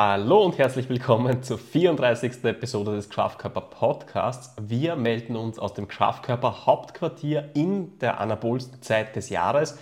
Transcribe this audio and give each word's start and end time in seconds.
Hallo 0.00 0.44
und 0.44 0.56
herzlich 0.58 0.88
willkommen 0.88 1.42
zur 1.42 1.58
34. 1.58 2.44
Episode 2.44 2.94
des 2.94 3.10
Kraftkörper 3.10 3.62
Podcasts. 3.62 4.54
Wir 4.60 4.94
melden 4.94 5.34
uns 5.34 5.58
aus 5.58 5.74
dem 5.74 5.88
Kraftkörper 5.88 6.66
Hauptquartier 6.66 7.50
in 7.54 7.98
der 7.98 8.20
anabolsten 8.20 8.80
Zeit 8.80 9.16
des 9.16 9.28
Jahres, 9.28 9.76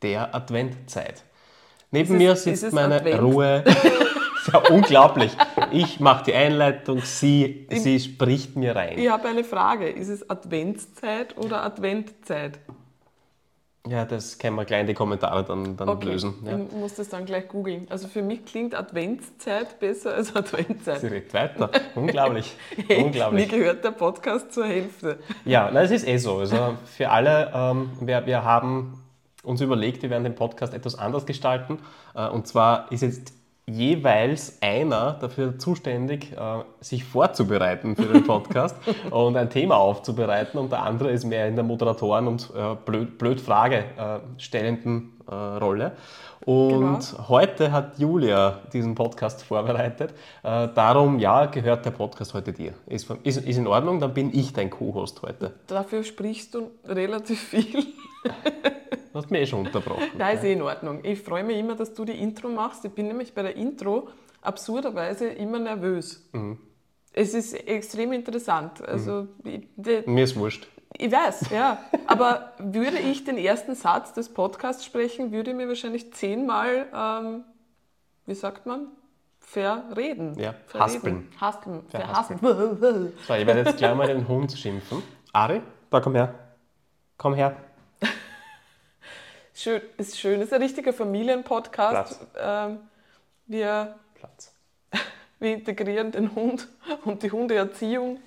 der 0.00 0.34
Adventzeit. 0.34 1.22
Neben 1.90 2.14
es, 2.14 2.18
mir 2.18 2.36
sitzt 2.36 2.72
meine 2.72 2.94
Advent? 2.94 3.20
Ruhe. 3.20 3.62
ja 4.54 4.58
unglaublich. 4.70 5.32
Ich 5.70 6.00
mache 6.00 6.24
die 6.24 6.34
Einleitung, 6.34 7.02
sie, 7.02 7.66
ich, 7.68 7.82
sie 7.82 8.00
spricht 8.00 8.56
mir 8.56 8.74
rein. 8.74 8.96
Ich 8.96 9.10
habe 9.10 9.28
eine 9.28 9.44
Frage. 9.44 9.90
Ist 9.90 10.08
es 10.08 10.30
Adventszeit 10.30 11.36
oder 11.36 11.62
Adventzeit? 11.62 12.58
Ja, 13.88 14.04
das 14.04 14.38
können 14.38 14.56
wir 14.56 14.64
gleich 14.64 14.82
in 14.82 14.86
die 14.86 14.94
Kommentare 14.94 15.44
dann, 15.44 15.76
dann 15.76 15.88
okay. 15.88 16.06
lösen. 16.06 16.34
Ja. 16.44 16.58
Ich 16.58 16.72
muss 16.72 16.94
das 16.94 17.08
dann 17.08 17.24
gleich 17.24 17.48
googeln. 17.48 17.86
Also 17.88 18.08
für 18.08 18.22
mich 18.22 18.44
klingt 18.44 18.74
Adventszeit 18.74 19.78
besser 19.80 20.14
als 20.14 20.36
Adventzeit. 20.36 21.00
Sie 21.00 21.06
redet 21.06 21.32
weiter. 21.32 21.70
Unglaublich. 21.94 22.54
hey, 22.86 23.04
Unglaublich. 23.04 23.50
Mir 23.50 23.58
gehört 23.58 23.84
der 23.84 23.92
Podcast 23.92 24.52
zur 24.52 24.66
Hälfte. 24.66 25.18
Ja, 25.44 25.70
na, 25.72 25.82
es 25.82 25.90
ist 25.90 26.06
eh 26.06 26.18
so. 26.18 26.38
Also 26.38 26.76
für 26.84 27.10
alle, 27.10 27.50
ähm, 27.54 27.90
wir, 28.00 28.26
wir 28.26 28.44
haben 28.44 29.02
uns 29.42 29.60
überlegt, 29.60 30.02
wir 30.02 30.10
werden 30.10 30.24
den 30.24 30.34
Podcast 30.34 30.74
etwas 30.74 30.98
anders 30.98 31.24
gestalten. 31.24 31.78
Äh, 32.14 32.28
und 32.28 32.46
zwar 32.46 32.92
ist 32.92 33.02
jetzt 33.02 33.32
jeweils 33.68 34.58
einer 34.62 35.12
dafür 35.20 35.58
zuständig, 35.58 36.32
äh, 36.32 36.36
sich 36.80 37.04
vorzubereiten 37.04 37.96
für 37.96 38.06
den 38.06 38.24
Podcast 38.24 38.76
und 39.10 39.36
ein 39.36 39.50
Thema 39.50 39.76
aufzubereiten 39.76 40.58
und 40.58 40.72
der 40.72 40.82
andere 40.82 41.10
ist 41.10 41.24
mehr 41.24 41.46
in 41.48 41.54
der 41.54 41.64
Moderatoren- 41.64 42.26
und 42.26 42.50
äh, 42.56 42.74
blöd, 42.84 43.18
blöd 43.18 43.40
Frage 43.40 43.84
äh, 43.96 44.40
stellenden 44.40 45.12
Rolle. 45.30 45.92
Und 46.46 46.78
genau. 46.78 47.28
heute 47.28 47.70
hat 47.70 47.98
Julia 47.98 48.60
diesen 48.72 48.94
Podcast 48.94 49.42
vorbereitet. 49.42 50.14
darum, 50.42 51.18
ja, 51.18 51.44
gehört 51.44 51.84
der 51.84 51.90
Podcast 51.90 52.32
heute 52.32 52.54
dir. 52.54 52.72
Ist, 52.86 53.10
ist, 53.24 53.46
ist 53.46 53.58
in 53.58 53.66
Ordnung, 53.66 54.00
dann 54.00 54.14
bin 54.14 54.34
ich 54.34 54.54
dein 54.54 54.70
Co-Host 54.70 55.20
heute. 55.20 55.52
Dafür 55.66 56.02
sprichst 56.02 56.54
du 56.54 56.70
relativ 56.86 57.42
viel. 57.42 57.84
Du 58.24 59.18
hast 59.18 59.30
mich 59.30 59.40
eh 59.40 59.46
schon 59.46 59.66
unterbrochen. 59.66 60.04
Nein, 60.16 60.36
ist 60.36 60.44
eh 60.44 60.52
in 60.52 60.62
Ordnung. 60.62 61.00
Ich 61.02 61.20
freue 61.20 61.42
mich 61.42 61.58
immer, 61.58 61.74
dass 61.74 61.94
du 61.94 62.04
die 62.04 62.20
Intro 62.20 62.48
machst. 62.48 62.84
Ich 62.84 62.92
bin 62.92 63.08
nämlich 63.08 63.34
bei 63.34 63.42
der 63.42 63.56
Intro 63.56 64.08
absurderweise 64.42 65.28
immer 65.28 65.58
nervös. 65.58 66.28
Mhm. 66.32 66.58
Es 67.12 67.34
ist 67.34 67.54
extrem 67.66 68.12
interessant. 68.12 68.86
Also, 68.86 69.26
mhm. 69.42 69.66
ich, 69.76 70.06
Mir 70.06 70.24
ist 70.24 70.36
wurscht. 70.36 70.68
Ich 70.96 71.10
weiß, 71.10 71.50
ja. 71.50 71.78
Aber 72.06 72.52
würde 72.58 72.98
ich 72.98 73.24
den 73.24 73.38
ersten 73.38 73.74
Satz 73.74 74.12
des 74.12 74.32
Podcasts 74.32 74.84
sprechen, 74.84 75.32
würde 75.32 75.50
ich 75.50 75.56
mir 75.56 75.68
wahrscheinlich 75.68 76.12
zehnmal, 76.12 76.86
ähm, 76.94 77.44
wie 78.26 78.34
sagt 78.34 78.66
man, 78.66 78.88
verreden. 79.40 80.38
Ja, 80.38 80.54
haspeln. 80.74 81.28
Haspeln. 81.40 81.82
Verhaspeln. 81.88 82.38
So, 83.26 83.34
ich 83.34 83.46
werde 83.46 83.60
jetzt 83.60 83.78
gleich 83.78 83.94
mal 83.94 84.06
den 84.06 84.28
Hund 84.28 84.52
schimpfen. 84.52 85.02
Ari, 85.32 85.60
da 85.90 86.00
komm 86.00 86.14
her. 86.14 86.34
Komm 87.16 87.34
her. 87.34 87.56
Schön, 89.58 89.80
ist 89.96 90.16
schön, 90.20 90.40
ist 90.40 90.52
ein 90.52 90.62
richtiger 90.62 90.92
Familienpodcast. 90.92 92.24
Ähm, 92.40 92.78
wir, 93.48 93.96
Platz. 94.14 94.52
wir 95.40 95.52
integrieren 95.52 96.12
den 96.12 96.32
Hund 96.36 96.68
und 97.04 97.24
die 97.24 97.32
Hundeerziehung. 97.32 98.20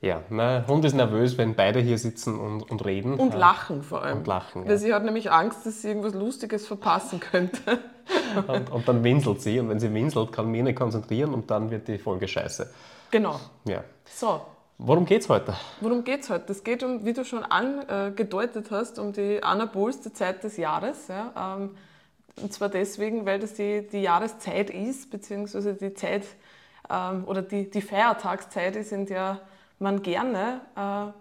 Ja, 0.00 0.22
mein 0.28 0.66
Hund 0.66 0.84
ist 0.84 0.94
nervös, 0.94 1.38
wenn 1.38 1.54
beide 1.54 1.78
hier 1.78 1.98
sitzen 1.98 2.40
und, 2.40 2.68
und 2.68 2.84
reden. 2.84 3.14
Und 3.14 3.34
lachen 3.34 3.84
vor 3.84 4.02
allem. 4.02 4.18
Und 4.18 4.26
lachen, 4.26 4.64
ja. 4.64 4.70
Weil 4.70 4.78
sie 4.78 4.92
hat 4.92 5.04
nämlich 5.04 5.30
Angst, 5.30 5.64
dass 5.66 5.82
sie 5.82 5.88
irgendwas 5.88 6.14
Lustiges 6.14 6.66
verpassen 6.66 7.20
könnte. 7.20 7.78
und, 8.48 8.72
und, 8.72 8.88
dann 8.88 9.04
winselt 9.04 9.42
sie 9.42 9.60
und 9.60 9.68
wenn 9.68 9.78
sie 9.78 9.94
winselt, 9.94 10.32
kann 10.32 10.50
mich 10.50 10.64
nicht 10.64 10.76
konzentrieren 10.76 11.32
und 11.32 11.48
dann 11.48 11.70
wird 11.70 11.86
die 11.86 11.98
Folge 11.98 12.26
scheiße. 12.26 12.68
Genau. 13.12 13.38
Ja. 13.66 13.84
So, 14.04 14.40
Worum 14.78 15.06
geht 15.06 15.22
es 15.22 15.28
heute? 15.28 15.54
Worum 15.80 16.04
geht 16.04 16.22
es 16.22 16.30
heute? 16.30 16.52
Es 16.52 16.62
geht 16.62 16.82
um, 16.82 17.04
wie 17.04 17.14
du 17.14 17.24
schon 17.24 17.42
angedeutet 17.42 18.70
hast, 18.70 18.98
um 18.98 19.12
die 19.12 19.42
anabolste 19.42 20.12
Zeit 20.12 20.44
des 20.44 20.58
Jahres. 20.58 21.08
Ja? 21.08 21.56
Ähm, 21.58 21.70
und 22.42 22.52
zwar 22.52 22.68
deswegen, 22.68 23.24
weil 23.24 23.38
das 23.38 23.54
die, 23.54 23.86
die 23.86 24.02
Jahreszeit 24.02 24.68
ist, 24.68 25.10
beziehungsweise 25.10 25.74
die 25.74 25.94
Zeit 25.94 26.26
ähm, 26.90 27.24
oder 27.24 27.40
die, 27.40 27.70
die 27.70 27.80
Feiertagszeit 27.80 28.76
ist, 28.76 28.92
in 28.92 29.06
der 29.06 29.40
man 29.78 30.02
gerne 30.02 30.60
äh, 30.76 31.12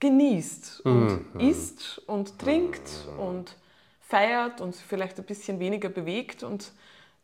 genießt 0.00 0.82
und 0.84 1.34
mhm. 1.34 1.40
isst 1.40 2.02
und 2.06 2.38
trinkt 2.38 3.08
und 3.18 3.56
feiert 4.00 4.60
und 4.60 4.76
vielleicht 4.76 5.18
ein 5.18 5.24
bisschen 5.24 5.60
weniger 5.60 5.88
bewegt. 5.88 6.42
Und 6.42 6.72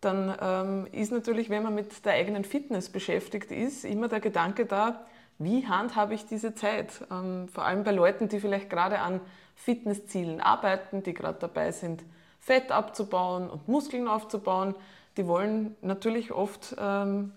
dann 0.01 0.35
ähm, 0.41 0.87
ist 0.93 1.13
natürlich, 1.13 1.51
wenn 1.51 1.63
man 1.63 1.75
mit 1.75 2.07
der 2.07 2.15
eigenen 2.15 2.45
Fitness 2.45 2.89
beschäftigt 2.89 3.51
ist, 3.51 3.85
immer 3.85 4.09
der 4.09 4.21
Gedanke 4.21 4.65
da, 4.65 5.05
wie 5.39 5.67
handhabe 5.67 6.15
ich 6.15 6.27
diese 6.27 6.55
Zeit? 6.55 7.05
Ähm, 7.11 7.49
vor 7.49 7.65
allem 7.65 7.85
bei 7.85 7.93
Leuten, 7.93 8.29
die 8.29 8.41
vielleicht 8.41 8.71
gerade 8.71 8.99
an 8.99 9.21
Fitnesszielen 9.55 10.41
arbeiten, 10.41 11.03
die 11.03 11.15
gerade 11.15 11.39
dabei 11.39 11.73
sind, 11.73 12.03
Fett 12.41 12.73
abzubauen 12.73 13.51
und 13.51 13.69
Muskeln 13.69 14.09
aufzubauen. 14.09 14.75
Die 15.17 15.27
wollen 15.27 15.77
natürlich 15.83 16.33
oft 16.33 16.77
ähm, 16.79 17.33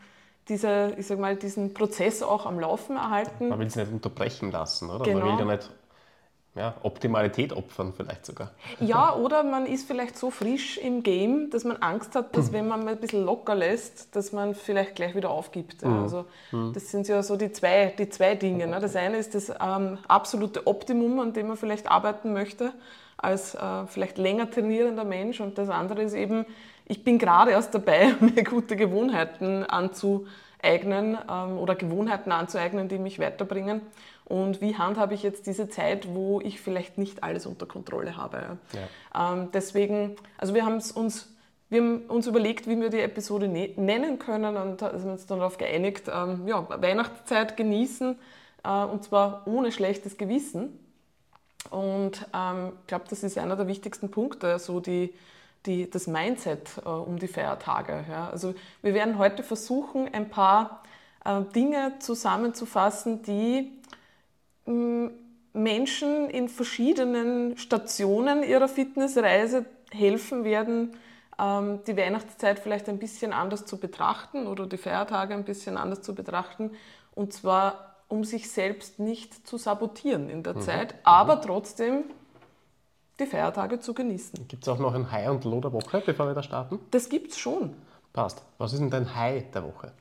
diese, 0.47 0.94
ich 0.97 1.07
sag 1.07 1.19
mal, 1.19 1.35
diesen 1.35 1.73
Prozess 1.73 2.23
auch 2.23 2.45
am 2.45 2.59
Laufen 2.59 2.95
erhalten. 2.95 3.50
Man 3.50 3.59
will 3.59 3.67
es 3.67 3.75
nicht 3.75 3.91
unterbrechen 3.91 4.51
lassen, 4.51 4.89
oder? 4.89 5.03
Genau. 5.03 5.25
Man 5.25 5.39
will 5.39 5.47
ja 5.47 5.56
nicht 5.56 5.72
ja, 6.53 6.75
Optimalität 6.84 7.53
opfern 7.53 7.94
vielleicht 7.95 8.25
sogar. 8.25 8.51
Ja, 8.81 9.16
oder 9.16 9.41
man 9.44 9.66
ist 9.66 9.88
vielleicht 9.88 10.17
so 10.17 10.31
frisch 10.31 10.78
im 10.78 11.01
Game, 11.01 11.50
dass 11.50 11.63
man 11.63 11.78
Angst 11.78 12.13
hat, 12.13 12.35
dass 12.35 12.51
wenn 12.51 12.67
man 12.67 12.84
mal 12.84 12.91
ein 12.91 13.00
bisschen 13.00 13.23
locker 13.23 13.56
lässt, 13.56 14.13
dass 14.17 14.34
man 14.34 14.53
vielleicht 14.53 14.95
gleich 14.95 15.16
wieder 15.16 15.29
aufgibt. 15.29 15.85
Mhm. 15.85 16.03
Also 16.03 16.25
mhm. 16.51 16.73
das 16.73 16.91
sind 16.91 17.07
ja 17.07 17.23
so 17.23 17.38
die 17.38 17.53
zwei, 17.53 17.94
die 17.97 18.09
zwei 18.09 18.35
Dinge. 18.35 18.67
Ne? 18.67 18.81
Das 18.81 18.97
eine 18.97 19.16
ist 19.17 19.34
das 19.34 19.50
ähm, 19.50 19.97
absolute 20.09 20.67
Optimum, 20.67 21.22
an 21.22 21.31
dem 21.31 21.47
man 21.47 21.56
vielleicht 21.56 21.89
arbeiten 21.89 22.34
möchte, 22.34 22.73
als 23.16 23.56
äh, 23.56 23.88
vielleicht 23.88 24.18
länger 24.18 24.51
trainierender 24.51 25.06
Mensch. 25.06 25.39
Und 25.39 25.57
das 25.57 25.69
andere 25.69 26.03
ist 26.03 26.13
eben, 26.13 26.45
ich 26.85 27.06
bin 27.06 27.18
gerade 27.18 27.51
erst 27.51 27.73
dabei, 27.73 28.13
mir 28.19 28.44
gute 28.44 28.75
Gewohnheiten 28.75 29.63
anzueignen 29.63 31.18
ähm, 31.31 31.57
oder 31.57 31.75
Gewohnheiten 31.75 32.33
anzueignen, 32.33 32.89
die 32.89 32.97
mich 32.97 33.19
weiterbringen 33.19 33.79
und 34.31 34.62
wie 34.62 34.78
handhabe 34.78 35.14
ich 35.14 35.24
jetzt 35.24 35.46
diese 35.46 35.68
Zeit, 35.68 36.08
wo 36.16 36.40
ich 36.40 36.62
vielleicht 36.62 36.97
nicht 36.97 37.22
alles 37.22 37.46
unter 37.46 37.66
Kontrolle 37.66 38.16
habe. 38.16 38.58
Ja. 39.14 39.34
Ähm, 39.34 39.50
deswegen, 39.53 40.16
also 40.38 40.53
wir 40.53 40.66
haben 40.66 40.81
uns 40.96 41.28
wir 41.69 41.81
haben 41.81 42.02
uns 42.08 42.28
überlegt, 42.28 42.68
wie 42.68 42.80
wir 42.81 42.90
die 42.90 43.00
Episode 43.00 43.47
ne-, 43.47 43.74
nennen 43.78 44.19
können 44.19 44.58
und 44.58 44.80
sind 44.80 45.09
uns 45.09 45.25
dann 45.25 45.40
darauf 45.40 45.58
geeinigt, 45.58 46.09
ähm, 46.14 46.46
ja, 46.46 46.68
Weihnachtszeit 46.81 47.56
genießen 47.56 48.18
äh, 48.64 48.69
und 48.69 49.03
zwar 49.06 49.44
ohne 49.47 49.72
schlechtes 49.72 50.18
Gewissen. 50.18 50.78
Und 51.69 52.28
ähm, 52.34 52.74
ich 52.81 52.88
glaube, 52.88 53.06
das 53.09 53.24
ist 53.24 53.38
einer 53.38 53.56
der 53.56 53.68
wichtigsten 53.68 54.12
Punkte, 54.12 54.59
so 54.59 54.81
die, 54.81 55.13
die, 55.66 55.90
das 55.90 56.08
Mindset 56.08 56.72
äh, 56.86 56.90
um 56.90 57.19
die 57.19 57.30
Feiertage. 57.30 58.03
Ja. 58.09 58.30
Also 58.30 58.53
wir 58.81 58.94
werden 58.94 59.18
heute 59.18 59.42
versuchen, 59.42 60.13
ein 60.13 60.30
paar 60.30 60.84
äh, 61.24 61.42
Dinge 61.56 61.94
zusammenzufassen, 62.00 63.24
die 63.24 63.72
Menschen 64.66 66.29
in 66.29 66.49
verschiedenen 66.49 67.57
Stationen 67.57 68.44
ihrer 68.44 68.67
Fitnessreise 68.67 69.66
helfen 69.91 70.44
werden, 70.44 70.95
ähm, 71.39 71.79
die 71.85 71.97
Weihnachtszeit 71.97 72.59
vielleicht 72.59 72.88
ein 72.88 73.00
bisschen 73.00 73.33
anders 73.33 73.66
zu 73.66 73.77
betrachten 73.77 74.47
oder 74.47 74.67
die 74.67 74.77
Feiertage 74.77 75.33
ein 75.33 75.44
bisschen 75.44 75.77
anders 75.77 76.01
zu 76.01 76.16
betrachten. 76.16 76.71
Und 77.13 77.33
zwar, 77.33 77.95
um 78.07 78.23
sich 78.23 78.50
selbst 78.51 79.00
nicht 79.00 79.47
zu 79.47 79.57
sabotieren 79.57 80.30
in 80.30 80.44
der 80.44 80.56
mhm. 80.56 80.62
Zeit, 80.62 80.95
aber 81.03 81.41
trotzdem 81.41 82.03
die 83.19 83.25
Feiertage 83.25 83.80
zu 83.80 83.94
genießen. 83.94 84.47
Gibt 84.47 84.63
es 84.63 84.69
auch 84.69 84.80
noch 84.80 84.94
ein 84.94 85.12
High 85.12 85.30
und 85.30 85.44
Low 85.44 85.59
der 85.59 85.74
Woche, 85.74 86.01
bevor 86.06 86.27
wir 86.27 86.33
da 86.33 86.44
starten? 86.44 86.80
Das 86.91 87.09
gibt 87.09 87.31
es 87.31 87.38
schon. 87.38 87.75
Passt. 88.13 88.44
Was 88.57 88.74
ist 88.74 88.80
denn 88.80 88.89
dein 88.89 89.15
High 89.15 89.51
der 89.51 89.63
Woche? 89.63 89.91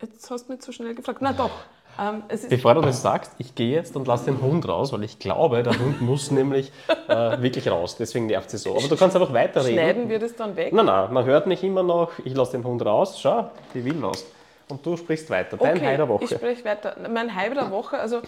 Jetzt 0.00 0.30
hast 0.30 0.48
du 0.48 0.52
mich 0.52 0.62
zu 0.62 0.72
schnell 0.72 0.94
gefragt. 0.94 1.20
Na 1.22 1.32
doch. 1.32 1.50
Ähm, 1.98 2.22
Bevor 2.48 2.74
du 2.74 2.80
das 2.80 3.02
sagst, 3.02 3.32
ich 3.38 3.54
gehe 3.54 3.74
jetzt 3.74 3.94
und 3.96 4.06
lasse 4.06 4.26
den 4.26 4.40
Hund 4.42 4.68
raus, 4.68 4.92
weil 4.92 5.04
ich 5.04 5.18
glaube, 5.18 5.62
der 5.62 5.78
Hund 5.78 6.00
muss 6.00 6.30
nämlich 6.30 6.72
äh, 7.08 7.40
wirklich 7.40 7.68
raus. 7.68 7.96
Deswegen 7.96 8.26
nervt 8.26 8.50
sie 8.50 8.58
so. 8.58 8.76
Aber 8.76 8.88
du 8.88 8.96
kannst 8.96 9.16
einfach 9.16 9.32
weiterreden. 9.32 9.78
Schneiden 9.78 10.08
wir 10.08 10.18
das 10.18 10.34
dann 10.34 10.56
weg? 10.56 10.72
Nein, 10.72 10.86
nein, 10.86 11.12
man 11.12 11.24
hört 11.24 11.46
mich 11.46 11.62
immer 11.62 11.82
noch, 11.82 12.12
ich 12.24 12.34
lasse 12.34 12.52
den 12.52 12.64
Hund 12.64 12.84
raus. 12.84 13.20
Schau, 13.20 13.50
die 13.74 13.84
will 13.84 14.02
raus. 14.02 14.26
Und 14.68 14.84
du 14.84 14.96
sprichst 14.96 15.30
weiter. 15.30 15.56
Dein 15.56 15.76
okay, 15.76 15.86
High 15.86 15.96
der 15.96 16.08
Woche. 16.08 16.24
Ich 16.24 16.30
spreche 16.30 16.64
weiter. 16.64 16.96
Mein 17.12 17.34
High 17.34 17.52
der 17.54 17.70
Woche, 17.70 17.98
also 17.98 18.22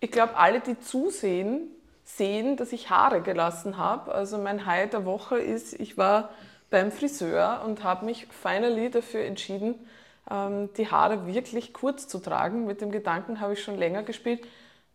ich 0.00 0.10
glaube, 0.10 0.36
alle, 0.36 0.60
die 0.60 0.80
zusehen, 0.80 1.68
sehen, 2.04 2.56
dass 2.56 2.72
ich 2.72 2.90
Haare 2.90 3.20
gelassen 3.20 3.76
habe. 3.76 4.12
Also 4.12 4.38
mein 4.38 4.66
High 4.66 4.90
der 4.90 5.04
Woche 5.04 5.38
ist, 5.38 5.78
ich 5.78 5.96
war 5.96 6.30
beim 6.70 6.90
Friseur 6.90 7.62
und 7.64 7.84
habe 7.84 8.04
mich 8.06 8.26
finally 8.30 8.90
dafür 8.90 9.24
entschieden, 9.24 9.74
die 10.28 10.88
Haare 10.90 11.26
wirklich 11.26 11.72
kurz 11.72 12.08
zu 12.08 12.18
tragen. 12.18 12.66
Mit 12.66 12.80
dem 12.80 12.90
Gedanken 12.90 13.40
habe 13.40 13.54
ich 13.54 13.62
schon 13.62 13.76
länger 13.76 14.02
gespielt. 14.02 14.40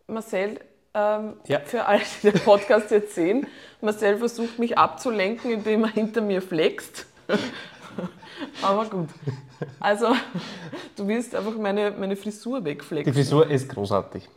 Marcel, 0.08 0.60
ähm, 0.94 1.34
ja. 1.46 1.60
für 1.60 1.86
alle, 1.86 2.02
die 2.24 2.32
den 2.32 2.40
Podcast 2.42 2.92
jetzt 2.92 3.14
sehen, 3.14 3.46
Marcel 3.82 4.18
versucht 4.18 4.58
mich 4.58 4.78
abzulenken, 4.78 5.52
indem 5.52 5.84
er 5.84 5.92
hinter 5.92 6.22
mir 6.22 6.42
flext. 6.42 7.06
Aber 8.62 8.86
gut. 8.86 9.10
Also, 9.80 10.08
du 10.96 11.08
willst 11.08 11.36
einfach 11.36 11.56
meine, 11.58 11.92
meine 11.92 12.16
Frisur 12.16 12.60
Die 12.60 12.66
wegflecken. 12.66 13.14
Frisur 13.14 13.48
ist 13.50 13.70
großartig. 13.70 14.28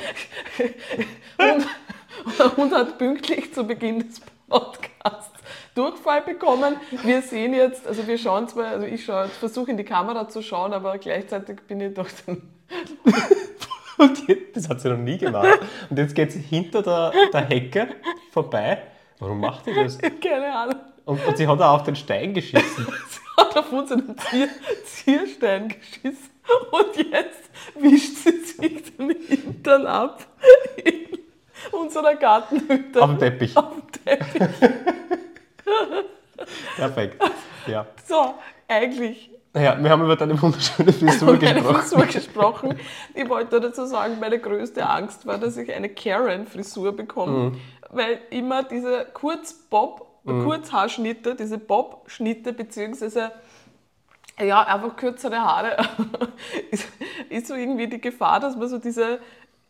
Und, 1.38 1.66
der 2.38 2.56
Hund 2.56 2.74
hat 2.74 2.98
pünktlich 2.98 3.54
zu 3.54 3.66
Beginn 3.66 4.00
des 4.00 4.20
Podcasts 4.48 5.33
Durchfall 5.74 6.22
bekommen. 6.22 6.76
Wir 7.02 7.22
sehen 7.22 7.52
jetzt, 7.52 7.86
also 7.86 8.06
wir 8.06 8.16
schauen 8.16 8.48
zwar, 8.48 8.66
also 8.66 8.86
ich 8.86 9.04
schaue, 9.04 9.28
versuche 9.28 9.70
in 9.70 9.76
die 9.76 9.84
Kamera 9.84 10.28
zu 10.28 10.40
schauen, 10.42 10.72
aber 10.72 10.98
gleichzeitig 10.98 11.60
bin 11.66 11.80
ich 11.80 11.94
durch 11.94 12.12
den. 12.26 12.42
Und 13.98 14.28
jetzt, 14.28 14.56
das 14.56 14.68
hat 14.68 14.80
sie 14.80 14.88
noch 14.88 14.98
nie 14.98 15.18
gemacht. 15.18 15.60
Und 15.88 15.98
jetzt 15.98 16.14
geht 16.14 16.32
sie 16.32 16.40
hinter 16.40 16.82
der, 16.82 17.12
der 17.32 17.48
Hecke 17.48 17.88
vorbei. 18.32 18.82
Warum 19.18 19.40
macht 19.40 19.66
die 19.66 19.74
das? 19.74 19.98
Keine 20.20 20.52
Ahnung. 20.52 20.76
Und, 21.04 21.24
und 21.26 21.36
sie 21.36 21.46
hat 21.46 21.60
auch 21.60 21.80
auf 21.80 21.82
den 21.84 21.96
Stein 21.96 22.32
geschissen. 22.32 22.86
Sie 23.36 23.42
hat 23.42 23.56
auf 23.56 23.72
unseren 23.72 24.16
Zier, 24.16 24.48
Zierstein 24.84 25.68
geschissen 25.68 26.30
und 26.70 26.96
jetzt 26.96 27.50
wischt 27.74 28.16
sie 28.18 28.44
sich 28.44 28.96
den 28.96 29.10
Hintern 29.10 29.86
ab 29.86 30.24
in 30.76 31.18
unserer 31.72 32.14
Gartenhütte. 32.14 33.02
Auf 33.02 33.10
dem 33.10 33.18
Teppich. 33.18 33.56
Auf 33.56 33.72
dem 33.74 34.04
Teppich. 34.04 34.70
Perfekt. 36.76 37.22
Ja. 37.66 37.86
So, 38.06 38.34
eigentlich 38.68 39.30
Ja, 39.54 39.82
wir 39.82 39.90
haben 39.90 40.02
über 40.04 40.16
deine 40.16 40.40
wunderschöne 40.40 40.92
Frisur 40.92 41.34
meine 41.34 41.54
gesprochen. 41.54 41.74
Frisur 41.76 42.06
gesprochen. 42.12 42.78
Ich 43.14 43.28
wollte 43.28 43.60
dazu 43.60 43.86
sagen, 43.86 44.18
meine 44.20 44.38
größte 44.38 44.86
Angst 44.88 45.26
war, 45.26 45.38
dass 45.38 45.56
ich 45.56 45.72
eine 45.72 45.88
Karen-Frisur 45.88 46.94
bekomme, 46.96 47.50
Mhm. 47.50 47.60
weil 47.90 48.18
immer 48.30 48.64
diese 48.64 49.06
Kurzbob, 49.12 50.10
Kurzhaarschnitte, 50.24 51.34
diese 51.34 51.58
Bob-Schnitte 51.58 52.52
beziehungsweise 52.54 53.30
ja, 54.42 54.62
einfach 54.62 54.96
kürzere 54.96 55.38
Haare, 55.38 55.76
ist, 56.70 56.88
ist 57.28 57.46
so 57.46 57.54
irgendwie 57.54 57.86
die 57.86 58.00
Gefahr, 58.00 58.40
dass 58.40 58.56
man 58.56 58.68
so 58.68 58.78
diese 58.78 59.20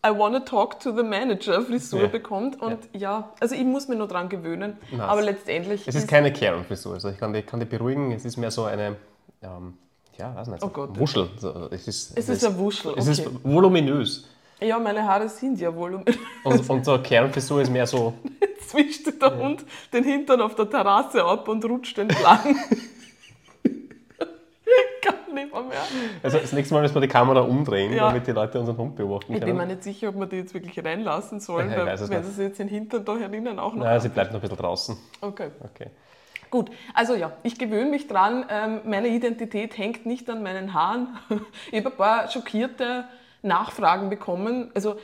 I 0.07 0.11
wanna 0.17 0.41
talk 0.41 0.81
to 0.81 0.95
the 0.95 1.03
manager 1.03 1.63
Frisur 1.63 2.03
Ja. 2.03 2.07
bekommt. 2.09 2.61
Und 2.61 2.79
ja. 2.93 3.31
also 3.41 3.55
ich 3.55 3.65
muss 3.65 3.89
mich 3.89 3.97
nur 3.99 4.07
dran 4.09 4.29
gewöhnen. 4.29 4.77
Nice. 4.91 5.01
Aber 5.01 5.23
letztendlich 5.23 5.87
Es 5.89 5.95
ist 5.95 6.07
keine 6.09 6.33
Karen-Frisur, 6.33 6.95
also 6.95 7.09
ich 7.09 7.19
kann 7.19 7.33
dich, 7.33 7.47
kann 7.47 7.61
dich 7.61 7.69
beruhigen. 7.69 8.13
Es 8.13 8.25
ist 8.25 8.37
mehr 8.37 8.51
so 8.51 8.65
eine, 8.65 8.97
ähm, 9.43 9.79
ja, 10.19 10.35
weiß 10.37 10.49
nicht, 10.49 10.61
so 10.61 10.67
Oh 10.67 10.71
Gott. 10.71 10.99
Wuschel. 10.99 11.29
So, 11.39 11.69
es 11.71 11.89
ist, 11.89 12.17
es 12.19 12.29
ist 12.29 12.45
ein 12.45 12.59
Wuschel. 12.59 12.93
Es 12.97 13.09
Okay. 13.09 13.29
ist 13.29 13.45
voluminös. 13.45 14.29
Ja, 14.61 14.79
meine 14.79 15.03
Haare 15.05 15.29
sind 15.29 15.59
ja 15.61 15.75
voluminös. 15.75 16.17
Und, 16.45 16.69
und 16.71 16.85
so 16.85 16.93
eine 16.95 17.03
Karen-Frisur 17.03 17.63
ist 17.63 17.71
mehr 17.71 17.87
so, 17.87 18.13
Jetzt 18.41 18.75
wischt 18.75 19.21
der 19.23 19.37
Hund 19.39 19.65
den 19.93 20.05
Hintern 20.05 20.41
auf 20.41 20.55
der 20.55 20.69
Terrasse 20.71 21.23
ab 21.25 21.49
und 21.49 21.65
rutscht 21.65 21.99
entlang. 21.99 22.57
Nicht 25.35 25.53
mehr. 25.53 25.63
mehr. 25.63 25.79
also 26.23 26.39
das 26.39 26.53
nächste 26.53 26.75
Mal 26.75 26.83
müssen 26.83 26.95
wir 26.95 27.01
die 27.03 27.09
Kamera 27.09 27.41
umdrehen, 27.41 27.93
Ja. 27.93 28.09
damit 28.09 28.27
die 28.27 28.33
Leute 28.33 28.59
unseren 28.61 28.77
Hund 28.77 28.97
beobachten 28.97 29.33
Ich 29.33 29.41
bin 29.41 29.49
können. 29.49 29.59
mir 29.59 29.67
nicht 29.67 29.83
sicher, 29.83 30.09
ob 30.09 30.17
wir 30.17 30.27
die 30.27 30.37
jetzt 30.37 30.55
wirklich 30.55 30.83
reinlassen 30.85 31.41
sollen, 31.41 31.71
Ja, 31.71 31.79
weil 31.87 31.87
wenn 32.09 32.21
nicht. 32.23 32.35
sie 32.35 32.43
jetzt 32.45 32.59
den 32.59 32.69
Hintern 32.69 33.05
da 33.05 33.17
herinnen 33.17 33.59
auch 33.59 33.75
noch. 33.75 33.85
Nein, 33.85 34.01
sie 34.01 34.09
bleibt 34.09 34.33
noch 34.33 34.39
ein 34.39 34.43
bisschen 34.43 34.57
draußen. 34.57 34.97
Okay. 35.21 35.49
Okay. 35.63 35.91
Gut, 36.51 36.71
also 36.95 37.15
ja, 37.15 37.33
ich 37.43 37.59
gewöhne 37.59 37.91
mich 37.91 38.07
dran. 38.07 38.45
Ähm, 38.49 38.81
meine 38.85 39.09
Identität 39.09 39.77
hängt 39.77 40.07
nicht 40.07 40.31
an 40.31 40.43
meinen 40.43 40.73
Haaren. 40.73 41.09
Ich 41.73 41.79
habe 41.85 41.91
ein 41.91 41.97
paar 41.97 42.29
schockierte 42.31 43.05
Nachfragen 43.43 44.09
bekommen. 44.09 44.71
Also 44.75 44.97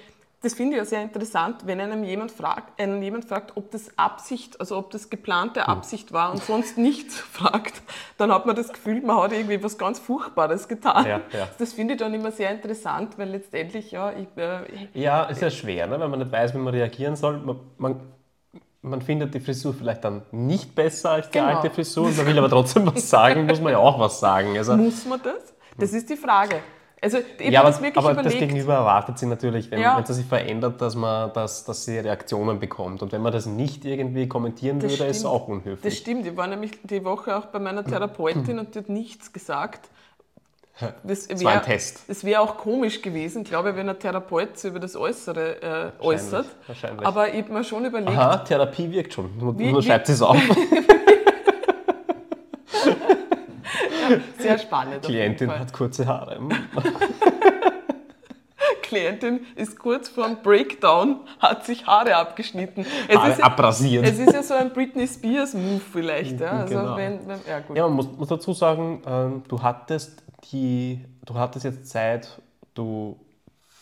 das 0.43 0.55
finde 0.55 0.73
ich 0.73 0.79
ja 0.79 0.85
sehr 0.87 1.03
interessant, 1.03 1.67
wenn 1.67 1.81
einem 1.81 2.03
jemand 2.03 2.33
fragt, 2.33 2.81
einen 2.81 3.03
jemand 3.03 3.27
fragt, 3.27 3.57
ob 3.59 3.71
das 3.73 3.91
Absicht, 3.99 4.59
also 4.59 4.79
ob 4.79 4.91
das 4.91 5.11
geplante 5.11 5.69
Absicht 5.69 6.13
war 6.13 6.31
und 6.33 6.43
sonst 6.43 6.79
nichts 6.79 7.19
fragt, 7.33 7.83
dann 8.17 8.33
hat 8.33 8.47
man 8.47 8.57
das 8.57 8.73
Gefühl, 8.73 9.03
man 9.03 9.19
hat 9.19 9.33
irgendwie 9.33 9.63
was 9.63 9.77
ganz 9.77 9.99
Furchtbares 9.99 10.67
getan. 10.67 11.05
Ja, 11.07 11.21
ja. 11.33 11.49
Das 11.59 11.75
finde 11.75 11.95
ich 11.95 12.01
dann 12.01 12.15
immer 12.15 12.33
sehr 12.33 12.51
interessant, 12.51 13.19
weil 13.19 13.29
letztendlich, 13.29 13.91
ja, 13.91 14.13
ich, 14.13 14.29
äh, 14.37 14.89
Ja, 14.95 15.25
ist 15.25 15.43
ja 15.43 15.51
schwer, 15.51 15.87
ne? 15.87 16.01
wenn 16.01 16.11
man 16.11 16.21
nicht 16.21 16.33
weiß, 16.33 16.55
wie 16.55 16.59
man 16.59 16.73
reagieren 16.73 17.17
soll. 17.17 17.37
Man, 17.39 17.61
man, 17.77 18.01
man 18.81 19.03
findet 19.03 19.35
die 19.35 19.41
Frisur 19.41 19.75
vielleicht 19.75 20.05
dann 20.05 20.23
nicht 20.31 20.75
besser 20.75 21.11
als 21.11 21.29
die 21.29 21.39
Genau. 21.39 21.57
alte 21.57 21.69
Frisur. 21.69 22.11
Man 22.13 22.27
will 22.27 22.39
aber 22.39 22.49
trotzdem 22.49 22.87
was 22.87 23.11
sagen, 23.11 23.45
muss 23.45 23.61
man 23.61 23.73
ja 23.73 23.79
auch 23.79 23.99
was 23.99 24.21
sagen. 24.21 24.57
Also, 24.57 24.75
muss 24.75 25.05
man 25.05 25.21
das? 25.23 25.55
Das 25.79 25.93
ist 25.93 26.09
die 26.09 26.17
Frage. 26.17 26.61
Also 27.03 27.19
ich 27.39 27.51
ja, 27.51 27.61
aber, 27.61 27.71
das 27.71 27.81
wirklich 27.81 27.97
aber 28.05 28.15
das 28.15 28.21
überlegt. 28.33 28.41
Gegenüber 28.53 28.75
erwartet 28.75 29.19
sie 29.19 29.25
natürlich, 29.27 29.71
wenn, 29.71 29.81
Ja. 29.81 29.97
wenn 29.97 30.05
sie 30.05 30.13
sich 30.13 30.27
verändert, 30.27 30.81
dass, 30.83 30.95
man, 30.95 31.33
dass, 31.33 31.65
dass 31.65 31.85
sie 31.87 31.99
Reaktionen 31.99 32.59
bekommt. 32.61 33.03
Und 33.03 33.13
wenn 33.13 33.23
man 33.23 33.33
das 33.33 33.47
nicht 33.47 33.85
irgendwie 33.87 34.29
kommentieren 34.29 34.81
Das 34.81 34.93
würde, 34.93 35.05
ist 35.05 35.11
es 35.11 35.17
stimmt. 35.21 35.33
auch 35.35 35.41
Das 35.41 35.49
unhöflich. 35.49 35.97
stimmt, 35.99 36.27
ich 36.27 36.37
war 36.37 36.47
nämlich 36.47 36.73
die 36.83 37.03
Woche 37.05 37.37
auch 37.37 37.47
bei 37.47 37.59
meiner 37.59 37.85
Therapeutin 37.85 38.59
und 38.59 38.75
die 38.75 38.81
hat 38.81 38.89
nichts 38.91 39.33
gesagt. 39.33 39.89
Das 41.03 41.27
Das 41.29 41.43
war 41.45 41.53
ein 41.53 41.57
wäre 41.59 41.65
Test. 41.65 42.05
das 42.09 42.25
wär 42.25 42.41
auch 42.41 42.57
komisch 42.57 43.03
gewesen, 43.03 43.45
glaube 43.45 43.71
ich, 43.71 43.77
wenn 43.77 43.89
ein 43.89 43.99
Therapeut 43.99 44.57
sich 44.59 44.71
über 44.71 44.81
das 44.81 44.97
Äußere 44.97 45.93
äh, 46.01 46.03
äußert. 46.03 46.47
wahrscheinlich. 46.67 47.07
Aber 47.07 47.33
ich 47.33 47.43
habe 47.45 47.53
mir 47.53 47.65
schon 47.65 47.85
überlegt, 47.85 48.11
Aha, 48.17 48.39
Therapie 48.39 48.91
wirkt 48.91 49.13
schon. 49.13 49.31
Nur, 49.39 49.59
Wie- 49.59 49.71
nur 49.73 49.83
schreibt 49.83 50.07
sie 50.07 50.13
es 50.15 50.23
auf. 50.23 50.37
sehr 54.39 54.59
spannend. 54.59 55.03
Klientin 55.05 55.51
hat 55.51 55.73
kurze 55.73 56.07
Haare. 56.07 56.41
Klientin 58.83 59.47
ist 59.55 59.79
kurz 59.79 60.09
vor 60.09 60.27
dem 60.27 60.43
Breakdown, 60.43 61.21
hat 61.39 61.65
sich 61.65 61.87
Haare 61.87 62.17
abgeschnitten. 62.17 62.85
Es, 63.09 63.17
Haare 63.17 63.31
ist, 63.31 63.43
abrasiert. 63.45 64.05
es 64.05 64.19
ist 64.19 64.33
ja 64.33 64.43
so 64.43 64.55
ein 64.55 64.73
Britney 64.73 65.07
Spears-Move 65.07 65.81
vielleicht. 65.93 66.41
Ja? 66.41 66.51
Also 66.51 66.75
Genau. 66.75 66.97
wenn, 66.97 67.21
wenn, 67.29 67.39
ja. 67.49 67.61
Ja, 67.75 67.87
man 67.87 67.95
muss, 67.97 68.09
muss 68.11 68.29
dazu 68.29 68.53
sagen, 68.53 69.03
ähm, 69.07 69.43
du 69.47 69.63
hattest 69.63 70.23
die, 70.51 71.05
du 71.25 71.35
hattest 71.35 71.65
jetzt 71.65 71.89
seit 71.91 72.41
du 72.75 73.17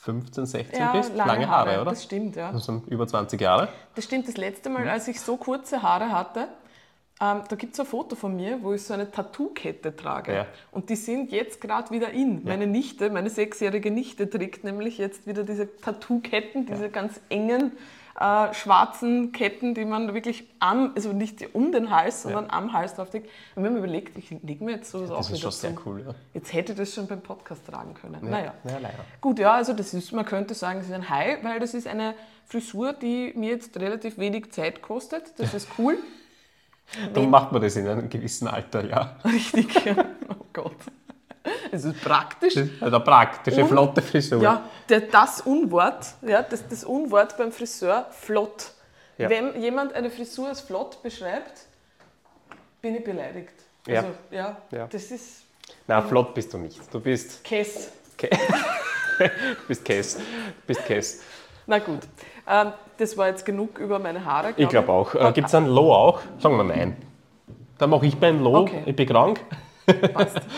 15, 0.02 0.46
16 0.46 0.78
Ja, 0.78 0.92
bist, 0.92 1.14
lange, 1.16 1.48
Haare, 1.48 1.80
oder? 1.80 1.90
Das 1.90 2.04
stimmt, 2.04 2.36
ja. 2.36 2.52
Das 2.52 2.66
sind 2.66 2.86
über 2.88 3.06
20 3.06 3.40
Jahre. 3.40 3.68
Das 3.94 4.04
stimmt, 4.04 4.28
das 4.28 4.36
letzte 4.36 4.70
Mal, 4.70 4.88
als 4.88 5.08
ich 5.08 5.20
so 5.20 5.36
kurze 5.36 5.82
Haare 5.82 6.12
hatte, 6.12 6.48
ähm, 7.20 7.42
da 7.48 7.56
gibt 7.56 7.74
es 7.74 7.80
ein 7.80 7.86
Foto 7.86 8.14
von 8.14 8.36
mir, 8.36 8.62
wo 8.62 8.72
ich 8.72 8.82
so 8.84 8.94
eine 8.94 9.10
Tattoo-Kette 9.10 9.96
trage. 9.96 10.34
Ja. 10.34 10.46
Und 10.70 10.88
die 10.88 10.96
sind 10.96 11.32
jetzt 11.32 11.60
gerade 11.60 11.90
wieder 11.90 12.10
in. 12.10 12.44
Meine 12.44 12.66
Nichte, 12.66 13.10
meine 13.10 13.28
sechsjährige 13.28 13.90
Nichte 13.90 14.30
trägt 14.30 14.62
nämlich 14.62 14.98
jetzt 14.98 15.26
wieder 15.26 15.42
diese 15.42 15.68
Tattoo-Ketten, 15.80 16.66
diese 16.66 16.90
ganz 16.90 17.20
engen 17.28 17.72
äh, 18.20 18.52
schwarzen 18.54 19.32
Ketten, 19.32 19.74
die 19.74 19.84
man 19.84 20.14
wirklich 20.14 20.44
am, 20.60 20.92
also 20.94 21.12
nicht 21.12 21.54
um 21.54 21.72
den 21.72 21.90
Hals, 21.90 22.22
sondern 22.22 22.50
am 22.50 22.72
Hals 22.72 22.94
drauf 22.94 23.10
trägt. 23.10 23.28
Und 23.54 23.62
wir 23.62 23.70
haben 23.70 23.76
überlegt, 23.78 24.16
ich 24.16 24.30
lege 24.42 24.64
mir 24.64 24.72
jetzt 24.72 24.90
sowas 24.90 25.10
auch 25.10 25.18
Das 25.18 25.30
ist 25.30 25.40
schon 25.40 25.50
sehr 25.50 25.74
cool, 25.86 26.04
ja. 26.06 26.14
Jetzt 26.34 26.52
hätte 26.52 26.72
ich 26.72 26.78
das 26.78 26.94
schon 26.94 27.06
beim 27.06 27.20
Podcast 27.20 27.66
tragen 27.66 27.94
können. 27.94 28.28
Naja. 28.28 28.54
Ja, 28.64 28.78
leider. 28.78 29.04
Gut, 29.20 29.38
ja, 29.38 29.54
also 29.54 29.72
das 29.72 29.94
ist, 29.94 30.12
man 30.12 30.24
könnte 30.24 30.54
sagen, 30.54 30.80
es 30.80 30.86
ist 30.86 30.92
ein 30.92 31.08
High, 31.08 31.42
weil 31.42 31.60
das 31.60 31.74
ist 31.74 31.86
eine 31.86 32.14
Frisur, 32.46 32.92
die 32.92 33.32
mir 33.36 33.50
jetzt 33.50 33.78
relativ 33.78 34.18
wenig 34.18 34.52
Zeit 34.52 34.82
kostet. 34.82 35.38
Das 35.38 35.54
ist 35.54 35.68
cool. 35.78 35.98
Darum 37.12 37.30
macht 37.30 37.52
man 37.52 37.60
das 37.62 37.76
in 37.76 37.86
einem 37.86 38.08
gewissen 38.08 38.48
Alter, 38.48 38.84
ja. 38.84 39.16
Richtig. 39.24 39.68
Oh 40.28 40.44
Gott. 40.52 40.76
Es 41.70 41.84
ist 41.84 42.00
praktisch. 42.02 42.54
Das 42.54 42.64
ist 42.64 42.82
eine 42.82 43.00
praktische, 43.00 43.62
Und- 43.62 43.68
flotte 43.68 44.02
Frisur. 44.02 44.42
Ja, 44.42 44.68
der, 44.88 45.00
das 45.02 45.40
Unwort, 45.42 46.06
ja, 46.22 46.42
das, 46.42 46.66
das 46.66 46.84
Unwort 46.84 47.36
beim 47.36 47.52
Friseur, 47.52 48.06
flott. 48.10 48.72
Ja. 49.18 49.28
Wenn 49.30 49.60
jemand 49.60 49.92
eine 49.92 50.10
Frisur 50.10 50.48
als 50.48 50.60
flott 50.60 51.02
beschreibt, 51.02 51.62
bin 52.80 52.96
ich 52.96 53.04
beleidigt. 53.04 53.52
Ja. 53.86 54.00
Also, 54.00 54.12
ja, 54.30 54.56
Ja. 54.70 54.86
das 54.86 55.10
ist 55.10 55.42
Na, 55.86 56.02
flott 56.02 56.34
bist 56.34 56.52
du 56.52 56.58
nicht. 56.58 56.80
Du 56.92 57.00
bist, 57.00 57.42
Kess. 57.44 57.90
Ke 58.16 58.30
bist 59.68 59.84
Käse. 59.84 60.18
Du 60.18 60.66
bist 60.66 60.84
Käse. 60.86 61.18
Na 61.68 61.80
gut, 61.80 62.00
ähm, 62.48 62.72
das 62.96 63.18
war 63.18 63.28
jetzt 63.28 63.44
genug 63.44 63.78
über 63.78 63.98
meine 63.98 64.24
Haare. 64.24 64.54
Ich 64.56 64.70
glaube 64.70 64.90
auch. 64.90 65.14
Äh, 65.14 65.32
Gibt 65.32 65.48
es 65.48 65.54
ein 65.54 65.66
Low 65.66 65.92
auch? 65.92 66.20
Sagen 66.38 66.56
wir 66.56 66.64
nein. 66.64 66.96
Dann 67.76 67.90
mache 67.90 68.06
ich 68.06 68.16
beim 68.16 68.42
Low. 68.42 68.60
Okay. 68.60 68.84
Ich 68.86 68.96
bin 68.96 69.06
krank. 69.06 69.38
Passt. 70.12 70.40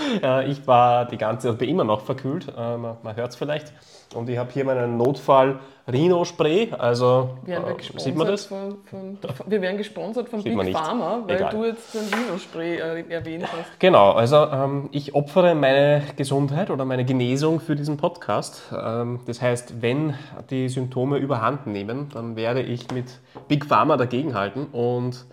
Ich 0.49 0.67
war 0.67 1.05
die 1.05 1.17
ganze 1.17 1.49
Zeit, 1.49 1.59
bin 1.59 1.69
immer 1.69 1.85
noch 1.85 2.01
verkühlt, 2.01 2.49
äh, 2.49 2.77
man, 2.77 2.97
man 3.03 3.15
hört 3.15 3.31
es 3.31 3.37
vielleicht. 3.37 3.73
Und 4.15 4.29
ich 4.29 4.39
habe 4.39 4.51
hier 4.51 4.65
meinen 4.65 4.97
Notfall 4.97 5.61
Rhino 5.91 6.25
Spray, 6.25 6.73
also 6.77 7.39
Werden 7.45 7.65
wir 7.67 7.79
äh, 7.79 8.01
sieht 8.01 8.17
man 8.17 8.27
das? 8.27 8.47
Von, 8.47 8.79
von, 8.85 9.19
wir 9.47 9.61
werden 9.63 9.77
gesponsert 9.77 10.29
von 10.29 10.41
Sieht 10.41 10.59
Big. 10.59 10.77
Pharma, 10.77 11.23
weil 11.27 11.37
Egal. 11.37 11.51
du 11.51 11.65
jetzt 11.65 11.95
den 11.95 12.03
Rhino-Spray 12.03 12.77
äh, 12.77 13.05
erwähnt 13.09 13.45
hast. 13.45 13.79
Genau, 13.79 14.13
also 14.13 14.37
ähm, 14.37 14.89
ich 14.93 15.15
opfere 15.15 15.55
meine 15.55 16.03
Gesundheit 16.17 16.71
oder 16.71 16.85
meine 16.85 17.05
Genesung 17.05 17.61
für 17.61 17.77
diesen 17.77 17.97
Podcast. 17.97 18.63
Ähm, 18.77 19.21
das 19.27 19.41
heißt, 19.41 19.81
wenn 19.81 20.15
die 20.51 20.69
Symptome 20.69 21.19
überhand 21.19 21.67
nehmen, 21.67 22.09
dann 22.13 22.37
werde 22.37 22.63
ich 22.63 22.91
mit 22.91 23.07
Big 23.49 23.65
Pharma 23.65 23.97
dagegenhalten 23.97 24.67
und 24.67 25.25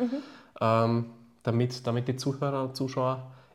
ähm, 0.62 1.06
damit, 1.44 1.86
damit 1.88 2.08
die 2.08 2.16
Zuhörer 2.16 2.64
und 2.64 2.76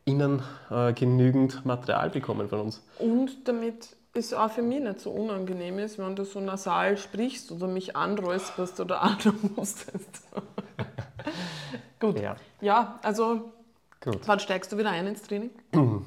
ZuschauerInnen 0.07 0.43
äh, 0.71 0.93
genügend 0.93 1.65
Material 1.65 2.11
bekommen 2.11 2.49
von 2.49 2.61
uns. 2.61 2.83
Und 2.99 3.47
damit 3.49 3.97
es 4.15 4.35
auch 4.35 4.51
für 4.51 4.63
mich 4.63 4.81
nicht 4.81 5.01
so 5.01 5.11
unangenehm 5.11 5.79
ist, 5.79 5.99
wenn 5.99 6.15
du 6.17 6.25
so 6.25 6.41
nasal 6.41 6.97
sprichst 6.99 7.51
oder 7.53 7.67
mich 7.67 7.97
anräusperst 7.97 8.81
oder 8.81 9.03
anhustest. 9.03 10.23
Gut. 12.01 12.21
Ja, 12.21 12.37
Ja, 12.61 12.99
also 13.03 13.53
gut. 14.03 14.19
wann 14.27 14.41
steigst 14.41 14.73
du 14.73 14.79
wieder 14.79 14.91
ein 14.91 15.07
ins 15.07 15.23
Training? 15.23 15.51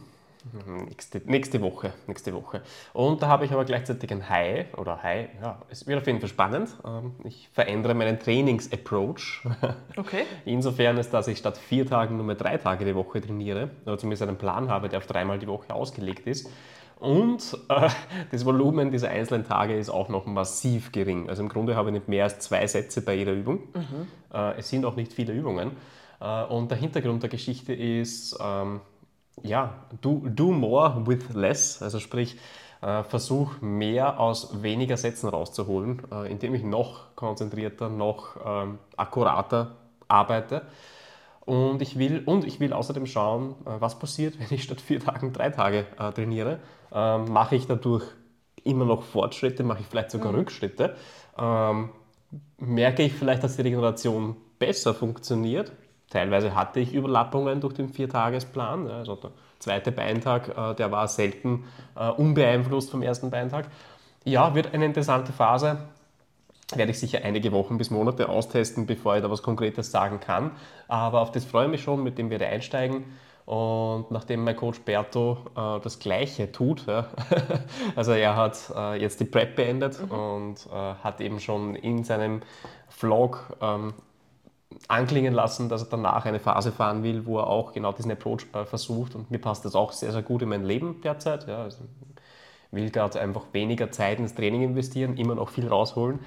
Nächste, 0.87 1.21
nächste 1.25 1.61
Woche, 1.61 1.93
nächste 2.07 2.33
Woche. 2.33 2.61
Und 2.93 3.21
da 3.21 3.27
habe 3.27 3.45
ich 3.45 3.51
aber 3.51 3.65
gleichzeitig 3.65 4.11
ein 4.11 4.29
High 4.29 4.77
oder 4.77 5.01
High, 5.01 5.29
ja, 5.41 5.59
es 5.69 5.87
wird 5.87 5.99
auf 5.99 6.07
jeden 6.07 6.19
Fall 6.19 6.29
spannend. 6.29 6.69
Ähm, 6.85 7.13
Ich 7.23 7.49
verändere 7.51 7.93
meinen 7.95 8.19
Trainings-Approach. 8.19 9.45
Okay. 9.97 10.23
Insofern 10.45 10.97
ist, 10.97 11.11
dass 11.13 11.27
ich 11.27 11.37
statt 11.37 11.57
vier 11.57 11.85
Tagen 11.85 12.17
nur 12.17 12.25
mehr 12.25 12.35
drei 12.35 12.57
Tage 12.57 12.85
die 12.85 12.95
Woche 12.95 13.21
trainiere, 13.21 13.71
oder 13.85 13.97
zumindest 13.97 14.23
einen 14.23 14.37
Plan 14.37 14.69
habe, 14.69 14.89
der 14.89 14.99
auf 14.99 15.07
dreimal 15.07 15.39
die 15.39 15.47
Woche 15.47 15.73
ausgelegt 15.73 16.27
ist. 16.27 16.49
Und 16.99 17.57
äh, 17.69 17.89
das 18.31 18.45
Volumen 18.45 18.91
dieser 18.91 19.09
einzelnen 19.09 19.45
Tage 19.45 19.75
ist 19.75 19.89
auch 19.89 20.09
noch 20.09 20.25
massiv 20.25 20.91
gering. 20.91 21.29
Also 21.29 21.41
im 21.43 21.49
Grunde 21.49 21.75
habe 21.75 21.89
ich 21.89 21.93
nicht 21.93 22.07
mehr 22.07 22.25
als 22.25 22.39
zwei 22.39 22.67
Sätze 22.67 23.01
bei 23.01 23.15
jeder 23.15 23.33
Übung. 23.33 23.59
Äh, 24.33 24.57
es 24.59 24.69
sind 24.69 24.85
auch 24.85 24.95
nicht 24.95 25.11
viele 25.13 25.33
Übungen. 25.33 25.71
Äh, 26.21 26.43
und 26.45 26.69
der 26.71 26.77
Hintergrund 26.77 27.23
der 27.23 27.29
Geschichte 27.29 27.73
ist, 27.73 28.37
ähm, 28.41 28.81
ja, 29.43 29.73
do, 30.01 30.21
do 30.25 30.51
more 30.51 31.05
with 31.05 31.33
less. 31.33 31.81
Also 31.81 31.99
sprich, 31.99 32.37
äh, 32.81 33.03
versuch 33.03 33.61
mehr 33.61 34.19
aus 34.19 34.61
weniger 34.61 34.97
Sätzen 34.97 35.29
rauszuholen, 35.29 36.01
äh, 36.11 36.31
indem 36.31 36.55
ich 36.55 36.63
noch 36.63 37.15
konzentrierter, 37.15 37.89
noch 37.89 38.35
ähm, 38.45 38.79
akkurater 38.95 39.75
arbeite. 40.07 40.63
Und 41.45 41.81
ich 41.81 41.97
will, 41.97 42.23
und 42.25 42.45
ich 42.45 42.59
will 42.59 42.73
außerdem 42.73 43.05
schauen, 43.05 43.55
äh, 43.65 43.79
was 43.79 43.97
passiert, 43.97 44.35
wenn 44.39 44.47
ich 44.55 44.63
statt 44.63 44.81
vier 44.81 44.99
Tagen 44.99 45.33
drei 45.33 45.49
Tage 45.49 45.85
äh, 45.97 46.11
trainiere. 46.11 46.59
Ähm, 46.91 47.25
mache 47.31 47.55
ich 47.55 47.67
dadurch 47.67 48.05
immer 48.63 48.85
noch 48.85 49.03
Fortschritte, 49.03 49.63
mache 49.63 49.81
ich 49.81 49.87
vielleicht 49.87 50.11
sogar 50.11 50.33
Rückschritte. 50.33 50.95
Ähm, 51.37 51.89
merke 52.57 53.03
ich 53.03 53.13
vielleicht, 53.13 53.43
dass 53.43 53.55
die 53.55 53.61
Regeneration 53.61 54.35
besser 54.59 54.93
funktioniert. 54.93 55.71
Teilweise 56.15 56.55
hatte 56.55 56.79
ich 56.79 56.93
Überlappungen 56.93 57.59
durch 57.59 57.73
den 57.73 57.89
Viertagesplan. 57.89 58.89
Also 58.89 59.15
der 59.17 59.31
zweite 59.59 59.91
Beintag, 59.91 60.47
äh, 60.47 60.73
der 60.73 60.89
war 60.89 61.09
selten 61.09 61.65
äh, 61.97 62.09
unbeeinflusst 62.09 62.89
vom 62.89 63.01
ersten 63.01 63.31
Beintag. 63.31 63.65
Ja, 64.23 64.55
wird 64.55 64.73
eine 64.73 64.85
interessante 64.85 65.33
Phase 65.33 65.77
werde 66.73 66.91
ich 66.91 66.99
sicher 66.99 67.19
einige 67.23 67.51
Wochen 67.51 67.77
bis 67.77 67.91
Monate 67.91 68.29
austesten, 68.29 68.85
bevor 68.85 69.17
ich 69.17 69.21
da 69.21 69.29
was 69.29 69.43
Konkretes 69.43 69.91
sagen 69.91 70.21
kann. 70.21 70.51
Aber 70.87 71.19
auf 71.19 71.31
das 71.31 71.43
freue 71.43 71.65
ich 71.65 71.71
mich 71.71 71.83
schon, 71.83 72.01
mit 72.01 72.17
dem 72.17 72.29
werde 72.29 72.45
ich 72.45 72.51
einsteigen. 72.51 73.03
Und 73.45 74.09
nachdem 74.09 74.45
mein 74.45 74.55
Coach 74.55 74.79
Berto 74.79 75.37
äh, 75.55 75.81
das 75.81 75.99
Gleiche 75.99 76.49
tut, 76.51 76.87
ja, 76.87 77.07
also 77.97 78.13
er 78.13 78.37
hat 78.37 78.71
äh, 78.73 79.01
jetzt 79.01 79.19
die 79.19 79.25
Prep 79.25 79.57
beendet 79.57 79.99
und 80.09 80.65
äh, 80.73 80.93
hat 81.03 81.19
eben 81.19 81.41
schon 81.41 81.75
in 81.75 82.05
seinem 82.05 82.41
Vlog 82.87 83.57
ähm, 83.61 83.93
anklingen 84.87 85.33
lassen, 85.33 85.69
dass 85.69 85.83
er 85.83 85.89
danach 85.89 86.25
eine 86.25 86.39
Phase 86.39 86.71
fahren 86.71 87.03
will, 87.03 87.25
wo 87.25 87.39
er 87.39 87.47
auch 87.47 87.73
genau 87.73 87.91
diesen 87.91 88.11
Approach 88.11 88.45
äh, 88.53 88.65
versucht. 88.65 89.15
Und 89.15 89.31
mir 89.31 89.39
passt 89.39 89.65
das 89.65 89.75
auch 89.75 89.91
sehr, 89.91 90.11
sehr 90.11 90.21
gut 90.21 90.41
in 90.41 90.49
mein 90.49 90.65
Leben 90.65 91.01
derzeit. 91.01 91.47
Ja, 91.47 91.63
also 91.63 91.83
will 92.75 92.91
gerade 92.91 93.19
einfach 93.19 93.45
weniger 93.53 93.89
Zeit 93.91 94.19
ins 94.19 94.35
Training 94.35 94.61
investieren, 94.61 95.17
immer 95.17 95.35
noch 95.35 95.49
viel 95.49 95.67
rausholen. 95.67 96.19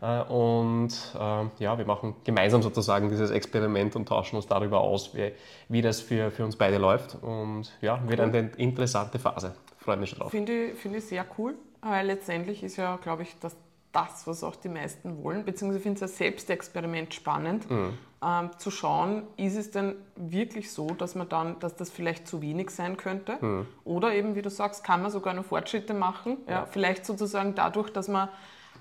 Äh, 0.00 0.22
und 0.32 0.92
äh, 1.14 1.62
ja, 1.62 1.78
wir 1.78 1.86
machen 1.86 2.14
gemeinsam 2.24 2.62
sozusagen 2.62 3.08
dieses 3.08 3.30
Experiment 3.30 3.96
und 3.96 4.06
tauschen 4.06 4.36
uns 4.36 4.46
darüber 4.46 4.80
aus, 4.80 5.14
wie, 5.14 5.32
wie 5.68 5.82
das 5.82 6.00
für, 6.00 6.30
für 6.30 6.44
uns 6.44 6.56
beide 6.56 6.78
läuft. 6.78 7.16
Und 7.22 7.72
ja, 7.80 8.00
wird 8.06 8.20
eine 8.20 8.50
interessante 8.56 9.18
Phase. 9.18 9.54
Freue 9.78 9.96
mich 9.96 10.10
schon 10.10 10.20
drauf. 10.20 10.30
Finde 10.30 10.66
ich, 10.66 10.78
finde 10.78 10.98
ich 10.98 11.04
sehr 11.04 11.24
cool, 11.38 11.54
weil 11.80 12.06
letztendlich 12.06 12.62
ist 12.62 12.76
ja, 12.76 12.96
glaube 12.96 13.22
ich, 13.22 13.36
das, 13.40 13.56
das, 13.94 14.26
was 14.26 14.44
auch 14.44 14.56
die 14.56 14.68
meisten 14.68 15.22
wollen, 15.22 15.44
beziehungsweise 15.44 15.80
finde 15.80 15.98
ich 15.98 16.02
es 16.02 16.10
als 16.10 16.18
Selbstexperiment 16.18 17.14
spannend, 17.14 17.66
ähm, 17.70 18.50
zu 18.58 18.70
schauen, 18.70 19.22
ist 19.36 19.56
es 19.56 19.70
denn 19.70 19.96
wirklich 20.16 20.72
so, 20.72 20.88
dass 20.88 21.14
man 21.14 21.28
dann, 21.28 21.58
dass 21.60 21.76
das 21.76 21.90
vielleicht 21.90 22.26
zu 22.26 22.42
wenig 22.42 22.70
sein 22.70 22.96
könnte? 22.96 23.38
Oder 23.84 24.14
eben, 24.14 24.34
wie 24.34 24.42
du 24.42 24.50
sagst, 24.50 24.84
kann 24.84 25.02
man 25.02 25.10
sogar 25.10 25.34
noch 25.34 25.44
Fortschritte 25.44 25.94
machen, 25.94 26.38
ja, 26.48 26.66
vielleicht 26.66 27.06
sozusagen 27.06 27.54
dadurch, 27.54 27.90
dass 27.90 28.08
man, 28.08 28.28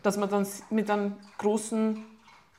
dass 0.01 0.17
man 0.17 0.29
dann 0.29 0.47
mit 0.69 0.89
einem 0.89 1.13
großen 1.37 2.03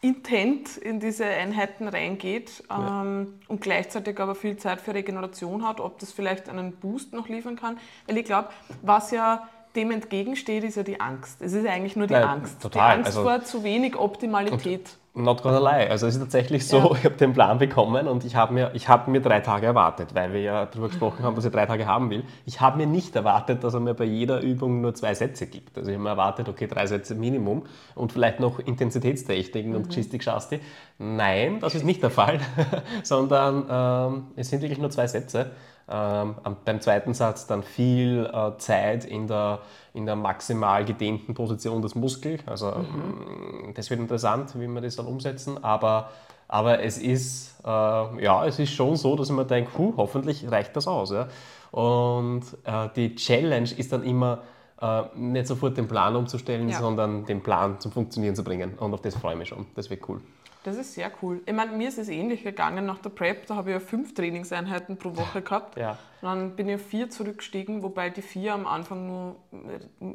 Intent 0.05 0.77
in 0.77 1.01
diese 1.01 1.25
Einheiten 1.25 1.89
reingeht 1.89 2.63
ähm, 2.71 3.41
und 3.49 3.63
gleichzeitig 3.63 4.21
aber 4.21 4.35
viel 4.35 4.59
Zeit 4.59 4.83
für 4.83 4.93
Regeneration 4.93 5.67
hat, 5.67 5.81
ob 5.81 5.99
das 5.99 6.13
vielleicht 6.13 6.51
einen 6.51 6.73
Boost 6.73 7.15
noch 7.15 7.27
liefern 7.31 7.57
kann. 7.57 7.79
Weil 8.07 8.19
ich 8.19 8.27
glaube, 8.27 8.51
was 8.83 9.13
ja 9.13 9.49
dem 9.76 9.90
entgegensteht, 9.90 10.64
ist 10.64 10.76
ja 10.76 10.83
die 10.83 11.00
Angst. 11.00 11.43
Es 11.43 11.52
ist 11.52 11.66
eigentlich 11.66 11.97
nur 11.97 12.07
die 12.07 12.14
Ja, 12.14 12.31
Angst. 12.33 12.61
total. 12.62 12.90
Die 12.90 12.95
Angst 12.99 13.07
Also- 13.19 13.23
vor 13.23 13.43
zu 13.45 13.64
wenig 13.64 13.97
Optimalität. 13.97 14.90
Not 15.16 15.45
gonna 15.45 15.61
lie. 15.61 15.88
Also 15.88 16.09
es 16.09 16.14
ist 16.16 16.21
tatsächlich 16.23 16.66
so, 16.66 16.78
Ja. 16.78 16.90
ich 16.99 17.04
habe 17.04 17.14
den 17.14 17.33
Plan 17.35 17.59
bekommen 17.59 18.09
und 18.09 18.25
ich 18.25 18.35
habe 18.35 18.52
mir, 18.52 18.73
ich 18.75 18.88
habe 18.88 19.09
mir 19.12 19.21
drei 19.21 19.38
Tage 19.38 19.64
erwartet, 19.66 20.12
weil 20.12 20.33
wir 20.33 20.40
ja 20.40 20.66
darüber 20.66 20.88
gesprochen 20.88 21.23
haben, 21.25 21.37
dass 21.37 21.45
ich 21.45 21.52
drei 21.52 21.66
Tage 21.66 21.87
haben 21.87 22.11
will. 22.11 22.25
Ich 22.47 22.61
habe 22.61 22.78
mir 22.78 22.87
nicht 22.88 23.14
erwartet, 23.14 23.62
dass 23.62 23.75
er 23.75 23.81
mir 23.81 23.95
bei 23.95 24.07
jeder 24.07 24.40
Übung 24.40 24.81
nur 24.81 24.93
zwei 24.95 25.14
Sätze 25.14 25.47
gibt. 25.47 25.78
Also 25.78 25.90
ich 25.90 25.95
habe 25.95 26.02
mir 26.02 26.11
erwartet, 26.11 26.49
okay, 26.49 26.66
drei 26.66 26.87
Sätze 26.88 27.14
Minimum 27.14 27.62
und 27.95 28.11
vielleicht 28.12 28.40
noch 28.40 28.59
Intensitätstechniken 28.59 29.76
und 29.76 29.87
Geschisti-Geschasti. 29.88 30.59
Nein, 30.99 31.61
das 31.61 31.76
ist 31.76 31.85
nicht 31.85 32.02
der 32.02 32.11
Fall, 32.11 32.40
sondern 33.04 33.66
ähm, 33.71 34.25
es 34.35 34.50
sind 34.50 34.62
wirklich 34.62 34.81
nur 34.81 34.90
zwei 34.90 35.07
Sätze. 35.07 35.52
Ähm, 35.87 36.37
beim 36.64 36.81
zweiten 36.81 37.12
Satz 37.12 37.47
dann 37.47 37.62
viel 37.62 38.31
äh, 38.33 38.57
Zeit 38.59 39.05
in 39.05 39.26
der, 39.26 39.59
in 39.93 40.07
der 40.07 40.17
maximal 40.17 40.85
gedehnten 40.85 41.35
Position 41.35 41.83
des 41.83 41.95
Muskels. 41.95 42.43
Also 42.47 42.73
ähm, 42.73 43.73
das 43.75 43.91
wird 43.91 44.00
interessant, 44.00 44.59
wie 44.59 44.67
wir 44.67 44.81
das 44.81 44.97
dann 44.97 45.07
umsetzen. 45.07 45.62
Aber, 45.62 46.11
aber 46.49 46.83
es, 46.83 46.97
ist, 46.97 47.57
äh, 47.64 47.69
ja, 47.69 48.47
es 48.47 48.59
ist 48.59 48.73
schon 48.73 48.97
so, 48.97 49.14
dass 49.14 49.29
ich 49.29 49.37
mir 49.37 49.45
denke, 49.45 49.73
puh, 49.73 49.93
hoffentlich 49.97 50.50
reicht 50.50 50.75
das 50.75 50.87
aus. 50.87 51.11
Ja? 51.11 51.29
Und 51.71 52.43
äh, 52.64 52.88
die 52.97 53.14
Challenge 53.14 53.69
ist 53.76 53.93
dann 53.93 54.05
immer, 54.05 54.38
äh, 54.81 55.03
nicht 55.17 55.47
sofort 55.47 55.76
den 55.76 55.87
Plan 55.87 56.17
umzustellen, 56.17 56.69
Ja. 56.69 56.79
sondern 56.79 57.26
den 57.26 57.43
Plan 57.43 57.79
zum 57.79 57.93
Funktionieren 57.93 58.35
zu 58.35 58.43
bringen. 58.43 58.75
Und 58.79 58.95
auf 58.95 59.03
das 59.03 59.14
freue 59.17 59.35
ich 59.35 59.38
mich 59.38 59.49
schon. 59.49 59.67
Das 59.75 59.91
wird 59.91 60.09
cool. 60.09 60.21
Das 60.64 60.78
ist 60.78 60.94
sehr 60.94 61.12
cool. 61.21 61.42
Ich 61.44 61.52
meine, 61.52 61.73
mir 61.73 61.88
ist 61.88 61.99
es 61.99 62.09
ähnlich 62.09 62.42
gegangen 62.42 62.87
nach 62.87 62.99
der 62.99 63.11
Prep. 63.11 63.47
Da 63.47 63.54
habe 63.54 63.68
ich 63.68 63.75
ja 63.75 63.80
fünf 63.80 64.14
Trainingseinheiten 64.14 64.97
pro 64.97 65.14
Woche 65.14 65.42
gehabt. 65.42 65.76
Ja. 65.76 65.99
Dann 66.23 66.56
bin 66.56 66.71
ich 66.71 66.76
auf 66.76 66.87
vier 66.87 67.11
zurückgestiegen, 67.11 67.83
wobei 67.83 68.09
die 68.09 68.23
vier 68.23 68.54
am 68.54 68.66
Anfang 68.66 69.06
nur 69.06 69.37
äh, 69.52 70.06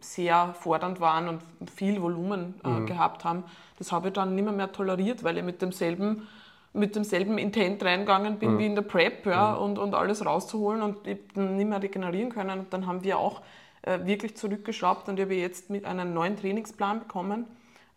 sehr 0.00 0.54
fordernd 0.60 1.00
waren 1.00 1.28
und 1.28 1.42
viel 1.74 2.00
Volumen 2.00 2.54
äh, 2.62 2.86
gehabt 2.86 3.24
haben. 3.24 3.42
Das 3.78 3.90
habe 3.90 4.08
ich 4.08 4.14
dann 4.14 4.36
nicht 4.36 4.44
mehr, 4.44 4.52
mehr 4.52 4.70
toleriert, 4.70 5.24
weil 5.24 5.38
ich 5.38 5.44
mit 5.44 5.60
demselben, 5.60 6.28
mit 6.72 6.94
demselben 6.94 7.36
Intent 7.36 7.84
reingegangen 7.84 8.38
bin 8.38 8.60
wie 8.60 8.66
in 8.66 8.76
der 8.76 8.82
Prep 8.82 9.26
ja, 9.26 9.54
und, 9.54 9.76
und 9.76 9.92
alles 9.96 10.24
rauszuholen 10.24 10.82
und 10.82 11.04
ich 11.08 11.18
dann 11.34 11.56
nicht 11.56 11.68
mehr 11.68 11.82
regenerieren 11.82 12.30
können. 12.30 12.60
Und 12.60 12.72
dann 12.72 12.86
haben 12.86 13.02
wir 13.02 13.18
auch 13.18 13.42
äh, 13.82 13.98
wirklich 14.04 14.36
zurückgeschraubt 14.36 15.08
und 15.08 15.18
ich 15.18 15.24
habe 15.24 15.34
jetzt 15.34 15.68
mit 15.68 15.84
einem 15.84 16.14
neuen 16.14 16.36
Trainingsplan 16.36 17.00
bekommen. 17.00 17.46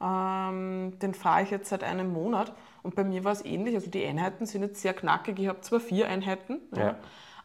Ähm, 0.02 0.94
den 1.02 1.14
fahre 1.14 1.44
ich 1.44 1.50
jetzt 1.52 1.70
seit 1.70 1.84
einem 1.84 2.14
Monat 2.14 2.54
und 2.84 2.96
bei 2.96 3.04
mir 3.04 3.24
war 3.24 3.34
es 3.34 3.44
ähnlich. 3.44 3.76
Also 3.76 3.90
die 3.90 4.06
Einheiten 4.06 4.46
sind 4.46 4.62
jetzt 4.62 4.82
sehr 4.82 4.94
knackig. 4.94 5.40
Ich 5.40 5.48
habe 5.48 5.62
zwar 5.62 5.80
vier 5.80 6.08
Einheiten, 6.08 6.60
ja. 6.76 6.96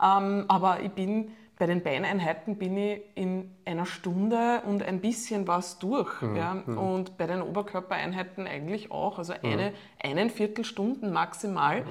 Ähm, 0.02 0.44
aber 0.48 0.80
ich 0.80 0.90
bin 0.90 1.32
bei 1.56 1.66
den 1.66 1.82
Beineinheiten 1.82 2.56
bin 2.56 2.76
ich 2.76 3.00
in 3.14 3.50
einer 3.64 3.86
Stunde 3.86 4.62
und 4.66 4.82
ein 4.82 5.00
bisschen 5.00 5.46
was 5.46 5.78
durch. 5.78 6.10
Ja. 6.36 6.52
Und 6.66 7.16
bei 7.16 7.28
den 7.28 7.42
Oberkörpereinheiten 7.42 8.46
eigentlich 8.48 8.90
auch. 8.90 9.18
Also 9.18 9.34
eine, 9.40 9.72
einen 10.02 10.30
Viertelstunden 10.30 11.12
maximal. 11.12 11.84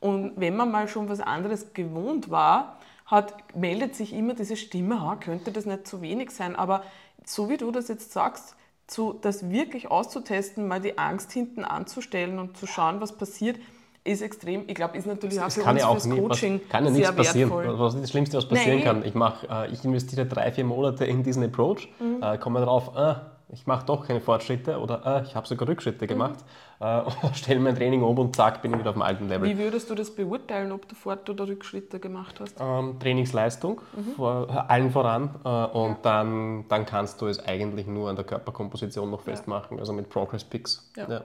Und 0.00 0.32
wenn 0.40 0.56
man 0.56 0.70
mal 0.70 0.88
schon 0.88 1.10
was 1.10 1.20
anderes 1.20 1.74
gewohnt 1.74 2.30
war, 2.30 2.78
hat, 3.04 3.34
meldet 3.54 3.94
sich 3.94 4.14
immer 4.14 4.32
diese 4.32 4.56
Stimme, 4.56 5.02
"Ha, 5.02 5.16
könnte 5.16 5.52
das 5.52 5.66
nicht 5.66 5.86
zu 5.86 6.00
wenig 6.00 6.30
sein. 6.30 6.56
Aber 6.56 6.82
so 7.24 7.50
wie 7.50 7.58
du 7.58 7.70
das 7.70 7.88
jetzt 7.88 8.12
sagst, 8.12 8.56
zu, 8.90 9.14
das 9.20 9.50
wirklich 9.50 9.90
auszutesten, 9.90 10.66
mal 10.68 10.80
die 10.80 10.98
Angst 10.98 11.32
hinten 11.32 11.64
anzustellen 11.64 12.38
und 12.38 12.56
zu 12.56 12.66
schauen, 12.66 13.00
was 13.00 13.12
passiert, 13.16 13.56
ist 14.02 14.22
extrem, 14.22 14.64
ich 14.66 14.74
glaube, 14.74 14.96
ist 14.96 15.06
natürlich 15.06 15.40
auch 15.40 15.46
Es 15.48 15.54
für 15.54 15.60
kann 15.62 15.74
uns 15.74 15.82
ja 15.82 15.88
auch 15.88 16.04
nie, 16.04 16.22
was, 16.22 16.28
Coaching 16.40 16.60
kann 16.70 16.84
ja 16.86 16.90
nichts 16.90 17.12
passieren. 17.12 17.50
wertvoll. 17.50 17.78
Was 17.78 17.94
ist 17.94 18.02
das 18.02 18.10
Schlimmste, 18.10 18.36
was 18.38 18.48
passieren 18.48 18.78
Nein. 18.78 18.84
kann? 18.84 19.04
Ich, 19.04 19.14
mach, 19.14 19.44
äh, 19.44 19.70
ich 19.70 19.84
investiere 19.84 20.24
drei, 20.26 20.50
vier 20.52 20.64
Monate 20.64 21.04
in 21.04 21.22
diesen 21.22 21.44
Approach, 21.44 21.88
Mhm. 22.00 22.22
äh, 22.22 22.38
komme 22.38 22.60
drauf, 22.62 22.92
äh, 22.96 23.14
ich 23.52 23.66
mache 23.66 23.84
doch 23.84 24.06
keine 24.06 24.20
Fortschritte 24.20 24.78
oder 24.78 25.04
äh, 25.04 25.22
ich 25.26 25.34
habe 25.36 25.46
sogar 25.46 25.68
Rückschritte 25.68 26.06
gemacht, 26.06 26.38
äh, 26.80 27.02
stelle 27.34 27.60
mein 27.60 27.74
Training 27.76 28.02
um 28.02 28.18
und 28.18 28.34
zack, 28.34 28.62
bin 28.62 28.72
ich 28.72 28.78
wieder 28.78 28.90
auf 28.90 28.96
dem 28.96 29.02
alten 29.02 29.28
Level. 29.28 29.48
Wie 29.48 29.58
würdest 29.58 29.90
du 29.90 29.94
das 29.94 30.14
beurteilen, 30.14 30.72
ob 30.72 30.88
du 30.88 30.94
Fort- 30.94 31.28
oder 31.30 31.46
Rückschritte 31.46 32.00
gemacht 32.00 32.40
hast? 32.40 32.56
Ähm, 32.58 32.98
Trainingsleistung, 32.98 33.80
Mhm. 33.94 34.12
vor 34.16 34.64
allen 34.70 34.90
voran. 34.90 35.30
Äh, 35.44 35.48
und 35.48 35.98
dann, 36.02 36.66
dann 36.68 36.86
kannst 36.86 37.20
du 37.20 37.26
es 37.26 37.38
eigentlich 37.46 37.86
nur 37.86 38.08
an 38.10 38.16
der 38.16 38.24
Körperkomposition 38.24 39.10
noch 39.10 39.20
festmachen, 39.20 39.78
also 39.78 39.92
mit 39.92 40.08
Progress 40.08 40.44
Picks. 40.44 40.90
Ja. 40.96 41.22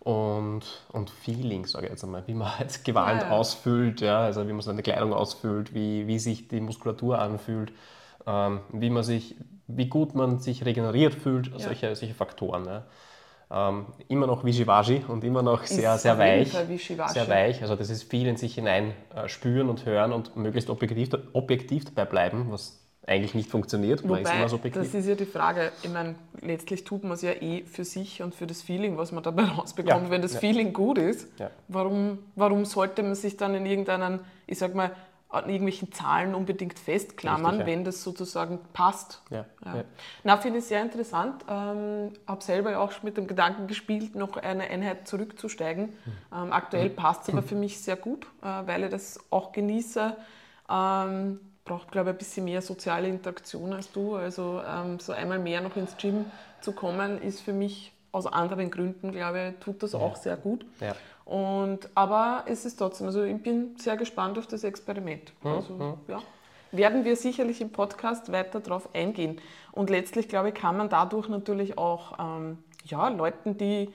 Und, 0.00 0.62
und 0.90 1.10
Feeling, 1.10 1.64
sage 1.66 1.86
ich 1.86 1.92
jetzt 1.92 2.02
einmal, 2.02 2.24
wie 2.26 2.34
man 2.34 2.58
halt 2.58 2.86
Ja, 2.88 3.16
ja. 3.18 3.30
ausfüllt, 3.30 4.00
ja, 4.00 4.20
also 4.22 4.46
wie 4.48 4.52
man 4.52 4.60
seine 4.62 4.82
Kleidung 4.82 5.12
ausfüllt, 5.12 5.74
wie, 5.74 6.06
wie 6.08 6.18
sich 6.18 6.48
die 6.48 6.60
Muskulatur 6.60 7.20
anfühlt, 7.20 7.72
ähm, 8.26 8.60
wie, 8.72 8.90
man 8.90 9.04
sich, 9.04 9.36
wie 9.68 9.86
gut 9.88 10.14
man 10.16 10.40
sich 10.40 10.64
regeneriert 10.64 11.14
fühlt, 11.14 11.52
solche, 11.56 11.94
solche 11.94 12.14
Faktoren. 12.14 12.82
Ähm, 13.54 13.84
immer 14.08 14.26
noch 14.26 14.44
Wischiwaschi 14.44 15.02
und 15.08 15.24
immer 15.24 15.42
noch 15.42 15.64
sehr, 15.64 15.94
Ist 15.96 16.02
sehr 16.02 16.16
weich. 16.18 16.50
Sehr 16.50 17.28
weich, 17.28 17.60
also 17.60 17.76
das 17.76 17.90
ist 17.90 18.04
viel 18.04 18.26
in 18.26 18.38
sich 18.38 18.54
hinein 18.54 18.94
äh, 19.14 19.28
spüren 19.28 19.68
und 19.68 19.84
hören 19.84 20.12
und 20.12 20.36
möglichst 20.36 20.70
objektiv, 20.70 21.10
objektiv 21.34 21.84
dabei 21.84 22.06
bleiben, 22.06 22.46
was 22.50 22.78
eigentlich 23.06 23.34
nicht 23.34 23.50
funktioniert. 23.50 24.00
ist 24.00 24.08
Wobei, 24.08 24.48
subjektiv. 24.48 24.82
das 24.82 24.94
ist 24.94 25.06
ja 25.08 25.14
die 25.16 25.26
Frage, 25.26 25.72
ich 25.82 25.90
meine, 25.90 26.14
letztlich 26.40 26.84
tut 26.84 27.02
man 27.02 27.12
es 27.12 27.22
ja 27.22 27.32
eh 27.32 27.64
für 27.64 27.84
sich 27.84 28.22
und 28.22 28.34
für 28.34 28.46
das 28.46 28.62
Feeling, 28.62 28.96
was 28.96 29.12
man 29.12 29.22
dabei 29.22 29.42
rausbekommt. 29.58 30.04
Ja, 30.04 30.10
Wenn 30.10 30.22
das 30.22 30.34
ja. 30.34 30.40
Feeling 30.40 30.72
gut 30.72 30.98
ist, 30.98 31.28
Ja. 31.38 31.50
warum, 31.68 32.20
warum 32.36 32.64
sollte 32.64 33.02
man 33.02 33.16
sich 33.16 33.36
dann 33.36 33.54
in 33.54 33.66
irgendeinen, 33.66 34.20
ich 34.46 34.58
sag 34.58 34.74
mal, 34.74 34.92
an 35.32 35.48
irgendwelchen 35.48 35.92
Zahlen 35.92 36.34
unbedingt 36.34 36.78
festklammern, 36.78 37.56
Richtig, 37.56 37.66
ja. 37.66 37.72
wenn 37.72 37.84
das 37.84 38.02
sozusagen 38.02 38.60
passt? 38.72 39.22
Ja, 39.30 39.46
Ja. 39.64 39.84
Na, 40.24 40.36
finde 40.36 40.58
ich 40.58 40.66
sehr 40.66 40.82
interessant. 40.82 41.44
Ähm, 41.48 42.12
habe 42.26 42.42
selber 42.42 42.72
ja 42.72 42.78
auch 42.80 42.92
schon 42.92 43.04
mit 43.04 43.16
dem 43.16 43.26
Gedanken 43.26 43.66
gespielt, 43.66 44.14
noch 44.14 44.36
eine 44.36 44.64
Einheit 44.64 45.08
zurückzusteigen. 45.08 45.86
Hm. 45.86 45.94
Ähm, 46.32 46.52
aktuell 46.52 46.90
passt 46.90 47.22
es 47.22 47.30
aber 47.30 47.42
für 47.42 47.54
mich 47.54 47.80
sehr 47.80 47.96
gut, 47.96 48.26
äh, 48.42 48.46
weil 48.66 48.84
ich 48.84 48.90
das 48.90 49.18
auch 49.30 49.52
genieße. 49.52 50.16
Ähm, 50.70 51.40
braucht, 51.64 51.90
glaube 51.92 52.10
ich, 52.10 52.14
ein 52.16 52.18
bisschen 52.18 52.44
mehr 52.44 52.60
soziale 52.60 53.08
Interaktion 53.08 53.72
als 53.72 53.90
du. 53.92 54.16
Also 54.16 54.60
ähm, 54.66 54.98
so 55.00 55.12
einmal 55.12 55.38
mehr 55.38 55.60
noch 55.60 55.76
ins 55.76 55.96
Gym 55.96 56.26
zu 56.60 56.72
kommen, 56.72 57.20
ist 57.22 57.40
für 57.40 57.52
mich 57.52 57.92
aus 58.12 58.26
anderen 58.26 58.70
Gründen, 58.70 59.10
glaube 59.10 59.54
ich, 59.54 59.64
tut 59.64 59.82
das 59.82 59.94
auch 59.94 60.16
sehr 60.16 60.36
gut. 60.36 60.66
Und, 61.24 61.88
aber 61.94 62.44
es 62.46 62.64
ist 62.64 62.76
trotzdem, 62.76 63.06
also 63.06 63.22
ich 63.22 63.42
bin 63.42 63.76
sehr 63.76 63.96
gespannt 63.96 64.38
auf 64.38 64.46
das 64.46 64.64
Experiment. 64.64 65.32
Mhm. 65.42 65.50
Also, 65.50 65.98
ja, 66.08 66.22
werden 66.72 67.04
wir 67.04 67.16
sicherlich 67.16 67.60
im 67.60 67.70
Podcast 67.70 68.32
weiter 68.32 68.60
darauf 68.60 68.94
eingehen. 68.94 69.40
Und 69.72 69.90
letztlich, 69.90 70.28
glaube 70.28 70.48
ich, 70.48 70.54
kann 70.54 70.76
man 70.76 70.88
dadurch 70.88 71.28
natürlich 71.28 71.78
auch 71.78 72.18
ähm, 72.18 72.58
ja, 72.84 73.08
Leuten, 73.08 73.56
die 73.56 73.88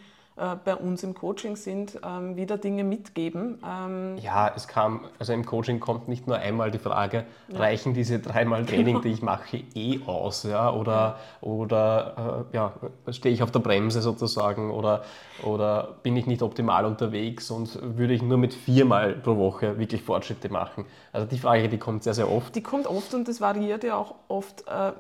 bei 0.64 0.76
uns 0.76 1.02
im 1.04 1.14
Coaching 1.16 1.56
sind, 1.56 2.00
ähm, 2.06 2.36
wieder 2.36 2.58
Dinge 2.58 2.84
mitgeben. 2.84 3.60
Ähm, 3.68 4.18
Ja, 4.22 4.52
es 4.56 4.68
kam, 4.68 5.06
also 5.18 5.34
im 5.34 5.46
Coaching 5.46 5.80
kommt 5.80 6.08
nicht 6.08 6.28
nur 6.28 6.38
einmal 6.38 6.70
die 6.70 6.78
Frage, 6.78 7.26
reichen 7.52 7.94
diese 7.94 8.20
dreimal 8.20 8.66
Training, 8.66 9.02
die 9.02 9.10
ich 9.10 9.22
mache, 9.22 9.58
eh 9.74 10.00
aus, 10.06 10.44
ja, 10.44 10.72
oder, 10.72 11.18
oder 11.42 12.46
äh, 12.52 12.56
ja, 12.56 12.74
stehe 13.12 13.34
ich 13.34 13.42
auf 13.42 13.52
der 13.52 13.60
Bremse 13.60 14.02
sozusagen, 14.02 14.70
oder, 14.72 15.04
oder 15.44 15.96
bin 16.04 16.16
ich 16.16 16.28
nicht 16.28 16.42
optimal 16.42 16.86
unterwegs 16.86 17.50
und 17.50 17.80
würde 17.98 18.14
ich 18.14 18.22
nur 18.22 18.38
mit 18.38 18.54
viermal 18.54 19.14
pro 19.14 19.38
Woche 19.38 19.80
wirklich 19.80 20.04
Fortschritte 20.04 20.50
machen? 20.50 20.86
Also 21.14 21.26
die 21.28 21.40
Frage, 21.40 21.68
die 21.68 21.78
kommt 21.80 22.04
sehr, 22.04 22.14
sehr 22.14 22.32
oft. 22.32 22.56
die 22.56 22.62
kommt 22.62 22.86
oft 22.88 23.14
und 23.14 23.28
das 23.28 23.42
variiert 23.42 23.84
ja 23.84 23.96
auch 23.96 24.14
oft, 24.28 24.68
äh, 24.68 24.92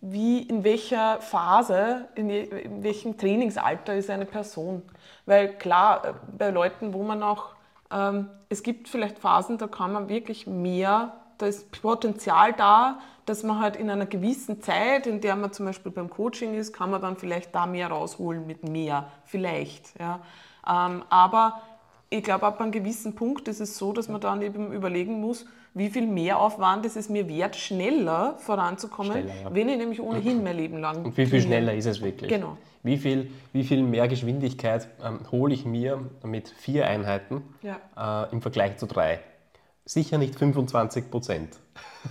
wie 0.00 0.42
in 0.42 0.64
welcher 0.64 1.20
Phase, 1.20 2.08
in, 2.14 2.30
in 2.30 2.82
welchem 2.82 3.16
Trainingsalter 3.16 3.94
ist 3.94 4.10
eine 4.10 4.24
Person. 4.24 4.82
Weil 5.26 5.54
klar, 5.54 6.04
äh, 6.04 6.12
bei 6.36 6.50
Leuten, 6.50 6.92
wo 6.94 7.02
man 7.02 7.22
auch, 7.22 7.50
ähm, 7.90 8.28
es 8.48 8.62
gibt 8.62 8.88
vielleicht 8.88 9.18
Phasen, 9.18 9.58
da 9.58 9.66
kann 9.66 9.92
man 9.92 10.08
wirklich 10.08 10.46
mehr, 10.46 11.14
da 11.38 11.46
ist 11.46 11.70
Potenzial 11.82 12.52
da, 12.52 12.98
dass 13.26 13.42
man 13.42 13.60
halt 13.60 13.76
in 13.76 13.90
einer 13.90 14.06
gewissen 14.06 14.62
Zeit, 14.62 15.06
in 15.06 15.20
der 15.20 15.36
man 15.36 15.52
zum 15.52 15.66
Beispiel 15.66 15.92
beim 15.92 16.08
Coaching 16.08 16.54
ist, 16.54 16.72
kann 16.72 16.90
man 16.90 17.02
dann 17.02 17.16
vielleicht 17.16 17.54
da 17.54 17.66
mehr 17.66 17.88
rausholen 17.88 18.46
mit 18.46 18.66
mehr, 18.66 19.10
vielleicht. 19.24 19.98
Ja. 20.00 20.20
Ähm, 20.66 21.04
aber 21.10 21.60
ich 22.10 22.22
glaube, 22.22 22.46
ab 22.46 22.60
einem 22.60 22.72
gewissen 22.72 23.14
Punkt 23.14 23.48
ist 23.48 23.60
es 23.60 23.76
so, 23.76 23.92
dass 23.92 24.08
man 24.08 24.20
dann 24.20 24.40
eben 24.40 24.72
überlegen 24.72 25.20
muss, 25.20 25.44
wie 25.78 25.88
viel 25.88 26.06
Mehraufwand 26.06 26.84
ist 26.84 26.96
es 26.96 27.08
mir 27.08 27.28
wert, 27.28 27.56
schneller 27.56 28.34
voranzukommen, 28.38 29.12
Schneller, 29.12 29.34
ja. 29.44 29.54
wenn 29.54 29.68
ich 29.68 29.78
nämlich 29.78 30.00
ohnehin 30.00 30.42
mein 30.42 30.56
Leben 30.56 30.78
lang. 30.78 31.04
Und 31.04 31.16
wie 31.16 31.26
viel 31.26 31.40
schneller 31.40 31.74
ist 31.74 31.86
es 31.86 32.02
wirklich? 32.02 32.30
Genau. 32.30 32.56
Wie 32.82 32.96
viel, 32.96 33.30
wie 33.52 33.64
viel 33.64 33.82
mehr 33.82 34.08
Geschwindigkeit 34.08 34.88
ähm, 35.04 35.20
hole 35.30 35.54
ich 35.54 35.64
mir 35.64 36.00
mit 36.22 36.48
vier 36.48 36.86
Einheiten 36.86 37.42
Ja. 37.62 38.26
äh, 38.26 38.32
im 38.32 38.42
Vergleich 38.42 38.76
zu 38.76 38.86
drei? 38.86 39.20
Sicher 39.84 40.18
nicht 40.18 40.34
25 40.36 41.10
Prozent. 41.10 41.56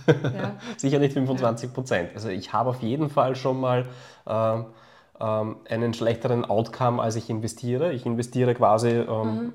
Ja. 0.06 0.56
Sicher 0.76 0.98
nicht 0.98 1.12
25 1.12 1.72
Prozent. 1.72 2.10
Also 2.14 2.28
ich 2.28 2.52
habe 2.52 2.70
auf 2.70 2.82
jeden 2.82 3.08
Fall 3.08 3.36
schon 3.36 3.60
mal 3.60 3.86
ähm, 4.26 4.66
ähm, 5.20 5.56
einen 5.68 5.94
schlechteren 5.94 6.44
Outcome, 6.44 7.02
als 7.02 7.16
ich 7.16 7.30
investiere. 7.30 7.92
Ich 7.92 8.06
investiere 8.06 8.54
quasi, 8.54 8.90
ähm, 8.90 9.52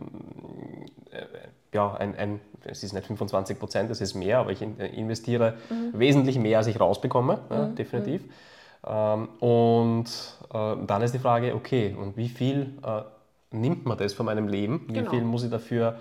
äh, 1.12 1.26
ja, 1.74 1.94
ein, 1.96 2.16
ein, 2.16 2.40
es 2.66 2.84
ist 2.84 2.94
nicht 2.94 3.06
25 3.06 3.60
Prozent, 3.60 3.92
es 3.92 4.02
ist 4.02 4.14
mehr, 4.16 4.40
aber 4.40 4.52
ich 4.52 4.62
äh, 4.62 4.88
investiere 4.96 5.56
wesentlich 5.94 6.38
mehr, 6.40 6.58
als 6.60 6.68
ich 6.68 6.80
rausbekomme, 6.80 7.40
ja, 7.50 7.66
definitiv. 7.68 8.24
Ähm, 8.86 9.30
und 9.40 10.06
äh, 10.54 10.76
dann 10.88 11.02
ist 11.02 11.14
die 11.14 11.20
Frage, 11.20 11.56
okay, 11.56 11.96
und 12.00 12.18
wie 12.18 12.30
viel 12.30 12.74
äh, 12.86 13.02
nimmt 13.52 13.86
man 13.86 13.98
das 13.98 14.14
von 14.14 14.26
meinem 14.26 14.48
Leben? 14.48 14.86
Wie 14.90 14.94
Genau. 14.94 15.10
viel 15.12 15.24
muss 15.24 15.44
ich 15.44 15.52
dafür 15.52 15.96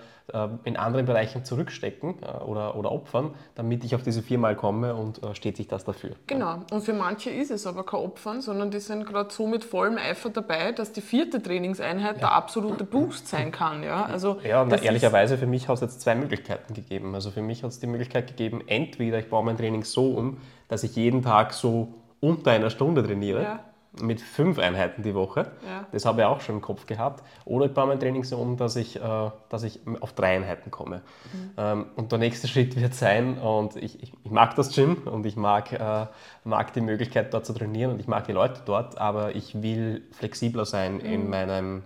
in 0.64 0.76
anderen 0.76 1.06
Bereichen 1.06 1.44
zurückstecken 1.44 2.16
äh, 2.22 2.42
oder, 2.44 2.76
oder 2.76 2.92
opfern, 2.92 3.34
damit 3.54 3.84
ich 3.84 3.94
auf 3.94 4.02
diese 4.02 4.22
viermal 4.22 4.56
komme 4.56 4.94
und 4.94 5.22
äh, 5.22 5.34
steht 5.34 5.56
sich 5.56 5.68
das 5.68 5.84
dafür? 5.84 6.12
Genau. 6.26 6.60
Und 6.70 6.82
für 6.82 6.92
manche 6.92 7.30
ist 7.30 7.50
es 7.50 7.66
aber 7.66 7.84
kein 7.84 8.00
Opfern, 8.00 8.40
sondern 8.40 8.70
die 8.70 8.80
sind 8.80 9.04
gerade 9.06 9.32
so 9.32 9.46
mit 9.46 9.64
vollem 9.64 9.98
Eifer 9.98 10.30
dabei, 10.30 10.72
dass 10.72 10.92
die 10.92 11.00
vierte 11.00 11.42
Trainingseinheit 11.42 12.20
der 12.20 12.32
absolute 12.32 12.84
Boost 12.84 13.28
sein 13.28 13.50
kann. 13.50 13.82
Ja, 13.82 14.04
also 14.04 14.38
Ja, 14.44 14.64
na, 14.64 14.76
ehrlicherweise 14.76 15.36
für 15.38 15.46
mich 15.46 15.68
hat 15.68 15.74
es 15.76 15.80
jetzt 15.80 16.00
zwei 16.00 16.14
Möglichkeiten 16.14 16.74
gegeben. 16.74 17.14
Also 17.14 17.30
für 17.30 17.42
mich 17.42 17.62
hat 17.62 17.70
es 17.70 17.80
die 17.80 17.86
Möglichkeit 17.86 18.28
gegeben, 18.28 18.62
entweder 18.66 19.18
ich 19.18 19.28
baue 19.28 19.44
mein 19.44 19.56
Training 19.56 19.84
so 19.84 20.12
um, 20.12 20.38
dass 20.68 20.84
ich 20.84 20.96
jeden 20.96 21.22
Tag 21.22 21.52
so 21.52 21.94
unter 22.20 22.52
einer 22.52 22.70
Stunde 22.70 23.02
trainiere, 23.04 23.42
Ja. 23.42 23.60
Mit 24.00 24.20
fünf 24.20 24.58
Einheiten 24.58 25.02
die 25.02 25.14
Woche. 25.14 25.52
Ja. 25.66 25.86
Das 25.92 26.06
habe 26.06 26.22
ich 26.22 26.26
auch 26.26 26.40
schon 26.40 26.56
im 26.56 26.60
Kopf 26.62 26.86
gehabt. 26.86 27.22
Oder 27.44 27.66
ich 27.66 27.74
baue 27.74 27.88
mein 27.88 28.00
Training 28.00 28.24
so 28.24 28.38
um, 28.38 28.56
dass 28.56 28.76
ich, 28.76 28.96
äh, 28.96 29.30
dass 29.48 29.62
ich 29.62 29.80
auf 30.00 30.12
drei 30.14 30.36
Einheiten 30.36 30.70
komme. 30.70 31.02
Ähm, 31.56 31.86
und 31.96 32.10
der 32.10 32.18
nächste 32.18 32.48
Schritt 32.52 32.76
wird 32.80 32.94
sein, 32.94 33.38
und 33.38 33.76
ich, 33.76 34.02
ich, 34.02 34.12
ich 34.24 34.30
mag 34.30 34.54
das 34.56 34.74
Gym 34.74 35.02
und 35.04 35.26
ich 35.26 35.36
mag, 35.36 35.72
äh, 35.72 36.06
mag 36.44 36.72
die 36.72 36.80
Möglichkeit 36.80 37.34
dort 37.34 37.44
zu 37.44 37.52
trainieren 37.52 37.92
und 37.92 38.00
ich 38.00 38.08
mag 38.08 38.24
die 38.26 38.32
Leute 38.32 38.62
dort, 38.64 38.98
aber 38.98 39.34
ich 39.34 39.62
will 39.62 40.02
flexibler 40.12 40.64
sein 40.64 41.00
in 41.00 41.28
meinem 41.28 41.82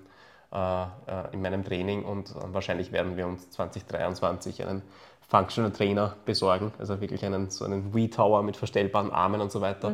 äh, 0.52 0.82
äh, 0.82 0.86
in 1.32 1.42
meinem 1.42 1.64
Training 1.64 2.04
und 2.04 2.34
wahrscheinlich 2.36 2.92
werden 2.92 3.16
wir 3.16 3.26
uns 3.26 3.50
2023 3.50 4.62
einen 4.62 4.82
Functional 5.28 5.72
Trainer 5.72 6.14
besorgen, 6.24 6.72
also 6.78 7.00
wirklich 7.00 7.24
einen 7.24 7.50
so 7.50 7.64
einen 7.64 7.92
Wii-Tower 7.92 8.44
mit 8.44 8.56
verstellbaren 8.56 9.10
Armen 9.10 9.40
und 9.40 9.50
so 9.50 9.60
weiter, 9.60 9.92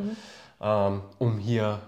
ähm, 0.61 1.01
um 1.17 1.39
hier 1.39 1.79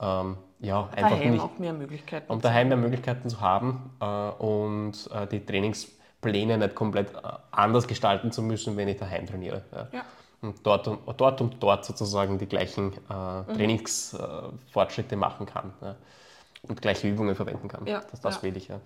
ähm, 0.00 0.36
ja, 0.60 0.88
einfach 0.94 1.10
daheim 1.18 1.32
nicht, 1.32 1.42
auch 1.42 1.58
mehr 1.58 1.72
Möglichkeiten. 1.72 2.30
um 2.32 2.40
daheim 2.40 2.68
mehr 2.68 2.76
Möglichkeiten 2.76 3.28
zu 3.28 3.40
haben 3.40 3.90
äh, 4.00 4.04
und 4.04 5.08
äh, 5.12 5.26
die 5.26 5.44
Trainingspläne 5.44 6.58
nicht 6.58 6.74
komplett 6.74 7.14
äh, 7.14 7.18
anders 7.50 7.86
gestalten 7.88 8.30
zu 8.32 8.42
müssen, 8.42 8.76
wenn 8.76 8.88
ich 8.88 8.98
daheim 8.98 9.26
trainiere. 9.26 9.62
Ja. 9.72 9.88
Ja. 9.92 10.04
Und 10.42 10.66
dort 10.66 10.88
und, 10.88 11.00
dort 11.20 11.40
und 11.42 11.62
dort 11.62 11.84
sozusagen 11.84 12.38
die 12.38 12.46
gleichen 12.46 12.86
Mhm. 12.86 13.44
äh, 13.50 13.54
Trainingsfortschritte 13.54 15.16
machen 15.16 15.46
kann 15.46 15.72
ja. 15.82 15.96
und 16.62 16.80
gleiche 16.80 17.08
Übungen 17.08 17.34
verwenden 17.34 17.68
kann. 17.68 17.86
Ja, 17.86 18.00
Das, 18.10 18.20
das 18.20 18.42
will 18.42 18.56
ich. 18.56 18.68
Ja, 18.68 18.80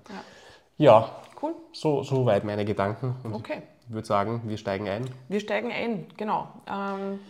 Ja. 0.79 1.09
Cool. 1.40 1.55
so, 1.72 2.03
so 2.03 2.24
weit 2.27 2.44
meine 2.44 2.64
Gedanken. 2.64 3.16
Und 3.22 3.35
Okay. 3.35 3.62
ich 3.87 3.92
würde 3.94 4.07
sagen, 4.07 4.42
wir 4.46 4.57
steigen 4.57 4.88
ein. 4.88 5.09
Wir 5.29 5.40
steigen 5.40 5.70
ein, 5.70 6.07
genau. 6.16 6.48
Ähm, 6.68 7.20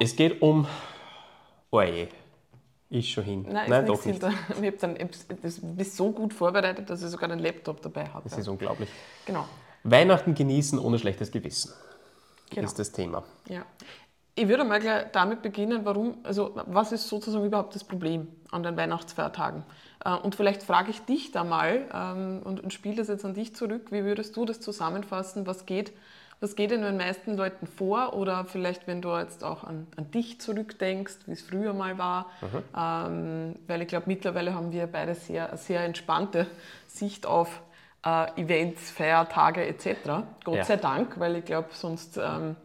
Es 0.00 0.16
geht 0.16 0.42
um. 0.42 0.66
Oje. 1.70 2.08
Ist 2.88 3.08
schon 3.08 3.24
hin. 3.24 3.42
nein, 3.48 3.68
Nein 3.68 3.84
ist 3.84 3.88
doch 3.88 4.04
nicht. 4.04 4.22
Ich 4.62 4.66
hab 4.68 4.78
dann, 4.78 4.96
das 5.42 5.60
bist 5.60 5.96
so 5.96 6.12
gut 6.12 6.32
vorbereitet, 6.32 6.88
dass 6.88 7.02
ich 7.02 7.08
sogar 7.08 7.30
einen 7.30 7.40
Laptop 7.40 7.82
dabei 7.82 8.06
habe. 8.06 8.28
Das 8.28 8.38
ist 8.38 8.46
unglaublich. 8.46 8.88
Genau. 9.24 9.46
Weihnachten 9.82 10.34
genießen 10.34 10.78
ohne 10.78 10.98
schlechtes 10.98 11.30
Gewissen 11.30 11.72
genau. 12.50 12.66
ist 12.66 12.78
das 12.78 12.92
Thema. 12.92 13.24
Ja. 13.48 13.64
ich 14.34 14.48
würde 14.48 14.64
mal 14.64 14.80
gleich 14.80 15.06
damit 15.12 15.42
beginnen, 15.42 15.84
warum, 15.84 16.18
also 16.22 16.52
was 16.66 16.92
ist 16.92 17.08
sozusagen 17.08 17.44
überhaupt 17.44 17.74
das 17.74 17.84
Problem 17.84 18.28
an 18.50 18.62
den 18.62 18.76
Weihnachtsfeiertagen? 18.76 19.64
Äh, 20.04 20.14
und 20.14 20.34
vielleicht 20.34 20.62
frage 20.62 20.90
ich 20.90 21.00
dich 21.02 21.32
da 21.32 21.44
mal 21.44 21.86
ähm, 21.92 22.42
und, 22.44 22.60
und 22.60 22.72
spiele 22.72 22.96
das 22.96 23.08
jetzt 23.08 23.24
an 23.24 23.34
dich 23.34 23.54
zurück. 23.54 23.90
Wie 23.90 24.04
würdest 24.04 24.36
du 24.36 24.44
das 24.44 24.60
zusammenfassen? 24.60 25.46
Was 25.46 25.66
geht, 25.66 25.92
was 26.40 26.54
geht 26.54 26.70
in 26.70 26.82
den 26.82 26.96
meisten 26.96 27.36
Leuten 27.36 27.66
vor? 27.66 28.14
Oder 28.14 28.44
vielleicht, 28.44 28.86
wenn 28.86 29.00
du 29.00 29.16
jetzt 29.16 29.42
auch 29.42 29.64
an, 29.64 29.86
an 29.96 30.10
dich 30.10 30.40
zurückdenkst, 30.40 31.16
wie 31.26 31.32
es 31.32 31.42
früher 31.42 31.72
mal 31.72 31.98
war. 31.98 32.30
Ähm, 32.76 33.56
weil 33.66 33.82
ich 33.82 33.88
glaube, 33.88 34.04
mittlerweile 34.06 34.54
haben 34.54 34.72
wir 34.72 34.86
beide 34.86 35.14
sehr, 35.14 35.48
eine 35.48 35.58
sehr 35.58 35.80
entspannte 35.84 36.46
Sicht 36.86 37.26
auf 37.26 37.62
äh, 38.04 38.40
Events, 38.40 38.90
Feiertage 38.90 39.66
etc. 39.66 40.24
Gott 40.44 40.56
ja. 40.56 40.64
sei 40.64 40.76
Dank, 40.76 41.18
weil 41.18 41.36
ich 41.36 41.44
glaube, 41.44 41.68
sonst 41.72 42.18
ähm, 42.18 42.56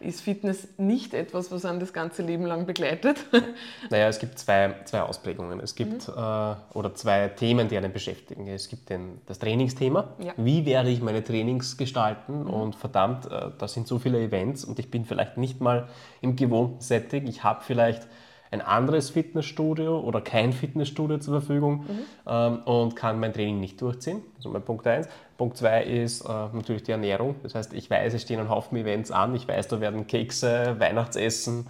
ist 0.00 0.20
Fitness 0.20 0.68
nicht 0.76 1.14
etwas, 1.14 1.50
was 1.50 1.64
einen 1.64 1.80
das 1.80 1.92
ganze 1.92 2.22
Leben 2.22 2.46
lang 2.46 2.66
begleitet. 2.66 3.24
Naja, 3.90 4.08
es 4.08 4.18
gibt 4.18 4.38
zwei, 4.38 4.74
zwei 4.84 5.02
Ausprägungen. 5.02 5.60
Es 5.60 5.74
gibt 5.74 6.08
mhm. 6.08 6.14
äh, 6.14 6.54
oder 6.72 6.94
zwei 6.94 7.28
Themen, 7.28 7.68
die 7.68 7.76
einen 7.76 7.92
beschäftigen. 7.92 8.46
Es 8.48 8.68
gibt 8.68 8.90
den, 8.90 9.20
das 9.26 9.38
Trainingsthema. 9.38 10.14
Ja. 10.18 10.32
Wie 10.36 10.64
werde 10.66 10.90
ich 10.90 11.00
meine 11.00 11.22
Trainings 11.22 11.76
gestalten? 11.76 12.44
Mhm. 12.44 12.50
Und 12.50 12.76
verdammt, 12.76 13.26
äh, 13.26 13.50
da 13.56 13.68
sind 13.68 13.86
so 13.86 13.98
viele 13.98 14.20
Events 14.20 14.64
und 14.64 14.78
ich 14.78 14.90
bin 14.90 15.04
vielleicht 15.04 15.36
nicht 15.36 15.60
mal 15.60 15.88
im 16.20 16.36
gewohnten 16.36 16.80
Setting. 16.80 17.26
Ich 17.26 17.44
habe 17.44 17.62
vielleicht 17.64 18.06
ein 18.54 18.62
anderes 18.62 19.10
Fitnessstudio 19.10 19.98
oder 19.98 20.20
kein 20.20 20.52
Fitnessstudio 20.52 21.18
zur 21.18 21.40
Verfügung 21.40 21.80
mhm. 21.80 21.98
ähm, 22.26 22.58
und 22.64 22.96
kann 22.96 23.18
mein 23.18 23.32
Training 23.32 23.60
nicht 23.60 23.80
durchziehen. 23.80 24.22
Also 24.36 24.48
mein 24.48 24.62
Punkt 24.62 24.86
1. 24.86 25.08
Punkt 25.36 25.56
2 25.56 25.82
ist 25.82 26.20
äh, 26.22 26.28
natürlich 26.28 26.84
die 26.84 26.92
Ernährung. 26.92 27.34
Das 27.42 27.56
heißt, 27.56 27.74
ich 27.74 27.90
weiß, 27.90 28.14
es 28.14 28.22
stehen 28.22 28.38
ein 28.38 28.48
Haufen 28.48 28.78
Events 28.78 29.10
an. 29.10 29.34
Ich 29.34 29.48
weiß, 29.48 29.66
da 29.66 29.80
werden 29.80 30.06
Kekse, 30.06 30.76
Weihnachtsessen, 30.78 31.58
mhm. 31.58 31.64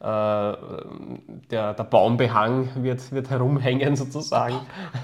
äh, 0.00 0.56
der, 1.50 1.74
der, 1.74 1.84
Baumbehang 1.84 2.70
wird, 2.76 3.12
wird 3.12 3.28
herumhängen 3.28 3.94
sozusagen. 3.94 4.54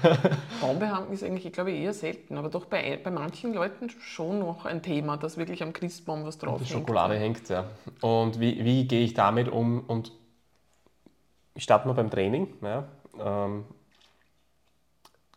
Baumbehang 0.61 1.11
ist 1.11 1.23
eigentlich, 1.23 1.45
ich 1.45 1.53
glaube, 1.53 1.71
eher 1.71 1.93
selten, 1.93 2.37
aber 2.37 2.49
doch 2.49 2.65
bei, 2.65 2.99
bei 3.03 3.11
manchen 3.11 3.53
Leuten 3.53 3.89
schon 3.99 4.39
noch 4.39 4.65
ein 4.65 4.81
Thema, 4.81 5.17
dass 5.17 5.37
wirklich 5.37 5.61
am 5.61 5.73
Christbaum 5.73 6.25
was 6.25 6.39
drauf 6.39 6.57
hängt. 6.57 6.69
Die 6.69 6.73
Schokolade 6.73 7.15
hängt, 7.15 7.47
ja. 7.49 7.65
Und 8.01 8.39
wie, 8.39 8.65
wie 8.65 8.87
gehe 8.87 9.03
ich 9.03 9.13
damit 9.13 9.47
um? 9.47 9.81
Und 9.81 10.11
ich 11.57 11.63
starte 11.63 11.87
mal 11.87 11.93
beim 11.93 12.09
Training. 12.09 12.53
Ja. 12.61 12.85
Ähm, 13.19 13.65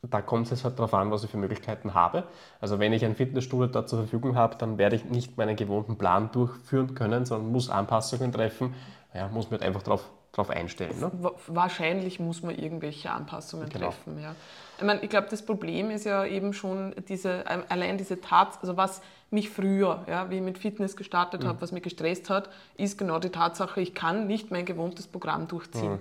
da 0.03 0.23
kommt 0.23 0.51
es 0.53 0.65
halt 0.65 0.79
darauf 0.79 0.95
an, 0.95 1.11
was 1.11 1.25
ich 1.25 1.31
für 1.31 1.37
Möglichkeiten 1.37 1.95
habe. 1.95 2.25
Also 2.61 2.79
wenn 2.79 2.93
ich 2.93 3.05
ein 3.05 3.15
Fitnessstudio 3.15 3.67
da 3.67 3.87
zur 3.87 4.01
Verfügung 4.01 4.37
habe, 4.37 4.57
dann 4.57 4.79
werde 4.79 4.97
ich 4.97 5.05
nicht 5.05 5.37
meinen 5.37 5.57
gewohnten 5.57 5.97
Plan 5.97 6.31
durchführen 6.31 6.95
können, 6.95 7.25
sondern 7.25 7.51
muss 7.53 7.69
Anpassungen 7.69 8.33
treffen. 8.33 8.75
Ja, 9.15 9.29
muss 9.29 9.47
mir 9.47 9.59
halt 9.59 9.63
einfach 9.63 9.83
darauf 9.83 10.09
drauf 10.33 10.51
einstellen. 10.51 10.99
Ne? 11.01 11.33
Wahrscheinlich 11.47 12.21
muss 12.21 12.43
man 12.43 12.55
irgendwelche 12.55 13.11
Anpassungen 13.11 13.69
genau. 13.69 13.87
treffen. 13.87 14.21
Ja. 14.21 14.35
Ich, 14.79 14.85
meine, 14.85 15.03
ich 15.03 15.11
glaube, 15.11 15.29
das 15.31 15.45
Problem 15.45 15.91
ist 15.91 16.05
ja 16.05 16.25
eben 16.25 16.53
schon 16.53 16.95
diese, 17.09 17.45
allein 17.69 17.99
diese 17.99 18.21
Tatsache, 18.21 18.63
also 18.63 18.77
was 18.77 19.03
mich 19.31 19.51
früher, 19.51 20.05
ja, 20.09 20.31
wie 20.31 20.37
ich 20.37 20.43
mit 20.43 20.59
Fitness 20.59 20.97
gestartet 20.97 21.43
mhm. 21.43 21.49
habe, 21.49 21.61
was 21.63 21.73
mich 21.73 21.83
gestresst 21.83 22.31
hat, 22.31 22.49
ist 22.77 22.99
genau 22.99 23.19
die 23.19 23.31
Tatsache, 23.31 23.81
ich 23.81 23.95
kann 23.95 24.27
nicht 24.27 24.51
mein 24.51 24.65
gewohntes 24.65 25.07
Programm 25.07 25.49
durchziehen. 25.49 25.99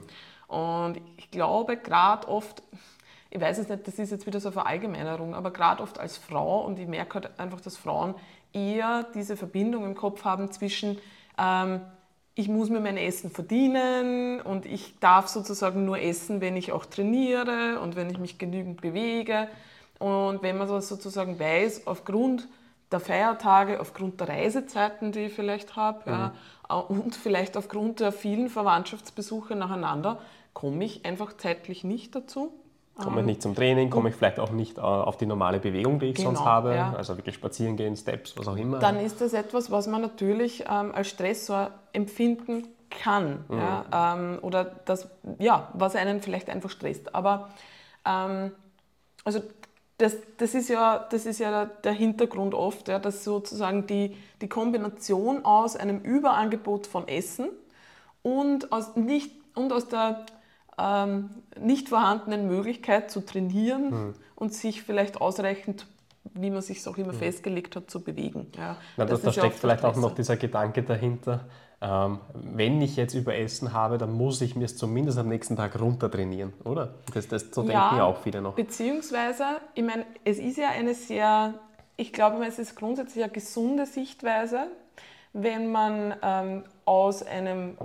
Mhm. 0.47 0.55
Und 0.55 1.01
ich 1.17 1.29
glaube, 1.29 1.77
gerade 1.77 2.27
oft, 2.27 2.63
ich 3.29 3.39
weiß 3.39 3.59
es 3.59 3.69
nicht, 3.69 3.87
das 3.87 3.99
ist 3.99 4.11
jetzt 4.11 4.25
wieder 4.25 4.39
so 4.39 4.49
eine 4.49 4.53
Verallgemeinerung, 4.53 5.35
aber 5.35 5.51
gerade 5.51 5.83
oft 5.83 5.99
als 5.99 6.17
Frau, 6.17 6.65
und 6.65 6.79
ich 6.79 6.87
merke 6.87 7.15
halt 7.15 7.39
einfach, 7.39 7.61
dass 7.61 7.77
Frauen 7.77 8.15
eher 8.51 9.05
diese 9.13 9.37
Verbindung 9.37 9.85
im 9.85 9.95
Kopf 9.95 10.25
haben 10.25 10.51
zwischen, 10.51 10.97
ähm, 11.37 11.81
ich 12.39 12.47
muss 12.47 12.69
mir 12.69 12.79
mein 12.79 12.95
Essen 12.95 13.29
verdienen 13.29 14.39
und 14.39 14.65
ich 14.65 14.97
darf 15.01 15.27
sozusagen 15.27 15.83
nur 15.83 15.99
essen, 15.99 16.39
wenn 16.39 16.55
ich 16.55 16.71
auch 16.71 16.85
trainiere 16.85 17.81
und 17.81 17.97
wenn 17.97 18.09
ich 18.09 18.17
mich 18.17 18.37
genügend 18.37 18.79
bewege. 18.79 19.49
Und 19.99 20.41
wenn 20.41 20.57
man 20.57 20.69
das 20.69 20.87
sozusagen 20.87 21.37
weiß, 21.37 21.85
aufgrund 21.85 22.47
der 22.93 23.01
Feiertage, 23.01 23.81
aufgrund 23.81 24.21
der 24.21 24.29
Reisezeiten, 24.29 25.11
die 25.11 25.25
ich 25.25 25.33
vielleicht 25.33 25.75
habe, 25.75 26.09
mhm. 26.09 26.15
ja, 26.69 26.79
und 26.79 27.13
vielleicht 27.13 27.57
aufgrund 27.57 27.99
der 27.99 28.13
vielen 28.13 28.47
Verwandtschaftsbesuche 28.47 29.57
nacheinander, 29.57 30.21
komme 30.53 30.85
ich 30.85 31.05
einfach 31.05 31.35
zeitlich 31.35 31.83
nicht 31.83 32.15
dazu. 32.15 32.53
Komme 33.03 33.21
ich 33.21 33.25
nicht 33.25 33.41
zum 33.41 33.55
Training, 33.55 33.89
komme 33.89 34.09
ich 34.09 34.15
vielleicht 34.15 34.39
auch 34.39 34.51
nicht 34.51 34.77
äh, 34.77 34.81
auf 34.81 35.17
die 35.17 35.25
normale 35.25 35.59
Bewegung, 35.59 35.99
die 35.99 36.07
ich 36.07 36.15
genau, 36.15 36.29
sonst 36.29 36.45
habe, 36.45 36.75
ja. 36.75 36.93
also 36.95 37.17
wirklich 37.17 37.35
spazieren 37.35 37.77
gehen, 37.77 37.95
Steps, 37.95 38.37
was 38.37 38.47
auch 38.47 38.57
immer. 38.57 38.79
Dann 38.79 38.99
ist 38.99 39.21
das 39.21 39.33
etwas, 39.33 39.71
was 39.71 39.87
man 39.87 40.01
natürlich 40.01 40.65
ähm, 40.69 40.93
als 40.93 41.09
Stressor 41.09 41.71
empfinden 41.93 42.67
kann 42.89 43.45
mhm. 43.47 43.57
ja, 43.57 44.15
ähm, 44.15 44.39
oder 44.41 44.65
das, 44.85 45.07
ja, 45.37 45.69
was 45.73 45.95
einen 45.95 46.21
vielleicht 46.21 46.49
einfach 46.49 46.69
stresst. 46.69 47.13
Aber 47.15 47.49
ähm, 48.05 48.51
also 49.23 49.41
das, 49.97 50.15
das, 50.37 50.55
ist 50.55 50.69
ja, 50.69 51.07
das 51.11 51.25
ist 51.25 51.39
ja 51.39 51.65
der 51.65 51.91
Hintergrund 51.91 52.53
oft, 52.53 52.87
ja, 52.87 52.99
dass 52.99 53.23
sozusagen 53.23 53.85
die, 53.85 54.15
die 54.41 54.47
Kombination 54.47 55.43
aus 55.45 55.75
einem 55.75 55.99
Überangebot 55.99 56.87
von 56.87 57.07
Essen 57.07 57.49
und 58.21 58.71
aus, 58.71 58.95
nicht, 58.95 59.31
und 59.55 59.73
aus 59.73 59.87
der 59.87 60.25
ähm, 60.79 61.29
nicht 61.59 61.89
vorhandenen 61.89 62.47
Möglichkeit 62.47 63.11
zu 63.11 63.21
trainieren 63.21 63.89
mhm. 63.89 64.13
und 64.35 64.53
sich 64.53 64.81
vielleicht 64.83 65.19
ausreichend, 65.19 65.85
wie 66.33 66.49
man 66.49 66.61
sich 66.61 66.85
auch 66.87 66.97
immer 66.97 67.13
mhm. 67.13 67.17
festgelegt 67.17 67.75
hat, 67.75 67.89
zu 67.89 68.03
bewegen. 68.03 68.47
Ja, 68.57 68.77
Na, 68.97 69.05
das, 69.05 69.21
da 69.21 69.31
steckt 69.31 69.59
vielleicht 69.59 69.83
auch 69.83 69.95
noch 69.95 70.15
dieser 70.15 70.37
Gedanke 70.37 70.83
dahinter, 70.83 71.45
ähm, 71.81 72.19
wenn 72.33 72.81
ich 72.81 72.97
jetzt 72.97 73.13
Überessen 73.13 73.71
habe, 73.71 73.97
dann 73.97 74.11
muss 74.11 74.41
ich 74.41 74.55
mir 74.55 74.65
es 74.65 74.75
zumindest 74.75 75.17
am 75.17 75.29
nächsten 75.29 75.55
Tag 75.55 75.79
runter 75.79 76.11
trainieren, 76.11 76.53
oder? 76.65 76.95
Das, 77.13 77.27
das 77.29 77.45
so 77.51 77.61
denken 77.61 77.73
ja, 77.73 77.97
ja 77.97 78.03
auch 78.03 78.17
viele 78.17 78.41
noch. 78.41 78.55
Beziehungsweise, 78.55 79.43
ich 79.75 79.83
meine, 79.83 80.05
es 80.25 80.39
ist 80.39 80.57
ja 80.57 80.69
eine 80.69 80.93
sehr, 80.93 81.53
ich 81.95 82.11
glaube, 82.11 82.45
es 82.45 82.59
ist 82.59 82.75
grundsätzlich 82.75 83.23
eine 83.23 83.31
gesunde 83.31 83.85
Sichtweise, 83.85 84.67
wenn 85.31 85.71
man 85.71 86.15
ähm, 86.21 86.63
aus 86.83 87.23
einem 87.23 87.77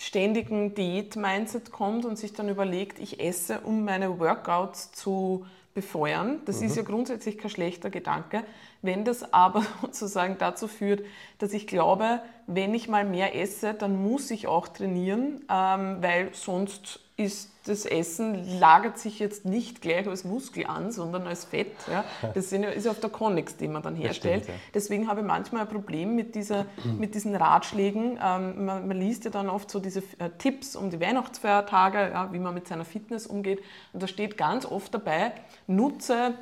ständigen 0.00 0.74
Diät-Mindset 0.74 1.70
kommt 1.70 2.06
und 2.06 2.16
sich 2.16 2.32
dann 2.32 2.48
überlegt, 2.48 2.98
ich 2.98 3.20
esse, 3.20 3.60
um 3.60 3.84
meine 3.84 4.18
Workouts 4.18 4.92
zu 4.92 5.44
befeuern. 5.74 6.40
Das 6.46 6.60
mhm. 6.60 6.66
ist 6.66 6.76
ja 6.76 6.82
grundsätzlich 6.82 7.36
kein 7.36 7.50
schlechter 7.50 7.90
Gedanke. 7.90 8.42
Wenn 8.80 9.04
das 9.04 9.32
aber 9.34 9.62
sozusagen 9.82 10.36
dazu 10.38 10.68
führt, 10.68 11.04
dass 11.38 11.52
ich 11.52 11.66
glaube, 11.66 12.22
wenn 12.46 12.72
ich 12.74 12.88
mal 12.88 13.04
mehr 13.04 13.36
esse, 13.36 13.74
dann 13.74 14.02
muss 14.02 14.30
ich 14.30 14.46
auch 14.46 14.68
trainieren, 14.68 15.44
ähm, 15.50 15.98
weil 16.00 16.30
sonst 16.32 17.00
ist 17.20 17.50
das 17.66 17.84
Essen 17.84 18.58
lagert 18.58 18.98
sich 18.98 19.18
jetzt 19.18 19.44
nicht 19.44 19.82
gleich 19.82 20.08
als 20.08 20.24
Muskel 20.24 20.66
an, 20.66 20.90
sondern 20.92 21.26
als 21.26 21.44
Fett. 21.44 21.72
Ja. 21.90 22.04
Das 22.34 22.52
ist 22.52 22.88
auf 22.88 23.00
der 23.00 23.10
Connex, 23.10 23.56
die 23.56 23.68
man 23.68 23.82
dann 23.82 23.94
herstellt. 23.94 24.44
Stimmt, 24.44 24.58
ja. 24.58 24.64
Deswegen 24.74 25.08
habe 25.08 25.20
ich 25.20 25.26
manchmal 25.26 25.62
ein 25.62 25.68
Problem 25.68 26.16
mit, 26.16 26.34
dieser, 26.34 26.64
mit 26.98 27.14
diesen 27.14 27.36
Ratschlägen. 27.36 28.18
Ähm, 28.22 28.64
man, 28.64 28.88
man, 28.88 28.96
liest 28.96 29.24
ja 29.26 29.30
dann 29.30 29.50
oft 29.50 29.70
so 29.70 29.78
diese 29.78 30.00
äh, 30.18 30.30
Tipps 30.38 30.74
um 30.74 30.88
die 30.90 31.00
Weihnachtsfeiertage, 31.00 31.98
ja, 31.98 32.32
wie 32.32 32.38
man 32.38 32.54
mit 32.54 32.66
seiner 32.66 32.86
Fitness 32.86 33.26
umgeht. 33.26 33.62
Und 33.92 34.02
da 34.02 34.06
steht 34.06 34.38
ganz 34.38 34.64
oft 34.64 34.94
dabei, 34.94 35.32
nutze 35.66 36.34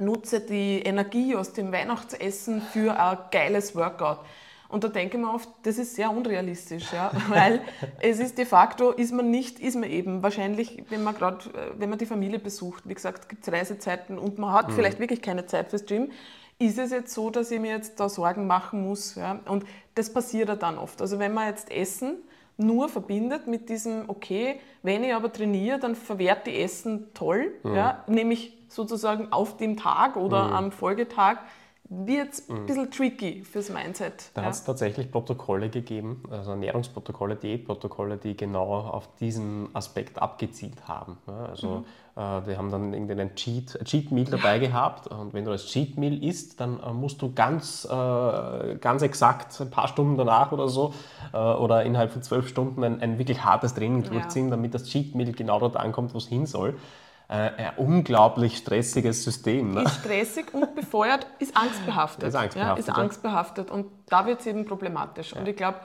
nutze 0.00 0.40
die 0.40 0.80
Energie 0.80 1.34
aus 1.34 1.52
dem 1.52 1.72
Weihnachtsessen 1.72 2.62
für 2.62 2.98
ein 3.00 3.18
geiles 3.32 3.74
Workout. 3.74 4.18
Und 4.68 4.84
da 4.84 4.88
denke 4.88 5.16
ich 5.16 5.22
mir 5.22 5.32
oft, 5.32 5.48
das 5.62 5.78
ist 5.78 5.94
sehr 5.94 6.10
unrealistisch, 6.10 6.92
ja? 6.92 7.10
weil 7.28 7.62
es 8.00 8.20
ist 8.20 8.36
de 8.36 8.44
facto, 8.44 8.90
ist 8.90 9.12
man 9.12 9.30
nicht, 9.30 9.60
ist 9.60 9.76
man 9.76 9.88
eben 9.88 10.22
wahrscheinlich, 10.22 10.84
wenn 10.90 11.02
man 11.02 11.14
gerade, 11.14 11.48
äh, 11.50 11.72
wenn 11.78 11.88
man 11.88 11.98
die 11.98 12.06
Familie 12.06 12.38
besucht, 12.38 12.86
wie 12.86 12.94
gesagt, 12.94 13.28
gibt 13.28 13.46
es 13.46 13.52
Reisezeiten 13.52 14.18
und 14.18 14.38
man 14.38 14.52
hat 14.52 14.68
mhm. 14.68 14.72
vielleicht 14.74 14.98
wirklich 14.98 15.22
keine 15.22 15.46
Zeit 15.46 15.70
fürs 15.70 15.86
Gym, 15.86 16.10
ist 16.58 16.78
es 16.78 16.90
jetzt 16.90 17.14
so, 17.14 17.30
dass 17.30 17.50
ich 17.50 17.60
mir 17.60 17.70
jetzt 17.70 17.98
da 17.98 18.08
Sorgen 18.08 18.46
machen 18.46 18.86
muss. 18.86 19.14
Ja? 19.14 19.40
Und 19.46 19.64
das 19.94 20.12
passiert 20.12 20.48
ja 20.48 20.56
dann 20.56 20.76
oft. 20.76 21.00
Also 21.00 21.18
wenn 21.18 21.32
man 21.32 21.48
jetzt 21.48 21.70
Essen 21.70 22.16
nur 22.56 22.88
verbindet 22.88 23.46
mit 23.46 23.68
diesem, 23.68 24.04
okay, 24.08 24.60
wenn 24.82 25.04
ich 25.04 25.14
aber 25.14 25.32
trainiere, 25.32 25.78
dann 25.78 25.94
verwehrt 25.94 26.46
die 26.46 26.60
Essen 26.60 27.14
toll, 27.14 27.52
mhm. 27.62 27.74
ja? 27.74 28.04
nämlich 28.06 28.58
sozusagen 28.68 29.32
auf 29.32 29.56
dem 29.56 29.76
Tag 29.76 30.16
oder 30.16 30.48
mhm. 30.48 30.52
am 30.52 30.72
Folgetag 30.72 31.38
wird 31.90 32.34
es 32.34 32.48
ein 32.50 32.62
mhm. 32.62 32.66
bisschen 32.66 32.90
tricky 32.90 33.44
fürs 33.44 33.70
Mindset. 33.70 34.30
Da 34.34 34.42
ja. 34.42 34.46
hat 34.48 34.54
es 34.54 34.64
tatsächlich 34.64 35.10
Protokolle 35.10 35.70
gegeben, 35.70 36.22
also 36.30 36.50
Ernährungsprotokolle, 36.50 37.36
Diätprotokolle, 37.36 38.18
die 38.18 38.36
genau 38.36 38.74
auf 38.74 39.08
diesen 39.16 39.74
Aspekt 39.74 40.20
abgezielt 40.20 40.86
haben. 40.86 41.16
Also 41.26 41.84
mhm. 42.16 42.22
äh, 42.22 42.42
die 42.42 42.56
haben 42.58 42.70
dann 42.70 42.92
irgendeinen 42.92 43.34
Cheat, 43.36 43.78
Cheat 43.84 44.12
Meal 44.12 44.26
dabei 44.26 44.58
gehabt 44.58 45.06
und 45.06 45.32
wenn 45.32 45.46
du 45.46 45.50
das 45.50 45.64
Cheat 45.64 45.96
Meal 45.96 46.22
isst, 46.22 46.60
dann 46.60 46.78
äh, 46.78 46.92
musst 46.92 47.22
du 47.22 47.32
ganz, 47.32 47.86
äh, 47.90 48.76
ganz 48.76 49.00
exakt 49.00 49.58
ein 49.58 49.70
paar 49.70 49.88
Stunden 49.88 50.18
danach 50.18 50.52
oder 50.52 50.68
so 50.68 50.92
äh, 51.32 51.38
oder 51.38 51.84
innerhalb 51.84 52.12
von 52.12 52.22
zwölf 52.22 52.48
Stunden 52.48 52.84
ein, 52.84 53.00
ein 53.00 53.18
wirklich 53.18 53.44
hartes 53.44 53.72
Training 53.72 54.02
durchziehen, 54.02 54.46
ja. 54.46 54.50
damit 54.50 54.74
das 54.74 54.84
Cheat 54.84 55.14
Meal 55.14 55.32
genau 55.32 55.58
dort 55.58 55.76
ankommt, 55.76 56.12
wo 56.12 56.18
es 56.18 56.28
hin 56.28 56.44
soll. 56.44 56.76
Äh, 57.30 57.34
ein 57.34 57.72
unglaublich 57.76 58.56
stressiges 58.56 59.22
System. 59.22 59.72
Ne? 59.74 59.82
Ist 59.82 59.96
stressig 59.96 60.54
und 60.54 60.74
befeuert, 60.74 61.26
ist 61.38 61.54
angstbehaftet. 61.54 62.24
Ist 62.26 62.34
angstbehaftet. 62.34 62.86
Ja, 62.86 62.92
ist 62.92 62.98
angstbehaftet. 62.98 63.70
Und 63.70 63.86
da 64.06 64.24
wird 64.24 64.40
es 64.40 64.46
eben 64.46 64.64
problematisch. 64.64 65.32
Ja. 65.32 65.40
Und 65.40 65.48
ich 65.48 65.56
glaube, 65.56 65.78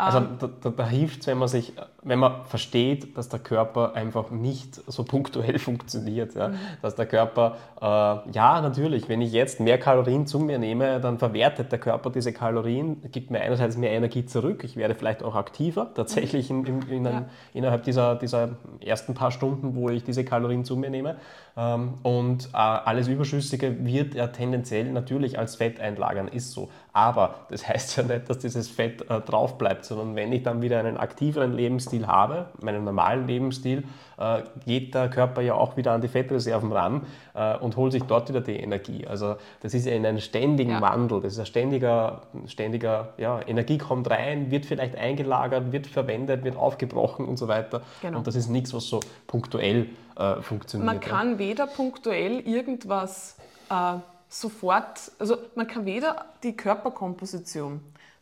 Also 0.00 0.20
da, 0.38 0.48
da, 0.60 0.70
da 0.70 0.86
hilft 0.86 1.20
es, 1.20 1.26
wenn 1.26 1.38
man 1.38 1.48
sich, 1.48 1.72
wenn 2.02 2.18
man 2.18 2.44
versteht, 2.46 3.16
dass 3.16 3.28
der 3.28 3.40
Körper 3.40 3.94
einfach 3.94 4.30
nicht 4.30 4.76
so 4.86 5.04
punktuell 5.04 5.58
funktioniert. 5.60 6.34
Ja? 6.34 6.48
Mhm. 6.48 6.56
Dass 6.82 6.94
der 6.94 7.06
Körper, 7.06 7.56
äh, 7.80 7.84
ja 8.32 8.60
natürlich, 8.60 9.08
wenn 9.08 9.20
ich 9.20 9.32
jetzt 9.32 9.60
mehr 9.60 9.78
Kalorien 9.78 10.26
zu 10.26 10.38
mir 10.38 10.58
nehme, 10.58 11.00
dann 11.00 11.18
verwertet 11.18 11.72
der 11.72 11.78
Körper 11.78 12.10
diese 12.10 12.32
Kalorien, 12.32 13.02
gibt 13.12 13.30
mir 13.30 13.40
einerseits 13.40 13.76
mehr 13.76 13.90
Energie 13.90 14.24
zurück, 14.26 14.64
ich 14.64 14.76
werde 14.76 14.94
vielleicht 14.94 15.22
auch 15.22 15.34
aktiver, 15.34 15.92
tatsächlich 15.94 16.50
in, 16.50 16.64
in, 16.64 16.82
in 16.82 17.06
einem, 17.06 17.22
ja. 17.22 17.28
innerhalb 17.54 17.84
dieser, 17.84 18.16
dieser 18.16 18.50
ersten 18.84 19.14
paar 19.14 19.30
Stunden, 19.30 19.74
wo 19.74 19.90
ich 19.90 20.04
diese 20.04 20.24
Kalorien 20.24 20.64
zu 20.64 20.76
mir 20.76 20.90
nehme. 20.90 21.16
Ähm, 21.56 21.94
und 22.02 22.46
äh, 22.52 22.56
alles 22.56 23.08
Überschüssige 23.08 23.84
wird 23.84 24.14
ja 24.14 24.28
tendenziell 24.28 24.90
natürlich 24.92 25.38
als 25.38 25.56
Fett 25.56 25.80
einlagern, 25.80 26.28
ist 26.28 26.52
so. 26.52 26.70
Aber 26.92 27.36
das 27.48 27.68
heißt 27.68 27.96
ja 27.96 28.02
nicht, 28.02 28.28
dass 28.28 28.38
dieses 28.38 28.68
Fett 28.68 29.08
äh, 29.08 29.20
drauf 29.20 29.58
bleibt, 29.58 29.84
sondern 29.84 30.16
wenn 30.16 30.32
ich 30.32 30.42
dann 30.42 30.60
wieder 30.62 30.80
einen 30.80 30.96
aktiveren 30.96 31.52
Lebensstil 31.52 32.06
habe, 32.06 32.46
meinen 32.60 32.84
normalen 32.84 33.26
Lebensstil, 33.26 33.84
äh, 34.18 34.42
geht 34.66 34.94
der 34.94 35.08
Körper 35.08 35.40
ja 35.40 35.54
auch 35.54 35.76
wieder 35.76 35.92
an 35.92 36.00
die 36.00 36.08
Fettreserven 36.08 36.72
ran 36.72 37.06
äh, 37.34 37.56
und 37.58 37.76
holt 37.76 37.92
sich 37.92 38.02
dort 38.02 38.28
wieder 38.28 38.40
die 38.40 38.56
Energie. 38.56 39.06
Also 39.06 39.36
das 39.60 39.72
ist 39.74 39.86
ja 39.86 39.92
in 39.92 40.04
einem 40.04 40.18
ständigen 40.18 40.72
ja. 40.72 40.80
Wandel, 40.80 41.20
das 41.20 41.34
ist 41.34 41.38
ein 41.38 41.46
ständiger, 41.46 42.22
ständiger 42.46 43.14
ja, 43.18 43.40
Energie 43.46 43.78
kommt 43.78 44.10
rein, 44.10 44.50
wird 44.50 44.66
vielleicht 44.66 44.96
eingelagert, 44.96 45.72
wird 45.72 45.86
verwendet, 45.86 46.44
wird 46.44 46.56
aufgebrochen 46.56 47.26
und 47.26 47.38
so 47.38 47.48
weiter. 47.48 47.82
Genau. 48.02 48.18
Und 48.18 48.26
das 48.26 48.34
ist 48.34 48.48
nichts, 48.48 48.74
was 48.74 48.84
so 48.88 49.00
punktuell 49.26 49.86
äh, 50.16 50.42
funktioniert. 50.42 50.86
Man 50.86 51.00
kann 51.00 51.38
weder 51.38 51.66
punktuell 51.66 52.40
irgendwas 52.40 53.36
äh, 53.70 53.94
sofort, 54.30 55.12
also 55.18 55.36
man 55.54 55.66
kann 55.66 55.84
weder 55.84 56.26
die 56.42 56.56
Körperkomposition 56.56 57.80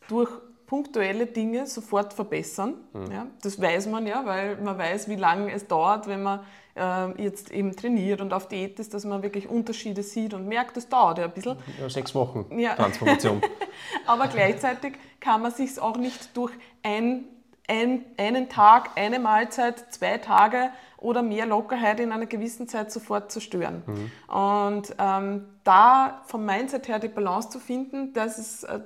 durch 0.09 0.29
punktuelle 0.65 1.25
Dinge 1.25 1.65
sofort 1.65 2.13
verbessern. 2.13 2.75
Mhm. 2.93 3.11
Ja, 3.11 3.27
das 3.41 3.61
weiß 3.61 3.87
man 3.87 4.05
ja, 4.05 4.25
weil 4.25 4.57
man 4.57 4.77
weiß, 4.77 5.07
wie 5.07 5.15
lange 5.15 5.51
es 5.51 5.67
dauert, 5.67 6.07
wenn 6.07 6.21
man 6.21 6.41
äh, 6.75 7.23
jetzt 7.23 7.51
eben 7.51 7.75
trainiert 7.75 8.21
und 8.21 8.33
auf 8.33 8.47
Diät 8.47 8.79
ist, 8.79 8.93
dass 8.93 9.05
man 9.05 9.23
wirklich 9.23 9.47
Unterschiede 9.47 10.03
sieht 10.03 10.33
und 10.33 10.47
merkt, 10.47 10.77
das 10.77 10.89
dauert 10.89 11.19
ja 11.19 11.25
ein 11.25 11.31
bisschen. 11.31 11.57
Ja, 11.79 11.89
sechs 11.89 12.13
Wochen 12.13 12.45
ja. 12.59 12.75
Transformation. 12.75 13.41
Aber 14.05 14.27
gleichzeitig 14.27 14.93
kann 15.19 15.41
man 15.41 15.51
sich 15.51 15.79
auch 15.79 15.97
nicht 15.97 16.35
durch 16.35 16.53
ein, 16.83 17.25
ein, 17.69 18.03
einen 18.17 18.49
Tag, 18.49 18.91
eine 18.95 19.19
Mahlzeit, 19.19 19.93
zwei 19.93 20.17
Tage 20.17 20.71
oder 20.97 21.21
mehr 21.21 21.45
Lockerheit 21.45 21.99
in 21.99 22.11
einer 22.11 22.25
gewissen 22.25 22.67
Zeit 22.67 22.91
sofort 22.91 23.31
zerstören. 23.31 23.83
Mhm. 23.85 24.33
Und 24.33 24.95
ähm, 24.97 25.45
da 25.63 26.21
vom 26.25 26.45
Mindset 26.45 26.87
her 26.87 26.99
die 26.99 27.07
Balance 27.07 27.49
zu 27.49 27.59
finden, 27.59 28.13
das 28.13 28.37
ist, 28.37 28.63
äh, 28.63 28.79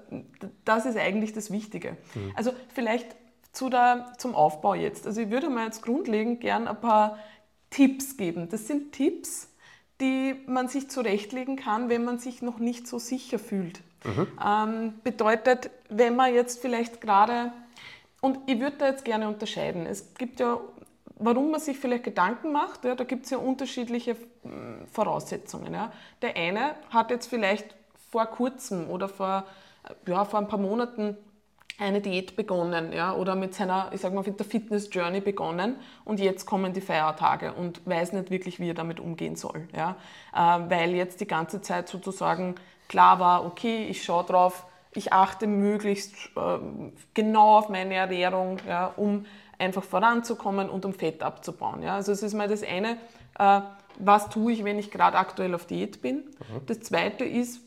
das 0.65 0.85
ist 0.85 0.97
eigentlich 0.97 1.33
das 1.33 1.49
Wichtige. 1.49 1.97
Mhm. 2.13 2.33
Also 2.35 2.51
vielleicht 2.73 3.15
zu 3.53 3.69
der, 3.69 4.13
zum 4.17 4.35
Aufbau 4.35 4.75
jetzt. 4.75 5.07
Also 5.07 5.21
ich 5.21 5.29
würde 5.29 5.49
mal 5.49 5.65
jetzt 5.65 5.81
grundlegend 5.81 6.41
gern 6.41 6.67
ein 6.67 6.79
paar 6.79 7.17
Tipps 7.69 8.17
geben. 8.17 8.49
Das 8.49 8.67
sind 8.67 8.91
Tipps, 8.91 9.49
die 10.01 10.35
man 10.45 10.67
sich 10.67 10.89
zurechtlegen 10.89 11.55
kann, 11.55 11.89
wenn 11.89 12.03
man 12.03 12.19
sich 12.19 12.41
noch 12.41 12.59
nicht 12.59 12.87
so 12.87 12.99
sicher 12.99 13.39
fühlt. 13.39 13.81
Mhm. 14.03 14.27
Ähm, 14.45 14.93
bedeutet, 15.03 15.69
wenn 15.89 16.15
man 16.15 16.33
jetzt 16.33 16.61
vielleicht 16.61 16.99
gerade, 16.99 17.53
und 18.23 18.39
ich 18.45 18.59
würde 18.59 18.77
da 18.77 18.87
jetzt 18.87 19.03
gerne 19.03 19.27
unterscheiden, 19.27 19.85
es 19.85 20.13
gibt 20.15 20.39
ja 20.39 20.59
warum 21.19 21.51
man 21.51 21.59
sich 21.59 21.77
vielleicht 21.77 22.03
Gedanken 22.03 22.51
macht, 22.51 22.85
ja, 22.85 22.95
da 22.95 23.03
gibt 23.03 23.25
es 23.25 23.31
ja 23.31 23.37
unterschiedliche 23.37 24.15
hm, 24.43 24.85
Voraussetzungen. 24.91 25.73
Ja. 25.73 25.91
Der 26.21 26.35
eine 26.35 26.75
hat 26.89 27.11
jetzt 27.11 27.27
vielleicht 27.27 27.75
vor 28.11 28.25
kurzem 28.25 28.89
oder 28.89 29.07
vor, 29.07 29.45
ja, 30.07 30.25
vor 30.25 30.39
ein 30.39 30.47
paar 30.47 30.59
Monaten 30.59 31.17
eine 31.79 32.01
Diät 32.01 32.35
begonnen 32.35 32.93
ja, 32.93 33.15
oder 33.15 33.35
mit 33.35 33.55
seiner, 33.55 33.89
ich 33.93 34.01
sag 34.01 34.13
mal, 34.13 34.23
mit 34.23 34.39
der 34.39 34.45
Fitness 34.45 34.89
Journey 34.91 35.21
begonnen 35.21 35.75
und 36.05 36.19
jetzt 36.19 36.45
kommen 36.45 36.71
die 36.73 36.81
Feiertage 36.81 37.53
und 37.53 37.85
weiß 37.87 38.13
nicht 38.13 38.29
wirklich, 38.29 38.59
wie 38.59 38.69
er 38.69 38.75
damit 38.75 38.99
umgehen 38.99 39.35
soll. 39.35 39.67
Ja, 39.75 39.95
äh, 40.33 40.69
weil 40.69 40.91
jetzt 40.91 41.19
die 41.19 41.27
ganze 41.27 41.61
Zeit 41.61 41.89
sozusagen 41.89 42.55
klar 42.87 43.19
war, 43.19 43.45
okay, 43.45 43.87
ich 43.89 44.03
schaue 44.03 44.23
drauf, 44.23 44.65
ich 44.95 45.13
achte 45.13 45.47
möglichst 45.47 46.13
äh, 46.35 46.59
genau 47.13 47.57
auf 47.57 47.69
meine 47.69 47.95
Ernährung, 47.95 48.59
ja, 48.67 48.87
um 48.95 49.25
einfach 49.57 49.83
voranzukommen 49.83 50.69
und 50.69 50.85
um 50.85 50.93
Fett 50.93 51.23
abzubauen. 51.23 51.81
Ja? 51.81 51.95
Also 51.95 52.11
es 52.11 52.23
ist 52.23 52.33
mal 52.33 52.47
das 52.47 52.63
eine, 52.63 52.97
äh, 53.39 53.61
was 53.99 54.29
tue 54.29 54.53
ich, 54.53 54.63
wenn 54.63 54.79
ich 54.79 54.91
gerade 54.91 55.17
aktuell 55.17 55.53
auf 55.53 55.65
Diät 55.65 56.01
bin. 56.01 56.17
Mhm. 56.17 56.65
Das 56.65 56.81
zweite 56.81 57.25
ist, 57.25 57.61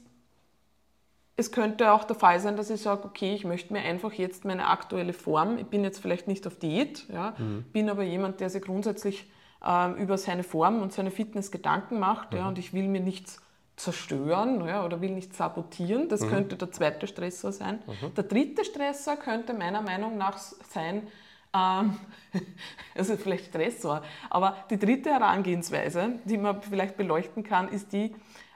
es 1.36 1.52
könnte 1.52 1.92
auch 1.92 2.04
der 2.04 2.16
Fall 2.16 2.40
sein, 2.40 2.56
dass 2.56 2.70
ich 2.70 2.80
sage, 2.80 3.04
okay, 3.04 3.34
ich 3.34 3.44
möchte 3.44 3.72
mir 3.72 3.80
einfach 3.80 4.12
jetzt 4.12 4.44
meine 4.44 4.68
aktuelle 4.68 5.12
Form, 5.12 5.58
ich 5.58 5.66
bin 5.66 5.84
jetzt 5.84 5.98
vielleicht 5.98 6.28
nicht 6.28 6.46
auf 6.46 6.56
Diät, 6.56 7.06
ja, 7.12 7.34
mhm. 7.38 7.64
bin 7.72 7.90
aber 7.90 8.02
jemand, 8.02 8.40
der 8.40 8.48
sich 8.50 8.62
grundsätzlich 8.62 9.30
äh, 9.64 9.92
über 10.00 10.16
seine 10.16 10.44
Form 10.44 10.80
und 10.80 10.92
seine 10.92 11.10
Fitness 11.10 11.50
Gedanken 11.50 11.98
macht 11.98 12.32
mhm. 12.32 12.38
ja, 12.38 12.48
und 12.48 12.58
ich 12.58 12.72
will 12.72 12.88
mir 12.88 13.00
nichts 13.00 13.42
zerstören 13.76 14.66
ja, 14.66 14.84
oder 14.84 15.00
will 15.00 15.10
nicht 15.10 15.34
sabotieren. 15.34 16.08
Das 16.08 16.22
mhm. 16.22 16.30
könnte 16.30 16.56
der 16.56 16.72
zweite 16.72 17.06
Stressor 17.06 17.52
sein. 17.52 17.82
Mhm. 17.86 18.14
Der 18.14 18.24
dritte 18.24 18.64
Stressor 18.64 19.16
könnte 19.16 19.52
meiner 19.52 19.82
Meinung 19.82 20.16
nach 20.16 20.38
sein, 20.38 21.06
ähm, 21.54 21.96
also 22.96 23.16
vielleicht 23.16 23.46
Stressor. 23.46 24.02
Aber 24.30 24.56
die 24.70 24.78
dritte 24.78 25.10
Herangehensweise, 25.10 26.18
die 26.24 26.38
man 26.38 26.62
vielleicht 26.62 26.96
beleuchten 26.96 27.44
kann, 27.44 27.68
ist 27.68 27.92
die, 27.92 28.14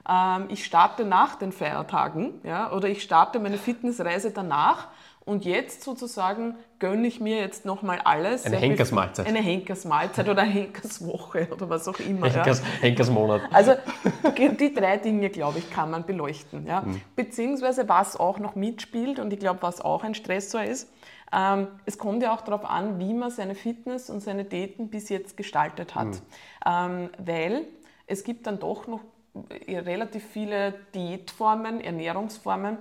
ähm, 0.08 0.46
ich 0.48 0.64
starte 0.64 1.04
nach 1.04 1.36
den 1.36 1.52
Feiertagen 1.52 2.40
ja, 2.42 2.72
oder 2.72 2.88
ich 2.88 3.02
starte 3.02 3.38
meine 3.38 3.58
Fitnessreise 3.58 4.30
danach 4.30 4.88
und 5.24 5.44
jetzt 5.44 5.82
sozusagen 5.82 6.56
gönne 6.80 7.06
ich 7.06 7.20
mir 7.20 7.38
jetzt 7.38 7.64
nochmal 7.64 8.00
alles. 8.02 8.44
Eine 8.44 8.56
Henkersmahlzeit. 8.56 9.26
Eine 9.26 9.38
Henkersmahlzeit 9.38 10.28
oder 10.28 10.42
eine 10.42 10.50
Henkerswoche 10.50 11.48
oder 11.52 11.70
was 11.70 11.86
auch 11.86 11.98
immer. 12.00 12.28
Henkers, 12.28 12.60
ja. 12.60 12.66
Henkersmonat. 12.80 13.42
Also 13.52 13.74
die 14.38 14.74
drei 14.74 14.96
Dinge, 14.96 15.30
glaube 15.30 15.60
ich, 15.60 15.70
kann 15.70 15.90
man 15.90 16.04
beleuchten. 16.04 16.66
Ja. 16.66 16.80
Mhm. 16.80 17.00
Beziehungsweise 17.14 17.88
was 17.88 18.18
auch 18.18 18.38
noch 18.38 18.56
mitspielt 18.56 19.18
und 19.18 19.32
ich 19.32 19.38
glaube, 19.38 19.62
was 19.62 19.80
auch 19.80 20.02
ein 20.02 20.14
Stressor 20.14 20.64
ist, 20.64 20.90
ähm, 21.32 21.68
es 21.86 21.98
kommt 21.98 22.22
ja 22.22 22.34
auch 22.34 22.40
darauf 22.40 22.64
an, 22.64 22.98
wie 22.98 23.14
man 23.14 23.30
seine 23.30 23.54
Fitness 23.54 24.10
und 24.10 24.20
seine 24.20 24.44
Daten 24.44 24.88
bis 24.88 25.08
jetzt 25.10 25.36
gestaltet 25.36 25.94
hat. 25.94 26.08
Mhm. 26.08 26.20
Ähm, 26.66 27.10
weil 27.18 27.66
es 28.06 28.24
gibt 28.24 28.46
dann 28.46 28.58
doch 28.58 28.88
noch 28.88 29.00
relativ 29.68 30.24
viele 30.24 30.74
Diätformen, 30.94 31.80
Ernährungsformen, 31.80 32.78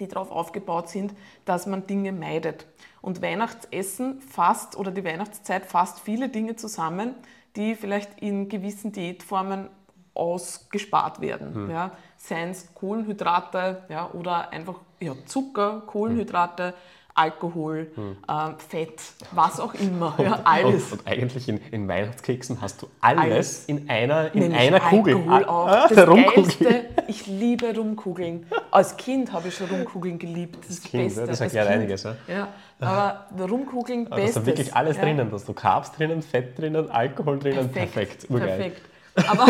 die 0.00 0.08
darauf 0.08 0.30
aufgebaut 0.30 0.88
sind, 0.88 1.14
dass 1.44 1.66
man 1.66 1.86
Dinge 1.86 2.12
meidet. 2.12 2.66
Und 3.00 3.22
Weihnachtsessen 3.22 4.20
fasst 4.20 4.76
oder 4.76 4.90
die 4.90 5.04
Weihnachtszeit 5.04 5.66
fasst 5.66 6.00
viele 6.00 6.28
Dinge 6.28 6.56
zusammen, 6.56 7.14
die 7.56 7.74
vielleicht 7.74 8.20
in 8.20 8.48
gewissen 8.48 8.92
Diätformen 8.92 9.68
ausgespart 10.14 11.20
werden. 11.20 11.66
Mhm. 11.66 11.70
Ja. 11.70 11.92
Seien 12.16 12.50
es 12.50 12.74
Kohlenhydrate 12.74 13.84
ja, 13.88 14.10
oder 14.12 14.50
einfach 14.52 14.76
ja, 15.00 15.14
Zucker, 15.26 15.82
Kohlenhydrate, 15.86 16.74
Alkohol, 17.14 17.90
hm. 17.94 18.16
äh, 18.28 18.52
Fett, 18.68 19.00
was 19.32 19.60
auch 19.60 19.74
immer, 19.74 20.14
und, 20.18 20.24
ja, 20.24 20.40
alles. 20.44 20.92
Und, 20.92 21.00
und, 21.00 21.06
eigentlich 21.06 21.48
in, 21.48 21.60
in, 21.70 21.88
Weihnachtskeksen 21.88 22.60
hast 22.60 22.82
du 22.82 22.86
alles, 23.00 23.22
alles. 23.24 23.64
in 23.66 23.90
einer, 23.90 24.34
in 24.34 24.54
einer 24.54 24.80
Kugel. 24.80 25.16
Alkohol 25.16 25.44
auch. 25.44 25.66
Ah, 25.66 25.88
das 25.88 26.06
Geilste, 26.34 26.84
ich 27.08 27.26
liebe 27.26 27.74
Rumkugeln. 27.76 28.46
Als 28.70 28.96
Kind 28.96 29.32
habe 29.32 29.48
ich 29.48 29.54
schon 29.54 29.68
Rumkugeln 29.68 30.18
geliebt. 30.18 30.58
Das, 30.60 30.70
ist 30.70 30.84
das 30.84 30.90
kind, 30.90 31.04
Beste. 31.04 31.26
das 31.26 31.40
erklärt 31.40 31.68
einiges. 31.68 32.02
Ja. 32.02 32.16
ja. 32.28 32.48
aber 32.80 33.44
Rumkugeln, 33.44 34.06
aber 34.06 34.16
Bestes. 34.16 34.34
Da 34.34 34.40
ist 34.40 34.46
wirklich 34.46 34.74
alles 34.74 34.96
ja. 34.96 35.02
drinnen. 35.02 35.28
Da 35.28 35.34
hast 35.34 35.48
du 35.48 35.52
Carbs 35.52 35.92
drinnen, 35.92 36.22
Fett 36.22 36.58
drinnen, 36.58 36.90
Alkohol 36.90 37.38
drinnen, 37.38 37.68
perfekt. 37.70 38.28
Perfekt. 38.28 38.30
perfekt. 38.30 38.82
Aber 39.28 39.46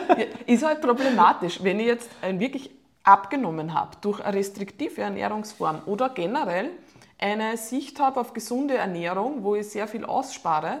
ist 0.46 0.64
halt 0.64 0.80
problematisch, 0.80 1.62
wenn 1.62 1.78
ich 1.80 1.86
jetzt 1.86 2.10
wirklich 2.22 2.70
abgenommen 3.04 3.74
habe 3.74 3.96
durch 4.00 4.20
eine 4.20 4.36
restriktive 4.36 5.02
Ernährungsform 5.02 5.82
oder 5.86 6.08
generell 6.08 6.70
eine 7.18 7.56
Sicht 7.56 8.00
habe 8.00 8.20
auf 8.20 8.32
gesunde 8.32 8.76
Ernährung, 8.76 9.44
wo 9.44 9.54
ich 9.54 9.68
sehr 9.68 9.86
viel 9.86 10.04
ausspare, 10.04 10.80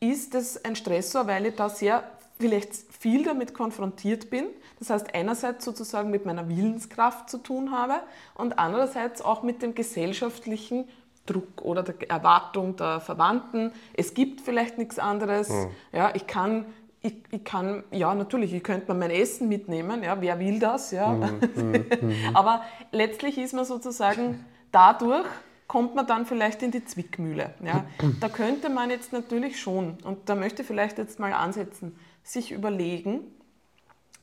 ist 0.00 0.34
das 0.34 0.64
ein 0.64 0.76
Stressor, 0.76 1.26
weil 1.26 1.46
ich 1.46 1.56
da 1.56 1.68
sehr 1.68 2.02
vielleicht 2.38 2.74
viel 2.98 3.24
damit 3.24 3.54
konfrontiert 3.54 4.30
bin. 4.30 4.46
Das 4.78 4.90
heißt, 4.90 5.14
einerseits 5.14 5.64
sozusagen 5.64 6.10
mit 6.10 6.24
meiner 6.24 6.48
Willenskraft 6.48 7.28
zu 7.28 7.38
tun 7.38 7.72
habe 7.72 7.94
und 8.34 8.58
andererseits 8.58 9.22
auch 9.22 9.42
mit 9.42 9.62
dem 9.62 9.74
gesellschaftlichen 9.74 10.88
Druck 11.26 11.62
oder 11.62 11.82
der 11.82 12.10
Erwartung 12.10 12.76
der 12.76 13.00
Verwandten. 13.00 13.72
Es 13.94 14.14
gibt 14.14 14.40
vielleicht 14.40 14.78
nichts 14.78 14.98
anderes. 14.98 15.50
Mhm. 15.50 15.70
Ja, 15.92 16.14
ich 16.14 16.26
kann 16.26 16.66
ich, 17.00 17.14
ich, 17.30 17.44
kann, 17.44 17.84
ja, 17.92 18.12
natürlich, 18.12 18.52
ich 18.52 18.64
könnte 18.64 18.92
mir 18.92 18.98
mein 18.98 19.10
Essen 19.10 19.48
mitnehmen, 19.48 20.02
ja, 20.02 20.20
wer 20.20 20.40
will 20.40 20.58
das, 20.58 20.90
ja. 20.90 21.12
Mhm, 21.12 21.86
Aber 22.34 22.62
letztlich 22.90 23.38
ist 23.38 23.54
man 23.54 23.64
sozusagen 23.64 24.44
dadurch 24.72 25.26
kommt 25.68 25.94
man 25.94 26.06
dann 26.06 26.26
vielleicht 26.26 26.62
in 26.62 26.70
die 26.70 26.84
Zwickmühle. 26.84 27.54
Ja? 27.62 27.84
Da 28.20 28.28
könnte 28.28 28.70
man 28.70 28.90
jetzt 28.90 29.12
natürlich 29.12 29.60
schon, 29.60 29.98
und 30.02 30.28
da 30.28 30.34
möchte 30.34 30.62
ich 30.62 30.68
vielleicht 30.68 30.98
jetzt 30.98 31.20
mal 31.20 31.32
ansetzen, 31.32 31.94
sich 32.22 32.52
überlegen, 32.52 33.20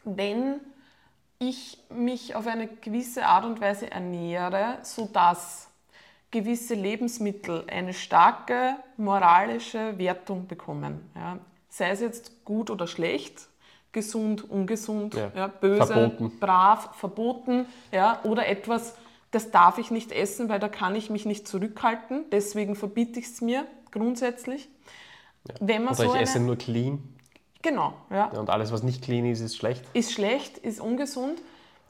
wenn 0.06 0.60
ich 1.40 1.78
mich 1.90 2.36
auf 2.36 2.48
eine 2.48 2.68
gewisse 2.68 3.26
Art 3.26 3.46
und 3.46 3.60
Weise 3.60 3.92
ernähre, 3.92 4.78
sodass 4.84 5.70
gewisse 6.32 6.74
Lebensmittel 6.74 7.66
eine 7.68 7.94
starke 7.94 8.76
moralische 8.98 9.98
Wertung 9.98 10.48
bekommen. 10.48 11.10
Ja. 11.16 11.40
Sei 11.70 11.90
es 11.90 12.00
jetzt 12.00 12.46
gut 12.46 12.70
oder 12.70 12.88
schlecht, 12.88 13.48
gesund, 13.92 14.50
ungesund, 14.50 15.14
Ja. 15.14 15.32
ja. 15.36 15.48
böse, 15.48 15.88
Verboten. 15.88 16.40
brav, 16.40 16.96
verboten 16.96 17.66
ja, 17.92 18.20
oder 18.24 18.48
etwas, 18.48 18.96
das 19.32 19.52
darf 19.52 19.78
ich 19.78 19.92
nicht 19.92 20.12
essen, 20.12 20.50
weil 20.50 20.60
da 20.60 20.70
kann 20.70 20.96
ich 20.96 21.10
mich 21.10 21.26
nicht 21.26 21.48
zurückhalten, 21.48 22.26
deswegen 22.32 22.76
verbiete 22.76 23.20
ich 23.20 23.28
es 23.28 23.42
mir 23.42 23.66
grundsätzlich. 23.92 24.70
Wenn 25.60 25.84
man 25.84 25.94
Oder 25.94 25.96
so 25.96 26.04
ich 26.04 26.12
eine, 26.12 26.24
esse 26.24 26.40
nur 26.40 26.58
clean 26.58 27.15
genau, 27.66 27.94
ja, 28.10 28.28
und 28.28 28.50
alles, 28.50 28.72
was 28.72 28.84
nicht 28.84 29.04
clean 29.04 29.26
ist, 29.26 29.42
ist 29.42 29.58
schlecht. 29.58 29.84
ist 29.94 30.14
schlecht, 30.14 30.58
ist 30.60 30.80
ungesund. 30.80 31.42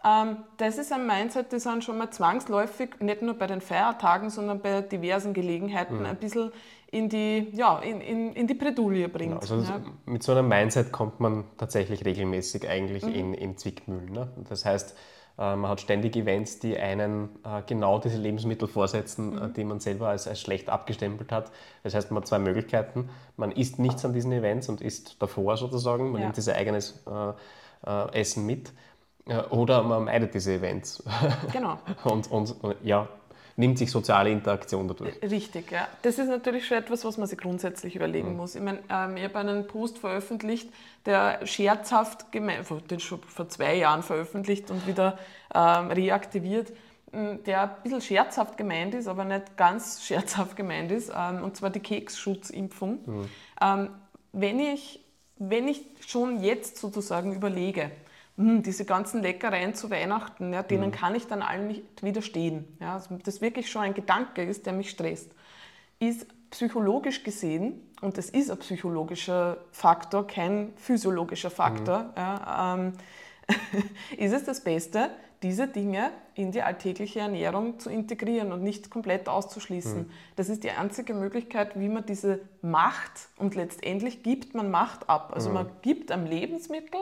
Ähm, 0.04 0.38
das 0.58 0.78
ist 0.78 0.92
ein 0.92 1.06
Mindset, 1.08 1.52
das 1.52 1.64
dann 1.64 1.82
schon 1.82 1.98
mal 1.98 2.12
zwangsläufig, 2.12 2.90
nicht 3.00 3.22
nur 3.22 3.34
bei 3.36 3.48
den 3.48 3.60
Feiertagen, 3.62 4.30
sondern 4.30 4.60
bei 4.62 4.82
diversen 4.82 5.34
Gelegenheiten 5.34 6.00
Mhm. 6.00 6.06
ein 6.06 6.16
bisschen 6.18 6.52
in 6.92 7.10
die, 7.10 7.50
ja, 7.54 7.80
in, 7.80 8.00
in, 8.02 8.34
in 8.34 8.48
die 8.48 8.54
Bredouille 8.54 9.10
bringt. 9.10 9.42
Also 9.42 9.56
ja. 9.62 9.82
mit 10.06 10.22
so 10.24 10.32
einem 10.32 10.48
Mindset 10.48 10.92
kommt 10.92 11.20
man 11.20 11.44
tatsächlich 11.58 12.06
regelmäßig 12.06 12.70
eigentlich 12.70 13.04
Mhm. 13.04 13.14
in, 13.16 13.34
in 13.34 13.58
Zwickmühlen. 13.58 14.12
Ne? 14.12 14.30
Das 14.48 14.64
heißt, 14.64 14.96
man 15.38 15.68
hat 15.68 15.82
ständig 15.82 16.16
Events, 16.16 16.60
die 16.60 16.78
einen 16.78 17.30
äh, 17.44 17.62
genau 17.68 18.00
diese 18.00 18.18
Lebensmittel 18.18 18.68
vorsetzen, 18.68 19.32
Mhm. 19.32 19.42
äh, 19.42 19.50
die 19.50 19.64
man 19.66 19.80
selber 19.80 20.08
als, 20.10 20.28
als 20.28 20.40
schlecht 20.40 20.70
abgestempelt 20.70 21.32
hat. 21.32 21.52
Das 21.84 21.94
heißt, 21.94 22.12
man 22.12 22.22
hat 22.22 22.28
zwei 22.28 22.40
Möglichkeiten. 22.40 23.10
Man 23.36 23.52
isst 23.52 23.80
nichts 23.80 24.06
an 24.06 24.14
diesen 24.14 24.32
Events 24.32 24.70
und 24.70 24.82
isst 24.82 25.22
davor 25.22 25.58
sozusagen. 25.58 26.12
Man 26.12 26.22
Ja. 26.22 26.28
nimmt 26.28 26.36
sein 26.42 26.56
eigenes 26.56 27.04
äh, 27.06 27.90
äh, 27.90 28.20
Essen 28.22 28.46
mit. 28.46 28.72
Äh, 29.28 29.40
oder 29.50 29.84
man 29.84 30.06
meidet 30.06 30.34
diese 30.34 30.54
Events 30.54 31.04
Genau. 31.52 31.78
und, 32.06 32.32
und 32.32 32.56
äh, 32.64 32.76
ja, 32.84 33.08
nimmt 33.58 33.78
sich 33.78 33.90
soziale 33.90 34.30
Interaktion 34.32 34.88
dadurch. 34.88 35.16
Richtig, 35.22 35.72
ja. 35.72 35.88
Das 36.02 36.20
ist 36.20 36.28
natürlich 36.28 36.68
schon 36.68 36.78
etwas, 36.78 37.06
was 37.06 37.18
man 37.18 37.28
sich 37.28 37.38
grundsätzlich 37.40 37.96
überlegen 37.96 38.32
Mhm. 38.32 38.38
muss. 38.38 38.56
Ich 38.56 38.62
meine, 38.62 38.80
ähm, 38.90 39.16
ich 39.18 39.24
habe 39.24 39.40
einen 39.40 39.66
Post 39.68 39.98
veröffentlicht, 39.98 40.70
der 41.06 41.46
scherzhaft 41.46 42.32
gemeint, 42.32 42.66
den 42.92 43.00
schon 43.00 43.22
vor 43.24 43.48
zwei 43.50 43.76
Jahren 43.76 44.04
veröffentlicht 44.04 44.72
und 44.72 44.86
wieder 44.88 45.18
ähm, 45.54 45.90
reaktiviert, 45.92 46.74
m, 47.14 47.40
der 47.46 47.62
ein 47.64 47.70
bisschen 47.84 48.02
scherzhaft 48.02 48.58
gemeint 48.58 48.94
ist, 48.94 49.08
aber 49.08 49.24
nicht 49.24 49.56
ganz 49.56 50.02
scherzhaft 50.06 50.56
gemeint 50.58 50.92
ist, 50.92 51.12
ähm, 51.16 51.42
und 51.44 51.56
zwar 51.56 51.70
die 51.70 51.80
Keksschutzimpfung. 51.80 53.00
Mhm. 53.06 53.30
Ähm, 53.62 53.90
wenn, 54.34 54.60
ich, 54.60 55.00
wenn 55.38 55.68
ich 55.70 55.82
schon 56.06 56.44
jetzt 56.44 56.78
sozusagen 56.78 57.34
überlege, 57.34 57.90
hm, 58.38 58.64
diese 58.64 58.86
ganzen 58.86 59.22
Leckereien 59.22 59.74
zu 59.76 59.90
Weihnachten, 59.90 60.54
ja, 60.54 60.62
Mhm. 60.62 60.68
denen 60.68 60.92
kann 60.92 61.16
ich 61.16 61.28
dann 61.28 61.42
allen 61.42 61.68
nicht 61.68 62.04
widerstehen. 62.04 62.78
Ja, 62.82 62.94
also 62.94 63.18
das 63.24 63.42
wirklich 63.42 63.70
schon 63.70 63.82
ein 63.84 63.94
Gedanke 63.94 64.44
ist, 64.44 64.66
der 64.66 64.74
mich 64.74 64.90
stresst, 64.90 65.32
ist 66.00 66.28
psychologisch 66.52 67.24
gesehen, 67.24 67.82
und 68.02 68.18
das 68.18 68.30
ist 68.30 68.52
ein 68.52 68.58
psychologischer 68.60 69.58
Faktor, 69.72 70.28
kein 70.28 70.74
physiologischer 70.76 71.50
Faktor, 71.50 72.14
ja, 72.18 72.76
ähm, 72.76 72.94
ist 74.18 74.34
es 74.34 74.44
das 74.44 74.62
Beste, 74.64 75.10
diese 75.44 75.68
Dinge 75.68 76.12
in 76.34 76.52
die 76.52 76.62
alltägliche 76.64 77.20
Ernährung 77.20 77.80
zu 77.80 77.90
integrieren 77.90 78.52
und 78.52 78.64
nicht 78.64 78.90
komplett 78.90 79.30
auszuschließen. 79.30 80.10
Das 80.36 80.50
ist 80.50 80.64
die 80.64 80.72
einzige 80.72 81.14
Möglichkeit, 81.14 81.80
wie 81.80 81.88
man 81.88 82.06
diese 82.06 82.40
Macht 82.62 83.30
und 83.38 83.54
letztendlich 83.54 84.24
gibt 84.24 84.56
man 84.56 84.72
Macht 84.72 85.08
ab. 85.08 85.34
Also 85.36 85.52
man 85.52 85.70
gibt 85.84 86.12
am 86.12 86.26
Lebensmittel 86.26 87.00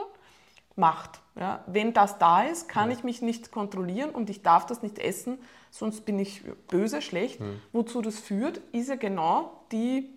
Macht. 0.76 1.20
Ja. 1.36 1.62
Wenn 1.66 1.92
das 1.92 2.18
da 2.18 2.42
ist, 2.42 2.68
kann 2.68 2.90
ich 2.90 3.04
mich 3.04 3.22
nicht 3.22 3.52
kontrollieren 3.52 4.10
und 4.10 4.30
ich 4.30 4.42
darf 4.42 4.66
das 4.66 4.82
nicht 4.82 4.98
essen, 4.98 5.38
sonst 5.70 6.04
bin 6.04 6.18
ich 6.18 6.42
böse, 6.68 7.02
schlecht. 7.02 7.40
Wozu 7.72 8.02
das 8.02 8.18
führt, 8.18 8.58
ist 8.72 8.88
ja 8.88 8.96
genau 8.96 9.60
die, 9.72 10.10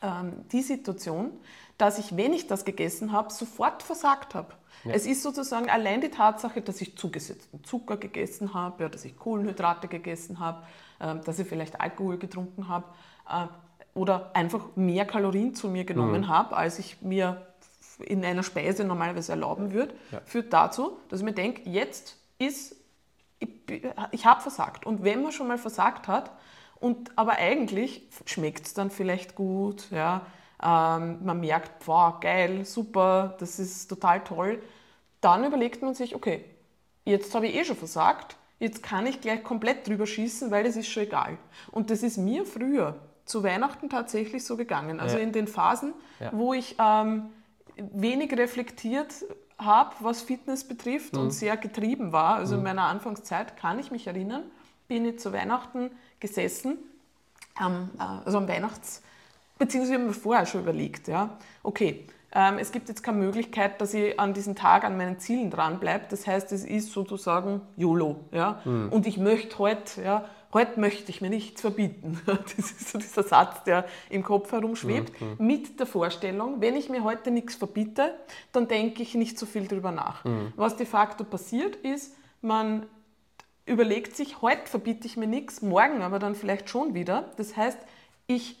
ähm, 0.00 0.32
die 0.52 0.62
Situation, 0.62 1.32
dass 1.78 1.98
ich, 1.98 2.16
wenn 2.16 2.32
ich 2.32 2.46
das 2.46 2.64
gegessen 2.64 3.12
habe, 3.12 3.32
sofort 3.32 3.82
versagt 3.82 4.34
habe. 4.34 4.54
Es 4.84 5.06
ist 5.06 5.22
sozusagen 5.22 5.70
allein 5.70 6.00
die 6.00 6.08
Tatsache, 6.08 6.60
dass 6.60 6.80
ich 6.80 6.96
zugesetzten 6.96 7.62
Zucker 7.62 7.96
gegessen 7.96 8.54
habe, 8.54 8.84
ja, 8.84 8.88
dass 8.88 9.04
ich 9.04 9.16
Kohlenhydrate 9.16 9.86
gegessen 9.86 10.40
habe, 10.40 10.62
ähm, 11.00 11.20
dass 11.24 11.38
ich 11.38 11.46
vielleicht 11.46 11.80
Alkohol 11.80 12.18
getrunken 12.18 12.68
habe 12.68 12.86
äh, 13.28 13.46
oder 13.94 14.34
einfach 14.34 14.74
mehr 14.74 15.04
Kalorien 15.04 15.54
zu 15.54 15.68
mir 15.68 15.84
genommen 15.84 16.28
habe, 16.28 16.56
als 16.56 16.78
ich 16.78 17.00
mir 17.02 17.46
in 18.02 18.24
einer 18.24 18.42
Speise 18.42 18.84
normalerweise 18.84 19.32
erlauben 19.32 19.72
würde, 19.72 19.94
führt 20.24 20.52
dazu, 20.52 20.98
dass 21.08 21.20
ich 21.20 21.24
mir 21.24 21.32
denke, 21.32 21.68
jetzt 21.68 22.16
ist, 22.38 22.76
ich, 23.38 23.50
ich 24.10 24.26
habe 24.26 24.40
versagt. 24.40 24.86
Und 24.86 25.04
wenn 25.04 25.22
man 25.22 25.32
schon 25.32 25.48
mal 25.48 25.58
versagt 25.58 26.08
hat, 26.08 26.30
und 26.80 27.16
aber 27.16 27.32
eigentlich 27.34 28.08
schmeckt 28.26 28.66
es 28.66 28.74
dann 28.74 28.90
vielleicht 28.90 29.34
gut, 29.36 29.88
ja, 29.92 30.22
ähm, 30.62 31.24
man 31.24 31.40
merkt, 31.40 31.86
wow, 31.86 32.18
geil, 32.20 32.64
super, 32.64 33.36
das 33.38 33.58
ist 33.60 33.86
total 33.88 34.22
toll, 34.24 34.60
dann 35.20 35.44
überlegt 35.44 35.82
man 35.82 35.94
sich, 35.94 36.14
okay, 36.16 36.44
jetzt 37.04 37.34
habe 37.34 37.46
ich 37.46 37.54
eh 37.54 37.64
schon 37.64 37.76
versagt, 37.76 38.36
jetzt 38.58 38.82
kann 38.82 39.06
ich 39.06 39.20
gleich 39.20 39.42
komplett 39.44 39.86
drüber 39.86 40.06
schießen, 40.06 40.50
weil 40.50 40.64
das 40.64 40.74
ist 40.76 40.88
schon 40.88 41.04
egal. 41.04 41.38
Und 41.70 41.90
das 41.90 42.02
ist 42.02 42.16
mir 42.16 42.44
früher 42.44 42.96
zu 43.24 43.44
Weihnachten 43.44 43.88
tatsächlich 43.88 44.44
so 44.44 44.56
gegangen. 44.56 44.98
Also 44.98 45.16
Ja. 45.18 45.22
in 45.22 45.30
den 45.32 45.46
Phasen, 45.46 45.94
Ja. 46.18 46.30
wo 46.32 46.52
ich 46.52 46.74
ähm, 46.80 47.30
wenig 47.76 48.32
reflektiert 48.36 49.12
habe, 49.58 49.94
was 50.00 50.22
Fitness 50.22 50.64
betrifft 50.64 51.14
Mhm. 51.14 51.20
und 51.20 51.30
sehr 51.30 51.56
getrieben 51.56 52.12
war, 52.12 52.36
also 52.36 52.56
in 52.56 52.62
meiner 52.62 52.84
Anfangszeit, 52.84 53.56
kann 53.56 53.78
ich 53.78 53.90
mich 53.90 54.06
erinnern, 54.06 54.42
bin 54.88 55.04
ich 55.04 55.18
zu 55.18 55.32
Weihnachten 55.32 55.90
gesessen, 56.20 56.78
am, 57.54 57.90
äh, 57.98 58.24
also 58.24 58.38
am 58.38 58.48
Weihnachts... 58.48 59.02
Beziehungsweise 59.58 59.94
haben 59.98 60.06
wir 60.06 60.14
vorher 60.14 60.44
schon 60.46 60.62
überlegt, 60.62 61.06
ja, 61.06 61.38
okay, 61.62 62.06
ähm, 62.34 62.58
es 62.58 62.72
gibt 62.72 62.88
jetzt 62.88 63.02
keine 63.02 63.18
Möglichkeit, 63.18 63.80
dass 63.80 63.94
ich 63.94 64.18
an 64.18 64.34
diesem 64.34 64.56
Tag 64.56 64.82
an 64.82 64.96
meinen 64.96 65.20
Zielen 65.20 65.50
dranbleibe. 65.50 66.06
Das 66.08 66.26
heißt, 66.26 66.50
es 66.50 66.64
ist 66.64 66.90
sozusagen 66.90 67.60
YOLO. 67.76 68.16
Ja? 68.32 68.60
Und 68.64 69.06
ich 69.06 69.18
möchte 69.18 69.58
heute, 69.58 70.02
ja, 70.02 70.24
heute 70.52 70.78
möchte 70.78 71.10
ich 71.10 71.20
mir 71.20 71.30
nichts 71.30 71.60
verbieten. 71.60 72.20
Das 72.26 72.54
ist 72.54 72.90
so 72.90 72.98
dieser 72.98 73.22
Satz, 73.22 73.64
der 73.64 73.86
im 74.10 74.22
Kopf 74.22 74.52
herumschwebt. 74.52 75.12
Mit 75.38 75.78
der 75.80 75.86
Vorstellung, 75.86 76.60
wenn 76.60 76.76
ich 76.76 76.88
mir 76.88 77.04
heute 77.04 77.30
nichts 77.30 77.54
verbiete, 77.54 78.14
dann 78.52 78.68
denke 78.68 79.02
ich 79.02 79.14
nicht 79.14 79.38
so 79.38 79.46
viel 79.46 79.66
drüber 79.66 79.92
nach. 79.92 80.24
Was 80.56 80.76
de 80.76 80.86
facto 80.86 81.24
passiert 81.24 81.76
ist, 81.76 82.14
man 82.40 82.86
überlegt 83.66 84.16
sich, 84.16 84.42
heute 84.42 84.66
verbiete 84.66 85.06
ich 85.06 85.16
mir 85.16 85.26
nichts, 85.26 85.62
morgen 85.62 86.02
aber 86.02 86.18
dann 86.18 86.34
vielleicht 86.34 86.68
schon 86.68 86.94
wieder. 86.94 87.30
Das 87.36 87.56
heißt, 87.56 87.78
ich 88.26 88.56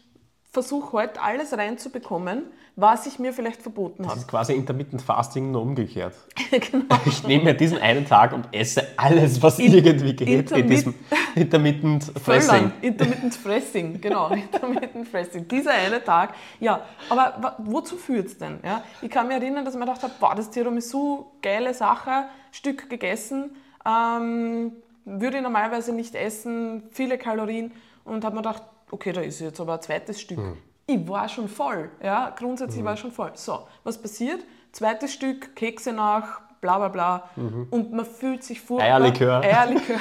versuche 0.50 0.92
heute 0.92 1.20
alles 1.22 1.52
reinzubekommen, 1.56 2.44
was 2.74 3.06
ich 3.06 3.18
mir 3.18 3.32
vielleicht 3.34 3.60
verboten 3.60 4.02
Das 4.04 4.12
habe. 4.12 4.20
ist 4.20 4.28
quasi 4.28 4.54
Intermittent 4.54 5.02
Fasting 5.02 5.50
nur 5.50 5.60
umgekehrt. 5.62 6.14
genau. 6.50 6.84
Ich 7.04 7.22
nehme 7.22 7.44
mir 7.44 7.54
diesen 7.54 7.78
einen 7.78 8.06
Tag 8.06 8.32
und 8.32 8.48
esse 8.52 8.82
alles, 8.96 9.42
was 9.42 9.58
irgendwie 9.58 10.14
geht, 10.14 10.28
in 10.28 10.40
Intermit- 10.40 10.68
diesem 10.70 10.94
Intermittent 11.34 12.04
Fressing. 12.24 12.72
Intermittent 12.80 13.34
Fressing, 13.34 14.00
genau, 14.00 14.28
Intermittent 14.32 15.06
Fressing. 15.08 15.46
Dieser 15.48 15.72
eine 15.72 16.02
Tag, 16.02 16.34
ja, 16.60 16.80
aber 17.10 17.56
wozu 17.58 17.96
führt 17.96 18.26
es 18.28 18.38
denn? 18.38 18.58
Ja? 18.64 18.82
Ich 19.02 19.10
kann 19.10 19.28
mich 19.28 19.36
erinnern, 19.36 19.64
dass 19.64 19.74
ich 19.74 19.80
mir 19.80 19.86
gedacht 19.86 20.02
habe, 20.02 20.14
boah, 20.18 20.34
das 20.34 20.50
Tiramisu, 20.50 21.26
geile 21.42 21.74
Sache, 21.74 22.24
Stück 22.52 22.88
gegessen, 22.88 23.50
ähm, 23.86 24.72
würde 25.04 25.36
ich 25.38 25.42
normalerweise 25.42 25.92
nicht 25.92 26.14
essen, 26.14 26.84
viele 26.90 27.18
Kalorien 27.18 27.72
und 28.04 28.24
habe 28.24 28.36
mir 28.36 28.42
gedacht, 28.42 28.62
okay, 28.90 29.12
da 29.12 29.20
ist 29.20 29.40
jetzt 29.40 29.60
aber 29.60 29.74
ein 29.74 29.82
zweites 29.82 30.20
Stück. 30.20 30.38
Ich 30.94 31.08
war 31.08 31.28
schon 31.28 31.48
voll, 31.48 31.90
ja, 32.02 32.30
grundsätzlich 32.36 32.84
war 32.84 32.94
ich 32.94 33.00
schon 33.00 33.12
voll. 33.12 33.32
So, 33.34 33.66
was 33.84 33.96
passiert? 34.00 34.44
Zweites 34.72 35.12
Stück, 35.12 35.54
Kekse 35.56 35.92
nach, 35.92 36.40
bla 36.60 36.78
bla 36.78 36.88
bla 36.88 37.28
und 37.70 37.92
man 37.92 38.04
fühlt 38.06 38.42
sich 38.44 38.60
furchtbar. 38.60 38.86
Eierlikör. 38.86 39.40
Eierlikör, 39.42 40.00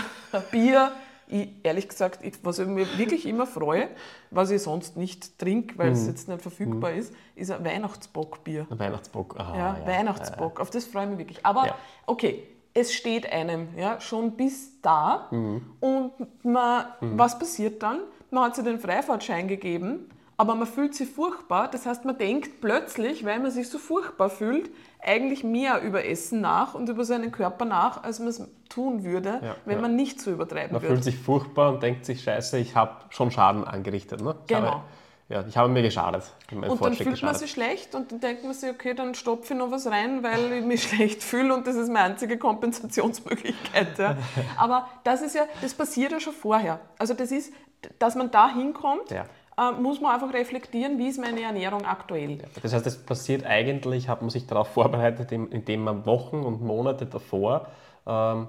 Bier. 0.51 0.91
Ich, 1.27 1.47
ehrlich 1.63 1.87
gesagt, 1.87 2.19
ich, 2.25 2.33
was 2.43 2.59
ich 2.59 2.67
mir 2.67 2.85
wirklich 2.97 3.25
immer 3.25 3.47
freue, 3.47 3.87
was 4.31 4.51
ich 4.51 4.61
sonst 4.63 4.97
nicht 4.97 5.39
trinke, 5.39 5.77
weil 5.77 5.93
es 5.93 6.05
jetzt 6.05 6.27
nicht 6.27 6.41
verfügbar 6.41 6.91
ist, 6.91 7.13
ist 7.35 7.51
ein 7.51 7.63
Weihnachtsbockbier. 7.63 8.67
Ein 8.69 8.79
Weihnachtsbock. 8.79 9.39
Aha, 9.39 9.57
Ja, 9.57 9.77
Weihnachtsbock, 9.87 10.59
auf 10.59 10.69
das 10.71 10.83
freue 10.83 11.03
ich 11.05 11.09
mich 11.11 11.19
wirklich. 11.19 11.45
Aber 11.45 11.67
Ja. 11.67 11.75
okay, 12.05 12.43
es 12.73 12.93
steht 12.93 13.31
einem 13.31 13.69
ja, 13.77 14.01
schon 14.01 14.31
bis 14.31 14.81
da 14.81 15.27
Mhm. 15.31 15.61
und 15.79 16.11
man, 16.43 16.85
was 16.99 17.39
passiert 17.39 17.81
dann? 17.81 17.99
Man 18.29 18.43
hat 18.45 18.55
sich 18.57 18.65
den 18.65 18.79
Freifahrtschein 18.79 19.47
gegeben, 19.47 20.09
aber 20.41 20.55
man 20.55 20.65
fühlt 20.65 20.95
sich 20.95 21.07
furchtbar. 21.07 21.67
Das 21.69 21.85
heißt, 21.85 22.03
man 22.03 22.17
denkt 22.17 22.61
plötzlich, 22.61 23.23
weil 23.23 23.39
man 23.39 23.51
sich 23.51 23.69
so 23.69 23.77
furchtbar 23.77 24.31
fühlt, 24.31 24.71
eigentlich 24.99 25.43
mehr 25.43 25.81
über 25.83 26.03
Essen 26.03 26.41
nach 26.41 26.73
und 26.73 26.89
über 26.89 27.05
seinen 27.05 27.31
Körper 27.31 27.65
nach, 27.65 28.03
als 28.03 28.17
man 28.17 28.29
es 28.29 28.41
tun 28.67 29.03
würde, 29.03 29.39
Ja, 29.43 29.55
wenn 29.65 29.75
ja. 29.75 29.81
man 29.81 29.95
nicht 29.95 30.19
so 30.19 30.31
übertreiben 30.31 30.73
Man 30.73 30.81
würde. 30.81 30.95
fühlt 30.95 31.03
sich 31.03 31.15
furchtbar 31.15 31.73
und 31.73 31.83
denkt 31.83 32.05
sich, 32.07 32.23
scheiße, 32.23 32.57
ich 32.57 32.75
habe 32.75 32.91
schon 33.09 33.29
Schaden 33.29 33.63
angerichtet. 33.65 34.19
Ne? 34.21 34.35
Ich 34.41 34.47
Genau. 34.47 34.67
Habe, 34.71 34.81
ja, 35.29 35.45
ich 35.47 35.55
habe 35.57 35.69
mir 35.69 35.83
geschadet. 35.83 36.23
Und 36.51 36.61
dann 36.63 36.77
fühlt 36.95 36.97
geschadet. 36.97 37.21
man 37.23 37.35
sich 37.35 37.51
schlecht 37.51 37.93
und 37.93 38.11
dann 38.11 38.19
denkt 38.19 38.43
man 38.43 38.53
sich, 38.55 38.67
okay, 38.71 38.95
dann 38.95 39.13
stopfe 39.13 39.53
ich 39.53 39.59
noch 39.59 39.69
was 39.69 39.85
rein, 39.85 40.23
weil 40.23 40.53
ich 40.53 40.65
mich 40.65 40.81
schlecht 40.89 41.21
fühle 41.21 41.53
und 41.53 41.67
das 41.67 41.75
ist 41.75 41.87
meine 41.91 42.13
einzige 42.13 42.39
Kompensationsmöglichkeit. 42.39 43.99
Ja. 43.99 44.17
Aber 44.57 44.87
das 45.03 45.21
ist 45.21 45.35
ja, 45.35 45.43
das 45.61 45.75
passiert 45.75 46.11
ja 46.11 46.19
schon 46.19 46.33
vorher. 46.33 46.79
Also 46.97 47.13
das 47.13 47.31
ist, 47.31 47.53
dass 47.99 48.15
man 48.15 48.31
da 48.31 48.49
hinkommt, 48.53 49.11
ja. 49.11 49.25
Äh, 49.57 49.71
muss 49.71 50.01
man 50.01 50.13
einfach 50.13 50.33
reflektieren, 50.33 50.97
wie 50.97 51.07
ist 51.07 51.19
meine 51.19 51.41
Ernährung 51.41 51.85
aktuell. 51.85 52.39
Das 52.61 52.73
heißt, 52.73 52.85
das 52.85 52.97
passiert 52.97 53.45
eigentlich, 53.45 54.07
hat 54.09 54.21
man 54.21 54.29
sich 54.29 54.47
darauf 54.47 54.69
vorbereitet, 54.69 55.31
indem 55.31 55.83
man 55.83 56.05
Wochen 56.05 56.37
und 56.37 56.61
Monate 56.61 57.05
davor 57.05 57.67
ähm, 58.05 58.47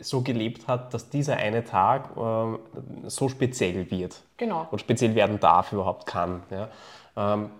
so 0.00 0.20
gelebt 0.20 0.68
hat, 0.68 0.92
dass 0.92 1.08
dieser 1.08 1.36
eine 1.36 1.64
Tag 1.64 2.10
äh, 2.16 3.08
so 3.08 3.28
speziell 3.28 3.90
wird. 3.90 4.20
Genau. 4.36 4.66
Und 4.70 4.80
speziell 4.80 5.14
werden 5.14 5.40
darf, 5.40 5.72
überhaupt 5.72 6.06
kann. 6.06 6.42
Ja. 6.50 6.68
Ähm, 7.16 7.50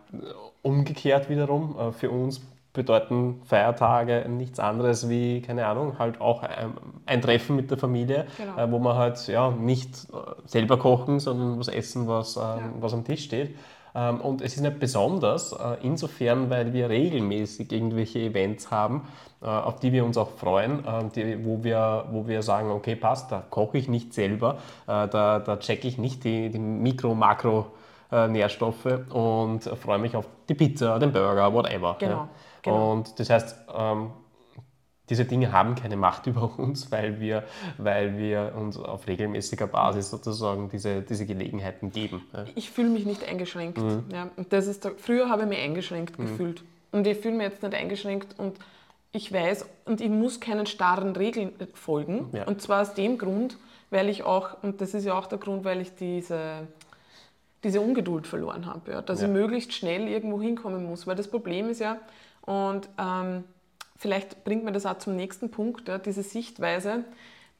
umgekehrt 0.62 1.28
wiederum, 1.28 1.78
äh, 1.78 1.93
für 1.93 2.11
uns 2.11 2.43
bedeuten 2.73 3.43
Feiertage 3.45 4.27
nichts 4.29 4.59
anderes 4.59 5.09
wie, 5.09 5.43
keine 5.43 5.66
Ahnung, 5.66 5.99
halt 5.99 6.20
auch 6.20 6.43
ein, 6.43 6.73
ein 7.05 7.20
Treffen 7.20 7.57
mit 7.57 7.70
der 7.70 7.77
Familie, 7.77 8.27
genau. 8.39 8.57
äh, 8.57 8.73
wo 8.73 8.79
man 8.79 8.97
halt 8.97 9.29
ja, 9.29 9.51
nicht 9.51 10.09
äh, 10.11 10.16
selber 10.47 10.79
kochen, 10.79 11.20
sondern 11.20 11.59
was 11.59 11.68
essen, 11.68 12.09
was, 12.09 12.37
äh, 12.37 12.41
ja. 12.41 12.61
was 12.81 12.95
am 12.95 13.05
Tisch 13.05 13.25
steht. 13.25 13.57
Ähm, 13.95 14.23
und 14.23 14.41
es 14.41 14.55
ist 14.55 14.62
nicht 14.62 14.79
besonders, 14.79 15.53
äh, 15.53 15.77
insofern, 15.83 16.49
weil 16.49 16.73
wir 16.73 16.89
regelmäßig 16.89 17.70
irgendwelche 17.73 18.20
Events 18.20 18.70
haben, 18.70 19.03
äh, 19.43 19.47
auf 19.47 19.79
die 19.81 19.93
wir 19.93 20.07
uns 20.07 20.16
auch 20.16 20.31
freuen, 20.31 20.83
äh, 20.87 21.05
die, 21.14 21.45
wo, 21.45 21.62
wir, 21.62 22.07
wo 22.11 22.27
wir 22.27 22.43
sagen, 22.43 22.70
okay, 22.70 22.97
passt, 22.97 23.31
da 23.31 23.43
koche 23.51 23.77
ich 23.77 23.89
nicht 23.89 24.14
selber, 24.14 24.59
da, 24.87 25.07
da 25.07 25.57
checke 25.59 25.87
ich 25.89 25.99
nicht 25.99 26.25
die, 26.25 26.49
die 26.49 26.59
Mikro-, 26.59 27.14
Makro- 27.14 27.66
Nährstoffe 28.29 29.07
und 29.09 29.64
freue 29.64 29.99
mich 29.99 30.14
auf 30.14 30.27
die 30.47 30.53
Pizza, 30.53 30.99
den 30.99 31.12
Burger, 31.12 31.51
whatever. 31.55 31.97
Genau, 31.99 32.12
ja. 32.12 32.29
Genau. 32.63 32.93
Und 32.93 33.19
das 33.19 33.31
heißt, 33.31 33.57
ähm, 33.75 34.11
diese 35.09 35.25
Dinge 35.25 35.53
haben 35.53 35.75
keine 35.75 35.97
Macht 35.97 36.27
über 36.29 36.59
uns, 36.59 36.91
weil 36.91 37.21
wir, 37.21 37.45
weil 37.79 38.17
wir 38.17 38.55
uns 38.57 38.77
auf 38.79 39.07
regelmäßiger 39.07 39.67
Basis 39.67 40.11
sozusagen 40.11 40.69
diese, 40.69 41.03
diese 41.03 41.27
Gelegenheiten 41.27 41.91
geben. 41.91 42.25
Ja. 42.33 42.45
Ich 42.55 42.71
fühle 42.71 42.89
mich 42.89 43.05
nicht 43.05 43.29
eingeschränkt. 43.29 43.79
Mhm. 43.79 44.05
Ja. 44.13 44.31
Und 44.37 44.53
das 44.53 44.67
ist 44.67 44.89
früher 44.99 45.29
habe 45.29 45.43
ich 45.43 45.49
mich 45.49 45.59
eingeschränkt 45.59 46.19
mhm. 46.19 46.27
gefühlt. 46.27 46.65
Und 46.93 47.07
ich 47.07 47.19
fühle 47.19 47.37
mich 47.37 47.49
jetzt 47.49 47.63
nicht 47.63 47.75
eingeschränkt 47.75 48.39
und 48.39 48.59
ich 49.13 49.33
weiß 49.33 49.67
und 49.85 50.01
ich 50.01 50.09
muss 50.09 50.41
keinen 50.41 50.67
starren 50.67 51.15
Regeln 51.15 51.53
folgen. 51.75 52.31
Ja. 52.33 52.45
Und 52.45 52.63
zwar 52.63 52.83
aus 52.83 52.95
dem 52.95 53.19
Grund, 53.19 53.59
weil 53.91 54.09
ich 54.09 54.23
auch, 54.23 54.63
und 54.63 54.81
das 54.81 54.95
ist 54.95 55.05
ja 55.05 55.19
auch 55.19 55.27
der 55.27 55.39
Grund, 55.39 55.65
weil 55.65 55.83
ich 55.83 55.95
diese, 55.95 56.67
diese 57.63 57.81
Ungeduld 57.81 58.27
verloren 58.27 58.67
habe, 58.67 58.93
ja, 58.93 59.03
dass 59.03 59.21
ich 59.21 59.29
möglichst 59.29 59.75
schnell 59.75 60.09
irgendwo 60.09 60.41
hinkommen 60.41 60.87
muss. 60.87 61.07
Weil 61.07 61.17
das 61.17 61.29
Problem 61.29 61.69
ist 61.69 61.81
ja, 61.81 61.99
und 62.45 62.88
ähm, 62.99 63.45
vielleicht 63.97 64.45
bringt 64.45 64.64
mir 64.64 64.72
das 64.72 64.86
auch 64.86 64.99
zum 64.99 65.16
nächsten 65.16 65.51
Punkt, 65.51 65.88
ja, 65.88 65.99
diese 65.99 66.22
Sichtweise, 66.22 67.05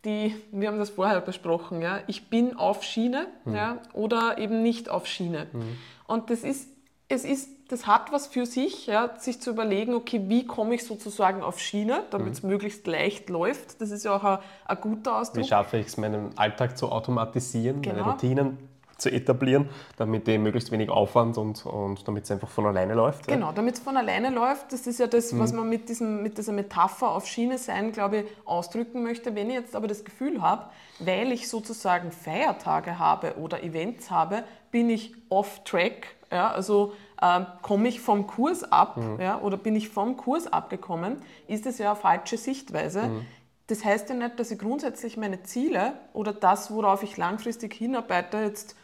die, 0.05 0.35
wir 0.51 0.69
haben 0.69 0.79
das 0.79 0.91
vorher 0.91 1.21
besprochen, 1.21 1.81
ja, 1.81 2.01
ich 2.09 2.29
bin 2.29 2.57
auf 2.57 2.83
Schiene 2.83 3.29
mhm. 3.45 3.55
ja, 3.55 3.79
oder 3.93 4.39
eben 4.39 4.63
nicht 4.63 4.89
auf 4.89 5.07
Schiene. 5.07 5.47
Mhm. 5.53 5.77
Und 6.07 6.31
das 6.31 6.41
ist, 6.41 6.69
es 7.09 7.25
ist, 7.25 7.49
das 7.69 7.87
hat 7.87 8.13
was 8.13 8.27
für 8.27 8.45
sich, 8.45 8.87
ja, 8.87 9.17
sich 9.19 9.41
zu 9.41 9.51
überlegen, 9.51 9.95
okay, 9.95 10.23
wie 10.27 10.47
komme 10.47 10.75
ich 10.75 10.85
sozusagen 10.85 11.43
auf 11.43 11.61
Schiene, 11.61 12.03
damit 12.11 12.35
es 12.35 12.43
mhm. 12.43 12.51
möglichst 12.51 12.87
leicht 12.87 13.31
läuft. 13.31 13.81
Das 13.81 13.91
ist 13.91 14.05
ja 14.05 14.17
auch 14.17 14.25
ein, 14.25 14.39
ein 14.67 14.81
guter 14.81 15.19
Ausdruck. 15.19 15.45
Wie 15.45 15.49
schaffe 15.49 15.79
ich 15.79 15.87
es, 15.87 15.97
meinen 15.97 16.37
Alltag 16.37 16.77
zu 16.77 16.91
automatisieren, 16.91 17.81
genau. 17.81 17.97
meine 17.97 18.11
Routinen 18.11 18.72
zu 19.03 19.11
etablieren, 19.11 19.69
damit 19.97 20.27
die 20.27 20.39
möglichst 20.39 20.71
wenig 20.71 20.89
Aufwand 20.89 21.37
und, 21.37 21.67
und 21.67 22.07
damit 22.07 22.25
es 22.25 22.31
einfach 22.31 22.49
von 22.49 22.67
alleine 22.67 22.95
läuft. 22.95 23.27
Genau, 23.27 23.47
ja. 23.49 23.53
damit 23.53 23.75
es 23.75 23.81
von 23.81 23.97
alleine 23.97 24.31
läuft. 24.31 24.73
Das 24.73 24.87
ist 24.87 24.99
ja 24.99 25.07
das, 25.07 25.33
mhm. 25.33 25.41
was 25.41 25.53
man 25.53 25.69
mit, 25.69 25.89
diesem, 25.89 26.23
mit 26.23 26.39
dieser 26.39 26.53
Metapher 26.53 27.11
auf 27.11 27.27
Schiene 27.27 27.59
sein, 27.59 27.93
glaube 27.93 28.19
ich, 28.19 28.27
ausdrücken 28.45 29.03
möchte. 29.03 29.35
Wenn 29.35 29.51
ich 29.51 29.57
jetzt 29.57 29.77
aber 29.77 29.89
das 29.89 30.05
Gefühl 30.05 30.41
habe, 30.41 30.67
weil 31.01 31.33
ich 31.33 31.49
sozusagen 31.49 32.13
Feiertage 32.13 32.99
habe 32.99 33.35
oder 33.37 33.63
Events 33.63 34.11
habe, 34.11 34.45
bin 34.71 34.89
ich 34.89 35.15
off-track, 35.29 36.07
ja, 36.31 36.51
also 36.51 36.95
ähm, 37.21 37.47
komme 37.61 37.89
ich 37.89 38.01
vom 38.01 38.27
Kurs 38.27 38.65
ab 38.65 38.97
mhm. 38.97 39.21
ja, 39.21 39.41
oder 39.41 39.57
bin 39.57 39.77
ich 39.77 39.89
vom 39.89 40.17
Kurs 40.17 40.47
abgekommen, 40.47 41.17
ist 41.47 41.67
das 41.67 41.79
ja 41.79 41.93
eine 41.93 42.01
falsche 42.01 42.39
Sichtweise. 42.39 43.03
Mhm. 43.03 43.27
Das 43.67 43.85
heißt 43.85 44.09
ja 44.09 44.15
nicht, 44.15 44.39
dass 44.39 44.51
ich 44.51 44.59
grundsätzlich 44.59 45.17
meine 45.17 45.43
Ziele 45.45 45.95
oder 46.13 46.33
das, 46.33 46.71
worauf 46.71 47.03
ich 47.03 47.17
langfristig 47.17 47.75
hinarbeite, 47.75 48.39
jetzt 48.39 48.77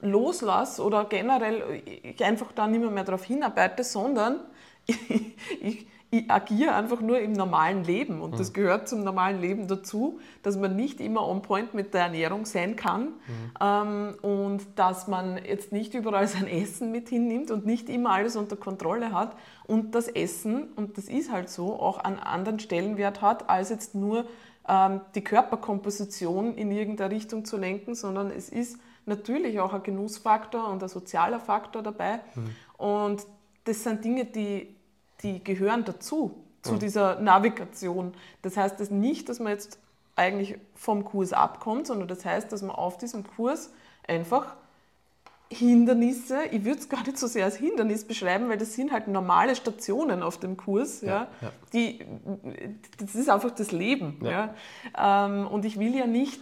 loslasse 0.00 0.82
oder 0.82 1.04
generell 1.04 1.82
ich 1.84 2.22
einfach 2.24 2.52
da 2.52 2.66
nicht 2.66 2.80
mehr, 2.80 2.90
mehr 2.90 3.04
darauf 3.04 3.24
hinarbeite, 3.24 3.82
sondern 3.84 4.40
ich, 4.86 4.98
ich, 5.60 5.86
ich, 6.10 6.30
agiere 6.30 6.74
einfach 6.74 7.00
nur 7.00 7.18
im 7.18 7.32
normalen 7.32 7.82
Leben. 7.82 8.20
Und 8.20 8.34
mhm. 8.34 8.36
das 8.36 8.52
gehört 8.52 8.88
zum 8.88 9.02
normalen 9.02 9.40
Leben 9.40 9.66
dazu, 9.68 10.20
dass 10.42 10.56
man 10.56 10.76
nicht 10.76 11.00
immer 11.00 11.26
on 11.26 11.42
point 11.42 11.74
mit 11.74 11.94
der 11.94 12.02
Ernährung 12.02 12.44
sein 12.44 12.76
kann 12.76 13.04
mhm. 13.04 13.12
ähm, 13.60 14.14
und 14.22 14.62
dass 14.76 15.08
man 15.08 15.40
jetzt 15.44 15.72
nicht 15.72 15.94
überall 15.94 16.28
sein 16.28 16.46
Essen 16.46 16.92
mit 16.92 17.08
hinnimmt 17.08 17.50
und 17.50 17.66
nicht 17.66 17.88
immer 17.88 18.10
alles 18.10 18.36
unter 18.36 18.56
Kontrolle 18.56 19.12
hat 19.12 19.34
und 19.66 19.94
das 19.94 20.08
Essen, 20.08 20.68
und 20.76 20.98
das 20.98 21.06
ist 21.06 21.32
halt 21.32 21.48
so, 21.48 21.74
auch 21.74 22.04
an 22.04 22.18
anderen 22.18 22.60
Stellenwert 22.60 23.22
hat, 23.22 23.48
als 23.48 23.70
jetzt 23.70 23.94
nur 23.94 24.26
ähm, 24.68 25.00
die 25.14 25.24
Körperkomposition 25.24 26.54
in 26.54 26.70
irgendeine 26.70 27.14
Richtung 27.14 27.44
zu 27.44 27.56
lenken, 27.56 27.94
sondern 27.94 28.30
es 28.30 28.48
ist 28.48 28.78
natürlich 29.06 29.60
auch 29.60 29.72
ein 29.72 29.82
Genussfaktor 29.82 30.68
und 30.68 30.82
ein 30.82 30.88
sozialer 30.88 31.40
Faktor 31.40 31.82
dabei. 31.82 32.20
Mhm. 32.34 32.50
Und 32.76 33.26
das 33.64 33.82
sind 33.82 34.04
Dinge, 34.04 34.24
die, 34.24 34.74
die 35.22 35.42
gehören 35.42 35.84
dazu, 35.84 36.34
zu 36.62 36.74
mhm. 36.74 36.78
dieser 36.80 37.20
Navigation. 37.20 38.14
Das 38.42 38.56
heißt 38.56 38.78
das 38.80 38.90
nicht, 38.90 39.28
dass 39.28 39.40
man 39.40 39.52
jetzt 39.52 39.78
eigentlich 40.16 40.58
vom 40.74 41.04
Kurs 41.04 41.32
abkommt, 41.32 41.86
sondern 41.86 42.08
das 42.08 42.24
heißt, 42.24 42.50
dass 42.50 42.62
man 42.62 42.74
auf 42.74 42.98
diesem 42.98 43.24
Kurs 43.24 43.72
einfach 44.06 44.56
Hindernisse, 45.48 46.46
ich 46.50 46.64
würde 46.64 46.80
es 46.80 46.88
gar 46.88 47.04
nicht 47.04 47.18
so 47.18 47.28
sehr 47.28 47.44
als 47.44 47.56
Hindernis 47.56 48.04
beschreiben, 48.04 48.48
weil 48.48 48.58
das 48.58 48.74
sind 48.74 48.90
halt 48.90 49.06
normale 49.06 49.54
Stationen 49.54 50.22
auf 50.22 50.38
dem 50.38 50.56
Kurs. 50.56 51.02
Ja, 51.02 51.08
ja, 51.08 51.28
ja. 51.40 51.52
Die, 51.72 52.04
das 52.98 53.14
ist 53.14 53.30
einfach 53.30 53.52
das 53.52 53.70
Leben. 53.70 54.18
Ja. 54.22 54.54
ja. 54.96 55.26
Ähm, 55.26 55.46
und 55.46 55.64
ich 55.64 55.78
will 55.78 55.94
ja 55.94 56.06
nicht 56.06 56.40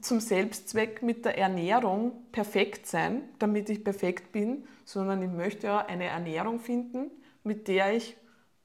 zum 0.00 0.20
Selbstzweck 0.20 1.02
mit 1.02 1.24
der 1.24 1.38
Ernährung 1.38 2.12
perfekt 2.32 2.86
sein, 2.86 3.22
damit 3.38 3.70
ich 3.70 3.84
perfekt 3.84 4.32
bin, 4.32 4.66
sondern 4.84 5.22
ich 5.22 5.30
möchte 5.30 5.68
ja 5.68 5.86
eine 5.86 6.04
Ernährung 6.04 6.60
finden, 6.60 7.10
mit 7.42 7.68
der 7.68 7.94
ich 7.94 8.16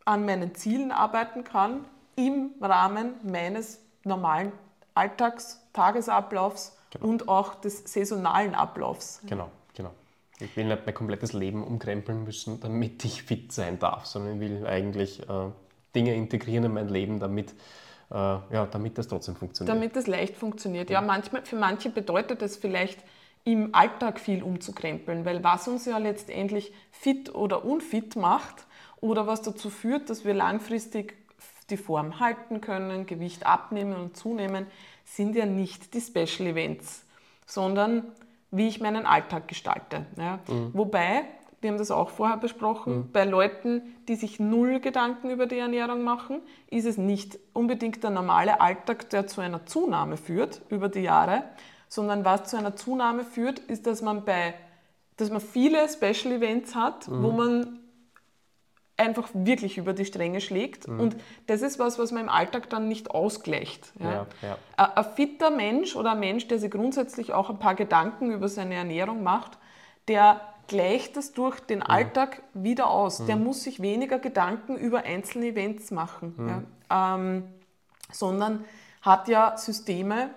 an 0.06 0.26
meinen 0.26 0.56
Zielen 0.56 0.92
arbeiten 0.92 1.44
kann, 1.44 1.86
im 2.16 2.52
Rahmen 2.62 3.14
meines 3.24 3.80
normalen 4.04 4.52
Alltags, 4.94 5.62
Tagesablaufs 5.74 6.78
genau. 6.92 7.08
und 7.08 7.30
auch 7.30 7.56
des 7.56 7.84
saisonalen 7.92 8.56
Ablaufs. 8.56 9.22
Genau, 9.28 9.50
genau. 9.74 9.92
Ich 10.40 10.56
will 10.58 10.66
nicht 10.66 10.86
mein 10.86 10.96
komplettes 10.96 11.34
Leben 11.34 11.64
umkrempeln 11.64 12.24
müssen, 12.24 12.60
damit 12.60 13.06
ich 13.06 13.24
fit 13.24 13.52
sein 13.52 13.80
darf, 13.80 14.06
sondern 14.06 14.36
ich 14.36 14.40
will 14.40 14.66
eigentlich 14.66 15.22
äh, 15.30 15.52
Dinge 15.96 16.16
integrieren 16.16 16.66
in 16.66 16.74
mein 16.74 16.90
Leben, 16.90 17.20
damit 17.20 17.54
ja, 18.12 18.68
damit 18.72 18.98
das 18.98 19.08
trotzdem 19.08 19.36
funktioniert. 19.36 19.76
Damit 19.76 19.96
das 19.96 20.08
leicht 20.08 20.36
funktioniert. 20.36 20.90
Ja, 20.90 21.02
manchmal, 21.02 21.46
für 21.46 21.56
manche 21.56 21.90
bedeutet 21.90 22.42
es 22.42 22.58
vielleicht, 22.58 23.04
im 23.46 23.74
Alltag 23.74 24.20
viel 24.20 24.44
umzukrempeln, 24.44 25.26
weil 25.26 25.44
was 25.44 25.68
uns 25.68 25.86
ja 25.86 25.98
letztendlich 25.98 26.74
fit 26.92 27.34
oder 27.34 27.66
unfit 27.66 28.16
macht 28.16 28.68
oder 29.02 29.28
was 29.28 29.42
dazu 29.42 29.70
führt, 29.70 30.10
dass 30.10 30.26
wir 30.26 30.34
langfristig 30.34 31.16
die 31.70 31.78
Form 31.78 32.20
halten 32.20 32.62
können, 32.62 33.06
Gewicht 33.06 33.46
abnehmen 33.46 33.96
und 33.96 34.18
zunehmen, 34.18 34.68
sind 35.06 35.36
ja 35.36 35.46
nicht 35.46 35.94
die 35.94 36.02
Special 36.02 36.50
Events, 36.50 37.06
sondern 37.46 38.04
wie 38.52 38.68
ich 38.68 38.82
meinen 38.82 39.06
Alltag 39.06 39.48
gestalte. 39.48 40.06
Ja. 40.18 40.40
Mhm. 40.48 40.72
Wobei 40.74 41.24
wir 41.62 41.70
haben 41.70 41.78
das 41.78 41.92
auch 41.92 42.10
vorher 42.10 42.38
besprochen, 42.38 42.96
mhm. 42.96 43.12
bei 43.12 43.26
Leuten, 43.26 43.82
die 44.08 44.16
sich 44.16 44.40
null 44.40 44.80
Gedanken 44.80 45.30
über 45.30 45.46
die 45.46 45.58
Ernährung 45.58 46.04
machen, 46.04 46.42
ist 46.70 46.86
es 46.86 46.98
nicht 46.98 47.40
unbedingt 47.54 48.04
der 48.04 48.12
normale 48.12 48.62
Alltag, 48.62 49.10
der 49.10 49.28
zu 49.28 49.42
einer 49.42 49.66
Zunahme 49.66 50.18
führt 50.18 50.62
über 50.70 50.90
die 50.90 51.02
Jahre, 51.02 51.44
sondern 51.88 52.26
was 52.26 52.46
zu 52.46 52.58
einer 52.58 52.76
Zunahme 52.76 53.24
führt, 53.24 53.60
ist, 53.60 53.88
dass 53.88 54.02
man 54.02 54.26
bei 54.26 54.54
dass 55.20 55.30
man 55.30 55.42
viele 55.42 55.88
Special 55.90 56.34
Events 56.34 56.76
hat, 56.76 57.08
mhm. 57.08 57.24
wo 57.24 57.32
man 57.32 57.80
einfach 58.96 59.30
wirklich 59.34 59.78
über 59.78 59.94
die 59.94 60.06
Stränge 60.06 60.42
schlägt. 60.42 60.88
Mhm. 60.88 61.00
Und 61.00 61.18
das 61.48 61.62
ist 61.62 61.80
was, 61.80 62.00
was 62.00 62.12
man 62.12 62.24
im 62.24 62.30
Alltag 62.30 62.70
dann 62.70 62.88
nicht 62.88 63.12
ausgleicht. 63.12 63.94
Ja? 64.00 64.12
Ja, 64.12 64.28
ja. 64.42 64.58
Ein, 64.78 64.92
ein 64.96 65.14
fitter 65.16 65.50
Mensch 65.52 65.96
oder 65.96 66.12
ein 66.12 66.20
Mensch, 66.20 66.48
der 66.48 66.60
sich 66.60 66.72
grundsätzlich 66.72 67.34
auch 67.34 67.50
ein 67.50 67.60
paar 67.60 67.76
Gedanken 67.76 68.32
über 68.32 68.48
seine 68.48 68.76
Ernährung 68.76 69.24
macht, 69.24 69.58
der 70.08 70.42
gleicht 70.70 71.18
das 71.18 71.34
durch 71.34 71.60
den 71.60 71.84
Alltag 71.84 72.42
mhm. 72.54 72.64
wieder 72.64 72.90
aus. 72.90 73.26
Der 73.26 73.36
muss 73.36 73.64
sich 73.64 73.82
weniger 73.82 74.20
Gedanken 74.20 74.78
über 74.78 75.04
einzelne 75.04 75.48
Events 75.48 75.92
machen, 75.92 76.34
mhm. 76.38 76.48
ja, 76.90 77.16
ähm, 77.16 77.44
sondern 78.12 78.64
hat 79.02 79.28
ja 79.28 79.58
Systeme, 79.58 80.30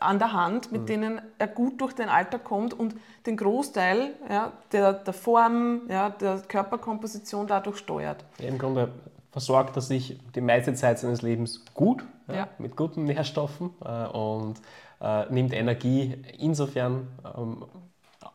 an 0.00 0.18
der 0.18 0.32
Hand, 0.32 0.70
mit 0.70 0.82
Mhm. 0.82 0.86
denen 0.86 1.20
er 1.38 1.48
gut 1.48 1.80
durch 1.80 1.92
den 1.92 2.08
Alltag 2.08 2.44
kommt 2.44 2.72
und 2.72 2.94
den 3.26 3.36
Großteil 3.36 4.10
ja, 4.30 4.52
der, 4.72 4.92
der 4.92 5.12
Form, 5.12 5.82
ja, 5.88 6.10
der 6.10 6.40
Körperkomposition 6.46 7.46
dadurch 7.48 7.78
steuert. 7.78 8.24
Im 8.38 8.58
Grunde 8.58 8.92
versorgt 9.32 9.76
er 9.76 9.82
sich 9.82 10.18
die 10.34 10.40
meiste 10.40 10.74
Zeit 10.74 10.98
seines 11.00 11.22
Lebens 11.22 11.64
gut, 11.74 12.04
ja, 12.28 12.34
Ja. 12.34 12.48
mit 12.58 12.76
guten 12.76 13.04
Nährstoffen 13.04 13.70
äh, 13.84 14.06
und 14.06 14.54
äh, 15.00 15.26
nimmt 15.32 15.52
Energie 15.52 16.14
insofern 16.38 17.08
ähm, 17.36 17.64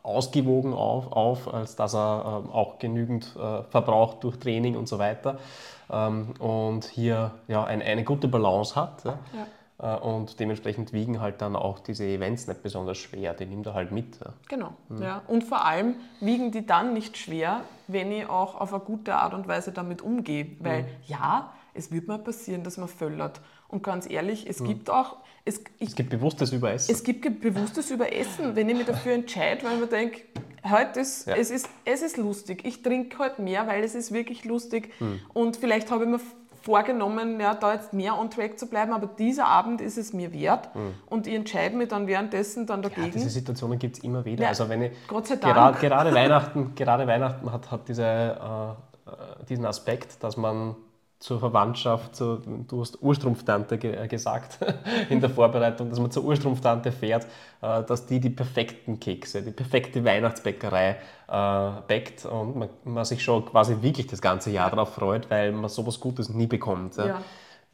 ausgewogen 0.04 0.72
auf, 0.74 1.10
auf, 1.10 1.52
als 1.52 1.74
dass 1.76 1.94
er 1.94 2.42
ähm, 2.44 2.52
auch 2.52 2.78
genügend 2.78 3.34
äh, 3.36 3.62
verbraucht 3.64 4.22
durch 4.22 4.38
Training 4.38 4.76
und 4.76 4.86
so 4.86 4.98
weiter 5.00 5.38
ähm, 5.90 6.34
und 6.38 6.84
hier 6.84 7.32
ja, 7.48 7.64
ein, 7.64 7.82
eine 7.82 8.04
gute 8.04 8.28
Balance 8.28 8.76
hat. 8.76 9.04
Ja. 9.04 9.16
Äh, 9.96 9.98
Und 10.00 10.38
dementsprechend 10.38 10.92
wiegen 10.92 11.20
halt 11.20 11.40
dann 11.40 11.56
auch 11.56 11.80
diese 11.80 12.04
Events 12.04 12.46
nicht 12.46 12.62
besonders 12.62 12.98
schwer, 12.98 13.34
die 13.34 13.44
nimmt 13.46 13.66
er 13.66 13.74
halt 13.74 13.90
mit. 13.90 14.20
Ja. 14.20 14.32
Genau. 14.48 14.74
Mhm. 14.88 15.02
Ja. 15.02 15.22
Und 15.26 15.42
vor 15.42 15.64
allem 15.64 15.96
wiegen 16.20 16.52
die 16.52 16.64
dann 16.64 16.92
nicht 16.92 17.16
schwer, 17.16 17.62
wenn 17.88 18.12
ich 18.12 18.28
auch 18.28 18.60
auf 18.60 18.72
eine 18.72 18.82
gute 18.84 19.16
Art 19.16 19.34
und 19.34 19.48
Weise 19.48 19.72
damit 19.72 20.00
umgehe. 20.00 20.46
Weil 20.60 20.82
Mhm. 20.82 20.86
ja, 21.06 21.52
es 21.72 21.90
wird 21.90 22.06
mal 22.06 22.18
passieren, 22.18 22.62
dass 22.62 22.76
man 22.76 22.88
völlert. 22.88 23.40
Und 23.74 23.82
ganz 23.82 24.08
ehrlich, 24.08 24.48
es 24.48 24.62
gibt 24.62 24.88
auch, 24.88 25.16
es, 25.44 25.58
ich, 25.58 25.64
Mhm. 25.80 25.86
Es 25.88 25.94
gibt 25.96 26.10
bewusstes 26.10 26.52
Überessen. 26.52 26.92
es 26.94 27.02
gibt 27.02 27.40
bewusstes 27.40 27.90
Überessen, 27.90 28.54
wenn 28.54 28.68
ich 28.68 28.76
mich 28.76 28.86
dafür 28.86 29.14
entscheide, 29.14 29.64
weil 29.64 29.74
ich 29.74 29.80
mir 29.80 29.86
denke, 29.88 30.20
heute 30.70 31.00
ist, 31.00 31.26
Ja. 31.26 31.34
es, 31.34 31.50
ist, 31.50 31.68
es 31.84 32.02
ist 32.02 32.16
lustig. 32.16 32.64
Ich 32.64 32.82
trinke 32.82 33.18
heute 33.18 33.42
mehr, 33.42 33.66
weil 33.66 33.82
es 33.82 33.96
ist 33.96 34.12
wirklich 34.12 34.44
lustig. 34.44 34.92
Hm. 34.98 35.18
Und 35.32 35.56
vielleicht 35.56 35.90
habe 35.90 36.04
ich 36.04 36.10
mir 36.10 36.20
vorgenommen, 36.62 37.40
ja, 37.40 37.54
da 37.54 37.74
jetzt 37.74 37.92
mehr 37.92 38.16
on 38.18 38.30
track 38.30 38.58
zu 38.60 38.66
bleiben, 38.68 38.92
aber 38.92 39.06
dieser 39.08 39.46
Abend 39.48 39.80
ist 39.80 39.98
es 39.98 40.12
mir 40.12 40.32
wert. 40.32 40.70
Und 41.06 41.26
ich 41.26 41.34
entscheide 41.34 41.76
mich 41.76 41.88
dann 41.88 42.06
währenddessen 42.06 42.66
dann 42.66 42.82
Hm. 42.82 42.84
Ja, 42.84 42.88
dagegen. 42.90 43.12
diese 43.12 43.28
Situationen 43.28 43.78
gibt 43.80 43.98
es 43.98 44.04
immer 44.04 44.24
wieder. 44.24 44.44
Ja, 44.44 44.48
also 44.50 44.68
wenn 44.68 44.82
ich, 44.82 44.92
Gott 45.08 45.26
sei 45.26 45.34
Dank. 45.36 45.52
Gerade, 45.52 45.78
gerade 45.80 46.14
Weihnachten, 46.20 46.74
gerade 46.76 47.06
Weihnachten 47.08 47.50
hat, 47.52 47.70
hat 47.72 47.88
diese, 47.88 48.04
äh, 48.04 49.10
äh, 49.10 49.44
diesen 49.48 49.66
Aspekt, 49.66 50.22
dass 50.22 50.36
man 50.36 50.76
zur 51.24 51.40
Verwandtschaft, 51.40 52.16
zu, 52.16 52.36
du 52.68 52.82
hast 52.82 53.00
Urstrumpftante 53.00 53.78
ge 53.78 53.96
äh, 53.96 54.08
gesagt 54.08 54.58
in 55.08 55.22
der 55.22 55.30
Vorbereitung, 55.30 55.88
dass 55.88 55.98
man 55.98 56.10
zur 56.10 56.22
Urstrumpftante 56.22 56.92
fährt, 56.92 57.24
äh, 57.62 57.82
dass 57.82 58.04
die 58.04 58.20
die 58.20 58.28
perfekten 58.28 59.00
Kekse, 59.00 59.40
die 59.40 59.50
perfekte 59.50 60.04
Weihnachtsbäckerei 60.04 60.98
äh, 61.28 61.70
bäckt 61.88 62.26
und 62.26 62.56
man, 62.56 62.68
man 62.84 63.06
sich 63.06 63.22
schon 63.22 63.46
quasi 63.46 63.78
wirklich 63.80 64.06
das 64.06 64.20
ganze 64.20 64.50
Jahr 64.50 64.68
darauf 64.68 64.92
freut, 64.92 65.30
weil 65.30 65.52
man 65.52 65.70
sowas 65.70 65.98
Gutes 65.98 66.28
nie 66.28 66.46
bekommt. 66.46 66.98
Ja. 66.98 67.22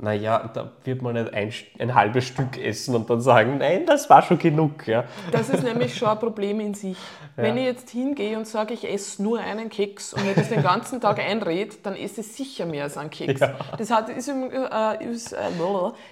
Naja, 0.02 0.50
da 0.54 0.70
wird 0.84 1.02
man 1.02 1.14
nicht 1.14 1.34
ein, 1.34 1.52
ein 1.78 1.94
halbes 1.94 2.24
Stück 2.24 2.56
essen 2.56 2.94
und 2.94 3.10
dann 3.10 3.20
sagen, 3.20 3.58
nein, 3.58 3.84
das 3.84 4.08
war 4.08 4.22
schon 4.22 4.38
genug. 4.38 4.88
Ja. 4.88 5.04
Das 5.30 5.50
ist 5.50 5.62
nämlich 5.62 5.94
schon 5.94 6.08
ein 6.08 6.18
Problem 6.18 6.58
in 6.60 6.74
sich. 6.74 6.96
Wenn 7.36 7.56
ich 7.58 7.64
jetzt 7.64 7.90
hingehe 7.90 8.38
und 8.38 8.46
sage, 8.46 8.74
ich 8.74 8.90
esse 8.90 9.22
nur 9.22 9.40
einen 9.40 9.68
Keks 9.68 10.14
und 10.14 10.24
mir 10.24 10.34
das 10.34 10.48
den 10.48 10.62
ganzen 10.62 11.00
Tag 11.00 11.18
einrede, 11.18 11.76
dann 11.82 11.96
esse 11.96 12.22
ich 12.22 12.28
sicher 12.28 12.64
mehr 12.64 12.84
als 12.84 12.96
einen 12.96 13.10
Keks. 13.10 13.40
Ja. 13.40 13.54
Das 13.76 13.90
hat, 13.90 14.08
ist, 14.08 14.28
äh, 14.28 15.04
ist, 15.04 15.32
äh, 15.32 15.38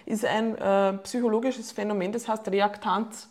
ist 0.04 0.24
ein 0.24 0.56
äh, 0.58 0.92
psychologisches 0.98 1.72
Phänomen, 1.72 2.12
das 2.12 2.28
heißt 2.28 2.50
Reaktanz. 2.50 3.30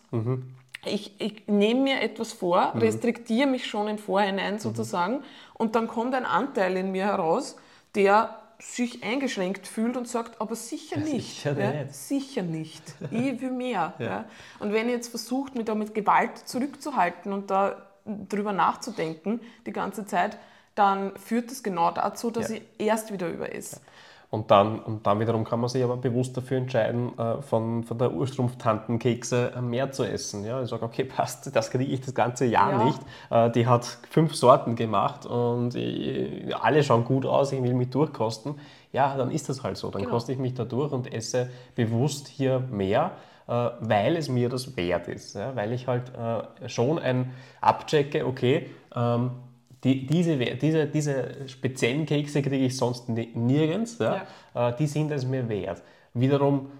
Ich, 0.86 1.20
ich 1.20 1.48
nehme 1.48 1.82
mir 1.82 2.02
etwas 2.02 2.34
vor, 2.34 2.74
restriktiere 2.76 3.48
mich 3.48 3.68
schon 3.68 3.88
im 3.88 3.98
Vorhinein 3.98 4.58
sozusagen 4.58 5.24
und 5.54 5.76
dann 5.76 5.88
kommt 5.88 6.16
ein 6.16 6.26
Anteil 6.26 6.78
in 6.78 6.92
mir 6.92 7.06
heraus, 7.06 7.58
der 7.94 8.36
sich 8.60 9.04
eingeschränkt 9.04 9.68
fühlt 9.68 9.98
und 9.98 10.08
sagt, 10.08 10.42
aber 10.42 10.56
sicher 10.56 10.98
nicht. 10.98 11.36
sicher 11.36 11.60
ja, 11.60 11.84
nicht. 11.84 11.94
sicher 11.94 12.42
nicht. 12.44 12.84
Ich 13.12 13.42
will 13.42 13.52
mehr. 13.52 13.94
Ja. 14.00 14.26
Und 14.60 14.74
wenn 14.74 14.88
ihr 14.88 14.96
jetzt 14.96 15.10
versucht, 15.10 15.56
mich 15.56 15.66
da 15.66 15.76
mit 15.76 15.94
Gewalt 15.94 16.38
zurückzuhalten 16.38 17.34
und 17.34 17.52
da 17.52 17.88
drüber 18.06 18.54
nachzudenken 18.54 19.42
die 19.66 19.72
ganze 19.74 20.06
Zeit, 20.06 20.38
dann 20.76 21.16
führt 21.18 21.52
das 21.52 21.64
genau 21.64 21.92
dazu, 21.92 22.30
dass 22.32 22.50
ich 22.52 22.62
erst 22.78 23.12
wieder 23.12 23.30
überesse. 23.30 23.82
Und 24.30 24.52
dann, 24.52 24.80
und 24.80 25.08
dann 25.08 25.22
wiederum 25.22 25.46
kann 25.46 25.62
man 25.62 25.70
sich 25.70 25.82
aber 25.84 25.96
bewusst 25.96 26.36
dafür 26.36 26.58
entscheiden, 26.58 27.18
äh, 27.18 27.42
von, 27.42 27.84
von 27.86 27.98
der 27.98 28.12
Urstrumpftantenkekse 28.14 29.54
äh, 29.56 29.62
mehr 29.62 29.92
zu 29.92 30.04
essen. 30.04 30.44
Ja, 30.46 30.62
ich 30.62 30.70
sage, 30.70 30.84
okay, 30.84 31.04
passt, 31.16 31.56
das 31.56 31.72
kriege 31.72 31.86
ich 31.86 32.02
das 32.02 32.14
ganze 32.14 32.46
Jahr 32.46 32.72
Ja. 32.72 32.84
nicht. 32.84 33.00
Äh, 33.30 33.50
Die 33.52 33.68
hat 33.68 33.86
fünf 34.10 34.36
Sorten 34.36 34.76
gemacht 34.76 35.26
und 35.26 35.76
ich, 35.76 36.54
alle 36.56 36.84
schauen 36.84 37.06
gut 37.06 37.26
aus, 37.26 37.54
ich 37.54 37.64
will 37.64 37.74
mich 37.74 37.90
durchkosten. 37.90 38.56
Ja, 38.92 39.16
dann 39.16 39.32
ist 39.32 39.48
das 39.48 39.64
halt 39.64 39.78
so. 39.78 39.90
Dann 39.92 40.02
Genau. 40.02 40.14
koste 40.14 40.34
ich 40.34 40.40
mich 40.40 40.54
da 40.54 40.66
durch 40.66 40.92
und 40.92 41.14
esse 41.14 41.50
bewusst 41.76 42.28
hier 42.28 42.60
mehr, 42.60 43.12
weil 43.48 44.18
es 44.18 44.28
mir 44.28 44.50
das 44.50 44.76
wert 44.76 45.08
ist. 45.08 45.36
Ja, 45.36 45.56
weil 45.56 45.72
ich 45.72 45.88
halt 45.88 46.12
äh, 46.16 46.68
schon 46.68 47.00
ein 47.00 47.32
abchecke, 47.62 48.26
okay, 48.28 48.70
ähm, 48.96 49.32
die, 49.84 50.06
diese, 50.06 50.38
diese, 50.38 50.88
diese 50.88 51.48
speziellen 51.48 52.06
Kekse 52.06 52.42
kriege 52.42 52.66
ich 52.66 52.76
sonst 52.78 53.10
ni- 53.10 53.32
nirgends. 53.36 54.00
Ja? 54.00 54.26
Äh, 54.54 54.74
die 54.78 54.88
sind 54.88 55.12
es 55.12 55.26
mir 55.26 55.48
wert. 55.50 55.82
Wiederum 56.14 56.72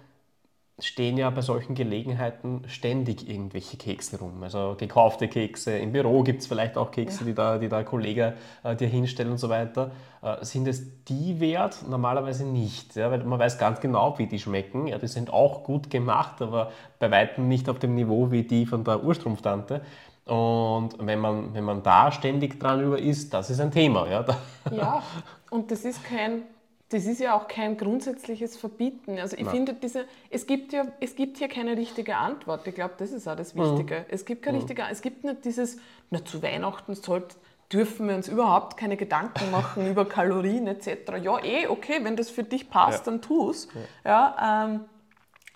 stehen 0.80 1.16
ja 1.18 1.28
bei 1.30 1.40
solchen 1.40 1.74
Gelegenheiten 1.74 2.62
ständig 2.68 3.28
irgendwelche 3.28 3.76
Kekse 3.76 4.20
rum. 4.20 4.42
Also 4.44 4.76
gekaufte 4.78 5.26
Kekse. 5.26 5.76
Im 5.76 5.90
Büro 5.90 6.22
gibt 6.22 6.40
es 6.42 6.46
vielleicht 6.46 6.76
auch 6.76 6.92
Kekse, 6.92 7.20
Ja. 7.20 7.26
die, 7.26 7.34
da, 7.34 7.58
die 7.58 7.68
da 7.68 7.78
ein 7.78 7.84
Kollege 7.84 8.34
äh, 8.62 8.76
dir 8.76 8.86
hinstellt 8.86 9.28
und 9.28 9.38
so 9.38 9.48
weiter. 9.48 9.90
Äh, 10.22 10.44
sind 10.44 10.68
es 10.68 11.04
die 11.06 11.40
wert? 11.40 11.84
Normalerweise 11.88 12.44
nicht. 12.44 12.94
Ja? 12.94 13.10
Weil 13.10 13.24
man 13.24 13.40
weiß 13.40 13.58
ganz 13.58 13.80
genau, 13.80 14.16
wie 14.18 14.26
die 14.26 14.38
schmecken. 14.38 14.86
Ja, 14.86 14.98
die 14.98 15.08
sind 15.08 15.32
auch 15.32 15.64
gut 15.64 15.90
gemacht, 15.90 16.40
aber 16.42 16.70
bei 17.00 17.10
weitem 17.10 17.48
nicht 17.48 17.68
auf 17.68 17.80
dem 17.80 17.96
Niveau 17.96 18.30
wie 18.30 18.44
die 18.44 18.64
von 18.64 18.84
der 18.84 19.02
Urstrumpftante. 19.02 19.80
Und 20.28 20.90
wenn 20.98 21.18
man, 21.18 21.54
wenn 21.54 21.64
man 21.64 21.82
da 21.82 22.12
ständig 22.12 22.60
dran 22.60 22.82
über 22.82 22.98
ist, 22.98 23.32
das 23.32 23.50
ist 23.50 23.60
ein 23.60 23.70
Thema. 23.70 24.06
Ja, 24.08 24.24
Ja, 24.70 25.02
und 25.50 25.70
das 25.70 25.84
ist 25.84 26.04
kein, 26.04 26.42
das 26.90 27.06
ist 27.06 27.20
ja 27.20 27.34
auch 27.34 27.48
kein 27.48 27.76
grundsätzliches 27.76 28.56
Verbieten. 28.56 29.18
Also 29.18 29.36
ich 29.36 29.44
Nein. 29.44 29.54
finde, 29.54 29.74
diese, 29.74 30.04
es, 30.30 30.46
gibt 30.46 30.72
ja, 30.72 30.84
es 31.00 31.16
gibt 31.16 31.38
hier 31.38 31.48
keine 31.48 31.76
richtige 31.76 32.16
Antwort. 32.16 32.66
Ich 32.66 32.74
glaube, 32.74 32.94
das 32.98 33.12
ist 33.12 33.26
auch 33.26 33.36
das 33.36 33.54
Wichtige. 33.56 34.04
Es 34.08 34.24
gibt 34.24 34.42
keine 34.42 34.58
richtige, 34.58 34.82
es 34.90 35.00
gibt 35.00 35.24
nicht 35.24 35.44
dieses, 35.44 35.78
na 36.10 36.24
zu 36.24 36.42
Weihnachten 36.42 36.94
sollte, 36.94 37.36
dürfen 37.72 38.08
wir 38.08 38.14
uns 38.16 38.28
überhaupt 38.28 38.76
keine 38.76 38.96
Gedanken 38.96 39.50
machen 39.50 39.86
über 39.90 40.04
Kalorien 40.06 40.66
etc. 40.66 40.88
Ja, 41.22 41.42
eh, 41.42 41.66
okay, 41.68 42.00
wenn 42.02 42.16
das 42.16 42.30
für 42.30 42.44
dich 42.44 42.68
passt, 42.70 43.06
Ja. 43.06 43.12
dann 43.12 43.22
tu 43.22 43.50
es. 43.50 43.68
Ja, 44.04 44.64
ähm, 44.66 44.80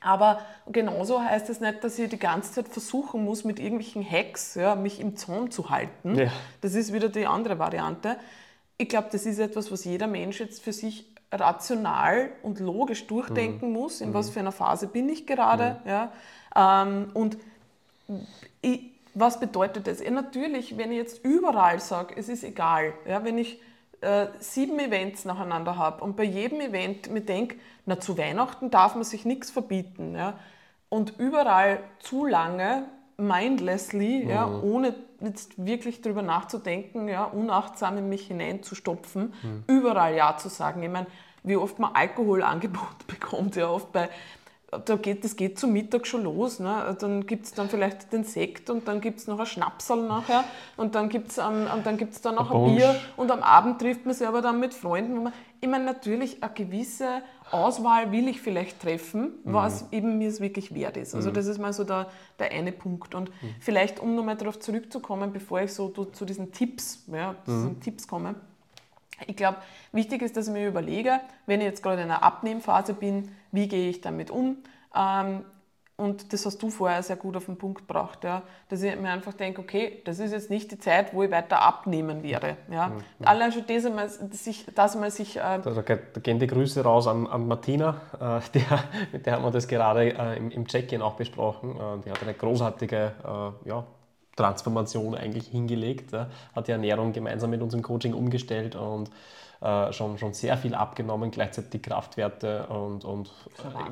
aber 0.05 0.41
genauso 0.71 1.23
heißt 1.23 1.49
es 1.51 1.61
nicht, 1.61 1.83
dass 1.85 1.99
ich 1.99 2.09
die 2.11 2.19
ganze 2.19 2.53
Zeit 2.53 2.69
versuchen 2.69 3.25
muss, 3.25 3.45
mit 3.45 3.59
irgendwelchen 3.59 4.09
Hacks 4.09 4.55
ja, 4.55 4.75
mich 4.75 5.01
im 5.01 5.17
Zaun 5.17 5.51
zu 5.51 5.71
halten. 5.71 6.17
Ja. 6.17 6.29
Das 6.61 6.75
ist 6.75 6.93
wieder 6.93 7.09
die 7.09 7.27
andere 7.27 7.59
Variante. 7.59 8.17
Ich 8.79 8.89
glaube, 8.89 9.09
das 9.13 9.27
ist 9.27 9.39
etwas, 9.39 9.71
was 9.71 9.85
jeder 9.85 10.07
Mensch 10.07 10.41
jetzt 10.41 10.63
für 10.63 10.73
sich 10.73 11.07
rational 11.31 12.31
und 12.43 12.61
logisch 12.61 13.07
durchdenken 13.07 13.69
Mhm. 13.69 13.73
muss. 13.73 14.01
In 14.01 14.13
was 14.13 14.31
für 14.31 14.41
einer 14.41 14.53
Phase 14.53 14.87
bin 14.87 15.09
ich 15.09 15.27
gerade? 15.27 15.77
Ja? 15.87 16.13
Ähm, 16.55 17.11
und 17.15 17.39
ich, 18.61 18.91
was 19.15 19.41
bedeutet 19.41 19.87
das? 19.87 20.03
Ja, 20.03 20.11
natürlich, 20.11 20.77
wenn 20.77 20.91
ich 20.93 20.99
jetzt 20.99 21.25
überall 21.25 21.81
sage, 21.81 22.15
es 22.17 22.29
ist 22.29 22.45
egal, 22.45 22.93
ja, 23.07 23.25
wenn 23.25 23.39
ich 23.39 23.61
äh, 24.03 24.27
sieben 24.39 24.79
Events 24.79 25.25
nacheinander 25.25 25.77
habe 25.77 26.03
und 26.05 26.17
bei 26.17 26.25
jedem 26.25 26.61
Event 26.61 27.11
mir 27.11 27.21
denke, 27.21 27.57
na 27.87 27.99
zu 28.01 28.19
Weihnachten 28.19 28.71
darf 28.71 28.95
man 28.95 29.05
sich 29.05 29.25
nichts 29.25 29.51
verbieten 29.51 30.15
ja, 30.15 30.39
und 30.89 31.19
überall 31.19 31.81
zu 32.01 32.27
lange 32.27 32.85
mindlessly, 33.17 34.29
ja, 34.29 34.49
ohne 34.49 34.95
jetzt 35.21 35.65
wirklich 35.65 36.01
drüber 36.01 36.23
nachzudenken, 36.23 37.09
ja, 37.09 37.25
unachtsam 37.25 37.99
in 37.99 38.09
mich 38.09 38.27
hineinzustopfen, 38.27 39.33
überall 39.69 40.17
Ja 40.17 40.37
zu 40.37 40.49
sagen. 40.49 40.83
Ich 40.83 40.91
meine, 40.91 41.07
wie 41.45 41.57
oft 41.57 41.79
man 41.79 41.95
Alkohol 41.95 42.43
angeboten 42.43 42.87
bekommt, 43.07 43.57
ja, 43.57 43.69
oft 43.69 43.93
bei 43.93 44.09
da 44.79 44.97
geht, 44.97 45.23
das 45.23 45.37
geht 45.37 45.59
zum 45.59 45.73
Mittag 45.73 46.07
schon 46.07 46.25
los. 46.25 46.59
Ne? 46.59 46.97
Dann 46.99 47.27
gibt 47.27 47.45
es 47.45 47.53
dann 47.53 47.69
vielleicht 47.69 48.13
den 48.13 48.25
Sekt 48.25 48.71
und 48.71 48.89
dann 48.89 49.01
gibt 49.03 49.19
es 49.19 49.27
noch 49.27 49.39
ein 49.39 49.47
Schnapsal 49.47 50.03
nachher 50.03 50.45
und 50.79 50.95
dann 50.95 51.11
gibt 51.11 51.29
es 51.29 51.37
dann, 51.37 51.97
gibt's 51.99 52.23
dann 52.23 52.37
noch 52.37 52.51
ein 52.51 52.57
Punsch. 52.57 52.77
Bier 52.77 52.95
und 53.17 53.31
am 53.31 53.43
Abend 53.43 53.81
trifft 53.81 54.07
man 54.07 54.15
sich 54.15 54.27
aber 54.27 54.41
dann 54.41 54.61
mit 54.61 54.73
Freunden. 54.73 55.25
Man, 55.25 55.33
ich 55.61 55.69
meine, 55.69 55.85
natürlich 55.85 56.43
eine 56.43 56.53
gewisse 56.55 57.23
Auswahl 57.51 58.13
will 58.13 58.29
ich 58.29 58.41
vielleicht 58.41 58.81
treffen, 58.81 59.35
was 59.45 59.87
eben 59.93 60.17
mir 60.19 60.29
es 60.29 60.41
wirklich 60.41 60.75
wert 60.75 60.97
ist. 60.97 61.15
Also 61.15 61.31
das 61.31 61.47
ist 61.47 61.59
mal 61.59 61.73
so 61.73 61.85
der, 61.85 62.09
der 62.39 62.51
eine 62.51 62.73
Punkt. 62.73 63.15
Und 63.15 63.31
vielleicht, 63.61 64.01
um 64.01 64.15
nochmal 64.15 64.37
darauf 64.37 64.59
zurückzukommen, 64.59 65.33
bevor 65.33 65.61
ich 65.61 65.73
so 65.73 65.91
zu, 65.91 66.07
zu 66.07 66.25
diesen 66.25 66.51
Tipps, 66.51 67.05
ja, 67.13 67.37
zu 67.45 67.53
diesen 67.53 67.81
Tipps 67.81 68.09
komme, 68.09 68.37
ich 69.27 69.37
glaube, 69.37 69.59
wichtig 69.93 70.23
ist, 70.23 70.37
dass 70.37 70.49
ich 70.49 70.53
mir 70.53 70.69
überlege, 70.69 71.21
wenn 71.47 71.61
ich 71.61 71.67
jetzt 71.67 71.83
gerade 71.83 72.03
in 72.03 72.11
einer 72.11 72.23
Abnehmphase 72.23 72.95
bin, 72.95 73.35
wie 73.51 73.69
gehe 73.69 73.91
ich 73.91 74.01
damit 74.01 74.31
um? 74.31 74.59
Ähm, 74.95 75.45
und 75.97 76.33
das 76.33 76.47
hast 76.47 76.61
du 76.63 76.71
vorher 76.71 77.03
sehr 77.03 77.17
gut 77.17 77.37
auf 77.37 77.45
den 77.45 77.57
Punkt 77.57 77.87
gebracht, 77.87 78.25
ja, 78.25 78.43
dass 78.69 78.83
ich 78.83 78.99
mir 78.99 79.11
einfach 79.11 79.35
denke, 79.35 79.61
okay, 79.61 80.01
das 80.05 80.19
ist 80.19 80.33
jetzt 80.33 80.51
nicht 80.51 80.73
die 80.73 80.79
Zeit, 80.79 81.15
wo 81.15 81.23
ich 81.23 81.31
weiter 81.31 81.61
abnehmen 81.63 82.23
werde. 82.23 82.57
Ja. 82.71 82.89
Mhm. 82.89 83.03
Allein 83.25 83.53
schon 83.53 83.65
das 83.69 83.85
einmal, 83.85 84.09
sich, 84.09 84.67
das 84.75 84.97
mal 84.97 85.11
sich... 85.11 85.37
Äh 85.37 85.61
da, 85.63 85.71
da, 85.83 85.95
gehen 86.21 86.39
die 86.39 86.47
Grüße 86.47 86.83
raus 86.83 87.07
an, 87.07 87.27
an 87.27 87.47
Martina, 87.47 88.01
äh, 88.15 88.41
der, 88.59 88.85
mit 89.13 89.27
der 89.27 89.35
haben 89.35 89.45
wir 89.45 89.51
das 89.51 89.69
gerade 89.69 90.13
äh, 90.13 90.37
im, 90.39 90.51
im 90.51 90.67
Check-in 90.67 91.03
auch 91.03 91.15
besprochen. 91.15 91.77
Äh, 91.77 92.05
die 92.05 92.11
hat 92.11 92.23
eine 92.23 92.35
großartige 92.35 93.13
äh, 93.23 93.69
ja, 93.69 93.85
Transformation 94.37 95.15
eigentlich 95.15 95.49
hingelegt, 95.49 96.13
ja. 96.13 96.29
hat 96.55 96.69
die 96.69 96.73
Ernährung 96.73 97.13
gemeinsam 97.13 97.51
mit 97.51 97.63
uns 97.63 97.75
im 97.75 97.83
Coaching 97.83 98.15
umgestellt 98.15 98.77
und 98.77 99.11
äh, 99.63 99.93
schon, 99.93 100.19
schon 100.19 100.35
sehr 100.35 100.57
viel 100.57 100.75
abgenommen, 100.75 101.31
gleichzeitig 101.31 101.71
die 101.71 101.83
Kraftwerte 101.83 102.67
und, 102.67 103.05
und 103.05 103.31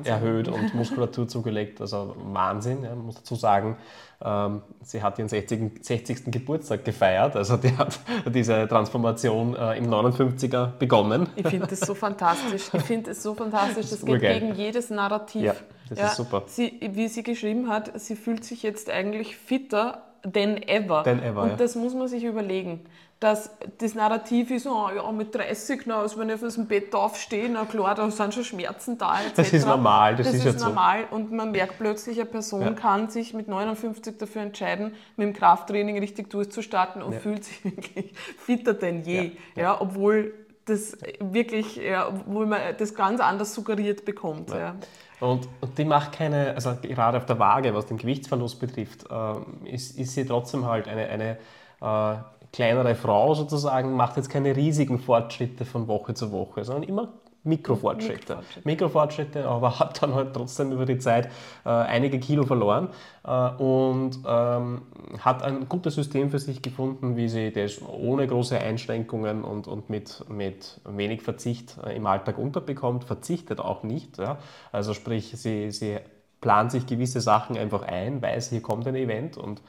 erhöht 0.03 0.49
und 0.49 0.75
Muskulatur 0.75 1.27
zugelegt. 1.29 1.79
Also 1.79 2.13
Wahnsinn, 2.17 2.83
ja, 2.83 2.93
muss 2.93 3.15
dazu 3.15 3.35
sagen. 3.35 3.77
Ähm, 4.21 4.63
sie 4.81 5.01
hat 5.01 5.17
ihren 5.17 5.29
60. 5.29 5.81
60. 5.81 6.25
Geburtstag 6.25 6.83
gefeiert, 6.83 7.37
also 7.37 7.55
die 7.55 7.75
hat 7.77 7.97
diese 8.33 8.67
Transformation 8.67 9.55
äh, 9.55 9.77
im 9.77 9.89
59er 9.89 10.71
begonnen. 10.77 11.29
Ich 11.37 11.47
finde 11.47 11.67
das 11.67 11.79
so 11.79 11.95
fantastisch. 11.95 12.69
Ich 12.73 12.81
finde 12.81 13.11
es 13.11 13.23
so 13.23 13.33
fantastisch. 13.33 13.89
Das, 13.89 13.91
das 13.91 14.01
geht 14.01 14.15
urgeil. 14.15 14.39
gegen 14.41 14.55
jedes 14.55 14.89
Narrativ. 14.89 15.41
Ja, 15.41 15.55
das 15.87 15.99
ja, 15.99 16.07
ist 16.07 16.17
super. 16.17 16.43
Sie, 16.47 16.81
wie 16.81 17.07
sie 17.07 17.23
geschrieben 17.23 17.69
hat, 17.69 17.97
sie 17.97 18.17
fühlt 18.17 18.43
sich 18.43 18.61
jetzt 18.61 18.89
eigentlich 18.89 19.37
fitter 19.37 20.03
than 20.23 20.61
ever. 20.67 21.03
Than 21.03 21.21
ever 21.23 21.43
Und 21.43 21.49
ja. 21.49 21.55
das 21.55 21.75
muss 21.75 21.93
man 21.93 22.07
sich 22.07 22.23
überlegen 22.23 22.85
dass 23.21 23.51
das 23.77 23.93
Narrativ 23.93 24.49
ist, 24.49 24.65
oh, 24.65 24.89
ja, 24.93 25.11
mit 25.11 25.33
30, 25.33 25.83
na, 25.85 25.99
also 25.99 26.17
wenn 26.17 26.29
ich 26.29 26.43
aus 26.43 26.55
dem 26.55 26.65
Bett 26.65 26.93
aufstehe, 26.95 27.47
na 27.49 27.65
klar, 27.65 27.93
da 27.93 28.09
sind 28.09 28.33
schon 28.33 28.43
Schmerzen 28.43 28.97
da, 28.97 29.21
etc. 29.21 29.33
Das 29.35 29.53
ist 29.53 29.67
normal, 29.67 30.15
das, 30.15 30.25
das 30.25 30.35
ist, 30.37 30.45
ist 30.45 30.59
normal. 30.59 31.05
So. 31.07 31.15
Und 31.17 31.31
man 31.31 31.51
merkt 31.51 31.77
plötzlich, 31.77 32.19
eine 32.19 32.25
Person 32.25 32.61
ja. 32.61 32.71
kann 32.71 33.11
sich 33.11 33.35
mit 33.35 33.47
59 33.47 34.17
dafür 34.17 34.41
entscheiden, 34.41 34.95
mit 35.17 35.27
dem 35.27 35.33
Krafttraining 35.33 35.99
richtig 35.99 36.31
durchzustarten 36.31 37.03
und 37.03 37.13
fühlt 37.13 37.43
sich 37.43 37.63
wirklich 37.63 38.11
fitter 38.39 38.73
denn 38.73 39.03
je. 39.03 39.33
Ja. 39.55 39.79
obwohl 39.79 40.33
das 40.65 40.97
wirklich, 41.19 41.75
ja, 41.77 42.07
obwohl 42.07 42.45
man 42.45 42.59
das 42.77 42.95
ganz 42.95 43.19
anders 43.19 43.53
suggeriert 43.53 44.05
bekommt. 44.05 44.51
Ja. 44.51 44.75
Und, 45.19 45.47
und, 45.59 45.77
die 45.77 45.85
macht 45.85 46.13
keine, 46.13 46.55
also 46.55 46.75
gerade 46.81 47.17
auf 47.17 47.25
der 47.25 47.37
Waage, 47.39 47.73
was 47.73 47.85
den 47.85 47.97
Gewichtsverlust 47.97 48.59
betrifft, 48.59 49.05
äh, 49.09 49.69
ist, 49.69 49.97
ist 49.97 50.13
sie 50.13 50.25
trotzdem 50.25 50.65
halt 50.65 50.87
eine, 50.87 51.07
eine 51.07 51.37
äh, 51.81 52.17
kleinere 52.51 52.95
Frau 52.95 53.33
sozusagen 53.33 53.95
macht 53.95 54.17
jetzt 54.17 54.29
keine 54.29 54.55
riesigen 54.55 54.99
Fortschritte 54.99 55.65
von 55.65 55.87
Woche 55.87 56.13
zu 56.13 56.31
Woche, 56.31 56.63
sondern 56.63 56.83
immer 56.83 57.13
Mikrofortschritte. 57.43 58.35
Mikrofortschritte, 58.35 58.61
Mikrofortschritte 58.65 59.47
aber 59.47 59.79
hat 59.79 60.01
dann 60.01 60.13
halt 60.13 60.33
trotzdem 60.33 60.71
über 60.71 60.85
die 60.85 60.99
Zeit 60.99 61.27
äh, 61.65 61.69
einige 61.69 62.19
Kilo 62.19 62.45
verloren 62.45 62.89
äh, 63.23 63.49
und 63.49 64.19
ähm, 64.27 64.83
hat 65.19 65.41
ein 65.41 65.67
gutes 65.67 65.95
System 65.95 66.29
für 66.29 66.39
sich 66.39 66.61
gefunden, 66.61 67.15
wie 67.15 67.27
sie 67.27 67.51
das 67.51 67.81
ohne 67.81 68.27
große 68.27 68.57
Einschränkungen 68.59 69.43
und, 69.43 69.67
und 69.67 69.89
mit, 69.89 70.23
mit 70.29 70.79
wenig 70.85 71.23
Verzicht 71.23 71.77
äh, 71.83 71.95
im 71.95 72.05
Alltag 72.05 72.37
unterbekommt, 72.37 73.05
verzichtet 73.05 73.59
auch 73.59 73.81
nicht. 73.83 74.19
Ja? 74.19 74.37
Also 74.71 74.93
sprich, 74.93 75.33
sie, 75.35 75.71
sie 75.71 75.97
plant 76.41 76.71
sich 76.71 76.85
gewisse 76.85 77.21
Sachen 77.21 77.57
einfach 77.57 77.83
ein, 77.83 78.21
weiß, 78.21 78.49
hier 78.49 78.61
kommt 78.61 78.87
ein 78.87 78.95
Event 78.95 79.37
und 79.37 79.61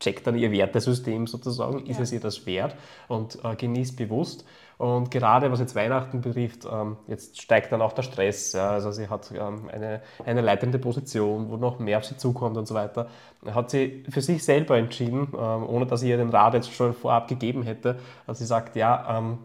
checkt 0.00 0.26
dann 0.26 0.36
ihr 0.36 0.50
Wertesystem 0.50 1.26
sozusagen, 1.26 1.86
ist 1.86 1.96
ja. 1.96 2.02
es 2.02 2.12
ihr 2.12 2.20
das 2.20 2.44
wert 2.46 2.76
und 3.08 3.38
äh, 3.44 3.56
genießt 3.56 3.96
bewusst. 3.96 4.44
Und 4.78 5.10
gerade 5.10 5.50
was 5.50 5.58
jetzt 5.58 5.74
Weihnachten 5.74 6.20
betrifft, 6.20 6.66
ähm, 6.70 6.96
jetzt 7.06 7.40
steigt 7.40 7.72
dann 7.72 7.80
auch 7.80 7.92
der 7.92 8.02
Stress. 8.02 8.52
Ja, 8.52 8.70
also 8.70 8.92
sie 8.92 9.08
hat 9.08 9.32
ähm, 9.32 9.70
eine, 9.72 10.02
eine 10.24 10.42
leitende 10.42 10.78
Position, 10.78 11.50
wo 11.50 11.56
noch 11.56 11.78
mehr 11.78 11.98
auf 11.98 12.04
sie 12.04 12.18
zukommt 12.18 12.58
und 12.58 12.66
so 12.66 12.74
weiter. 12.74 13.08
Hat 13.46 13.70
sie 13.70 14.04
für 14.10 14.20
sich 14.20 14.44
selber 14.44 14.76
entschieden, 14.76 15.28
ähm, 15.32 15.66
ohne 15.66 15.86
dass 15.86 16.02
ich 16.02 16.10
ihr 16.10 16.18
den 16.18 16.28
Rat 16.28 16.54
jetzt 16.54 16.72
schon 16.72 16.92
vorab 16.92 17.26
gegeben 17.28 17.62
hätte, 17.62 17.98
dass 18.26 18.38
sie 18.38 18.44
sagt, 18.44 18.76
ja, 18.76 19.18
ähm, 19.18 19.38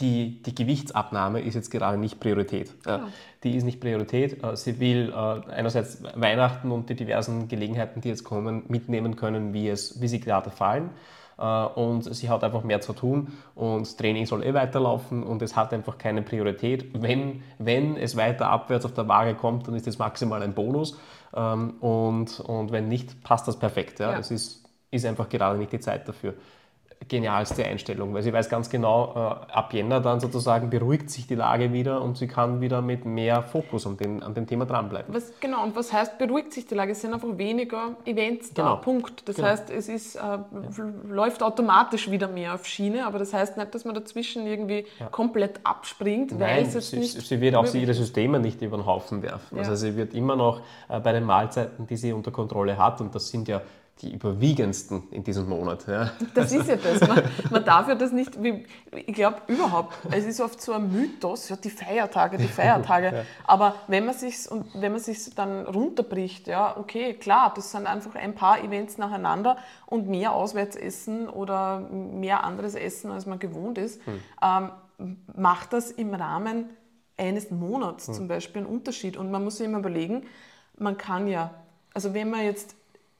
die, 0.00 0.42
die 0.42 0.54
Gewichtsabnahme 0.54 1.40
ist 1.40 1.54
jetzt 1.54 1.70
gerade 1.70 1.98
nicht 1.98 2.20
Priorität. 2.20 2.72
Ja. 2.86 3.08
Die 3.42 3.56
ist 3.56 3.64
nicht 3.64 3.80
Priorität. 3.80 4.42
Äh, 4.42 4.56
sie 4.56 4.80
will 4.80 5.12
äh, 5.12 5.50
einerseits 5.50 6.02
Weihnachten 6.14 6.70
und 6.70 6.88
die 6.88 6.94
diversen 6.94 7.48
Gelegenheiten, 7.48 8.00
die 8.00 8.08
jetzt 8.08 8.24
kommen, 8.24 8.62
mitnehmen 8.68 9.16
können, 9.16 9.52
wie, 9.52 9.68
es, 9.68 10.00
wie 10.00 10.08
sie 10.08 10.20
gerade 10.20 10.50
fallen. 10.50 10.90
Äh, 11.38 11.42
und 11.44 12.02
sie 12.02 12.28
hat 12.28 12.42
einfach 12.44 12.64
mehr 12.64 12.80
zu 12.80 12.92
tun 12.92 13.32
und 13.54 13.82
das 13.82 13.96
Training 13.96 14.26
soll 14.26 14.44
eh 14.44 14.54
weiterlaufen 14.54 15.22
und 15.22 15.40
es 15.42 15.56
hat 15.56 15.72
einfach 15.72 15.98
keine 15.98 16.22
Priorität. 16.22 16.90
Wenn, 17.00 17.42
wenn 17.58 17.96
es 17.96 18.16
weiter 18.16 18.50
abwärts 18.50 18.84
auf 18.84 18.94
der 18.94 19.08
Waage 19.08 19.34
kommt, 19.34 19.68
dann 19.68 19.74
ist 19.74 19.86
das 19.86 19.98
maximal 19.98 20.42
ein 20.42 20.54
Bonus 20.54 20.98
ähm, 21.34 21.74
und, 21.80 22.40
und 22.40 22.72
wenn 22.72 22.88
nicht, 22.88 23.22
passt 23.22 23.46
das 23.46 23.58
perfekt. 23.58 24.00
Ja? 24.00 24.12
ja. 24.12 24.18
Es 24.18 24.30
ist, 24.30 24.64
ist 24.90 25.06
einfach 25.06 25.28
gerade 25.28 25.58
nicht 25.58 25.72
die 25.72 25.80
Zeit 25.80 26.08
dafür 26.08 26.34
genialste 27.06 27.64
Einstellung, 27.64 28.12
weil 28.12 28.22
sie 28.22 28.32
weiß 28.32 28.48
ganz 28.48 28.68
genau, 28.70 29.12
äh, 29.14 29.52
ab 29.52 29.72
Jänner 29.72 30.00
dann 30.00 30.20
sozusagen 30.20 30.68
beruhigt 30.68 31.10
sich 31.10 31.26
die 31.26 31.34
Lage 31.34 31.72
wieder 31.72 32.02
und 32.02 32.16
sie 32.16 32.26
kann 32.26 32.60
wieder 32.60 32.82
mit 32.82 33.04
mehr 33.04 33.42
Fokus 33.42 33.86
an, 33.86 33.96
den, 33.96 34.22
an 34.22 34.34
dem 34.34 34.46
Thema 34.46 34.66
dranbleiben. 34.66 35.14
Was, 35.14 35.32
genau, 35.40 35.62
und 35.62 35.76
was 35.76 35.92
heißt 35.92 36.18
beruhigt 36.18 36.52
sich 36.52 36.66
die 36.66 36.74
Lage? 36.74 36.92
Es 36.92 37.00
sind 37.00 37.14
einfach 37.14 37.28
weniger 37.36 37.96
Events 38.04 38.52
da, 38.52 38.62
genau. 38.62 38.76
Punkt. 38.76 39.28
Das 39.28 39.36
genau. 39.36 39.48
heißt, 39.48 39.70
es 39.70 39.88
ist, 39.88 40.16
äh, 40.16 40.18
ja. 40.18 40.42
läuft 41.08 41.42
automatisch 41.42 42.10
wieder 42.10 42.28
mehr 42.28 42.54
auf 42.54 42.66
Schiene, 42.66 43.06
aber 43.06 43.18
das 43.18 43.32
heißt 43.32 43.56
nicht, 43.56 43.74
dass 43.74 43.84
man 43.84 43.94
dazwischen 43.94 44.46
irgendwie 44.46 44.84
ja. 44.98 45.06
komplett 45.06 45.60
abspringt, 45.64 46.32
Nein, 46.32 46.40
weil 46.40 46.62
es 46.64 46.74
jetzt 46.74 46.90
sie, 46.90 46.98
nicht... 46.98 47.20
sie 47.26 47.40
wird 47.40 47.54
auch 47.54 47.72
ihre 47.74 47.94
Systeme 47.94 48.40
nicht 48.40 48.60
über 48.60 48.76
den 48.76 48.86
Haufen 48.86 49.22
werfen. 49.22 49.56
Ja. 49.56 49.62
Also 49.62 49.76
sie 49.76 49.96
wird 49.96 50.14
immer 50.14 50.36
noch 50.36 50.60
äh, 50.88 51.00
bei 51.00 51.12
den 51.12 51.24
Mahlzeiten, 51.24 51.86
die 51.86 51.96
sie 51.96 52.12
unter 52.12 52.30
Kontrolle 52.30 52.76
hat, 52.76 53.00
und 53.00 53.14
das 53.14 53.28
sind 53.28 53.48
ja 53.48 53.62
die 54.02 54.14
überwiegendsten 54.14 55.04
in 55.10 55.24
diesem 55.24 55.48
Monat. 55.48 55.86
Ja. 55.86 56.10
Das 56.34 56.52
ist 56.52 56.68
ja 56.68 56.76
das. 56.76 57.00
Man, 57.06 57.22
man 57.50 57.64
darf 57.64 57.88
ja 57.88 57.94
das 57.94 58.12
nicht, 58.12 58.38
ich 58.92 59.14
glaube 59.14 59.42
überhaupt, 59.48 59.94
es 60.10 60.24
ist 60.24 60.40
oft 60.40 60.60
so 60.60 60.72
ein 60.72 60.92
Mythos, 60.92 61.48
ja, 61.48 61.56
die 61.56 61.70
Feiertage, 61.70 62.38
die 62.38 62.48
Feiertage. 62.48 63.06
Ja. 63.06 63.22
Aber 63.44 63.74
wenn 63.88 64.04
man 64.04 64.14
sich 64.14 64.36
wenn 64.74 64.92
man 64.92 65.00
sich 65.00 65.34
dann 65.34 65.66
runterbricht, 65.66 66.46
ja, 66.46 66.76
okay, 66.76 67.14
klar, 67.14 67.52
das 67.54 67.72
sind 67.72 67.86
einfach 67.86 68.14
ein 68.14 68.34
paar 68.34 68.62
Events 68.62 68.98
nacheinander 68.98 69.56
und 69.86 70.08
mehr 70.08 70.32
Auswärtsessen 70.32 71.28
oder 71.28 71.80
mehr 71.80 72.44
anderes 72.44 72.74
Essen, 72.74 73.10
als 73.10 73.26
man 73.26 73.38
gewohnt 73.38 73.78
ist, 73.78 74.00
hm. 74.06 74.20
ähm, 74.42 75.16
macht 75.36 75.72
das 75.72 75.90
im 75.90 76.14
Rahmen 76.14 76.70
eines 77.16 77.50
Monats 77.50 78.08
hm. 78.08 78.14
zum 78.14 78.28
Beispiel 78.28 78.62
einen 78.62 78.70
Unterschied. 78.70 79.16
Und 79.16 79.30
man 79.30 79.44
muss 79.44 79.58
sich 79.58 79.66
immer 79.66 79.78
überlegen, 79.78 80.24
man 80.76 80.96
kann 80.96 81.26
ja, 81.26 81.52
also 81.94 82.14
wenn 82.14 82.30
man 82.30 82.44
jetzt 82.44 82.76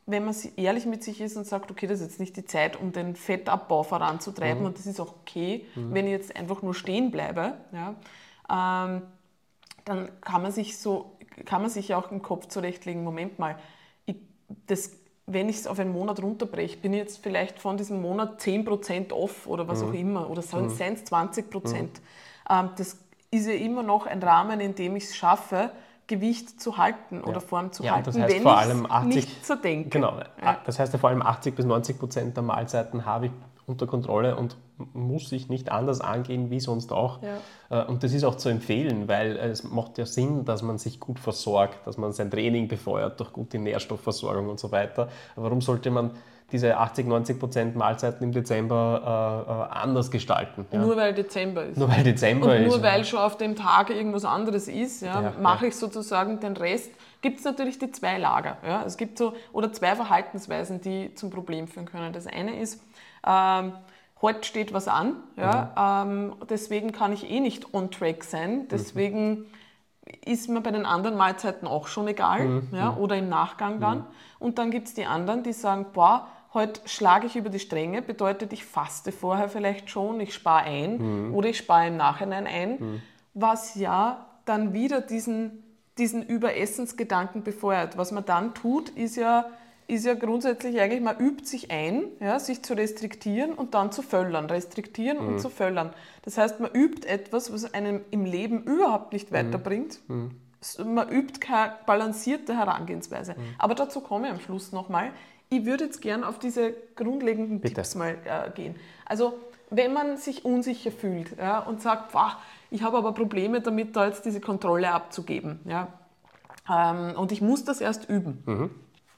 wenn 0.09 0.25
man 0.25 0.35
ehrlich 0.57 0.87
mit 0.87 1.05
sich 1.05 1.21
ist 1.21 1.37
und 1.37 1.47
sagt, 1.47 1.71
okay, 1.71 1.87
das 1.87 2.01
ist 2.01 2.07
jetzt 2.07 2.21
nicht 2.21 2.37
die 2.37 2.47
Zeit, 2.47 2.81
um 2.81 2.93
den 2.93 3.15
Fettabbau 3.15 3.83
voranzutreiben 3.83 4.61
mhm. 4.61 4.67
und 4.67 4.79
das 4.79 4.87
ist 4.87 5.01
auch 5.01 5.15
okay, 5.21 5.67
mhm. 5.75 5.93
wenn 5.93 6.07
ich 6.07 6.13
jetzt 6.13 6.35
einfach 6.35 6.63
nur 6.63 6.75
stehen 6.75 7.11
bleibe, 7.11 7.59
ja, 7.73 7.95
ähm, 8.51 9.03
dann 9.85 10.09
kann 10.23 10.43
man 10.43 10.51
sich 10.51 10.79
so, 10.79 11.19
kann 11.45 11.61
man 11.61 11.71
sich 11.71 11.89
ja 11.89 11.99
auch 11.99 12.11
im 12.11 12.23
Kopf 12.23 12.47
zurechtlegen, 12.49 13.05
Moment 13.05 13.39
mal, 13.39 13.59
ich, 14.07 14.17
das, 14.67 14.93
wenn 15.27 15.51
ich 15.51 15.57
es 15.57 15.67
auf 15.67 15.79
einen 15.79 15.93
Monat 15.93 16.23
runterbreche, 16.23 16.79
bin 16.79 16.95
ich 16.95 17.01
jetzt 17.01 17.23
vielleicht 17.23 17.59
von 17.59 17.77
diesem 17.77 18.01
Monat 18.01 18.41
10% 18.41 19.13
off 19.13 19.47
oder 19.47 19.69
was 19.69 19.83
mhm. 19.83 19.89
auch 19.89 19.93
immer, 19.93 20.31
oder 20.31 20.41
seien 20.41 20.67
es 20.69 20.79
20%. 20.79 21.43
Mhm. 21.53 21.91
Ähm, 22.49 22.71
das 22.77 22.97
ist 23.31 23.47
ja 23.47 23.53
immer 23.53 23.83
noch 23.83 24.07
ein 24.07 24.23
Rahmen, 24.23 24.61
in 24.61 24.75
dem 24.75 24.97
ich 24.97 25.05
es 25.05 25.17
schaffe, 25.17 25.71
Gewicht 26.09 26.61
zu 26.61 26.79
halten 26.79 27.23
oder 27.23 27.41
Form 27.41 27.71
zu 27.71 27.85
ja, 27.85 27.93
halten, 27.93 28.07
das 28.07 28.19
heißt 28.19 28.35
wenn 28.35 28.43
vor 28.43 28.59
allem 28.59 28.87
80, 28.87 29.15
nicht 29.15 29.47
so 29.47 29.55
denke. 29.55 29.91
Genau, 29.91 30.19
ja. 30.43 30.59
das 30.65 30.79
heißt 30.79 30.93
ja 30.93 30.99
vor 30.99 31.11
allem 31.11 31.23
80 31.23 31.55
bis 31.55 31.67
90 31.67 31.99
Prozent 31.99 32.37
der 32.37 32.43
Mahlzeiten 32.43 33.05
habe 33.05 33.27
ich 33.27 33.33
unter 33.67 33.87
Kontrolle 33.87 34.35
und 34.35 34.57
muss 34.95 35.31
ich 35.33 35.49
nicht 35.49 35.71
anders 35.71 36.01
angehen 36.01 36.51
wie 36.51 36.61
sonst 36.61 36.93
auch. 36.93 37.21
Ja. 37.23 37.83
Äh, 37.83 37.87
und 37.87 38.03
das 38.03 38.15
ist 38.15 38.25
auch 38.25 38.37
zu 38.37 38.49
empfehlen, 38.49 39.09
weil 39.09 39.37
es 39.37 39.63
macht 39.63 39.99
ja 39.99 40.07
Sinn, 40.07 40.47
dass 40.47 40.63
man 40.63 40.79
sich 40.79 40.99
gut 40.99 41.19
versorgt, 41.19 41.87
dass 41.87 41.99
man 41.99 42.13
sein 42.13 42.31
Training 42.31 42.69
befeuert 42.69 43.21
durch 43.21 43.33
gute 43.33 43.59
Nährstoffversorgung 43.59 44.49
und 44.49 44.59
so 44.59 44.73
weiter. 44.73 45.09
Warum 45.37 45.61
sollte 45.61 45.91
man 45.91 46.13
diese 46.51 46.79
80, 46.79 47.07
90 47.07 47.39
Prozent 47.39 47.77
Mahlzeiten 47.77 48.25
im 48.25 48.33
Dezember 48.33 49.47
äh, 49.47 49.77
äh, 49.77 49.81
anders 49.83 50.11
gestalten. 50.11 50.67
Ja. 50.73 50.79
Nur 50.79 50.97
weil 50.97 51.13
Dezember 51.13 51.65
ist. 51.65 51.77
Nur 51.77 51.89
weil 51.91 52.03
Dezember 52.03 52.57
ist. 52.57 52.63
Und 52.63 52.69
nur 52.69 52.83
weil 52.83 53.05
schon 53.05 53.19
auf 53.19 53.37
dem 53.37 53.55
Tag 53.55 53.91
irgendwas 53.91 54.25
anderes 54.25 54.67
ist, 54.67 55.03
ja, 55.03 55.21
ja 55.21 55.33
mache 55.41 55.67
ich 55.67 55.77
sozusagen 55.77 56.41
den 56.41 56.57
Rest. 56.57 56.91
Gibt 57.21 57.39
es 57.41 57.45
natürlich 57.45 57.79
die 57.79 57.91
zwei 57.91 58.17
Lager. 58.17 58.57
Ja. 58.67 58.83
Es 58.87 58.97
gibt 58.97 59.19
so, 59.19 59.35
oder 59.53 59.73
zwei 59.73 59.95
Verhaltensweisen, 59.95 60.81
die 60.81 61.15
zum 61.15 61.31
Problem 61.31 61.69
führen 61.69 61.87
können. 61.87 62.13
Das 62.13 62.27
eine 62.27 62.59
ist, 62.59 62.83
ähm, 63.27 63.73
heute 64.23 64.45
steht 64.45 64.73
was 64.73 64.89
an, 64.89 65.17
ja, 65.37 66.05
mhm. 66.07 66.31
ähm, 66.31 66.37
deswegen 66.49 66.93
kann 66.93 67.13
ich 67.13 67.29
eh 67.29 67.41
nicht 67.41 67.75
on 67.75 67.91
track 67.91 68.25
sein, 68.25 68.69
deswegen 68.69 69.31
mhm. 69.31 69.47
ist 70.25 70.49
mir 70.49 70.61
bei 70.61 70.71
den 70.71 70.87
anderen 70.87 71.17
Mahlzeiten 71.17 71.69
auch 71.69 71.89
schon 71.89 72.09
egal 72.09 72.45
mhm. 72.45 72.69
ja, 72.73 72.97
oder 72.97 73.17
im 73.17 73.29
Nachgang 73.29 73.81
dann. 73.81 73.99
Mhm. 73.99 74.05
Und 74.39 74.59
dann 74.59 74.71
gibt 74.71 74.89
es 74.89 74.95
die 74.95 75.05
anderen, 75.05 75.43
die 75.43 75.53
sagen, 75.53 75.87
boah, 75.93 76.29
heute 76.55 76.81
schlage 76.87 77.27
ich 77.27 77.37
über 77.37 77.51
die 77.51 77.59
Stränge, 77.59 78.03
bedeutet, 78.03 78.53
ich 78.53 78.65
faste 78.65 79.13
vorher 79.13 79.49
vielleicht 79.49 79.91
schon, 79.91 80.21
ich 80.21 80.35
spare 80.35 80.65
ein 80.65 80.99
mhm. 81.29 81.35
oder 81.35 81.49
ich 81.49 81.59
spare 81.59 81.89
im 81.89 81.97
Nachhinein 81.97 82.47
ein, 82.47 82.71
mhm. 82.79 83.03
was 83.35 83.75
ja 83.75 84.27
dann 84.45 84.73
wieder 84.73 85.01
diesen, 85.01 85.63
diesen 85.99 86.23
Überessensgedanken 86.23 87.43
befeuert. 87.43 87.99
Was 87.99 88.13
man 88.13 88.25
dann 88.25 88.55
tut, 88.55 88.89
ist 88.91 89.17
ja, 89.17 89.47
ist 89.87 90.07
ja 90.07 90.15
grundsätzlich 90.15 90.81
eigentlich, 90.81 91.03
man 91.03 91.19
übt 91.19 91.45
sich 91.45 91.71
ein, 91.71 92.05
ja, 92.21 92.39
sich 92.39 92.63
zu 92.63 92.75
restriktieren 92.75 93.53
und 93.53 93.75
dann 93.75 93.93
zu 93.93 94.01
völlern. 94.01 94.47
Restriktieren 94.47 95.19
und 95.19 95.41
zu 95.41 95.51
völlern. 95.51 95.93
Das 96.23 96.39
heißt, 96.39 96.61
man 96.61 96.71
übt 96.73 97.07
etwas, 97.07 97.53
was 97.53 97.75
einem 97.75 98.01
im 98.11 98.25
Leben 98.25 98.63
überhaupt 98.63 99.13
nicht 99.13 99.33
weiterbringt. 99.33 100.01
Man 100.85 101.09
übt 101.09 101.41
keine 101.41 101.75
balancierte 101.87 102.57
Herangehensweise. 102.57 103.37
Aber 103.59 103.75
dazu 103.75 104.01
komme 104.01 104.27
ich 104.27 104.33
am 104.33 104.41
Schluss 104.41 104.73
nochmal. 104.73 105.13
Ich 105.51 105.65
würde 105.65 105.85
jetzt 105.85 106.03
gern 106.03 106.25
auf 106.25 106.39
diese 106.39 106.75
grundlegenden 106.95 107.61
Bitte. 107.61 107.75
Tipps 107.75 107.95
mal 107.95 108.17
äh, 108.25 108.51
gehen. 108.51 108.77
Also, 109.07 109.35
wenn 109.71 109.93
man 109.93 110.17
sich 110.17 110.45
unsicher 110.45 110.91
fühlt 110.91 111.37
ja, 111.39 111.59
und 111.61 111.81
sagt, 111.83 112.13
"Boah, 112.13 112.39
ich 112.71 112.83
habe 112.83 112.99
aber 112.99 113.13
Probleme 113.13 113.61
damit, 113.61 113.97
da 113.97 114.07
jetzt 114.07 114.25
diese 114.25 114.41
Kontrolle 114.41 114.93
abzugeben. 114.93 115.61
Ja, 115.65 115.89
ähm, 116.69 117.15
und 117.17 117.33
ich 117.33 117.41
muss 117.41 117.65
das 117.65 117.81
erst 117.81 118.09
üben. 118.09 118.43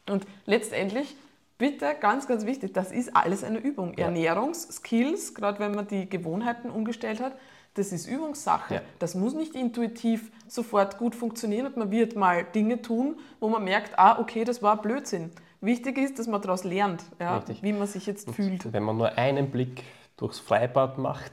Und 0.08 0.26
letztendlich, 0.46 1.16
bitte, 1.58 1.94
ganz, 2.00 2.26
ganz 2.26 2.46
wichtig, 2.46 2.72
das 2.72 2.92
ist 2.92 3.14
alles 3.16 3.44
eine 3.44 3.58
Übung. 3.58 3.94
Ja. 3.96 4.06
Ernährungsskills, 4.06 5.34
gerade 5.34 5.58
wenn 5.58 5.72
man 5.72 5.86
die 5.86 6.08
Gewohnheiten 6.08 6.70
umgestellt 6.70 7.20
hat, 7.20 7.32
das 7.74 7.92
ist 7.92 8.06
Übungssache. 8.08 8.74
Ja. 8.74 8.80
Das 8.98 9.14
muss 9.14 9.34
nicht 9.34 9.54
intuitiv 9.54 10.32
sofort 10.48 10.98
gut 10.98 11.14
funktionieren 11.14 11.66
und 11.66 11.76
man 11.76 11.90
wird 11.90 12.16
mal 12.16 12.44
Dinge 12.44 12.82
tun, 12.82 13.18
wo 13.38 13.48
man 13.48 13.62
merkt, 13.62 13.98
ah, 13.98 14.18
okay, 14.18 14.44
das 14.44 14.62
war 14.62 14.82
Blödsinn. 14.82 15.30
Wichtig 15.60 15.98
ist, 15.98 16.18
dass 16.18 16.26
man 16.26 16.40
daraus 16.40 16.64
lernt, 16.64 17.04
ja, 17.18 17.36
Richtig. 17.36 17.62
wie 17.62 17.72
man 17.72 17.86
sich 17.86 18.06
jetzt 18.06 18.30
fühlt. 18.30 18.72
Wenn 18.72 18.82
man 18.82 18.96
nur 18.96 19.18
einen 19.18 19.50
Blick 19.50 19.84
durchs 20.16 20.38
Freibad 20.38 20.96
macht, 20.96 21.32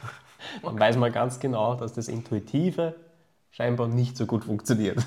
dann 0.62 0.78
weiß 0.78 0.96
man 0.96 1.10
ganz 1.12 1.40
genau, 1.40 1.74
dass 1.74 1.94
das 1.94 2.08
Intuitive 2.08 2.94
scheinbar 3.50 3.88
nicht 3.88 4.16
so 4.16 4.26
gut 4.26 4.44
funktioniert. 4.44 4.98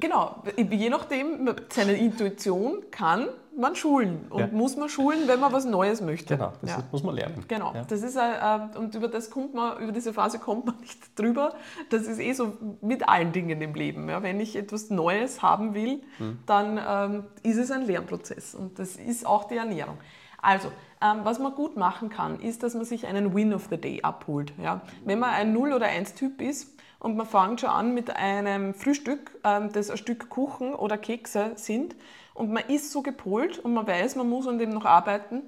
Genau, 0.00 0.44
je 0.56 0.90
nachdem, 0.90 1.52
seine 1.70 1.94
Intuition 1.94 2.84
kann 2.92 3.26
man 3.58 3.74
schulen 3.76 4.26
und 4.30 4.38
Ja. 4.40 4.46
muss 4.48 4.76
man 4.76 4.88
schulen, 4.88 5.20
wenn 5.26 5.40
man 5.40 5.52
was 5.52 5.64
Neues 5.64 6.00
möchte. 6.00 6.36
Genau, 6.36 6.52
das 6.62 6.70
Ja. 6.70 6.82
muss 6.90 7.02
man 7.02 7.14
lernen. 7.14 7.44
Genau, 7.48 7.74
Ja. 7.74 7.82
das 7.84 8.02
ist 8.02 8.16
äh, 8.16 8.20
äh, 8.20 8.78
und 8.78 8.94
über 8.94 9.08
das 9.08 9.30
kommt 9.30 9.54
man, 9.54 9.78
über 9.82 9.92
diese 9.92 10.12
Phase 10.12 10.38
kommt 10.38 10.66
man 10.66 10.76
nicht 10.80 11.18
drüber. 11.18 11.54
Das 11.90 12.02
ist 12.06 12.18
eh 12.20 12.32
so 12.32 12.56
mit 12.80 13.08
allen 13.08 13.32
Dingen 13.32 13.60
im 13.60 13.74
Leben. 13.74 14.08
Ja. 14.08 14.22
Wenn 14.22 14.40
ich 14.40 14.56
etwas 14.56 14.90
Neues 14.90 15.42
haben 15.42 15.74
will, 15.74 16.02
Hm. 16.18 16.38
dann 16.46 16.80
ähm, 16.86 17.24
ist 17.42 17.58
es 17.58 17.70
ein 17.70 17.86
Lernprozess 17.86 18.54
und 18.54 18.78
das 18.78 18.96
ist 18.96 19.26
auch 19.26 19.44
die 19.48 19.56
Ernährung. 19.56 19.98
Also, 20.40 20.68
ähm, 21.02 21.20
was 21.24 21.40
man 21.40 21.52
gut 21.54 21.76
machen 21.76 22.10
kann, 22.10 22.38
ist, 22.40 22.62
dass 22.62 22.74
man 22.74 22.84
sich 22.84 23.06
einen 23.08 23.34
Win 23.34 23.52
of 23.52 23.66
the 23.70 23.76
Day 23.76 24.00
abholt. 24.02 24.52
Ja. 24.62 24.82
Wenn 25.04 25.18
man 25.18 25.30
ein 25.30 25.52
0 25.52 25.72
oder 25.72 25.86
1 25.86 26.14
Typ 26.14 26.40
ist 26.40 26.76
und 27.00 27.16
man 27.16 27.26
fängt 27.26 27.60
schon 27.60 27.70
an 27.70 27.94
mit 27.94 28.14
einem 28.14 28.74
Frühstück, 28.74 29.32
ähm, 29.44 29.70
das 29.72 29.90
ein 29.90 29.96
Stück 29.96 30.28
Kuchen 30.28 30.74
oder 30.74 30.98
Kekse 30.98 31.52
sind 31.54 31.94
und 32.34 32.52
man 32.52 32.64
ist 32.68 32.92
so 32.92 33.02
gepolt 33.02 33.58
und 33.58 33.74
man 33.74 33.86
weiß, 33.86 34.16
man 34.16 34.28
muss 34.28 34.46
an 34.46 34.58
dem 34.58 34.70
noch 34.70 34.84
arbeiten, 34.84 35.42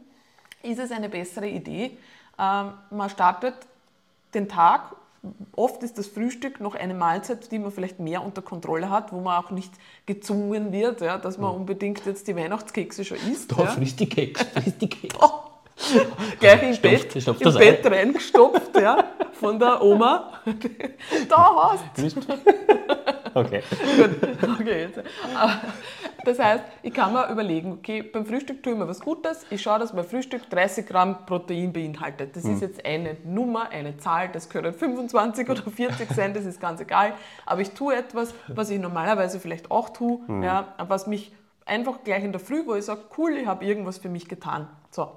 ist 0.62 0.78
es 0.78 0.90
eine 0.92 1.09
bessere 1.09 1.48
Idee. 1.48 1.96
Ähm, 2.38 2.72
man 2.90 3.11
startet 3.11 3.55
den 4.34 4.48
Tag, 4.48 4.94
oft 5.53 5.82
ist 5.82 5.98
das 5.98 6.07
Frühstück 6.07 6.61
noch 6.61 6.74
eine 6.74 6.94
Mahlzeit, 6.94 7.51
die 7.51 7.59
man 7.59 7.72
vielleicht 7.72 8.01
mehr 8.01 8.24
unter 8.24 8.42
Kontrolle 8.42 8.90
hat, 8.90 9.12
wo 9.12 9.20
man 9.20 9.42
auch 9.42 9.51
nicht 9.51 9.72
gezwungen 10.07 10.72
wird, 10.72 11.01
ja, 11.01 11.18
dass 11.18 11.36
man 11.36 11.55
unbedingt 11.55 12.05
jetzt 12.07 12.26
die 12.28 12.36
Weihnachtskekse 12.36 13.05
schon 13.05 13.18
isst. 13.30 13.53
ja. 13.57 13.66
frisch 13.66 13.96
die 13.96 14.09
Keks, 14.09 14.42
frisch 14.42 14.78
die 14.80 14.88
Keks. 14.88 15.14
Gleich 16.41 16.62
im 16.62 16.74
Stopft- 16.74 16.83
Bett, 17.12 17.22
stopft 17.22 17.41
im 17.41 17.45
das 17.45 17.59
Bett 17.59 17.87
reingestopft, 17.87 18.81
ja, 18.81 19.05
von 19.33 19.59
der 19.59 19.83
Oma. 19.83 20.33
da 21.28 21.70
hast 21.72 21.85
Okay. 23.35 23.62
Gut, 23.97 24.59
okay. 24.61 24.81
Jetzt. 24.83 25.01
Aber 25.39 25.61
Das 26.24 26.39
heißt, 26.39 26.64
ich 26.83 26.93
kann 26.93 27.12
mir 27.12 27.31
überlegen, 27.31 27.72
okay, 27.72 28.03
beim 28.03 28.26
Frühstück 28.26 28.62
tue 28.62 28.72
ich 28.72 28.78
mir 28.78 28.87
was 28.89 29.01
Gutes. 29.01 29.47
Ich 29.51 29.62
schaue, 29.62 29.78
dass 29.78 29.93
mein 29.93 30.05
Frühstück 30.05 30.51
30 30.51 30.87
Gramm 30.87 31.24
Protein 31.26 31.72
beinhaltet. 31.72 32.37
Das 32.37 32.45
ist 32.45 32.61
jetzt 32.61 32.85
eine 32.85 33.16
Nummer, 33.24 33.70
eine 33.70 33.97
Zahl, 33.97 34.28
das 34.28 34.49
können 34.51 34.74
25 34.74 35.49
oder 35.49 35.62
40 35.62 36.11
sein, 36.12 36.35
das 36.35 36.45
ist 36.45 36.61
ganz 36.61 36.81
egal. 36.81 37.14
Aber 37.47 37.61
ich 37.61 37.70
tue 37.70 37.95
etwas, 37.95 38.35
was 38.49 38.68
ich 38.70 38.78
normalerweise 38.81 39.41
vielleicht 39.41 39.70
auch 39.70 39.91
tue, 39.91 40.18
ja, 40.43 40.74
was 40.89 41.07
mich 41.07 41.33
einfach 41.66 42.02
gleich 42.04 42.24
in 42.24 42.32
der 42.32 42.40
Früh, 42.40 42.66
wo 42.66 42.74
ich 42.74 42.84
sage, 42.84 43.02
cool, 43.18 43.36
ich 43.36 43.46
habe 43.46 43.64
irgendwas 43.64 43.98
für 43.98 44.08
mich 44.08 44.28
getan. 44.28 44.68
So, 44.90 45.12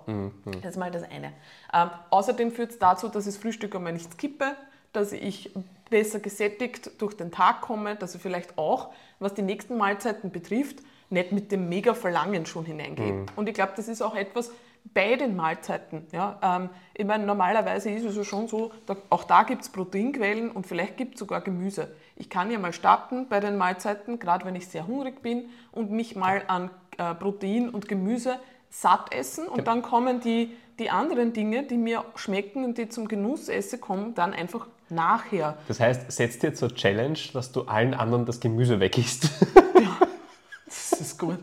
das 0.62 0.72
ist 0.72 0.78
mal 0.78 0.92
das 0.92 1.04
eine. 1.04 1.34
Ähm, 1.74 1.90
außerdem 2.10 2.52
führt 2.52 2.72
es 2.72 2.80
dazu, 2.80 3.08
dass 3.08 3.26
ich 3.26 3.34
das 3.34 3.42
Frühstück 3.42 3.76
einmal 3.76 3.94
nicht 3.94 4.12
skippe, 4.14 4.56
dass 4.92 5.12
ich 5.12 5.52
besser 5.90 6.20
gesättigt 6.20 6.92
durch 7.02 7.16
den 7.16 7.32
Tag 7.32 7.62
komme, 7.62 7.96
dass 7.96 8.14
ich 8.16 8.22
vielleicht 8.22 8.58
auch, 8.58 8.92
was 9.20 9.34
die 9.34 9.42
nächsten 9.42 9.78
Mahlzeiten 9.78 10.32
betrifft, 10.32 10.78
nicht 11.10 11.32
mit 11.32 11.52
dem 11.52 11.70
Mega-Verlangen 11.70 12.46
schon 12.46 12.66
hineingehe. 12.66 13.26
Und 13.36 13.48
ich 13.50 13.56
glaube, 13.56 13.74
das 13.76 13.88
ist 13.88 14.02
auch 14.02 14.16
etwas 14.16 14.52
bei 14.94 15.16
den 15.16 15.36
Mahlzeiten. 15.36 16.08
Ja? 16.12 16.40
Ähm, 16.42 16.70
ich 16.94 17.06
meine, 17.06 17.26
normalerweise 17.26 17.90
ist 17.90 18.04
es 18.04 18.16
ja 18.16 18.24
schon 18.24 18.48
so, 18.48 18.72
da, 18.86 18.96
auch 19.10 19.24
da 19.24 19.44
gibt 19.44 19.62
es 19.62 19.70
Proteinquellen 19.70 20.52
und 20.52 20.68
vielleicht 20.68 20.98
gibt 20.98 21.16
es 21.16 21.20
sogar 21.20 21.42
Gemüse. 21.42 21.96
Ich 22.16 22.30
kann 22.30 22.52
ja 22.52 22.60
mal 22.60 22.74
starten 22.74 23.28
bei 23.28 23.40
den 23.40 23.58
Mahlzeiten, 23.58 24.20
gerade 24.20 24.46
wenn 24.46 24.56
ich 24.56 24.68
sehr 24.68 24.88
hungrig 24.88 25.22
bin, 25.22 25.50
und 25.72 25.92
mich 25.92 26.16
mal 26.16 26.44
an 26.48 26.70
äh, 26.98 27.16
Protein 27.16 27.70
und 27.70 27.88
Gemüse 27.88 28.40
satt 28.70 29.14
essen 29.14 29.48
und 29.48 29.68
dann 29.68 29.82
kommen 29.82 30.20
die, 30.20 30.56
die 30.80 30.90
anderen 30.90 31.34
Dinge, 31.34 31.64
die 31.64 31.78
mir 31.78 32.04
schmecken 32.16 32.64
und 32.66 32.78
die 32.78 32.90
zum 32.90 33.08
Genuss 33.08 33.50
esse, 33.50 33.78
kommen 33.78 34.16
dann 34.16 34.34
einfach 34.34 34.68
nachher. 34.90 35.58
Das 35.68 35.80
heißt, 35.80 36.12
setz 36.12 36.40
dir 36.40 36.54
zur 36.54 36.74
Challenge, 36.74 37.18
dass 37.34 37.52
du 37.52 37.64
allen 37.64 37.94
anderen 37.94 38.26
das 38.26 38.40
Gemüse 38.40 38.80
wegisst. 38.80 39.30
Das 40.66 41.00
ist 41.00 41.20
gut. 41.20 41.38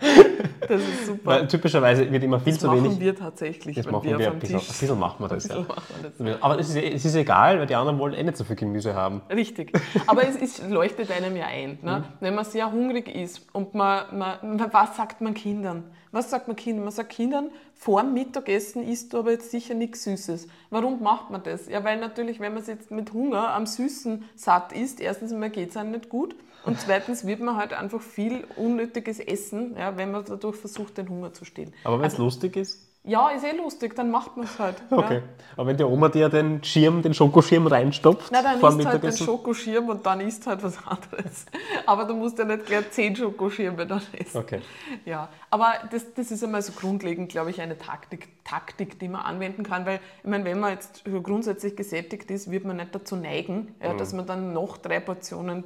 Das 0.60 0.80
ist 0.80 1.06
super. 1.06 1.24
Weil 1.24 1.48
typischerweise 1.48 2.10
wird 2.10 2.22
immer 2.24 2.40
viel 2.40 2.52
das 2.52 2.60
zu 2.60 2.66
machen 2.66 2.84
wenig. 2.84 3.00
wir 3.00 3.14
tatsächlich, 3.14 3.76
Das 3.76 3.86
machen 3.86 4.04
wir 4.04 4.18
wir 4.18 4.30
ein 4.30 4.38
bisschen, 4.38 4.58
ein 4.58 4.66
bisschen 4.66 4.98
machen 4.98 5.16
wir 5.18 5.28
das, 5.28 5.48
ja. 5.48 5.60
machen 5.60 5.82
wir 6.18 6.32
das. 6.32 6.42
Aber 6.42 6.58
es 6.58 6.68
ist, 6.70 6.76
es 6.76 7.04
ist 7.04 7.14
egal, 7.14 7.58
weil 7.58 7.66
die 7.66 7.74
anderen 7.74 7.98
wollen 7.98 8.14
eh 8.14 8.22
nicht 8.22 8.36
so 8.36 8.44
viel 8.44 8.56
Gemüse 8.56 8.94
haben. 8.94 9.22
Richtig. 9.30 9.72
Aber 10.06 10.26
es 10.26 10.36
ist, 10.36 10.68
leuchtet 10.68 11.10
einem 11.10 11.36
ja 11.36 11.46
ein. 11.46 11.78
Ne? 11.82 12.04
Wenn 12.20 12.34
man 12.34 12.44
sehr 12.44 12.70
hungrig 12.72 13.08
ist 13.14 13.46
und 13.52 13.74
man, 13.74 14.04
man, 14.16 14.68
was 14.72 14.96
sagt 14.96 15.20
man 15.20 15.34
Kindern? 15.34 15.84
Was 16.10 16.30
sagt 16.30 16.48
man 16.48 16.56
Kindern? 16.56 16.84
Man 16.84 16.92
sagt 16.92 17.10
Kindern, 17.10 17.50
vor 17.74 18.02
dem 18.02 18.14
Mittagessen 18.14 18.82
isst 18.82 19.12
du 19.12 19.18
aber 19.18 19.32
jetzt 19.32 19.50
sicher 19.50 19.74
nichts 19.74 20.04
Süßes. 20.04 20.48
Warum 20.70 21.02
macht 21.02 21.30
man 21.30 21.42
das? 21.42 21.68
Ja, 21.68 21.84
weil 21.84 21.98
natürlich, 22.00 22.40
wenn 22.40 22.54
man 22.54 22.64
jetzt 22.64 22.90
mit 22.90 23.12
Hunger 23.12 23.50
am 23.52 23.66
Süßen 23.66 24.24
satt 24.34 24.72
isst, 24.72 25.00
erstens 25.00 25.32
einmal 25.32 25.50
geht 25.50 25.70
es 25.70 25.76
einem 25.76 25.90
nicht 25.90 26.08
gut 26.08 26.34
und 26.68 26.80
zweitens 26.80 27.26
wird 27.26 27.40
man 27.40 27.56
halt 27.56 27.72
einfach 27.72 28.00
viel 28.00 28.44
unnötiges 28.56 29.18
essen, 29.20 29.74
ja, 29.76 29.96
wenn 29.96 30.10
man 30.12 30.24
dadurch 30.24 30.56
versucht, 30.56 30.98
den 30.98 31.08
Hunger 31.08 31.32
zu 31.32 31.44
stillen. 31.44 31.72
Aber 31.84 31.98
wenn 32.00 32.06
es 32.06 32.18
lustig 32.18 32.56
ist, 32.56 32.84
Ja, 33.04 33.30
ist 33.30 33.44
eh 33.44 33.56
lustig, 33.56 33.94
dann 33.96 34.10
macht 34.10 34.36
man 34.36 34.44
es 34.44 34.58
halt. 34.58 34.76
okay. 34.90 35.14
Ja. 35.18 35.22
Aber 35.56 35.66
wenn 35.68 35.76
die 35.78 35.84
Oma 35.84 36.08
dir 36.10 36.28
den 36.28 36.62
Schirm, 36.62 37.00
den 37.00 37.14
Schokoschirm 37.14 37.66
reinstopft 37.66 38.30
Na, 38.30 38.42
dann 38.42 38.58
isst 38.78 38.86
halt 38.86 39.02
den 39.02 39.16
Schokoschirm 39.16 39.88
und 39.88 40.04
dann 40.04 40.20
isst 40.20 40.46
halt 40.46 40.62
was 40.62 40.76
anderes. 40.94 41.46
Aber 41.86 42.04
du 42.04 42.14
musst 42.14 42.38
ja 42.38 42.44
nicht 42.44 42.66
gleich 42.66 42.90
zehn 42.90 43.16
Schokoschirme 43.16 43.86
dann 43.86 44.02
essen. 44.12 44.36
Okay. 44.38 44.60
Ja, 45.06 45.28
aber 45.48 45.74
das, 45.90 46.12
das 46.12 46.30
ist 46.32 46.44
einmal 46.44 46.60
so 46.60 46.72
grundlegend, 46.72 47.30
glaube 47.30 47.50
ich, 47.50 47.60
eine 47.62 47.78
Taktik, 47.78 48.28
Taktik, 48.44 48.98
die 48.98 49.08
man 49.08 49.22
anwenden 49.22 49.62
kann, 49.62 49.86
weil, 49.86 50.00
ich 50.22 50.28
meine, 50.28 50.44
wenn 50.44 50.60
man 50.60 50.72
jetzt 50.72 51.04
grundsätzlich 51.22 51.76
gesättigt 51.76 52.30
ist, 52.30 52.50
wird 52.50 52.64
man 52.66 52.76
nicht 52.76 52.94
dazu 52.94 53.16
neigen, 53.16 53.74
ja, 53.82 53.94
Mhm. 53.94 53.98
dass 53.98 54.12
man 54.12 54.26
dann 54.26 54.52
noch 54.52 54.76
drei 54.76 55.00
Portionen, 55.00 55.64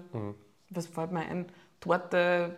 was 0.74 0.86
fällt 0.86 1.12
mir 1.12 1.20
ein, 1.20 1.46
Torte, 1.80 2.56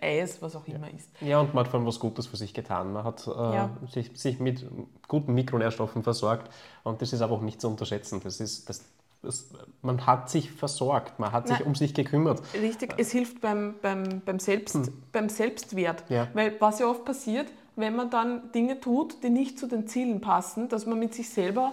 Eis, 0.00 0.42
was 0.42 0.54
auch 0.56 0.66
immer 0.66 0.92
isst. 0.92 1.08
Ja, 1.22 1.40
und 1.40 1.54
man 1.54 1.64
hat 1.64 1.70
vor 1.70 1.80
allem 1.80 1.86
was 1.86 1.98
Gutes 1.98 2.26
für 2.26 2.36
sich 2.36 2.52
getan. 2.52 2.92
Man 2.92 3.02
hat 3.02 3.26
äh, 3.26 3.30
Ja. 3.30 3.70
sich, 3.90 4.10
sich 4.14 4.40
mit 4.40 4.66
guten 5.08 5.32
Mikronährstoffen 5.32 6.02
versorgt 6.02 6.52
und 6.84 7.00
das 7.00 7.14
ist 7.14 7.22
aber 7.22 7.34
auch 7.34 7.40
nicht 7.40 7.62
zu 7.62 7.68
unterschätzen. 7.68 8.20
Das 8.22 8.40
ist, 8.40 8.68
das, 8.68 8.84
das, 9.22 9.48
man 9.80 10.06
hat 10.06 10.28
sich 10.28 10.52
versorgt, 10.52 11.18
man 11.18 11.32
hat 11.32 11.48
sich 11.48 11.60
Nein. 11.60 11.68
um 11.68 11.74
sich 11.74 11.94
gekümmert. 11.94 12.42
Richtig, 12.52 12.94
es 12.98 13.10
hilft 13.10 13.40
beim, 13.40 13.74
beim, 13.80 14.20
beim, 14.22 14.38
Selbst, 14.38 14.90
beim 15.12 15.30
Selbstwert. 15.30 16.04
Ja. 16.10 16.28
Weil 16.34 16.54
was 16.60 16.78
ja 16.78 16.88
oft 16.88 17.06
passiert, 17.06 17.50
wenn 17.76 17.96
man 17.96 18.10
dann 18.10 18.52
Dinge 18.52 18.80
tut, 18.80 19.22
die 19.24 19.30
nicht 19.30 19.58
zu 19.58 19.66
den 19.66 19.86
Zielen 19.86 20.20
passen, 20.20 20.68
dass 20.68 20.84
man 20.84 20.98
mit 20.98 21.14
sich 21.14 21.30
selber, 21.30 21.72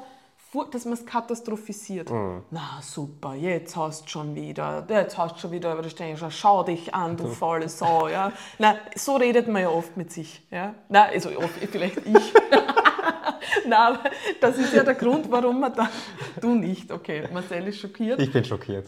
dass 0.71 0.85
man 0.85 0.93
es 0.93 1.05
katastrophisiert. 1.05 2.09
Na 2.09 2.79
super, 2.81 3.35
jetzt 3.35 3.75
hast 3.75 4.05
du 4.05 4.09
schon 4.09 4.35
wieder, 4.35 4.85
jetzt 4.89 5.17
hast 5.17 5.35
du 5.35 5.39
schon 5.39 5.51
wieder 5.51 5.73
über 5.73 5.83
die 5.83 5.89
Stränge 5.89 6.13
geschaut, 6.13 6.33
schau 6.33 6.63
dich 6.63 6.93
an, 6.93 7.17
du 7.17 7.27
faule 7.39 7.69
Sau. 7.69 8.07
Ja. 8.07 8.31
Na, 8.57 8.75
so 8.95 9.15
redet 9.15 9.47
man 9.47 9.61
ja 9.61 9.69
oft 9.69 9.95
mit 9.95 10.11
sich. 10.11 10.41
Ja. 10.49 10.73
Na, 10.89 11.03
also 11.05 11.29
oft, 11.37 11.53
vielleicht 11.71 11.97
ich. 11.97 12.33
Na, 13.67 13.89
aber 13.89 14.09
das 14.41 14.57
ist 14.57 14.73
ja 14.73 14.83
der 14.83 14.95
Grund, 14.95 15.29
warum 15.29 15.59
man 15.59 15.73
dann, 15.73 15.89
du 16.41 16.55
nicht, 16.55 16.91
okay, 16.91 17.27
Marcel 17.31 17.67
ist 17.67 17.79
schockiert. 17.79 18.19
Ich 18.19 18.31
bin 18.31 18.43
schockiert. 18.43 18.87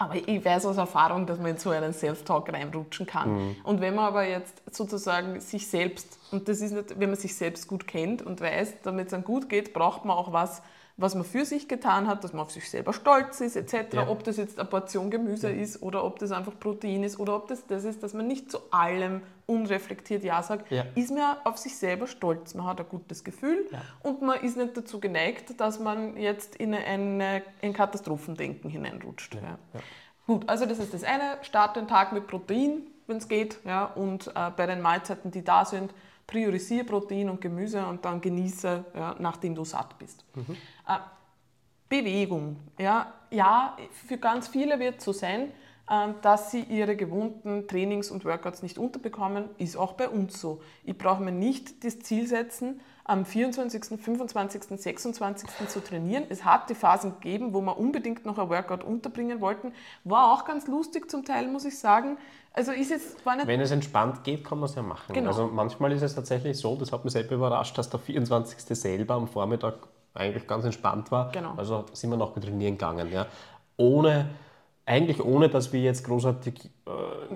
Aber 0.00 0.14
ich 0.14 0.44
weiß 0.44 0.66
aus 0.66 0.76
Erfahrung, 0.76 1.26
dass 1.26 1.38
man 1.38 1.52
in 1.52 1.58
so 1.58 1.70
einen 1.70 1.92
Self-Talk 1.92 2.52
reinrutschen 2.52 3.04
kann. 3.04 3.56
Und 3.64 3.80
wenn 3.80 3.96
man 3.96 4.04
aber 4.04 4.24
jetzt 4.24 4.62
sozusagen 4.70 5.40
sich 5.40 5.66
selbst, 5.66 6.18
und 6.30 6.48
das 6.48 6.60
ist 6.60 6.72
nicht, 6.72 7.00
wenn 7.00 7.10
man 7.10 7.18
sich 7.18 7.34
selbst 7.34 7.66
gut 7.66 7.88
kennt 7.88 8.22
und 8.22 8.40
weiß, 8.40 8.74
damit 8.84 9.08
es 9.08 9.14
einem 9.14 9.24
gut 9.24 9.48
geht, 9.48 9.72
braucht 9.72 10.04
man 10.04 10.16
auch 10.16 10.32
was, 10.32 10.62
was 11.00 11.14
man 11.14 11.24
für 11.24 11.44
sich 11.44 11.68
getan 11.68 12.08
hat, 12.08 12.24
dass 12.24 12.32
man 12.32 12.42
auf 12.42 12.50
sich 12.50 12.68
selber 12.68 12.92
stolz 12.92 13.40
ist, 13.40 13.54
etc. 13.56 13.94
Ja. 13.94 14.08
Ob 14.08 14.24
das 14.24 14.36
jetzt 14.36 14.58
eine 14.58 14.68
Portion 14.68 15.10
Gemüse 15.10 15.48
ist 15.48 15.80
oder 15.80 16.04
ob 16.04 16.18
das 16.18 16.32
einfach 16.32 16.58
Protein 16.58 17.04
ist 17.04 17.18
oder 17.20 17.36
ob 17.36 17.46
das 17.48 17.64
das 17.66 17.84
ist, 17.84 18.02
dass 18.02 18.14
man 18.14 18.26
nicht 18.26 18.50
zu 18.50 18.58
allem 18.72 19.22
unreflektiert 19.46 20.24
Ja 20.24 20.42
sagt, 20.42 20.70
Ja. 20.70 20.84
ist 20.96 21.10
man 21.10 21.36
auf 21.44 21.56
sich 21.56 21.76
selber 21.78 22.06
stolz. 22.08 22.54
Man 22.54 22.66
hat 22.66 22.80
ein 22.80 22.86
gutes 22.88 23.22
Gefühl 23.24 23.66
und 24.02 24.22
man 24.22 24.40
ist 24.42 24.56
nicht 24.56 24.76
dazu 24.76 24.98
geneigt, 25.00 25.58
dass 25.60 25.78
man 25.78 26.16
jetzt 26.16 26.56
in 26.56 26.74
eine, 26.74 27.42
ein 27.62 27.72
Katastrophendenken 27.72 28.68
hineinrutscht. 28.68 29.34
Ja. 29.36 29.58
Gut, 30.26 30.48
also 30.48 30.66
das 30.66 30.78
ist 30.78 30.92
das 30.92 31.04
eine. 31.04 31.38
Start 31.42 31.76
den 31.76 31.88
Tag 31.88 32.12
mit 32.12 32.26
Protein, 32.26 32.82
wenn 33.06 33.16
es 33.18 33.28
geht. 33.28 33.58
Ja, 33.64 33.84
und 33.84 34.26
äh, 34.34 34.50
bei 34.56 34.66
den 34.66 34.82
Mahlzeiten, 34.82 35.30
die 35.30 35.42
da 35.44 35.64
sind, 35.64 35.94
priorisiere 36.28 36.84
Protein 36.84 37.30
und 37.30 37.40
Gemüse 37.40 37.84
und 37.84 38.04
dann 38.04 38.20
genieße, 38.20 38.84
ja, 38.94 39.16
nachdem 39.18 39.56
du 39.56 39.64
satt 39.64 39.98
bist. 39.98 40.24
Äh, 40.86 40.98
Bewegung. 41.88 42.56
Ja, 42.78 43.14
ja, 43.30 43.76
für 44.06 44.18
ganz 44.18 44.46
viele 44.46 44.78
wird 44.78 44.98
es 44.98 45.04
so 45.04 45.12
sein, 45.12 45.50
ähm, 45.90 46.16
dass 46.20 46.50
sie 46.50 46.60
ihre 46.60 46.96
gewohnten 46.96 47.66
Trainings 47.66 48.10
und 48.10 48.26
Workouts 48.26 48.62
nicht 48.62 48.76
unterbekommen. 48.76 49.48
Ist 49.56 49.76
auch 49.76 49.94
bei 49.94 50.08
uns 50.08 50.38
so. 50.38 50.60
Ich 50.84 50.98
brauche 50.98 51.22
mir 51.22 51.32
nicht 51.32 51.82
das 51.82 52.00
Ziel 52.00 52.26
setzen, 52.26 52.80
am 53.04 53.24
24., 53.24 53.98
25., 53.98 54.64
26. 54.78 55.48
zu 55.66 55.80
trainieren. 55.80 56.24
Es 56.28 56.44
hat 56.44 56.68
die 56.68 56.74
Phasen 56.74 57.14
gegeben, 57.14 57.54
wo 57.54 57.62
wir 57.62 57.78
unbedingt 57.78 58.26
noch 58.26 58.38
ein 58.38 58.50
Workout 58.50 58.84
unterbringen 58.84 59.40
wollten. 59.40 59.72
War 60.04 60.30
auch 60.34 60.44
ganz 60.44 60.66
lustig 60.66 61.10
zum 61.10 61.24
Teil, 61.24 61.48
muss 61.48 61.64
ich 61.64 61.78
sagen. 61.78 62.18
Also 62.58 62.72
ist 62.72 62.90
jetzt 62.90 63.24
nicht 63.24 63.46
Wenn 63.46 63.60
es 63.60 63.70
entspannt 63.70 64.24
geht, 64.24 64.42
kann 64.42 64.58
man 64.58 64.68
es 64.68 64.74
ja 64.74 64.82
machen. 64.82 65.12
Genau. 65.12 65.28
Also 65.28 65.46
manchmal 65.46 65.92
ist 65.92 66.02
es 66.02 66.16
tatsächlich 66.16 66.58
so, 66.58 66.74
das 66.74 66.90
hat 66.90 67.04
mich 67.04 67.12
selber 67.12 67.36
überrascht, 67.36 67.78
dass 67.78 67.88
der 67.88 68.00
24. 68.00 68.76
selber 68.76 69.14
am 69.14 69.28
Vormittag 69.28 69.74
eigentlich 70.12 70.44
ganz 70.44 70.64
entspannt 70.64 71.12
war. 71.12 71.30
Genau. 71.30 71.54
Also 71.56 71.86
sind 71.92 72.10
wir 72.10 72.16
noch 72.16 72.34
trainieren 72.34 72.72
gegangen. 72.72 73.12
Ja. 73.12 73.26
Ohne, 73.76 74.28
eigentlich 74.88 75.22
ohne, 75.22 75.48
dass 75.48 75.72
wir 75.72 75.80
jetzt 75.80 76.04
großartig 76.04 76.64
äh, 76.86 76.90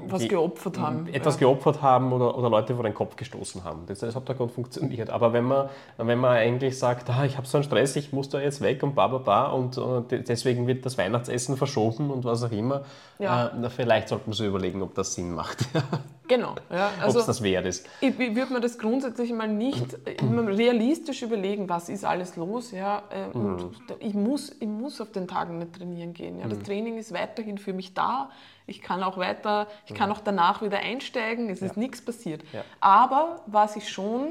was 0.09 0.20
ge- 0.22 0.28
geopfert 0.30 0.78
haben. 0.78 1.07
etwas 1.12 1.36
geopfert 1.38 1.82
haben 1.82 2.12
oder, 2.12 2.36
oder 2.36 2.48
Leute 2.48 2.74
vor 2.74 2.84
den 2.84 2.94
Kopf 2.94 3.14
gestoßen 3.16 3.62
haben. 3.64 3.82
Das, 3.86 3.98
das 3.98 4.16
hat 4.16 4.28
da 4.28 4.32
gut 4.32 4.50
funktioniert. 4.50 5.11
Aber 5.11 5.32
wenn 5.34 5.44
man, 5.44 5.68
wenn 5.98 6.18
man 6.18 6.32
eigentlich 6.32 6.78
sagt, 6.78 7.11
ah, 7.11 7.24
ich 7.24 7.36
habe 7.36 7.46
so 7.46 7.59
einen 7.59 7.64
Stress, 7.64 7.94
ich 7.96 8.12
muss 8.12 8.28
da 8.30 8.40
jetzt 8.40 8.61
weg 8.62 8.82
und 8.82 8.94
ba, 8.94 9.07
ba, 9.09 9.18
ba 9.18 9.46
und 9.53 9.76
äh, 9.76 9.80
de- 10.11 10.22
deswegen 10.22 10.66
wird 10.66 10.86
das 10.86 10.96
Weihnachtsessen 10.96 11.57
verschoben 11.57 12.11
und 12.11 12.24
was 12.24 12.42
auch 12.42 12.53
immer, 12.53 12.82
Ja. 13.18 13.48
äh, 13.48 13.70
vielleicht 13.70 14.09
sollte 14.09 14.24
man 14.30 14.34
sich 14.34 14.46
überlegen, 14.46 14.80
ob 14.82 14.94
das 14.94 15.14
Sinn 15.14 15.34
macht. 15.34 15.59
Genau. 16.37 16.55
Ja, 16.70 16.91
ob 16.99 17.03
also, 17.05 17.18
es 17.20 17.26
das 17.26 17.43
wert 17.43 17.66
ist. 17.66 17.87
Ich, 18.01 18.18
ich 18.18 18.35
würde 18.35 18.53
mir 18.55 18.61
das 18.61 18.78
grundsätzlich 18.78 19.33
mal 19.33 19.49
nicht 19.49 19.99
realistisch 20.22 21.22
überlegen, 21.22 21.68
was 21.68 21.89
ist 21.89 22.05
alles 22.05 22.37
los. 22.37 22.70
Ja, 22.70 23.03
äh, 23.11 23.26
Mhm. 23.37 23.45
und 23.45 23.72
da- 23.89 23.95
ich, 24.01 24.14
muss, 24.14 24.51
ich 24.61 24.66
muss 24.68 25.01
auf 25.01 25.12
den 25.12 25.28
Tagen 25.28 25.59
nicht 25.59 25.74
trainieren 25.74 26.14
gehen. 26.14 26.39
Ja. 26.41 26.49
Das 26.49 26.59
Mhm. 26.59 26.64
Training 26.64 26.99
ist 26.99 27.12
weiterhin 27.12 27.59
für 27.59 27.72
mich 27.72 27.95
da. 27.95 28.30
Ich 28.66 28.80
kann 28.80 29.03
auch 29.03 29.18
weiter, 29.18 29.66
ich 29.87 29.95
kann 29.95 30.11
auch 30.11 30.20
danach 30.20 30.62
wieder 30.62 30.78
einsteigen. 30.78 31.51
Es 31.51 31.61
ist 31.62 31.76
nichts 31.76 32.01
passiert. 32.03 32.43
Mhm. 32.45 32.49
Ja. 32.59 32.64
Aber 32.80 33.41
was 33.47 33.76
ich 33.76 33.89
schon, 33.89 34.28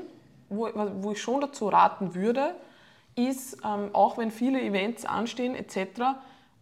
wo, 0.49 0.69
wo 1.01 1.11
ich 1.11 1.21
schon 1.21 1.41
dazu 1.41 1.67
raten 1.67 2.15
würde, 2.15 2.55
ist, 3.15 3.57
ähm, 3.65 3.89
auch 3.93 4.17
wenn 4.17 4.31
viele 4.31 4.61
Events 4.61 5.05
anstehen 5.05 5.53
etc., 5.55 6.15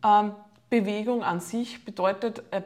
ähm, 0.03 0.31
Bewegung 0.69 1.23
an 1.23 1.39
sich 1.39 1.85
bedeutet, 1.85 2.43
äh, 2.51 2.61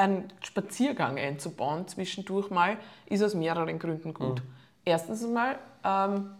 einen 0.00 0.32
Spaziergang 0.40 1.18
einzubauen 1.18 1.86
zwischendurch 1.86 2.50
mal, 2.50 2.78
ist 3.06 3.22
aus 3.22 3.34
mehreren 3.34 3.78
Gründen 3.78 4.14
gut. 4.14 4.42
Erstens 4.84 5.22
einmal 5.22 5.58
ähm, 5.84 6.30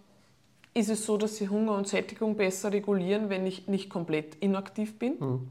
ist 0.73 0.89
es 0.89 1.05
so, 1.05 1.19
dass 1.19 1.37
sie 1.37 1.49
Hunger 1.49 1.75
und 1.75 1.87
Sättigung 1.87 2.37
besser 2.37 2.73
regulieren, 2.73 3.29
wenn 3.29 3.47
ich 3.47 3.69
nicht 3.69 3.91
komplett 3.91 4.37
inaktiv 4.37 4.99
bin. 4.99 5.49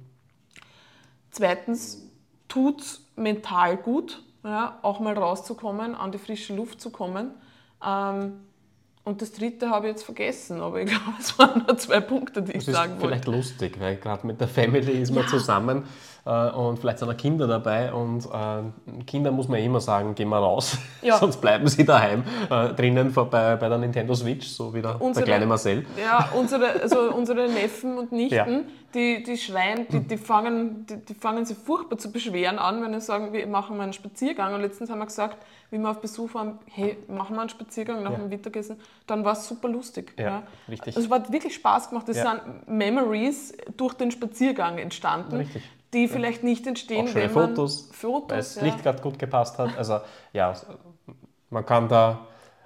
Zweitens 1.29 2.03
tut 2.47 2.81
es 2.81 3.01
mental 3.15 3.77
gut, 3.77 4.23
ja, 4.43 4.79
auch 4.81 4.99
mal 4.99 5.15
rauszukommen, 5.15 5.93
an 5.93 6.11
die 6.11 6.17
frische 6.17 6.55
Luft 6.55 6.81
zu 6.81 6.89
kommen. 6.89 7.31
Ähm, 7.85 8.39
und 9.09 9.21
das 9.21 9.31
dritte 9.33 9.69
habe 9.69 9.87
ich 9.87 9.91
jetzt 9.93 10.03
vergessen, 10.03 10.61
aber 10.61 10.79
ich 10.81 10.89
glaube, 10.89 11.03
es 11.19 11.37
waren 11.37 11.63
nur 11.67 11.77
zwei 11.77 11.99
Punkte, 11.99 12.41
die 12.41 12.51
ich 12.53 12.57
Das 12.59 12.67
ist 12.69 12.73
sagen 12.75 12.91
wollte. 12.93 13.07
vielleicht 13.07 13.25
lustig, 13.27 13.77
weil 13.79 13.97
gerade 13.97 14.25
mit 14.25 14.39
der 14.39 14.47
Family 14.47 14.93
ist 15.01 15.11
man 15.13 15.27
zusammen 15.27 15.83
äh, 16.25 16.49
und 16.51 16.79
vielleicht 16.79 16.99
sind 16.99 17.09
auch 17.09 17.17
Kinder 17.17 17.47
dabei 17.47 17.91
und 17.93 18.25
äh, 18.25 19.01
Kinder 19.05 19.31
muss 19.31 19.47
man 19.47 19.59
immer 19.59 19.79
sagen, 19.81 20.15
gehen 20.15 20.29
wir 20.29 20.37
raus, 20.37 20.77
Ja. 21.01 21.17
sonst 21.17 21.37
bleiben 21.41 21.67
sie 21.67 21.83
daheim 21.85 22.23
äh, 22.49 22.69
drinnen 22.73 23.11
vor, 23.11 23.29
bei, 23.29 23.55
bei 23.55 23.67
der 23.69 23.77
Nintendo 23.77 24.13
Switch, 24.15 24.47
so 24.47 24.73
wie 24.73 24.81
der, 24.81 25.01
Unsere- 25.01 25.25
der 25.25 25.33
kleine 25.35 25.45
Marcel. 25.47 25.85
Ja, 26.01 26.29
unsere, 26.37 26.81
also 26.81 27.11
unsere 27.13 27.47
Neffen 27.49 27.97
und 27.97 28.11
Nichten, 28.11 28.35
Ja. 28.35 28.45
die, 28.93 29.23
die 29.23 29.37
schreien, 29.37 29.87
die, 29.91 30.01
die, 30.01 30.17
fangen, 30.17 30.85
die, 30.87 30.97
die 31.05 31.13
fangen 31.13 31.45
sich 31.45 31.57
furchtbar 31.57 31.97
zu 31.97 32.11
beschweren 32.11 32.59
an, 32.59 32.81
wenn 32.83 32.93
sie 32.99 33.05
sagen, 33.05 33.33
wir 33.33 33.47
machen 33.47 33.77
mal 33.77 33.83
einen 33.83 33.93
Spaziergang. 33.93 34.53
Und 34.53 34.61
letztens 34.61 34.89
haben 34.89 34.99
wir 34.99 35.05
gesagt, 35.05 35.37
wie 35.71 35.77
wir 35.77 35.89
auf 35.89 36.01
Besuch 36.01 36.33
waren, 36.33 36.59
hey, 36.65 36.97
machen 37.07 37.35
wir 37.35 37.41
einen 37.41 37.49
Spaziergang 37.49 38.03
nach 38.03 38.11
Ja. 38.11 38.17
dem 38.17 38.29
Mittagessen. 38.29 38.79
Dann 39.07 39.23
war 39.23 39.33
es 39.33 39.47
super 39.47 39.67
lustig. 39.69 40.13
Ja, 40.17 40.43
richtig. 40.67 40.95
Also 40.95 41.07
es 41.07 41.13
hat 41.13 41.31
wirklich 41.31 41.53
Spaß 41.55 41.89
gemacht. 41.89 42.09
Es 42.09 42.17
Ja. 42.17 42.31
sind 42.43 42.67
Memories 42.67 43.53
durch 43.77 43.93
den 43.93 44.11
Spaziergang 44.11 44.77
entstanden, 44.79 45.37
Richtig. 45.37 45.63
die 45.93 46.07
vielleicht 46.07 46.43
nicht 46.43 46.65
entstehen, 46.67 47.07
Auch 47.09 47.15
wenn 47.15 47.33
man 47.33 47.49
Fotos, 47.49 47.89
Fotos 47.91 48.29
weil 48.29 48.37
das 48.37 48.55
ja. 48.55 48.63
Licht 48.63 48.83
gerade 48.83 49.01
gut 49.01 49.19
gepasst 49.19 49.57
hat. 49.59 49.77
Also 49.77 49.99
ja, 50.33 50.53
man 51.49 51.65
kann 51.65 51.87
da, 51.87 52.19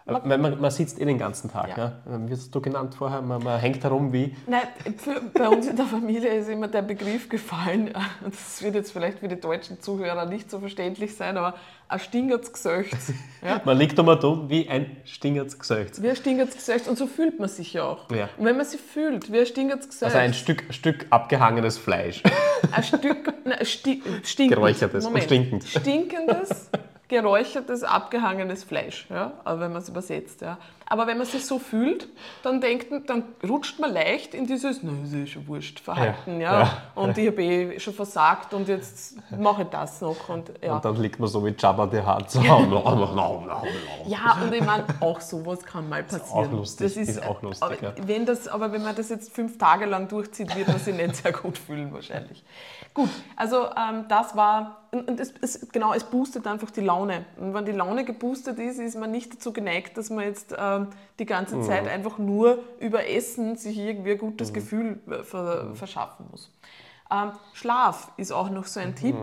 man, 0.06 0.42
man, 0.42 0.60
man 0.62 0.72
sitzt 0.72 1.00
eh 1.00 1.06
den 1.06 1.18
ganzen 1.18 1.52
Tag. 1.52 1.70
Ja. 1.78 1.78
Ja. 1.78 2.20
Wie 2.28 2.32
hast 2.32 2.54
du 2.54 2.62
genannt 2.62 2.96
vorher? 2.96 3.22
Man, 3.22 3.44
man 3.44 3.60
hängt 3.60 3.84
herum 3.84 4.12
wie 4.12 4.36
Nein, 4.48 4.62
für, 4.98 5.22
bei 5.34 5.48
uns 5.48 5.68
in 5.68 5.76
der 5.76 5.86
Familie 5.86 6.34
ist 6.34 6.50
immer 6.50 6.68
der 6.68 6.82
Begriff 6.82 7.30
gefallen, 7.30 7.94
das 8.24 8.62
wird 8.62 8.76
jetzt 8.76 8.92
vielleicht 8.92 9.20
für 9.20 9.28
die 9.28 9.40
deutschen 9.40 9.80
Zuhörer 9.80 10.26
nicht 10.26 10.52
so 10.52 10.60
verständlich 10.60 11.16
sein, 11.16 11.38
aber 11.38 11.56
ein 11.88 12.00
stingert's 12.00 12.52
Gesöchts. 12.52 13.14
Ja? 13.44 13.62
Man 13.66 13.78
liegt 13.78 14.00
einmal 14.00 14.18
dumm 14.18 14.50
wie 14.50 14.70
ein 14.70 14.96
stingerts 15.04 15.60
Gesäucht. 15.60 16.02
Wie 16.02 16.10
ein 16.10 16.16
stingert's 16.16 16.56
Gesöchts 16.56 16.88
und 16.88 16.98
so 16.98 17.08
fühlt 17.08 17.40
man 17.40 17.50
sich 17.50 17.74
ja 17.74 17.84
auch. 17.84 18.10
Ja. 18.10 18.30
Und 18.38 18.46
wenn 18.46 18.56
man 18.56 18.66
sich 18.66 18.80
fühlt, 18.80 19.32
wie 19.34 19.40
ein 19.40 19.46
stingert's 19.46 19.88
Gesöchts, 19.88 20.04
Also 20.04 20.18
ein 20.18 20.34
Stück, 20.34 20.64
Stück 20.70 21.06
abgehangenes 21.10 21.78
Fleisch. 21.78 22.24
ein 22.72 22.84
Stück, 22.84 23.34
nein, 23.46 23.66
sti 23.66 24.02
stinkend, 24.24 24.56
Geräuchertes 24.58 25.06
und 25.06 25.12
Moment, 25.12 25.26
stinkend. 25.26 25.64
stinkendes, 25.66 26.70
geräuchertes, 27.08 27.84
abgehangenes 27.84 28.64
Fleisch, 28.64 29.08
ja? 29.10 29.34
also 29.44 29.62
wenn 29.62 29.72
man 29.74 29.82
es 29.82 29.90
übersetzt. 29.90 30.42
Ja? 30.42 30.58
Aber 30.86 31.08
wenn 31.08 31.18
man 31.18 31.28
sich 31.28 31.46
so 31.46 31.60
fühlt, 31.60 32.08
dann, 32.44 32.62
denkt, 32.62 32.88
dann 33.10 33.24
rutscht 33.48 33.80
man 33.80 33.94
leicht 33.94 34.34
in 34.34 34.46
dieses, 34.46 34.84
na, 34.84 34.92
ist 35.04 35.14
eh 35.14 35.26
schon 35.26 35.48
wurscht, 35.48 35.80
Verhalten. 35.80 36.40
Ja, 36.40 36.54
Ja, 36.54 36.60
ja. 36.62 36.82
Und 36.96 37.18
ich 37.18 37.28
habe 37.28 37.44
eh 37.44 37.80
schon 37.80 37.94
versagt 37.94 38.54
und 38.54 38.68
jetzt 38.68 39.18
mache 39.38 39.64
ich 39.64 39.70
das 39.70 40.02
noch. 40.02 40.30
Und, 40.30 40.52
ja. 40.62 40.76
Und 40.76 40.86
dann 40.86 40.96
liegt 41.02 41.20
man 41.20 41.30
so 41.30 41.44
wie 41.46 41.54
Jabba. 41.58 41.90
So. 42.28 42.42
no, 42.42 42.66
no. 42.66 43.64
Ja, 44.06 44.38
und 44.44 44.54
ich 44.54 44.64
meine, 44.64 44.86
auch 45.00 45.20
sowas 45.20 45.64
kann 45.64 45.90
mal 45.90 46.04
passieren. 46.04 46.48
auch 46.48 46.52
lustig, 46.52 46.96
ist 46.96 47.24
auch 47.24 47.42
lustig, 47.42 47.64
Aber, 47.64 47.82
ja. 47.82 47.94
wenn 48.06 48.26
das, 48.26 48.48
aber 48.48 48.72
wenn 48.72 48.84
man 48.84 48.96
das 48.96 49.10
jetzt 49.10 49.34
fünf 49.34 49.58
Tage 49.58 49.86
lang 49.86 50.08
durchzieht, 50.08 50.56
wird 50.56 50.68
man 50.68 50.80
sich 50.80 50.96
nicht 50.96 51.16
sehr 51.16 51.32
gut 51.32 51.58
fühlen 51.58 51.94
wahrscheinlich. 51.94 52.44
Gut, 52.94 53.10
also 53.36 53.66
ähm, 53.76 54.06
das 54.08 54.36
war, 54.36 54.84
und 54.92 55.20
es, 55.20 55.34
es, 55.42 55.68
genau, 55.72 55.94
es 55.94 56.04
boostet 56.04 56.46
einfach 56.46 56.70
die 56.70 56.82
Laune. 56.82 57.26
Und 57.38 57.54
wenn 57.56 57.66
die 57.66 57.72
Laune 57.72 58.06
geboostet 58.06 58.60
ist, 58.60 58.80
ist 58.80 58.96
man 58.98 59.10
nicht 59.10 59.34
dazu 59.34 59.52
geneigt, 59.52 59.98
dass 59.98 60.12
man 60.12 60.26
jetzt 60.26 60.54
ähm, 60.58 60.90
die 61.18 61.26
ganze 61.26 61.56
Mhm. 61.58 61.64
Zeit 61.64 61.88
einfach 61.88 62.20
nur 62.20 62.60
über 62.80 63.08
Essen 63.10 63.56
sich 63.56 63.78
irgendwie 63.78 64.12
ein 64.12 64.18
gutes 64.20 64.50
Mhm. 64.50 64.54
Gefühl 64.54 65.00
äh, 65.10 65.24
ver, 65.24 65.74
verschaffen 65.74 66.28
muss. 66.30 66.52
Ähm, 67.12 67.32
Schlaf 67.54 68.12
ist 68.18 68.32
auch 68.32 68.50
noch 68.50 68.66
so 68.68 68.80
ein 68.80 68.96
Tipp. 68.96 69.16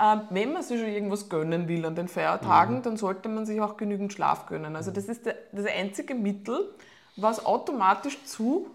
Ähm, 0.00 0.22
wenn 0.30 0.52
man 0.52 0.62
sich 0.64 0.80
schon 0.80 0.88
irgendwas 0.88 1.28
gönnen 1.28 1.68
will 1.68 1.84
an 1.86 1.94
den 1.94 2.08
Feiertagen, 2.08 2.82
dann 2.82 2.96
sollte 2.96 3.28
man 3.28 3.46
sich 3.46 3.60
auch 3.60 3.76
genügend 3.76 4.12
Schlaf 4.12 4.46
gönnen. 4.46 4.74
Also 4.74 4.90
das 4.90 5.04
ist 5.04 5.26
der, 5.26 5.36
das 5.52 5.66
einzige 5.66 6.14
Mittel, 6.16 6.74
was 7.14 7.44
automatisch 7.46 8.18
zu 8.24 8.66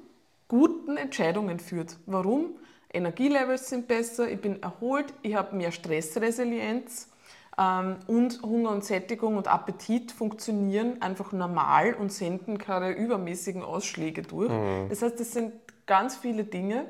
guten 0.48 0.96
Entscheidungen 0.96 1.60
führt. 1.60 1.98
Warum? 2.06 2.52
Energielevels 2.94 3.70
sind 3.70 3.88
besser, 3.88 4.30
ich 4.30 4.40
bin 4.40 4.62
erholt, 4.64 5.14
ich 5.22 5.36
habe 5.36 5.56
mehr 5.56 5.72
Stressresilienz 5.72 7.10
ähm, 7.58 7.98
und 8.08 8.42
Hunger 8.42 8.72
und 8.72 8.86
Sättigung 8.86 9.38
und 9.38 9.48
Appetit 9.48 10.12
funktionieren 10.12 11.02
einfach 11.02 11.32
normal 11.32 11.94
und 11.96 12.12
senden 12.12 12.58
keine 12.58 12.92
übermäßigen 12.92 13.64
Ausschläge 13.64 14.22
durch. 14.22 14.52
Das 14.90 15.02
heißt, 15.02 15.20
das 15.20 15.32
sind 15.32 15.54
ganz 15.86 16.16
viele 16.16 16.44
Dinge, 16.44 16.86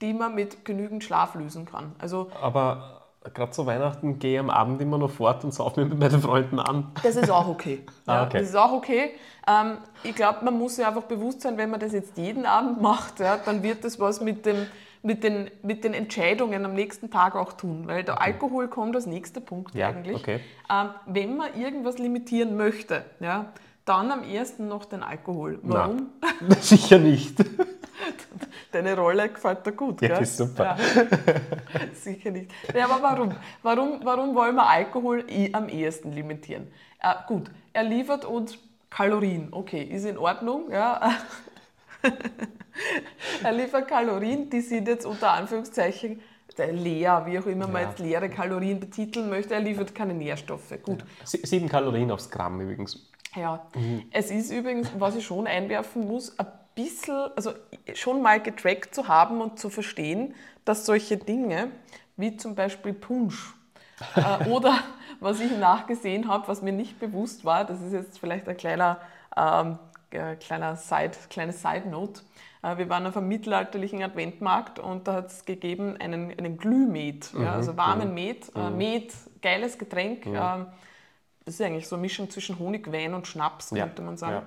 die 0.00 0.12
man 0.12 0.34
mit 0.34 0.64
genügend 0.64 1.02
Schlaf 1.04 1.34
lösen 1.34 1.64
kann. 1.66 1.94
Also 1.98 2.30
Aber 2.40 3.02
gerade 3.34 3.50
zu 3.52 3.66
Weihnachten 3.66 4.18
gehe 4.18 4.34
ich 4.34 4.40
am 4.40 4.50
Abend 4.50 4.80
immer 4.80 4.96
noch 4.98 5.10
fort 5.10 5.44
und 5.44 5.52
saufe 5.52 5.80
mich 5.80 5.90
mit 5.90 5.98
meinen 5.98 6.22
Freunden 6.22 6.58
an. 6.58 6.92
Das 7.02 7.16
ist 7.16 7.30
auch 7.30 7.48
okay. 7.48 7.84
Ah, 8.06 8.14
Ja, 8.14 8.26
okay. 8.26 8.38
Das 8.38 8.48
ist 8.48 8.54
auch 8.56 8.72
okay. 8.72 9.10
Ähm, 9.46 9.78
ich 10.02 10.14
glaube, 10.14 10.44
man 10.44 10.58
muss 10.58 10.76
sich 10.76 10.86
einfach 10.86 11.02
bewusst 11.02 11.42
sein, 11.42 11.56
wenn 11.58 11.70
man 11.70 11.80
das 11.80 11.92
jetzt 11.92 12.16
jeden 12.16 12.46
Abend 12.46 12.80
macht, 12.80 13.20
ja, 13.20 13.36
dann 13.36 13.62
wird 13.62 13.84
das 13.84 13.98
was 14.00 14.20
mit, 14.20 14.46
dem, 14.46 14.66
mit, 15.02 15.22
den, 15.24 15.50
mit 15.62 15.84
den 15.84 15.94
Entscheidungen 15.94 16.64
am 16.64 16.74
nächsten 16.74 17.10
Tag 17.10 17.36
auch 17.36 17.52
tun. 17.52 17.86
Weil 17.86 18.04
der 18.04 18.20
Alkohol 18.20 18.68
kommt 18.68 18.94
als 18.96 19.06
nächster 19.06 19.40
Punkt 19.40 19.74
Ja, 19.74 19.88
eigentlich. 19.88 20.16
okay. 20.16 20.40
Ähm, 20.70 20.88
wenn 21.06 21.36
man 21.36 21.58
irgendwas 21.58 21.98
limitieren 21.98 22.56
möchte, 22.56 23.04
ja, 23.20 23.46
dann 23.84 24.10
am 24.10 24.22
ersten 24.22 24.68
noch 24.68 24.84
den 24.84 25.02
Alkohol. 25.02 25.58
Warum? 25.62 26.08
Sicher 26.60 26.98
nicht. 26.98 27.38
Deine 28.72 28.94
Rolle 28.96 29.30
gefällt 29.30 29.64
dir 29.64 29.72
gut, 29.72 30.02
Ja, 30.02 30.08
gell? 30.08 30.22
ist 30.22 30.36
super. 30.36 30.76
Ja. 30.76 30.76
Sicher 31.94 32.30
nicht. 32.30 32.50
Ja, 32.74 32.84
aber 32.84 33.02
warum? 33.02 33.34
warum? 33.62 34.00
Warum 34.04 34.34
wollen 34.34 34.54
wir 34.56 34.68
Alkohol 34.68 35.24
eh 35.28 35.48
am 35.54 35.70
ehesten 35.70 36.12
limitieren? 36.12 36.66
Äh, 37.00 37.14
gut, 37.26 37.50
er 37.72 37.84
liefert 37.84 38.26
uns 38.26 38.58
Kalorien. 38.90 39.48
Okay, 39.52 39.82
ist 39.82 40.04
in 40.04 40.18
Ordnung. 40.18 40.70
Ja. 40.70 41.12
er 43.42 43.52
liefert 43.52 43.88
Kalorien, 43.88 44.48
die 44.50 44.60
sind 44.60 44.88
jetzt 44.88 45.06
unter 45.06 45.30
Anführungszeichen 45.32 46.20
leer, 46.72 47.22
wie 47.26 47.38
auch 47.38 47.46
immer 47.46 47.68
man 47.68 47.82
Ja. 47.82 47.88
jetzt 47.90 48.00
leere 48.00 48.28
Kalorien 48.28 48.80
betiteln 48.80 49.28
möchte. 49.30 49.54
Er 49.54 49.60
liefert 49.60 49.94
keine 49.94 50.12
Nährstoffe. 50.14 50.74
Gut. 50.82 51.04
Sie- 51.24 51.40
Sieben 51.44 51.68
Kalorien 51.68 52.10
aufs 52.10 52.28
Gramm 52.30 52.60
übrigens. 52.60 53.08
Ja, 53.36 53.66
es 54.10 54.30
ist 54.32 54.50
übrigens, 54.50 54.90
was 54.98 55.14
ich 55.14 55.24
schon 55.24 55.46
einwerfen 55.46 56.06
muss, 56.08 56.36
ein 56.38 56.46
bisschen, 56.74 57.14
also 57.36 57.52
schon 57.94 58.22
mal 58.22 58.40
getrackt 58.40 58.92
zu 58.94 59.06
haben 59.06 59.40
und 59.40 59.60
zu 59.60 59.70
verstehen, 59.70 60.34
dass 60.64 60.84
solche 60.86 61.16
Dinge 61.16 61.70
wie 62.16 62.36
zum 62.36 62.56
Beispiel 62.56 62.92
Punsch 62.94 63.54
äh, 64.16 64.44
oder 64.48 64.78
was 65.20 65.38
ich 65.40 65.56
nachgesehen 65.56 66.26
habe, 66.26 66.48
was 66.48 66.62
mir 66.62 66.72
nicht 66.72 66.98
bewusst 66.98 67.44
war, 67.44 67.64
das 67.64 67.80
ist 67.82 67.92
jetzt 67.92 68.18
vielleicht 68.18 68.48
ein 68.48 68.56
kleiner, 68.56 69.00
ähm, 69.36 69.78
äh, 70.10 70.34
kleiner 70.36 70.74
Side, 70.74 71.12
kleine 71.30 71.52
Side-Note. 71.52 72.22
Äh, 72.22 72.24
wir 72.62 72.88
waren 72.88 73.06
auf 73.06 73.16
einem 73.16 73.28
mittelalterlichen 73.28 74.02
Adventmarkt 74.02 74.78
und 74.78 75.06
da 75.06 75.14
hat 75.14 75.26
es 75.28 75.44
gegeben 75.44 75.96
einen, 75.98 76.30
einen 76.36 76.56
Glühmet, 76.58 77.30
ja, 77.38 77.54
also 77.54 77.76
warmen 77.76 78.14
Met, 78.14 78.50
äh, 78.56 78.70
Met, 78.70 79.12
geiles 79.40 79.78
Getränk. 79.78 80.26
ähm, 80.26 80.66
das 81.44 81.54
ist 81.54 81.62
eigentlich 81.62 81.88
so 81.88 81.96
eine 81.96 82.02
Mischung 82.02 82.28
zwischen 82.28 82.58
Honig, 82.58 82.92
Wein 82.92 83.14
und 83.14 83.26
Schnaps, 83.26 83.70
Ja, 83.70 83.84
könnte 83.86 84.02
man 84.02 84.16
sagen. 84.16 84.44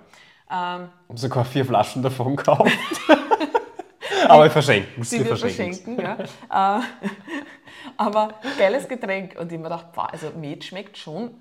Ähm, 0.52 0.90
Ich 1.06 1.10
habe 1.10 1.20
sogar 1.20 1.46
vier 1.46 1.66
Flaschen 1.66 2.04
davon 2.04 2.36
gekauft. 2.36 2.72
Aber 4.28 4.44
wir 4.44 4.52
verschenken 4.52 5.02
es. 5.02 5.10
die 5.10 5.26
wir 5.26 5.36
verschenken. 5.36 6.00
Ja. 6.00 6.80
Äh, 6.80 6.84
Aber 7.98 8.36
geiles 8.58 8.88
Getränk. 8.88 9.38
Und 9.40 9.52
ich 9.52 9.58
mir 9.58 9.64
gedacht, 9.64 9.88
also 9.96 10.32
Met 10.40 10.64
schmeckt 10.64 10.98
schon 10.98 11.32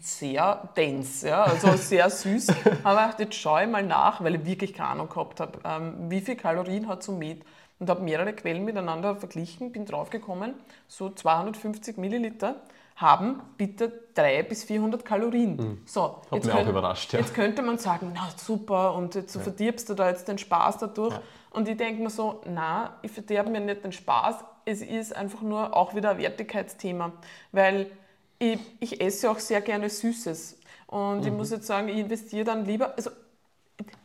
sehr 0.00 0.68
dense, 0.76 1.28
ja, 1.28 1.44
also 1.44 1.72
sehr 1.76 2.10
süß. 2.10 2.48
Aber 2.82 3.00
ich 3.00 3.06
dachte, 3.06 3.22
jetzt 3.24 3.36
schaue 3.36 3.62
ich 3.62 3.68
mal 3.68 3.82
nach, 3.82 4.22
weil 4.22 4.34
ich 4.36 4.44
wirklich 4.44 4.74
keine 4.74 4.90
Ahnung 4.90 5.08
gehabt 5.08 5.40
habe, 5.40 5.58
ähm, 5.64 6.10
wie 6.10 6.20
viel 6.20 6.36
Kalorien 6.36 6.88
hat 6.88 7.02
so 7.02 7.12
Met. 7.12 7.42
Und 7.80 7.88
habe 7.88 8.02
mehrere 8.02 8.32
Quellen 8.32 8.64
miteinander 8.64 9.14
verglichen, 9.14 9.70
bin 9.70 9.86
draufgekommen, 9.86 10.54
so 10.88 11.10
250 11.10 11.96
Milliliter 11.96 12.56
haben 12.96 13.40
bitte 13.56 13.92
300 14.14 14.48
bis 14.48 14.64
400 14.64 15.04
Kalorien. 15.04 15.80
So, 15.86 16.20
Hat 16.28 16.44
mich 16.44 16.52
auch 16.52 16.66
überrascht, 16.66 17.12
ja. 17.12 17.20
jetzt 17.20 17.32
könnte 17.32 17.62
man 17.62 17.78
sagen, 17.78 18.10
na 18.12 18.28
super, 18.36 18.94
und 18.94 19.14
jetzt 19.14 19.32
so 19.32 19.38
verdirbst 19.38 19.88
du 19.88 19.94
da 19.94 20.08
jetzt 20.08 20.26
den 20.26 20.38
Spaß 20.38 20.78
dadurch. 20.78 21.14
Und 21.50 21.68
ich 21.68 21.76
denke 21.76 22.02
mir 22.02 22.10
so, 22.10 22.40
na, 22.46 22.98
ich 23.02 23.12
verderbe 23.12 23.50
mir 23.50 23.60
nicht 23.60 23.84
den 23.84 23.92
Spaß, 23.92 24.44
es 24.64 24.82
ist 24.82 25.14
einfach 25.14 25.42
nur 25.42 25.76
auch 25.76 25.94
wieder 25.94 26.10
ein 26.10 26.18
Wertigkeitsthema, 26.18 27.12
weil 27.52 27.90
ich, 28.38 28.58
ich 28.80 29.00
esse 29.00 29.30
auch 29.30 29.38
sehr 29.38 29.60
gerne 29.60 29.88
Süßes. 29.88 30.58
Und 30.86 31.26
ich 31.26 31.32
muss 31.32 31.50
jetzt 31.50 31.66
sagen, 31.66 31.88
ich 31.88 31.98
investiere 31.98 32.44
dann 32.44 32.64
lieber, 32.64 32.94
also 32.96 33.10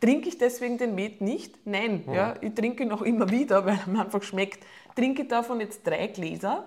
Trinke 0.00 0.28
ich 0.28 0.38
deswegen 0.38 0.78
den 0.78 0.94
Met 0.94 1.20
nicht? 1.20 1.66
Nein, 1.66 2.04
ja. 2.12 2.34
ich 2.40 2.54
trinke 2.54 2.84
ihn 2.84 2.92
auch 2.92 3.02
immer 3.02 3.30
wieder, 3.30 3.64
weil 3.66 3.78
er 3.84 3.90
mir 3.90 4.02
einfach 4.02 4.22
schmeckt. 4.22 4.64
Trinke 4.94 5.22
ich 5.22 5.28
davon 5.28 5.60
jetzt 5.60 5.84
drei 5.84 6.06
Gläser? 6.06 6.64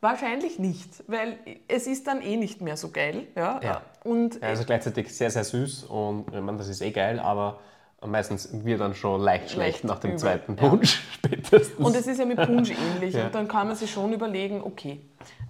Wahrscheinlich 0.00 0.58
nicht, 0.58 1.02
weil 1.08 1.38
es 1.68 1.86
ist 1.86 2.06
dann 2.06 2.22
eh 2.22 2.36
nicht 2.36 2.60
mehr 2.60 2.76
so 2.76 2.90
geil. 2.90 3.26
Ja? 3.34 3.60
Ja. 3.62 3.82
Und 4.04 4.36
Ja, 4.36 4.48
also 4.48 4.64
gleichzeitig 4.64 5.12
sehr, 5.12 5.30
sehr 5.30 5.42
süß 5.42 5.84
und 5.84 6.26
ich 6.32 6.40
meine, 6.40 6.58
das 6.58 6.68
ist 6.68 6.82
eh 6.82 6.90
geil, 6.90 7.18
aber 7.18 7.60
meistens 8.04 8.48
wird 8.64 8.80
dann 8.80 8.94
schon 8.94 9.20
leicht 9.20 9.50
schlecht 9.50 9.82
Leicht 9.82 9.84
nach 9.84 9.98
dem 9.98 10.10
übel, 10.10 10.20
zweiten 10.20 10.56
ja. 10.56 10.68
Punsch 10.68 11.02
spätestens. 11.14 11.84
Und 11.84 11.96
es 11.96 12.06
ist 12.06 12.18
ja 12.18 12.26
mit 12.26 12.36
Punsch 12.36 12.70
ähnlich. 12.70 13.14
Ja. 13.16 13.26
Und 13.26 13.34
dann 13.34 13.48
kann 13.48 13.66
man 13.66 13.76
sich 13.76 13.90
schon 13.90 14.12
überlegen, 14.12 14.60
okay, 14.60 15.00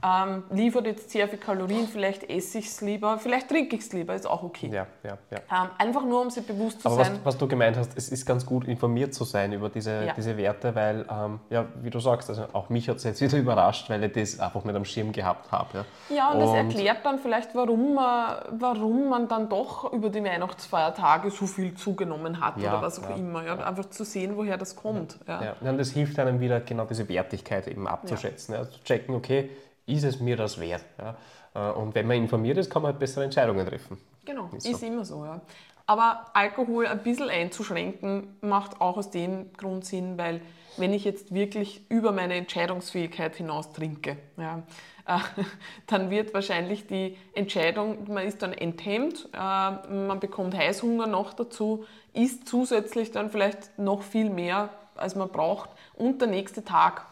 ähm, 0.05 0.45
liefert 0.51 0.87
jetzt 0.87 1.11
sehr 1.11 1.29
viel 1.29 1.39
Kalorien, 1.39 1.89
vielleicht 1.89 2.29
esse 2.31 2.59
ich 2.59 2.67
es 2.67 2.81
lieber, 2.81 3.19
vielleicht 3.19 3.49
trinke 3.49 3.77
ich 3.77 3.83
es 3.83 3.93
lieber, 3.93 4.15
ist 4.15 4.27
auch 4.27 4.43
okay. 4.43 4.69
ja, 4.73 4.87
ja, 5.03 5.19
ja. 5.31 5.39
Ähm, 5.65 5.71
einfach 5.79 6.05
nur, 6.05 6.21
um 6.23 6.31
sich 6.31 6.47
bewusst 6.47 6.83
zu 6.83 6.89
Aber 6.89 6.99
was, 6.99 7.09
sein. 7.09 7.19
was 7.25 7.39
du 7.39 7.49
gemeint 7.49 7.77
hast, 7.77 7.97
es 7.97 8.09
ist 8.11 8.27
ganz 8.27 8.45
gut 8.45 8.69
informiert 8.69 9.15
zu 9.15 9.25
sein 9.25 9.53
über 9.53 9.69
diese, 9.69 10.05
Ja. 10.07 10.13
diese 10.15 10.37
Werte, 10.37 10.75
weil, 10.75 11.07
ähm, 11.11 11.41
ja, 11.51 11.67
wie 11.83 11.91
du 11.91 11.99
sagst, 12.01 12.29
also 12.29 12.45
auch 12.53 12.69
mich 12.69 12.89
hat 12.89 12.97
es 12.97 13.05
jetzt 13.05 13.21
wieder 13.21 13.39
überrascht, 13.39 13.89
weil 13.91 14.05
ich 14.05 14.13
das 14.13 14.39
einfach 14.41 14.65
nicht 14.65 14.77
am 14.77 14.85
Schirm 14.85 15.13
gehabt 15.13 15.51
habe. 15.51 15.85
Ja, 16.09 16.17
Ja, 16.17 16.31
und 16.33 16.41
das 16.41 16.53
erklärt 16.55 17.05
dann 17.05 17.19
vielleicht, 17.19 17.55
warum 17.55 17.95
man, 17.95 18.37
warum 18.59 19.09
man 19.09 19.29
dann 19.29 19.49
doch 19.49 19.93
über 19.93 20.11
die 20.11 20.23
Weihnachtsfeiertage 20.23 21.31
so 21.31 21.47
viel 21.47 21.75
zugenommen 21.75 22.41
hat 22.41 22.59
Ja, 22.59 22.73
oder 22.75 22.83
was 22.83 23.03
auch 23.03 23.17
immer. 23.17 23.45
Ja? 23.45 23.57
Einfach 23.57 23.87
zu 23.91 24.05
sehen, 24.05 24.37
woher 24.37 24.57
das 24.59 24.77
kommt. 24.77 25.19
Ja. 25.27 25.43
Ja, 25.63 25.71
und 25.71 25.79
das 25.79 25.91
hilft 25.91 26.19
einem 26.19 26.41
wieder, 26.41 26.61
genau 26.61 26.85
diese 26.85 27.09
Wertigkeit 27.09 27.67
eben 27.69 27.87
abzuschätzen. 27.87 28.55
Ja. 28.55 28.69
zu 28.69 28.83
checken, 28.85 29.15
okay, 29.15 29.51
ist 29.87 30.05
es 30.05 30.21
mir 30.21 30.37
das 30.37 30.61
wert? 30.61 30.85
Ja? 30.99 31.17
Äh, 31.55 31.73
Und 31.73 31.95
wenn 31.95 32.07
man 32.07 32.17
informiert 32.17 32.59
ist, 32.59 32.71
kann 32.71 32.83
man 32.83 32.93
halt 32.93 33.01
bessere 33.01 33.25
Entscheidungen 33.25 33.67
treffen. 33.67 33.99
Genau, 34.25 34.51
Ist 34.57 34.67
ist, 34.67 34.81
so. 34.81 34.87
immer 34.87 35.05
so. 35.05 35.25
Ja. 35.25 35.41
Aber 35.87 36.25
Alkohol 36.35 36.87
ein 36.87 37.03
bisschen 37.03 37.31
einzuschränken, 37.31 38.37
macht 38.41 38.81
auch 38.81 38.97
aus 38.97 39.11
dem 39.11 39.53
Grund 39.53 39.85
Sinn, 39.85 40.19
weil 40.19 40.41
wenn 40.77 40.93
ich 40.93 41.05
jetzt 41.05 41.33
wirklich 41.33 41.89
über 41.89 42.11
meine 42.13 42.35
Entscheidungsfähigkeit 42.35 43.37
hinaus 43.37 43.73
trinke, 43.73 44.17
ja, 44.37 44.63
äh, 45.07 45.19
dann 45.87 46.11
wird 46.11 46.35
wahrscheinlich 46.35 46.89
die 46.89 47.17
Entscheidung, 47.35 48.13
man 48.13 48.27
ist 48.27 48.43
dann 48.43 48.53
enthemmt, 48.53 49.29
äh, 49.33 49.39
man 49.39 50.19
bekommt 50.19 50.57
Heißhunger 50.57 51.07
noch 51.07 51.35
dazu, 51.35 51.87
isst 52.13 52.49
zusätzlich 52.49 53.13
dann 53.13 53.31
vielleicht 53.31 53.79
noch 53.79 54.03
viel 54.03 54.29
mehr, 54.29 54.71
als 54.97 55.15
man 55.15 55.29
braucht 55.29 55.71
und 55.95 56.21
der 56.21 56.29
nächste 56.29 56.65
Tag 56.65 57.07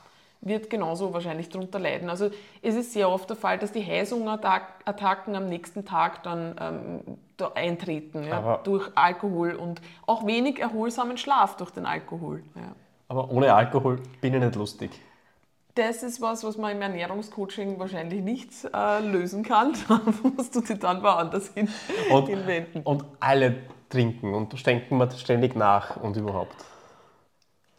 wird 0.44 0.70
genauso 0.70 1.12
wahrscheinlich 1.12 1.48
darunter 1.48 1.78
leiden. 1.78 2.10
Also 2.10 2.30
es 2.62 2.74
ist 2.74 2.92
sehr 2.92 3.08
oft 3.08 3.28
der 3.28 3.36
Fall, 3.36 3.58
dass 3.58 3.72
die 3.72 3.84
Heißhungerattacken 3.84 5.34
am 5.34 5.46
nächsten 5.48 5.84
Tag 5.84 6.22
dann 6.22 6.56
ähm, 6.60 7.18
da 7.36 7.52
eintreten 7.54 8.24
ja, 8.24 8.58
durch 8.58 8.90
Alkohol 8.94 9.54
und 9.54 9.80
auch 10.06 10.26
wenig 10.26 10.60
erholsamen 10.60 11.16
Schlaf 11.16 11.56
durch 11.56 11.70
den 11.70 11.86
Alkohol. 11.86 12.42
Ja. 12.54 12.72
Aber 13.08 13.30
ohne 13.30 13.52
Alkohol 13.54 14.00
bin 14.20 14.34
ich 14.34 14.40
nicht 14.40 14.54
lustig. 14.54 14.90
Das 15.74 16.04
ist 16.04 16.20
was, 16.20 16.44
was 16.44 16.56
man 16.56 16.70
im 16.70 16.82
Ernährungscoaching 16.82 17.80
wahrscheinlich 17.80 18.22
nicht 18.22 18.50
äh, 18.72 19.00
lösen 19.00 19.42
kann. 19.42 19.72
Da 19.88 20.00
musst 20.36 20.54
du 20.54 20.60
dich 20.60 20.78
dann 20.78 21.02
woanders 21.02 21.48
hin, 21.48 21.68
Und, 22.10 22.28
hinwenden. 22.28 22.82
und 22.82 23.04
alle 23.18 23.56
trinken 23.88 24.34
und 24.34 24.66
denken 24.66 24.98
mir 24.98 25.10
ständig 25.10 25.56
nach 25.56 25.96
und 25.96 26.16
überhaupt. 26.16 26.56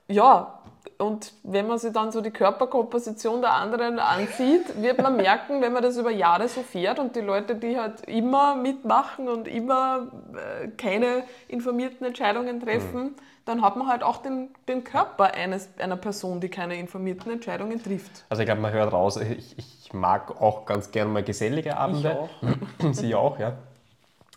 Ja, 0.07 0.54
und 0.97 1.33
wenn 1.43 1.67
man 1.67 1.77
sich 1.77 1.91
dann 1.91 2.11
so 2.11 2.21
die 2.21 2.31
Körperkomposition 2.31 3.41
der 3.41 3.53
anderen 3.53 3.99
ansieht, 3.99 4.81
wird 4.81 5.01
man 5.01 5.17
merken, 5.17 5.61
wenn 5.61 5.73
man 5.73 5.83
das 5.83 5.97
über 5.97 6.11
Jahre 6.11 6.47
so 6.47 6.61
fährt 6.61 6.99
und 6.99 7.15
die 7.15 7.21
Leute, 7.21 7.55
die 7.55 7.77
halt 7.77 8.01
immer 8.07 8.55
mitmachen 8.55 9.27
und 9.27 9.47
immer 9.47 10.07
äh, 10.33 10.67
keine 10.69 11.23
informierten 11.47 12.05
Entscheidungen 12.05 12.61
treffen, 12.61 13.15
dann 13.45 13.61
hat 13.61 13.75
man 13.75 13.87
halt 13.87 14.03
auch 14.03 14.17
den, 14.17 14.49
den 14.67 14.83
Körper 14.83 15.33
eines, 15.33 15.69
einer 15.77 15.97
Person, 15.97 16.39
die 16.39 16.49
keine 16.49 16.75
informierten 16.75 17.31
Entscheidungen 17.31 17.81
trifft. 17.81 18.25
Also 18.29 18.41
ich 18.41 18.47
glaube, 18.47 18.61
man 18.61 18.73
hört 18.73 18.91
raus, 18.91 19.17
ich, 19.17 19.57
ich 19.57 19.93
mag 19.93 20.41
auch 20.41 20.65
ganz 20.65 20.91
gerne 20.91 21.11
mal 21.11 21.23
gesellige 21.23 21.77
Abende. 21.77 22.19
auch. 22.19 22.29
Sie 22.93 23.13
auch, 23.13 23.39
ja. 23.39 23.53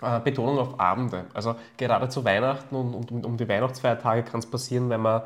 Äh, 0.01 0.21
Betonung 0.21 0.59
auf 0.59 0.79
Abende. 0.81 1.27
Also 1.35 1.57
gerade 1.77 2.09
zu 2.09 2.25
Weihnachten 2.25 2.75
und, 2.77 2.95
und 2.95 3.11
um- 3.11 3.25
um 3.25 3.37
die 3.37 3.49
Weihnachtsfeiertage 3.49 4.23
kann 4.23 4.39
es 4.41 4.47
passieren, 4.49 4.89
wenn 4.91 5.01
man 5.01 5.23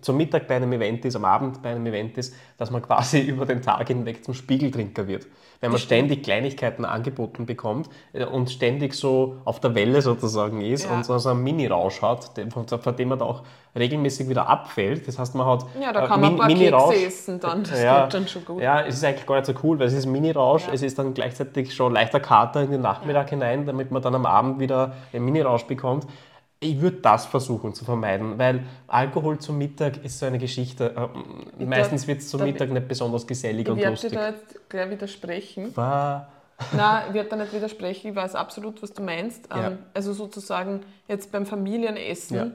zum 0.00 0.16
Mittag 0.16 0.46
bei 0.46 0.56
einem 0.56 0.72
Event 0.72 1.04
ist, 1.04 1.16
am 1.16 1.24
Abend 1.24 1.60
bei 1.62 1.70
einem 1.70 1.86
Event 1.86 2.16
ist, 2.18 2.34
dass 2.56 2.70
man 2.70 2.82
quasi 2.82 3.20
über 3.28 3.46
den 3.46 3.62
Tag 3.62 3.88
hinweg 3.88 4.24
zum 4.24 4.34
Spiegeltrinker 4.34 5.08
wird. 5.08 5.26
Wenn 5.62 5.70
man 5.70 5.78
ständig 5.80 6.24
Kleinigkeiten 6.24 6.84
angeboten 6.84 7.46
bekommt 7.46 7.88
äh, 8.12 8.24
und 8.24 8.50
ständig 8.50 8.94
so 8.94 9.36
auf 9.44 9.60
der 9.60 9.76
Welle 9.76 10.02
sozusagen 10.02 10.60
ist 10.60 10.84
Ja. 10.86 10.96
und 10.96 11.04
so, 11.04 11.14
einen 11.30 11.42
Mini-Rausch 11.44 12.02
hat, 12.02 12.30
von, 12.52 12.96
dem 12.96 13.08
man 13.08 13.20
da 13.20 13.24
auch 13.24 13.42
regelmäßig 13.78 14.28
wieder 14.28 14.48
abfällt. 14.48 15.06
Das 15.06 15.20
heißt, 15.20 15.36
man 15.36 15.46
hat 15.46 15.64
Ja, 15.80 15.92
da 15.92 16.04
äh, 16.04 16.08
kann 16.08 16.20
man 16.20 16.32
ein 16.32 16.36
paar. 16.38 16.48
Kekse 16.48 17.06
essen 17.06 17.38
dann. 17.40 17.62
Das 17.62 17.80
ja, 17.80 18.02
geht 18.02 18.14
dann 18.14 18.26
schon 18.28 18.44
gut. 18.44 18.60
Ja, 18.60 18.80
es 18.82 18.96
ist 18.96 19.04
eigentlich 19.04 19.24
gar 19.24 19.36
nicht 19.36 19.46
so 19.46 19.54
cool, 19.62 19.78
weil 19.78 19.86
es 19.86 19.92
ist 19.94 20.06
Mini-Rausch, 20.06 20.66
Ja. 20.66 20.72
es 20.74 20.82
ist 20.82 20.98
dann 20.98 21.14
gleichzeitig 21.14 21.72
schon 21.72 21.92
leichter 21.92 22.18
Kater 22.18 22.62
in 22.62 22.72
den 22.72 22.80
Nachmittag 22.80 23.30
hinein, 23.30 23.64
damit 23.64 23.92
man 23.92 24.02
dann 24.02 24.16
am 24.16 24.26
Abend 24.26 24.58
wieder 24.58 24.96
einen 25.12 25.24
Mini-Rausch 25.24 25.64
bekommt. 25.64 26.06
Ich 26.62 26.80
würde 26.80 26.98
das 26.98 27.26
versuchen 27.26 27.74
zu 27.74 27.84
vermeiden, 27.84 28.38
weil 28.38 28.62
Alkohol 28.86 29.38
zum 29.38 29.58
Mittag 29.58 30.04
ist 30.04 30.18
so 30.20 30.26
eine 30.26 30.38
Geschichte. 30.38 30.94
äh, 31.58 31.64
Meistens 31.64 32.06
wird 32.06 32.20
es 32.20 32.28
zum 32.28 32.42
Mittag 32.44 32.70
nicht 32.70 32.86
besonders 32.86 33.26
gesellig 33.26 33.66
Ich 33.66 33.70
und 33.72 33.78
werde 33.78 33.88
dir 33.88 33.90
lustig. 33.90 34.12
da 34.12 34.28
jetzt 34.30 34.68
gleich 34.70 34.90
widersprechen. 34.90 35.76
War- 35.76 36.28
Nein, 36.76 37.06
ich 37.08 37.14
werde 37.14 37.30
da 37.30 37.36
nicht 37.36 37.52
widersprechen, 37.52 38.10
ich 38.10 38.14
weiß 38.14 38.36
absolut, 38.36 38.80
was 38.80 38.92
du 38.92 39.02
meinst. 39.02 39.48
Ja. 39.50 39.68
Ähm, 39.68 39.78
Also 39.92 40.12
sozusagen 40.12 40.82
jetzt 41.08 41.32
beim 41.32 41.46
Familienessen 41.46 42.36
Ja. 42.36 42.46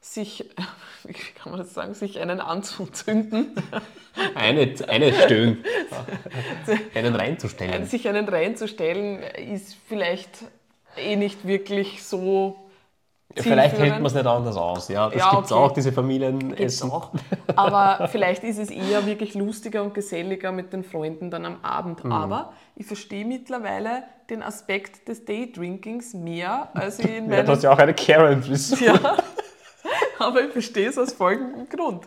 sich, 0.00 0.48
wie 1.04 1.12
kann 1.12 1.52
man 1.52 1.58
das 1.58 1.74
sagen, 1.74 1.92
sich 1.92 2.18
einen 2.18 2.40
anzuzünden, 2.40 3.54
Eine, 4.34 4.74
eine 4.88 5.12
Stöhn. 5.12 5.58
einen 6.94 7.14
reinzustellen. 7.14 7.84
sich 7.84 8.08
einen 8.08 8.26
reinzustellen, 8.28 9.22
ist 9.22 9.76
vielleicht 9.86 10.44
eh 10.96 11.14
nicht 11.16 11.46
wirklich 11.46 12.02
so 12.02 12.56
Vielleicht 13.36 13.78
hält 13.78 13.94
man 13.94 14.06
es 14.06 14.14
nicht 14.14 14.26
anders 14.26 14.56
aus. 14.56 14.88
Ja, 14.88 15.08
das 15.08 15.18
Ja, 15.18 15.30
gibt 15.30 15.44
es 15.46 15.52
okay. 15.52 15.60
auch, 15.62 15.72
diese 15.72 15.88
Gibt's 15.90 15.94
Familienessen. 15.96 16.90
auch. 16.90 17.10
Aber 17.56 18.08
vielleicht 18.08 18.42
ist 18.44 18.58
es 18.58 18.70
eher 18.70 19.06
wirklich 19.06 19.34
lustiger 19.34 19.82
und 19.82 19.94
geselliger 19.94 20.50
mit 20.52 20.72
den 20.72 20.82
Freunden 20.82 21.30
dann 21.30 21.44
am 21.46 21.56
Abend. 21.62 22.04
Mhm. 22.04 22.12
Aber 22.12 22.52
ich 22.74 22.86
verstehe 22.86 23.24
mittlerweile 23.24 24.02
den 24.28 24.42
Aspekt 24.42 25.06
des 25.08 25.24
Daydrinkings 25.24 26.12
mehr, 26.14 26.68
als 26.74 26.98
in 26.98 27.08
Ja, 27.08 27.20
meinem 27.36 27.46
du 27.46 27.52
hast 27.52 27.62
ja 27.62 27.72
auch 27.72 27.78
eine 27.78 27.94
Karen-Frisur. 27.94 28.78
Ja, 28.86 28.94
aber 30.18 30.44
ich 30.44 30.52
verstehe 30.52 30.88
es 30.88 30.98
aus 30.98 31.12
folgendem 31.12 31.68
Grund. 31.68 32.04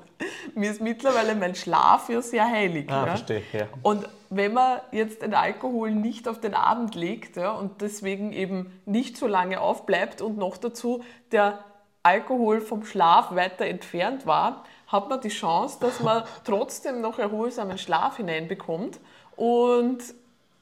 Mir 0.56 0.72
ist 0.72 0.82
mittlerweile 0.82 1.36
mein 1.36 1.56
Schlaf 1.56 2.10
ja 2.10 2.22
sehr 2.22 2.46
heilig. 2.46 2.90
Ah, 2.90 3.06
ja? 3.06 3.06
verstehe, 3.08 3.44
ja. 3.52 3.68
Und 3.82 4.08
wenn 4.30 4.54
man 4.54 4.80
jetzt 4.92 5.22
den 5.22 5.34
Alkohol 5.34 5.92
nicht 5.92 6.28
auf 6.28 6.40
den 6.40 6.54
Abend 6.54 6.96
legt 6.96 7.38
ja, 7.38 7.52
und 7.52 7.82
deswegen 7.82 8.34
eben 8.34 8.80
nicht 8.86 9.18
so 9.18 9.28
lange 9.28 9.62
aufbleibt 9.62 10.22
und 10.22 10.38
noch 10.38 10.58
dazu 10.58 11.04
der 11.32 11.60
Alkohol 12.04 12.62
vom 12.62 12.86
Schlaf 12.86 13.34
weiter 13.36 13.66
entfernt 13.66 14.26
war, 14.26 14.66
hat 14.88 15.10
man 15.10 15.22
die 15.22 15.30
Chance, 15.30 15.78
dass 15.80 16.00
man 16.02 16.24
trotzdem 16.44 17.02
noch 17.02 17.20
erholsamen 17.20 17.78
Schlaf 17.78 18.18
hineinbekommt. 18.18 19.00
Und 19.36 20.00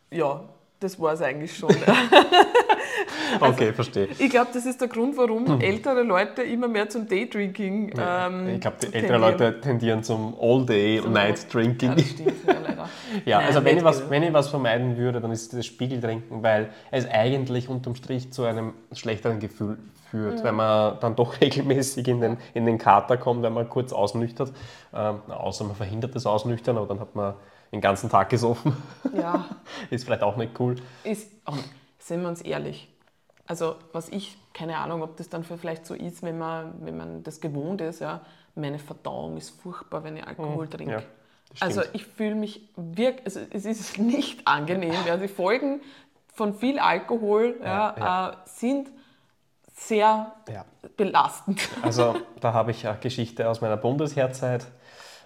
ja, 0.09 0.43
das 0.79 0.99
war 0.99 1.13
es 1.13 1.21
eigentlich 1.21 1.57
schon. 1.57 1.75
Okay, 3.41 3.73
verstehe. 3.73 4.07
Ich 4.19 4.29
glaube, 4.29 4.49
das 4.53 4.65
ist 4.65 4.81
der 4.81 4.87
Grund, 4.87 5.15
warum 5.17 5.45
Hm. 5.47 5.61
ältere 5.61 6.03
Leute 6.03 6.41
immer 6.43 6.67
mehr 6.67 6.89
zum 6.89 7.07
Daydrinking 7.07 7.93
ähm, 7.97 8.49
Ich 8.55 8.61
glaube, 8.61 8.77
die 8.81 8.85
älteren 8.93 9.01
tendieren. 9.01 9.21
Leute 9.21 9.61
tendieren 9.61 10.03
zum 10.03 10.35
All-Day-Night-Drinking. 10.39 11.89
Ja, 11.89 11.95
das 11.95 12.09
stimmt, 12.09 12.33
ja, 12.47 12.53
leider. 12.53 12.89
Ja, 13.25 13.37
Nein, 13.39 13.47
also 13.47 13.63
wenn 13.65 13.77
ich, 13.77 13.83
was, 13.83 14.09
wenn 14.09 14.23
ich 14.23 14.33
was 14.33 14.47
vermeiden 14.49 14.97
würde, 14.97 15.19
dann 15.21 15.31
ist 15.31 15.43
es 15.43 15.49
das 15.49 15.65
Spiegeltrinken, 15.65 16.41
weil 16.43 16.69
es 16.91 17.05
eigentlich 17.09 17.67
unterm 17.69 17.95
Strich 17.95 18.31
zu 18.31 18.43
einem 18.43 18.73
schlechteren 18.93 19.39
Gefühl 19.39 19.77
führt, 20.09 20.39
Mhm. 20.39 20.43
wenn 20.43 20.55
man 20.55 20.97
dann 20.99 21.15
doch 21.15 21.39
regelmäßig 21.41 22.07
in 22.07 22.21
den, 22.21 22.37
in 22.53 22.65
den 22.65 22.77
Kater 22.77 23.17
kommt, 23.17 23.43
wenn 23.43 23.53
man 23.53 23.69
kurz 23.69 23.93
ausnüchtert. 23.93 24.51
Ähm, 24.93 25.19
außer 25.29 25.63
man 25.63 25.75
verhindert 25.75 26.15
das 26.15 26.25
Ausnüchtern, 26.25 26.77
aber 26.77 26.87
dann 26.87 26.99
hat 26.99 27.15
man 27.15 27.33
den 27.71 27.79
ganzen 27.81 28.09
Tag 28.09 28.29
gesoffen. 28.29 28.75
Ja, 29.15 29.45
ist 29.89 30.03
vielleicht 30.03 30.23
auch 30.23 30.35
nicht 30.35 30.59
cool. 30.59 30.75
ist, 31.05 31.31
oh, 31.45 31.53
sind 31.99 32.21
wir 32.21 32.27
uns 32.29 32.41
ehrlich. 32.41 32.90
Also, 33.51 33.75
was 33.91 34.07
ich, 34.07 34.37
keine 34.53 34.77
Ahnung, 34.77 35.03
ob 35.03 35.17
das 35.17 35.27
dann 35.27 35.43
vielleicht 35.43 35.85
so 35.85 35.93
ist, 35.93 36.23
wenn 36.23 36.37
man, 36.37 36.73
wenn 36.85 36.95
man 36.95 37.21
das 37.21 37.41
gewohnt 37.41 37.81
ist, 37.81 37.99
ja, 37.99 38.21
meine 38.55 38.79
Verdauung 38.79 39.35
ist 39.35 39.49
furchtbar, 39.61 40.05
wenn 40.05 40.15
ich 40.15 40.25
Alkohol 40.25 40.69
trinke. 40.69 40.93
Ja, 40.93 41.01
also, 41.59 41.81
ich 41.91 42.05
fühle 42.05 42.35
mich 42.35 42.61
wirklich, 42.77 43.25
also, 43.25 43.41
es 43.51 43.65
ist 43.65 43.97
nicht 44.15 44.47
angenehm. 44.47 44.93
Ja, 45.05 45.17
die 45.17 45.27
Folgen 45.27 45.81
von 46.33 46.53
viel 46.53 46.79
Alkohol 46.79 47.59
ja, 47.61 47.93
Ja, 47.99 48.29
Äh, 48.29 48.35
sind 48.45 48.87
sehr 49.75 50.31
belastend. 50.95 51.59
Also 51.81 52.15
da 52.39 52.53
habe 52.53 52.71
ich 52.71 52.87
eine 52.87 52.99
Geschichte 52.99 53.49
aus 53.49 53.59
meiner 53.59 53.75
Bundesheerzeit. 53.75 54.63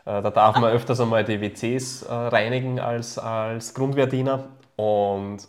Äh, 0.05 0.23
Da 0.23 0.31
darf 0.31 0.57
man 0.57 0.71
öfters 0.71 0.99
einmal 0.99 1.23
die 1.25 1.39
WCs 1.41 2.01
äh, 2.01 2.11
reinigen 2.11 2.79
als, 2.79 3.19
als 3.19 3.75
Grundwehrdiener. 3.75 4.45
Und 4.77 5.47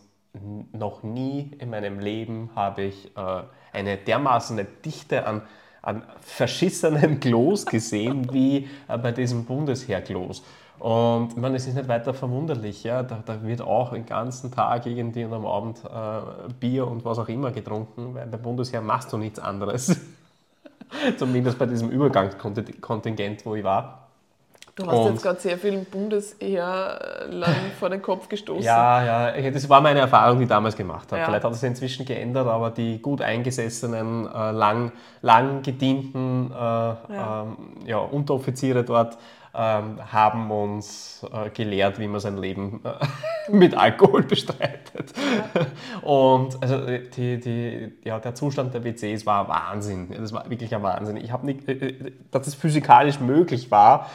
noch 0.73 1.03
nie 1.03 1.51
in 1.59 1.71
meinem 1.71 1.99
Leben 1.99 2.51
habe 2.55 2.83
ich 2.83 3.17
äh, 3.17 3.43
eine 3.73 3.97
dermaßen 3.97 4.67
Dichte 4.85 5.27
an, 5.27 5.43
an 5.83 6.03
verschissenen 6.21 7.21
Klos 7.21 7.67
gesehen 7.67 8.33
wie 8.33 8.69
äh, 8.89 8.99
bei 8.99 9.13
diesem 9.13 9.45
Bundesheerklos. 9.45 10.43
Und 10.79 11.37
meine, 11.37 11.57
es 11.57 11.67
ist 11.67 11.75
nicht 11.75 11.89
weiter 11.89 12.13
verwunderlich. 12.13 12.85
Ja? 12.85 13.03
Da, 13.03 13.23
da 13.25 13.43
wird 13.43 13.63
auch 13.63 13.93
den 13.93 14.05
ganzen 14.05 14.53
Tag 14.53 14.87
irgendwie 14.87 15.25
und 15.25 15.33
am 15.33 15.47
Abend 15.47 15.79
äh, 15.85 16.53
Bier 16.61 16.87
und 16.87 17.05
was 17.05 17.19
auch 17.19 17.29
immer 17.29 17.51
getrunken, 17.51 18.15
weil 18.15 18.27
beim 18.27 18.43
Bundesheer 18.43 18.83
machst 18.83 19.13
du 19.13 19.19
nichts 19.19 19.39
anderes. 19.39 19.99
Zumindest 21.19 21.59
bei 21.59 21.67
diesem 21.67 21.91
Übergangskontingent, 21.91 23.45
wo 23.47 23.55
ich 23.55 23.65
war. 23.65 24.06
Du 24.77 24.87
hast 24.87 24.95
Und- 24.95 25.13
jetzt 25.15 25.23
gerade 25.23 25.41
sehr 25.41 25.57
vielen 25.57 25.87
Bundesheerlern 25.87 27.55
vor 27.81 27.89
den 27.89 28.03
Kopf 28.03 28.29
gestoßen. 28.29 28.63
Ja, 28.63 29.33
ja, 29.33 29.51
das 29.51 29.67
war 29.71 29.81
meine 29.81 30.01
Erfahrung, 30.01 30.37
die 30.37 30.43
ich 30.45 30.51
damals 30.51 30.77
gemacht 30.77 31.11
habe. 31.11 31.21
Ja. 31.21 31.27
Vielleicht 31.27 31.45
hat 31.45 31.53
es 31.53 31.63
inzwischen 31.63 32.05
geändert, 32.05 32.47
aber 32.47 32.71
die 32.71 33.01
gut 33.01 33.23
eingesessenen, 33.23 34.27
äh, 34.27 34.51
lang, 34.51 34.93
lang 35.23 35.63
gedienten 35.63 36.51
äh, 36.53 36.55
Ja. 36.55 37.43
Ähm, 37.43 37.57
ja, 37.87 37.99
Unteroffiziere 37.99 38.85
dort 38.85 39.17
haben 39.59 40.51
uns 40.51 41.25
äh, 41.33 41.51
gelehrt, 41.51 41.99
wie 41.99 42.09
man 42.09 42.21
sein 42.21 42.37
Leben 42.37 42.83
äh, 42.85 43.51
mit 43.51 43.77
Alkohol 43.77 44.23
bestreitet. 44.23 45.13
Und 46.03 46.63
also 46.63 46.77
äh, 46.77 47.09
die, 47.09 47.41
die, 47.41 47.93
ja, 48.05 48.19
der 48.19 48.35
Zustand 48.35 48.75
der 48.75 48.85
WCs 48.85 49.25
war 49.25 49.49
Wahnsinn. 49.49 50.09
Ja, 50.13 50.21
Das 50.21 50.33
war 50.33 50.49
wirklich 50.51 50.75
ein 50.75 50.83
Wahnsinn. 50.83 51.17
Ich 51.17 51.33
habe 51.33 51.47
nicht, 51.47 51.69
äh, 51.69 51.73
äh, 51.73 52.13
dass 52.31 52.47
es 52.47 52.55
physikalisch 52.55 53.21
möglich 53.21 53.71
war, 53.71 54.11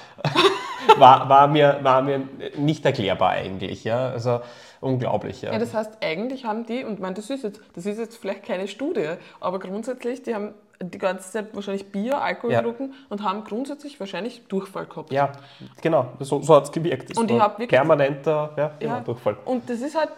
war, 0.98 1.28
war, 1.30 1.48
mir, 1.48 1.80
war 1.82 2.02
mir 2.02 2.22
nicht 2.58 2.86
erklärbar 2.86 3.32
eigentlich. 3.32 3.84
Ja? 3.84 4.10
Also 4.10 4.42
unglaublich. 4.80 5.42
Ja. 5.42 5.54
Ja, 5.54 5.60
das 5.60 5.74
heißt, 5.74 5.98
eigentlich 6.02 6.46
haben 6.46 6.66
die, 6.66 6.84
und 6.84 7.00
meine, 7.00 7.16
das 7.16 7.30
ist 7.30 7.44
jetzt, 7.44 7.62
das 7.74 7.86
ist 7.86 7.98
jetzt 7.98 8.18
vielleicht 8.18 8.44
keine 8.44 8.68
Studie, 8.68 9.16
aber 9.39 9.60
grundsätzlich, 9.60 10.24
die 10.24 10.36
haben 10.36 10.54
die 10.82 10.98
ganze 10.98 11.32
Zeit 11.32 11.54
wahrscheinlich 11.56 11.92
Bier, 11.92 12.22
Alkohol 12.22 12.52
Ja. 12.52 12.62
getrunken 12.62 12.94
und 13.10 13.24
haben 13.24 13.44
grundsätzlich 13.44 14.00
wahrscheinlich 14.00 14.48
Durchfall 14.48 14.86
gehabt. 14.86 15.12
ja, 15.12 15.32
genau, 15.82 16.08
so, 16.20 16.42
so 16.42 16.56
hat 16.56 16.64
es 16.66 16.72
gewirkt. 16.72 17.12
Es 17.12 17.18
Und 17.18 17.30
ich 17.32 17.38
war 17.38 17.44
hab 17.46 17.60
wirklich- 17.60 17.70
permanenter 17.80 18.54
ja, 18.58 18.72
genau, 18.80 18.94
Ja. 18.96 19.00
Durchfall. 19.02 19.38
Und 19.46 19.70
das 19.70 19.82
ist 19.82 19.96
halt 19.98 20.10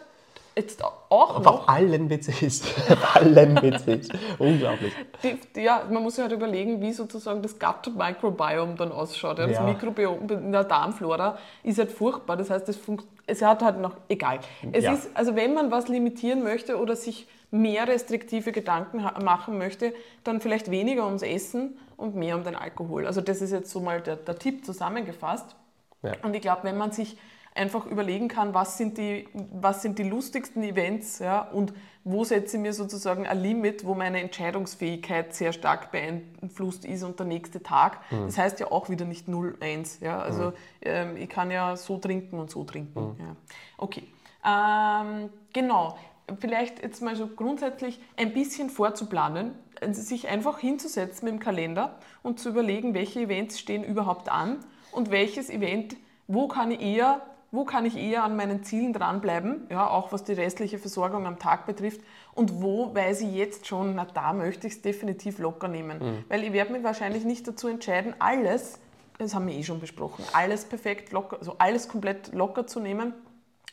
jetzt 0.56 0.84
auch 0.84 1.38
Auf 1.38 1.44
noch, 1.44 1.68
allen 1.68 2.10
WCs. 2.12 2.62
Auf 2.92 3.16
allen 3.16 3.56
WCs. 3.62 4.10
Unglaublich. 4.38 4.94
die, 5.24 5.40
die, 5.56 5.62
ja, 5.62 5.82
man 5.90 6.04
muss 6.04 6.16
sich 6.16 6.22
halt 6.24 6.32
überlegen, 6.32 6.80
wie 6.80 6.92
sozusagen 6.94 7.42
das 7.42 7.58
Gut-Microbiome 7.60 8.76
dann 8.76 8.92
ausschaut. 8.92 9.40
Ja. 9.40 9.48
Das. 9.48 9.60
Mikrobiom 9.62 10.30
in 10.30 10.52
der 10.52 10.64
Darmflora 10.64 11.38
ist 11.64 11.80
halt 11.80 11.92
furchtbar. 11.92 12.38
Das 12.38 12.50
heißt, 12.52 12.70
es, 12.70 12.78
funkt, 12.78 13.06
es 13.26 13.42
hat 13.42 13.62
halt 13.62 13.80
noch, 13.80 13.96
egal. 14.10 14.40
Es 14.72 14.84
Ja. 14.84 14.94
ist, 14.94 15.10
also 15.14 15.36
wenn 15.36 15.54
man 15.54 15.72
was 15.72 15.88
limitieren 15.88 16.44
möchte 16.44 16.78
oder 16.80 16.96
sich 16.96 17.28
mehr 17.52 17.88
restriktive 17.88 18.52
Gedanken 18.52 19.02
machen 19.24 19.58
möchte, 19.58 19.94
dann 20.24 20.42
vielleicht 20.42 20.72
weniger 20.72 21.06
ums 21.06 21.22
Essen 21.22 21.78
und 21.98 22.16
mehr 22.16 22.36
um 22.36 22.44
den 22.44 22.56
Alkohol. 22.56 23.06
Also 23.06 23.22
das 23.22 23.42
ist 23.42 23.52
jetzt 23.52 23.70
so 23.70 23.80
mal 23.80 24.02
der, 24.02 24.16
der 24.16 24.38
Tipp 24.40 24.66
zusammengefasst. 24.66 25.56
Ja. 26.02 26.14
Und 26.24 26.36
ich 26.36 26.42
glaube, 26.42 26.64
wenn 26.64 26.78
man 26.78 26.92
sich 26.92 27.18
einfach 27.56 27.86
überlegen 27.86 28.28
kann, 28.28 28.54
was 28.54 28.78
sind 28.78 28.98
die, 28.98 29.28
was 29.52 29.84
sind 29.84 30.00
die 30.00 30.04
lustigsten 30.10 30.64
Events 30.64 31.20
ja, 31.20 31.42
und 31.42 31.74
wo 32.06 32.24
setze 32.24 32.58
ich 32.58 32.62
mir 32.62 32.74
sozusagen 32.74 33.26
ein 33.26 33.40
Limit, 33.40 33.86
wo 33.86 33.96
meine 33.96 34.20
Entscheidungsfähigkeit 34.20 35.34
sehr 35.34 35.54
stark 35.54 35.92
beeinflusst 35.92 36.84
ist 36.86 37.04
und 37.04 37.18
der 37.20 37.26
nächste 37.26 37.64
Tag. 37.64 38.00
Das 38.12 38.38
heißt 38.38 38.60
ja 38.60 38.72
auch 38.72 38.90
wieder 38.90 39.06
nicht 39.06 39.28
0-1. 39.28 40.04
Ja? 40.04 40.20
Also 40.20 40.54
ähm, 40.82 41.16
ich 41.16 41.30
kann 41.30 41.50
ja 41.50 41.78
so 41.78 41.98
trinken 41.98 42.40
und 42.40 42.52
so 42.52 42.64
trinken. 42.66 43.16
Ja. 43.20 43.36
Okay, 43.78 44.04
ähm, 44.46 45.30
genau. 45.54 45.98
Vielleicht 46.40 46.82
jetzt 46.82 47.02
mal 47.02 47.16
so 47.16 47.28
grundsätzlich 47.28 48.00
ein 48.18 48.34
bisschen 48.34 48.70
vorzuplanen, 48.70 49.52
also 49.82 50.02
sich 50.02 50.30
einfach 50.30 50.60
hinzusetzen 50.60 51.26
mit 51.26 51.34
dem 51.34 51.40
Kalender 51.40 52.00
und 52.22 52.40
zu 52.40 52.50
überlegen, 52.50 52.94
welche 52.94 53.22
Events 53.22 53.60
stehen 53.60 53.84
überhaupt 53.84 54.30
an 54.30 54.58
und 54.92 55.12
welches 55.12 55.50
Event, 55.50 55.98
wo 56.28 56.48
kann 56.48 56.72
ich 56.72 56.82
eher, 56.82 57.22
wo 57.54 57.66
kann 57.66 57.86
ich 57.86 57.96
eher 57.96 58.24
an 58.24 58.36
meinen 58.36 58.64
Zielen 58.64 58.94
dranbleiben, 58.94 59.68
ja, 59.70 59.88
auch 59.88 60.12
was 60.12 60.24
die 60.24 60.34
restliche 60.34 60.80
Versorgung 60.80 61.28
am 61.28 61.38
Tag 61.38 61.68
betrifft 61.68 62.02
und 62.34 62.64
wo 62.64 62.94
weiß 62.96 63.22
ich 63.22 63.32
jetzt 63.32 63.68
schon, 63.68 63.94
na 63.94 64.06
da 64.06 64.34
möchte 64.34 64.66
ich 64.66 64.74
es 64.74 64.82
definitiv 64.82 65.38
locker 65.38 65.68
nehmen. 65.68 66.26
Weil 66.30 66.44
ich 66.44 66.52
werde 66.52 66.74
mich 66.74 66.84
wahrscheinlich 66.84 67.26
nicht 67.26 67.48
dazu 67.48 67.68
entscheiden, 67.68 68.16
alles, 68.18 68.80
das 69.20 69.36
haben 69.36 69.46
wir 69.46 69.54
eh 69.54 69.64
schon 69.64 69.80
besprochen, 69.80 70.26
alles 70.34 70.66
perfekt 70.66 71.12
locker, 71.12 71.38
also 71.38 71.56
alles 71.60 71.88
komplett 71.88 72.34
locker 72.34 72.66
zu 72.66 72.80
nehmen, 72.80 73.14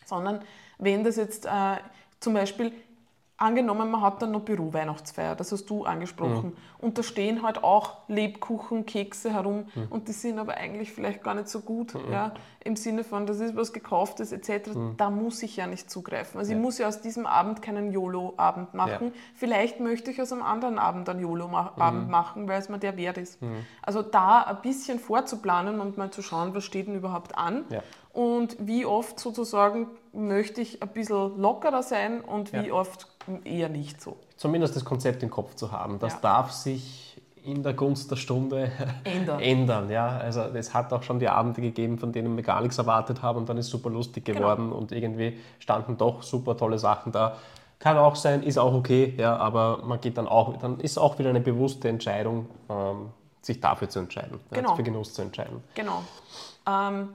sondern 0.05 0.43
wenn 0.77 1.03
das 1.03 1.17
jetzt 1.17 1.47
äh, 1.47 1.77
zum 2.21 2.35
Beispiel, 2.35 2.73
angenommen, 3.41 3.91
man 3.91 4.03
hat 4.03 4.21
dann 4.23 4.33
noch 4.33 4.43
Büro-Weihnachtsfeier, 4.43 5.35
das 5.35 5.51
hast 5.51 5.69
du 5.71 5.85
angesprochen, 5.85 6.57
und 6.79 6.99
da 6.99 7.03
stehen 7.03 7.43
halt 7.43 7.65
auch 7.65 7.97
Lebkuchen, 8.07 8.87
Kekse 8.87 9.33
herum 9.33 9.65
und 9.89 10.09
die 10.09 10.13
sind 10.13 10.39
aber 10.39 10.55
eigentlich 10.59 10.93
vielleicht 10.93 11.23
gar 11.23 11.35
nicht 11.35 11.49
so 11.49 11.61
gut, 11.61 11.95
ja, 12.11 12.33
im 12.63 12.77
Sinne 12.77 13.03
von, 13.03 13.25
das 13.27 13.41
ist 13.41 13.57
was 13.57 13.73
Gekauftes 13.73 14.33
etc., 14.33 14.71
da 14.99 15.09
muss 15.09 15.43
ich 15.43 15.57
ja 15.57 15.67
nicht 15.67 15.91
zugreifen. 15.91 16.39
Also 16.39 16.53
ich 16.53 16.59
muss 16.59 16.77
ja 16.77 16.87
aus 16.87 17.01
diesem 17.01 17.27
Abend 17.27 17.63
keinen 17.63 17.91
YOLO-Abend 17.93 18.75
machen, 18.75 19.13
vielleicht 19.35 19.81
möchte 19.81 20.11
ich 20.11 20.21
aus 20.21 20.33
einem 20.33 20.43
anderen 20.43 20.79
Abend 20.79 21.09
einen 21.09 21.21
YOLO-Abend 21.21 22.11
machen, 22.11 22.47
weil 22.47 22.61
es 22.61 22.69
mir 22.69 22.79
der 22.79 22.97
wert 22.99 23.17
ist. 23.17 23.39
Also 23.83 24.03
da 24.03 24.43
ein 24.43 24.61
bisschen 24.61 24.99
vorzuplanen 24.99 25.81
und 25.81 25.97
mal 25.97 26.11
zu 26.11 26.21
schauen, 26.21 26.55
was 26.55 26.65
steht 26.65 26.89
denn 26.89 26.95
überhaupt 26.95 27.37
an? 27.39 27.65
Ja. 27.71 27.83
und 28.13 28.57
wie 28.59 28.85
oft 28.85 29.21
sozusagen 29.21 29.87
möchte 30.13 30.61
ich 30.61 30.83
ein 30.83 30.89
bisschen 30.89 31.39
lockerer 31.41 31.83
sein 31.85 32.21
und 32.21 32.53
wie 32.53 32.67
Ja. 32.67 32.75
oft 32.75 33.07
eher 33.45 33.69
nicht 33.69 34.01
so. 34.01 34.17
Zumindest 34.37 34.77
das 34.77 34.85
Konzept 34.85 35.23
im 35.23 35.31
Kopf 35.31 35.55
zu 35.55 35.73
haben. 35.73 35.99
Das 35.99 36.15
Ja. 36.15 36.19
darf 36.23 36.53
sich 36.53 37.21
in 37.45 37.63
der 37.63 37.73
Gunst 37.73 38.11
der 38.11 38.17
Stunde 38.17 38.71
Ändern. 39.05 39.41
ändern. 39.41 39.91
Ja? 39.91 40.09
Also 40.19 40.41
es 40.43 40.75
hat 40.75 40.93
auch 40.93 41.03
schon 41.03 41.19
die 41.19 41.29
Abende 41.29 41.61
gegeben, 41.63 41.99
von 41.99 42.13
denen 42.13 42.37
wir 42.37 42.43
gar 42.43 42.61
nichts 42.61 42.77
erwartet 42.79 43.23
haben 43.23 43.39
und 43.39 43.49
dann 43.49 43.57
ist 43.57 43.69
super 43.69 43.89
lustig 43.91 44.25
Genau. 44.27 44.41
geworden 44.41 44.73
und 44.73 44.93
irgendwie 44.93 45.39
standen 45.59 45.97
doch 45.97 46.23
super 46.23 46.57
tolle 46.57 46.79
Sachen 46.79 47.13
da. 47.13 47.37
Kann 47.79 47.97
auch 47.97 48.15
sein, 48.15 48.43
ist 48.43 48.59
auch 48.59 48.75
okay, 48.75 49.15
ja, 49.17 49.37
aber 49.39 49.79
man 49.83 49.99
geht 50.03 50.19
dann 50.19 50.29
auch, 50.29 50.55
dann 50.59 50.81
ist 50.81 50.99
auch 50.99 51.19
wieder 51.19 51.31
eine 51.31 51.41
bewusste 51.41 51.89
Entscheidung, 51.89 52.45
ähm, 52.69 53.09
sich 53.41 53.59
dafür 53.59 53.89
zu 53.89 54.01
entscheiden, 54.01 54.39
Genau. 54.51 54.71
ja, 54.71 54.77
für 54.77 54.83
Genuss 54.83 55.15
zu 55.15 55.23
entscheiden. 55.23 55.63
Genau. 55.75 56.03
Ähm, 56.69 57.09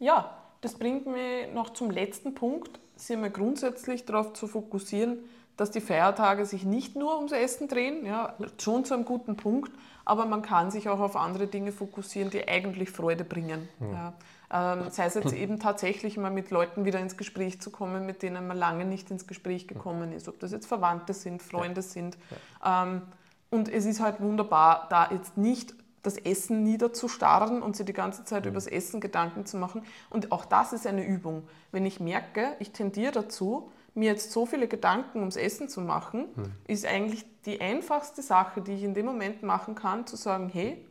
ja, 0.00 0.30
das 0.60 0.74
bringt 0.74 1.06
mich 1.06 1.50
noch 1.54 1.70
zum 1.70 1.90
letzten 1.90 2.34
Punkt, 2.34 2.78
sich 2.94 3.16
einmal 3.16 3.30
grundsätzlich 3.30 4.04
darauf 4.04 4.34
zu 4.34 4.46
fokussieren, 4.48 5.20
dass 5.56 5.70
die 5.70 5.80
Feiertage 5.80 6.46
sich 6.46 6.64
nicht 6.64 6.96
nur 6.96 7.16
ums 7.16 7.32
Essen 7.32 7.68
drehen, 7.68 8.06
ja, 8.06 8.34
schon 8.58 8.84
zu 8.84 8.94
einem 8.94 9.04
guten 9.04 9.36
Punkt, 9.36 9.70
aber 10.04 10.26
man 10.26 10.42
kann 10.42 10.70
sich 10.70 10.88
auch 10.88 11.00
auf 11.00 11.16
andere 11.16 11.46
Dinge 11.46 11.72
fokussieren, 11.72 12.30
die 12.30 12.48
eigentlich 12.48 12.90
Freude 12.90 13.24
bringen. 13.24 13.68
Ja. 13.80 14.14
Ähm, 14.52 14.90
sei 14.90 15.06
es 15.06 15.14
jetzt 15.14 15.32
eben 15.32 15.60
tatsächlich 15.60 16.18
mal 16.18 16.30
mit 16.30 16.50
Leuten 16.50 16.84
wieder 16.84 17.00
ins 17.00 17.16
Gespräch 17.16 17.60
zu 17.60 17.70
kommen, 17.70 18.04
mit 18.04 18.22
denen 18.22 18.46
man 18.46 18.56
lange 18.56 18.84
nicht 18.84 19.10
ins 19.10 19.26
Gespräch 19.26 19.66
gekommen 19.66 20.12
ist, 20.12 20.28
ob 20.28 20.38
das 20.40 20.52
jetzt 20.52 20.66
Verwandte 20.66 21.14
sind, 21.14 21.42
Freunde 21.42 21.80
sind. 21.80 22.18
Ähm, 22.64 23.02
und 23.50 23.68
es 23.68 23.86
ist 23.86 24.00
halt 24.00 24.20
wunderbar, 24.20 24.86
da 24.90 25.10
jetzt 25.10 25.36
nicht 25.36 25.74
das 26.02 26.18
Essen 26.18 26.64
niederzustarren 26.64 27.62
und 27.62 27.76
sich 27.76 27.86
die 27.86 27.92
ganze 27.92 28.24
Zeit 28.24 28.44
über 28.44 28.56
das 28.56 28.66
Essen 28.66 29.00
Gedanken 29.00 29.46
zu 29.46 29.56
machen. 29.56 29.84
Und 30.10 30.32
auch 30.32 30.44
das 30.44 30.72
ist 30.72 30.86
eine 30.86 31.06
Übung. 31.06 31.44
Wenn 31.70 31.86
ich 31.86 32.00
merke, 32.00 32.56
ich 32.58 32.72
tendiere 32.72 33.12
dazu, 33.12 33.70
mir 33.94 34.10
jetzt 34.12 34.32
so 34.32 34.46
viele 34.46 34.68
Gedanken 34.68 35.18
ums 35.20 35.36
Essen 35.36 35.68
zu 35.68 35.80
machen, 35.80 36.26
ist 36.66 36.86
eigentlich 36.86 37.24
die 37.44 37.60
einfachste 37.60 38.22
Sache, 38.22 38.60
die 38.62 38.72
ich 38.74 38.82
in 38.84 38.94
dem 38.94 39.06
Moment 39.06 39.42
machen 39.42 39.74
kann, 39.74 40.06
zu 40.06 40.16
sagen, 40.16 40.48
hey, 40.48 40.86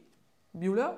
Julia, 0.54 0.98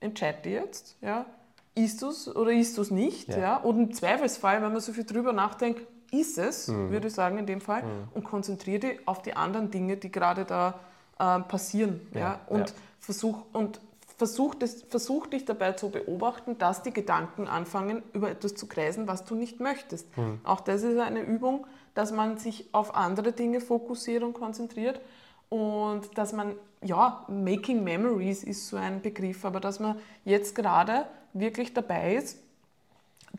entscheide 0.00 0.48
jetzt, 0.50 0.96
ja, 1.00 1.26
isst 1.74 2.02
du 2.02 2.08
es 2.08 2.34
oder 2.34 2.52
isst 2.52 2.76
du 2.78 2.82
es 2.82 2.90
nicht, 2.90 3.28
ja. 3.28 3.38
Ja. 3.38 3.56
Und 3.58 3.78
im 3.78 3.92
Zweifelsfall, 3.94 4.62
wenn 4.62 4.72
man 4.72 4.80
so 4.80 4.92
viel 4.92 5.04
drüber 5.04 5.32
nachdenkt, 5.32 5.82
ist 6.10 6.38
es, 6.38 6.68
Mhm. 6.68 6.90
würde 6.90 7.06
ich 7.08 7.14
sagen 7.14 7.38
in 7.38 7.46
dem 7.46 7.60
Fall, 7.60 7.84
und 8.14 8.24
konzentriere 8.24 8.80
dich 8.80 9.08
auf 9.08 9.22
die 9.22 9.34
anderen 9.36 9.70
Dinge, 9.70 9.96
die 9.96 10.10
gerade 10.10 10.44
da 10.44 10.80
äh, 11.18 11.38
passieren, 11.40 12.00
ja, 12.14 12.20
Ja, 12.20 12.40
und 12.48 12.70
ja. 12.70 12.74
versuch 12.98 13.44
und 13.52 13.80
versuch, 14.20 14.54
das, 14.54 14.82
versuch 14.82 15.28
dich 15.28 15.46
dabei 15.46 15.72
zu 15.72 15.88
beobachten, 15.88 16.58
dass 16.58 16.82
die 16.82 16.92
Gedanken 16.92 17.48
anfangen, 17.48 18.02
über 18.12 18.30
etwas 18.30 18.54
zu 18.54 18.66
kreisen, 18.66 19.08
was 19.08 19.24
du 19.24 19.34
nicht 19.34 19.60
möchtest. 19.60 20.06
Auch 20.44 20.60
das 20.60 20.82
ist 20.82 20.98
eine 20.98 21.22
Übung, 21.22 21.66
dass 21.94 22.12
man 22.12 22.36
sich 22.36 22.68
auf 22.72 22.94
andere 22.94 23.32
Dinge 23.32 23.62
fokussiert 23.62 24.22
und 24.22 24.34
konzentriert 24.34 25.00
und 25.48 26.02
dass 26.18 26.34
man, 26.34 26.54
ja, 26.84 27.24
Making 27.28 27.82
Memories 27.82 28.44
ist 28.44 28.68
so 28.68 28.76
ein 28.76 29.00
Begriff, 29.00 29.46
aber 29.46 29.58
dass 29.58 29.80
man 29.80 29.96
jetzt 30.26 30.54
gerade 30.54 31.06
wirklich 31.32 31.72
dabei 31.72 32.16
ist, 32.16 32.36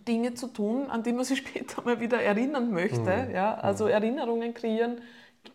Dinge 0.07 0.33
zu 0.33 0.47
tun, 0.47 0.89
an 0.89 1.03
die 1.03 1.13
man 1.13 1.25
sich 1.25 1.37
später 1.45 1.83
mal 1.83 1.99
wieder 1.99 2.19
erinnern 2.19 2.71
möchte. 2.71 3.29
Ja? 3.31 3.53
Also 3.53 3.85
Erinnerungen 3.85 4.55
kreieren, 4.55 4.99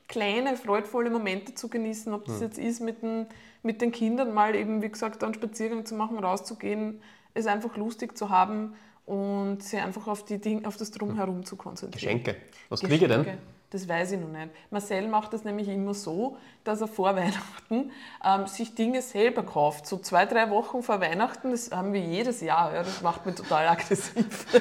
kleine, 0.06 0.56
freudvolle 0.56 1.10
Momente 1.10 1.52
zu 1.54 1.68
genießen, 1.68 2.12
ob 2.12 2.26
das 2.26 2.40
jetzt 2.40 2.58
ist, 2.58 2.80
mit 2.80 3.02
den, 3.02 3.26
mit 3.66 3.82
den 3.82 3.92
Kindern 3.92 4.32
mal 4.32 4.54
eben, 4.54 4.80
wie 4.80 4.88
gesagt, 4.88 5.22
einen 5.22 5.34
Spaziergang 5.34 5.84
zu 5.84 5.94
machen, 5.94 6.18
rauszugehen, 6.18 7.02
es 7.34 7.46
einfach 7.46 7.76
lustig 7.76 8.16
zu 8.16 8.30
haben 8.30 8.74
und 9.04 9.62
sich 9.62 9.80
einfach 9.80 10.06
auf, 10.06 10.24
die 10.24 10.38
Dinge, 10.38 10.66
auf 10.66 10.76
das 10.76 10.90
Drumherum 10.90 11.44
zu 11.44 11.56
konzentrieren. 11.56 12.22
Geschenke. 12.22 12.36
Was 12.68 12.80
kriege 12.80 13.04
ich 13.04 13.10
denn? 13.10 13.38
Das 13.70 13.88
weiß 13.88 14.12
ich 14.12 14.20
noch 14.20 14.28
nicht. 14.28 14.50
Marcel 14.70 15.08
macht 15.08 15.32
das 15.32 15.44
nämlich 15.44 15.68
immer 15.68 15.92
so, 15.92 16.38
dass 16.64 16.80
er 16.80 16.88
vor 16.88 17.14
Weihnachten 17.16 17.90
ähm, 18.24 18.46
sich 18.46 18.74
Dinge 18.74 19.02
selber 19.02 19.42
kauft. 19.42 19.86
So 19.86 19.98
zwei, 19.98 20.24
drei 20.24 20.50
Wochen 20.50 20.82
vor 20.82 21.00
Weihnachten, 21.00 21.50
das 21.50 21.70
haben 21.72 21.92
wir 21.92 22.00
jedes 22.00 22.40
Jahr. 22.40 22.72
Ja, 22.72 22.82
das 22.82 23.02
macht 23.02 23.26
mich 23.26 23.34
total 23.34 23.68
aggressiv. 23.68 24.46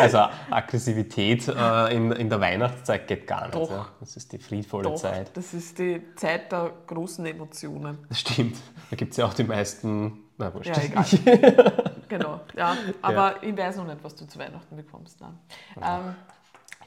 Also 0.00 0.18
Aggressivität 0.50 1.48
äh, 1.48 1.94
in, 1.94 2.12
in 2.12 2.28
der 2.28 2.40
Weihnachtszeit 2.40 3.06
geht 3.06 3.26
gar 3.26 3.46
nicht. 3.46 3.54
Doch. 3.54 3.70
Ja. 3.70 3.88
Das 4.00 4.16
ist 4.16 4.32
die 4.32 4.38
friedvolle 4.38 4.84
Doch, 4.84 4.94
Zeit. 4.96 5.36
das 5.36 5.54
ist 5.54 5.78
die 5.78 6.02
Zeit 6.16 6.52
der 6.52 6.72
großen 6.86 7.24
Emotionen. 7.26 7.98
Das 8.08 8.20
stimmt. 8.20 8.56
Da 8.90 8.96
gibt 8.96 9.12
es 9.12 9.16
ja 9.16 9.26
auch 9.26 9.34
die 9.34 9.44
meisten. 9.44 10.24
Na, 10.38 10.52
wurscht. 10.54 10.76
Ja, 10.76 10.82
egal. 10.82 11.92
genau. 12.08 12.40
Ja, 12.56 12.76
aber 13.02 13.42
ich 13.42 13.56
weiß 13.56 13.76
noch 13.76 13.86
nicht, 13.86 14.02
was 14.02 14.14
du 14.14 14.26
zu 14.26 14.38
Weihnachten 14.38 14.76
bekommst. 14.76 15.20
Nein. 15.20 15.38
Ähm, 15.82 16.14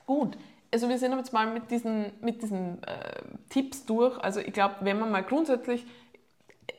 gut. 0.06 0.38
Also 0.74 0.90
wir 0.90 0.98
sind 0.98 1.14
jetzt 1.14 1.32
mal 1.32 1.48
mit 1.54 1.72
diesen, 1.72 2.12
mit 2.22 2.42
diesen 2.42 2.84
äh, 2.84 3.22
Tipps 3.50 3.86
durch. 3.86 4.18
Also 4.20 4.42
ich 4.42 4.52
glaube, 4.52 4.76
wenn 4.82 5.00
man 5.00 5.10
mal 5.10 5.24
grundsätzlich 5.24 5.86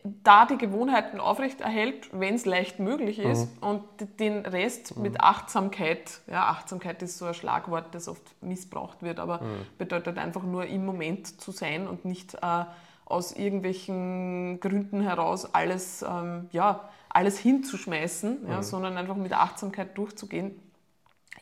da 0.03 0.47
die 0.47 0.59
Gewohnheiten 0.59 1.21
aufrechterhält, 1.21 2.09
wenn 2.13 2.35
es 2.35 2.45
leicht 2.45 2.79
möglich 2.79 3.19
ist, 3.19 3.49
und 3.61 3.83
den 4.21 4.47
Rest 4.47 4.97
mit 4.97 5.21
Achtsamkeit, 5.21 6.21
ja, 6.27 6.49
Achtsamkeit 6.49 7.03
ist 7.03 7.19
so 7.19 7.27
ein 7.27 7.35
Schlagwort, 7.35 7.95
das 7.95 8.09
oft 8.09 8.23
missbraucht 8.43 9.03
wird, 9.03 9.19
aber 9.19 9.41
bedeutet 9.79 10.19
einfach 10.19 10.43
nur 10.43 10.67
im 10.67 10.85
Moment 10.85 11.41
zu 11.41 11.51
sein 11.51 11.87
und 11.87 12.05
nicht 12.05 12.35
äh, 12.35 12.65
aus 13.05 13.33
irgendwelchen 13.33 14.59
Gründen 14.61 15.01
heraus 15.01 15.55
alles, 15.55 16.03
ähm, 16.03 16.49
ja, 16.53 16.89
alles 17.09 17.39
hinzuschmeißen, 17.39 18.49
ja, 18.49 18.63
sondern 18.63 18.97
einfach 18.97 19.17
mit 19.17 19.33
Achtsamkeit 19.33 19.97
durchzugehen, 19.97 20.61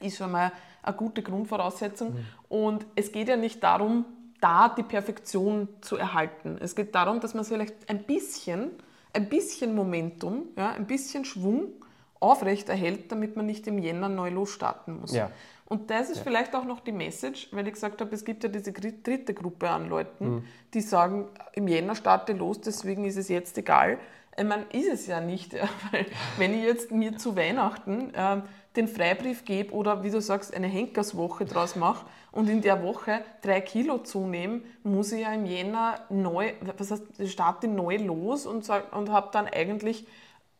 ist 0.00 0.18
schon 0.18 0.30
mal 0.30 0.52
eine 0.82 0.96
gute 0.96 1.22
Grundvoraussetzung. 1.22 2.18
Und 2.48 2.86
es 2.94 3.10
geht 3.10 3.28
ja 3.28 3.36
nicht 3.36 3.62
darum, 3.62 4.04
da 4.44 4.68
die 4.68 4.82
Perfektion 4.82 5.68
zu 5.80 5.96
erhalten. 5.96 6.58
Es 6.60 6.76
geht 6.76 6.94
darum, 6.94 7.18
dass 7.18 7.32
man 7.32 7.46
vielleicht 7.46 7.88
ein 7.88 8.04
bisschen, 8.04 8.72
ein 9.14 9.30
bisschen 9.30 9.74
Momentum, 9.74 10.48
ja, 10.58 10.72
ein 10.72 10.86
bisschen 10.86 11.24
Schwung 11.24 11.72
aufrecht 12.20 12.68
erhält, 12.68 13.10
damit 13.10 13.36
man 13.36 13.46
nicht 13.46 13.66
im 13.66 13.78
Jänner 13.78 14.10
neu 14.10 14.28
losstarten 14.28 15.00
muss. 15.00 15.14
Ja. 15.14 15.30
Und 15.64 15.88
das 15.88 16.10
ist 16.10 16.18
vielleicht 16.18 16.54
auch 16.54 16.66
noch 16.66 16.80
die 16.80 16.92
Message, 16.92 17.48
weil 17.52 17.66
ich 17.66 17.72
gesagt 17.72 18.02
habe, 18.02 18.14
es 18.14 18.22
gibt 18.26 18.42
ja 18.42 18.50
diese 18.50 18.72
dritte 18.72 19.32
Gruppe 19.32 19.70
an 19.70 19.88
Leuten, 19.88 20.46
die 20.74 20.82
sagen, 20.82 21.28
im 21.54 21.66
Jänner 21.66 21.94
starte 21.94 22.34
los, 22.34 22.60
deswegen 22.60 23.06
ist 23.06 23.16
es 23.16 23.28
jetzt 23.28 23.56
egal. 23.56 23.98
Ich 24.36 24.44
meine, 24.44 24.64
ist 24.72 24.92
es 24.92 25.06
ja 25.06 25.22
nicht, 25.22 25.54
ja, 25.54 25.66
weil 25.90 26.04
wenn 26.36 26.52
ich 26.52 26.64
jetzt 26.64 26.90
mir 26.90 27.16
zu 27.16 27.34
Weihnachten 27.34 28.12
ähm, 28.14 28.42
den 28.76 28.88
Freibrief 28.88 29.46
gebe 29.46 29.72
oder 29.72 30.02
wie 30.02 30.10
du 30.10 30.20
sagst, 30.20 30.54
eine 30.54 30.66
Henkerswoche 30.66 31.46
draus 31.46 31.76
mache 31.76 32.04
und 32.34 32.48
in 32.48 32.62
der 32.62 32.82
Woche 32.82 33.24
drei 33.42 33.60
Kilo 33.60 33.98
zunehme, 33.98 34.62
muss 34.82 35.12
ich 35.12 35.22
ja 35.22 35.32
im 35.32 35.46
Jänner 35.46 36.00
neu, 36.10 36.52
was 36.76 36.90
heißt, 36.90 37.04
ich 37.18 37.30
starte 37.30 37.68
neu 37.68 37.96
los 37.98 38.44
und, 38.44 38.68
und 38.90 39.10
habe 39.10 39.28
dann 39.32 39.46
eigentlich 39.46 40.06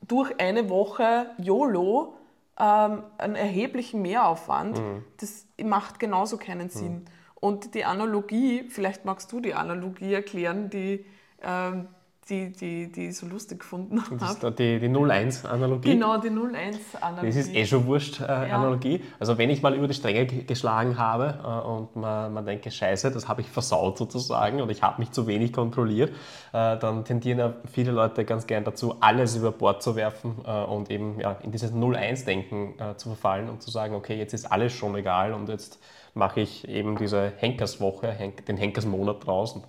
durch 0.00 0.38
eine 0.38 0.70
Woche 0.70 1.30
YOLO 1.38 2.14
ähm, 2.58 3.02
einen 3.18 3.34
erheblichen 3.34 4.02
Mehraufwand. 4.02 4.80
Das 5.16 5.46
macht 5.62 5.98
genauso 5.98 6.36
keinen 6.36 6.68
Sinn. 6.68 7.06
Und 7.34 7.74
die 7.74 7.84
Analogie, 7.84 8.68
vielleicht 8.68 9.04
magst 9.04 9.32
du 9.32 9.40
die 9.40 9.54
Analogie 9.54 10.14
erklären, 10.14 10.70
die, 10.70 11.04
ähm, 11.42 11.88
die, 12.30 12.50
die, 12.52 12.90
die 12.90 13.08
ich 13.08 13.16
so 13.18 13.26
lustig 13.26 13.60
gefunden 13.60 13.96
Das 14.18 14.30
ist 14.32 14.42
habe. 14.42 14.52
die, 14.52 14.78
die 14.80 14.88
01-Analogie. 14.88 15.90
Genau, 15.92 16.16
die 16.18 16.30
01-Analogie. 16.30 17.26
Das 17.26 17.36
ist 17.36 17.54
eh 17.54 17.66
schon 17.66 17.86
wurscht, 17.86 18.20
äh, 18.20 18.24
Analogie. 18.24 19.02
Also 19.20 19.36
wenn 19.38 19.50
ich 19.50 19.60
mal 19.62 19.74
über 19.74 19.86
die 19.88 19.94
Stränge 19.94 20.24
ge- 20.26 20.44
geschlagen 20.44 20.96
habe 20.98 21.38
äh, 21.44 21.68
und 21.68 21.96
man, 21.96 22.32
man 22.32 22.46
denkt, 22.46 22.72
scheiße, 22.72 23.10
das 23.10 23.28
habe 23.28 23.42
ich 23.42 23.48
versaut 23.50 23.98
sozusagen 23.98 24.60
und 24.62 24.70
ich 24.70 24.82
habe 24.82 25.00
mich 25.00 25.10
zu 25.10 25.26
wenig 25.26 25.52
kontrolliert, 25.52 26.10
äh, 26.52 26.78
dann 26.78 27.04
tendieren 27.04 27.38
ja 27.38 27.52
viele 27.70 27.92
Leute 27.92 28.24
ganz 28.24 28.46
gern 28.46 28.64
dazu, 28.64 28.96
alles 29.00 29.36
über 29.36 29.52
Bord 29.52 29.82
zu 29.82 29.94
werfen 29.96 30.36
äh, 30.46 30.64
und 30.64 30.90
eben 30.90 31.20
ja, 31.20 31.32
in 31.42 31.52
dieses 31.52 31.72
0-1-Denken 31.72 32.78
äh, 32.78 32.96
zu 32.96 33.08
verfallen 33.10 33.48
und 33.50 33.62
zu 33.62 33.70
sagen, 33.70 33.94
okay, 33.94 34.16
jetzt 34.16 34.32
ist 34.34 34.50
alles 34.50 34.72
schon 34.72 34.94
egal 34.96 35.32
und 35.34 35.48
jetzt 35.48 35.78
mache 36.14 36.40
ich 36.40 36.66
eben 36.68 36.96
diese 36.96 37.32
Henkerswoche, 37.36 38.08
Henk, 38.10 38.46
den 38.46 38.56
Henkersmonat 38.56 39.26
draußen 39.26 39.62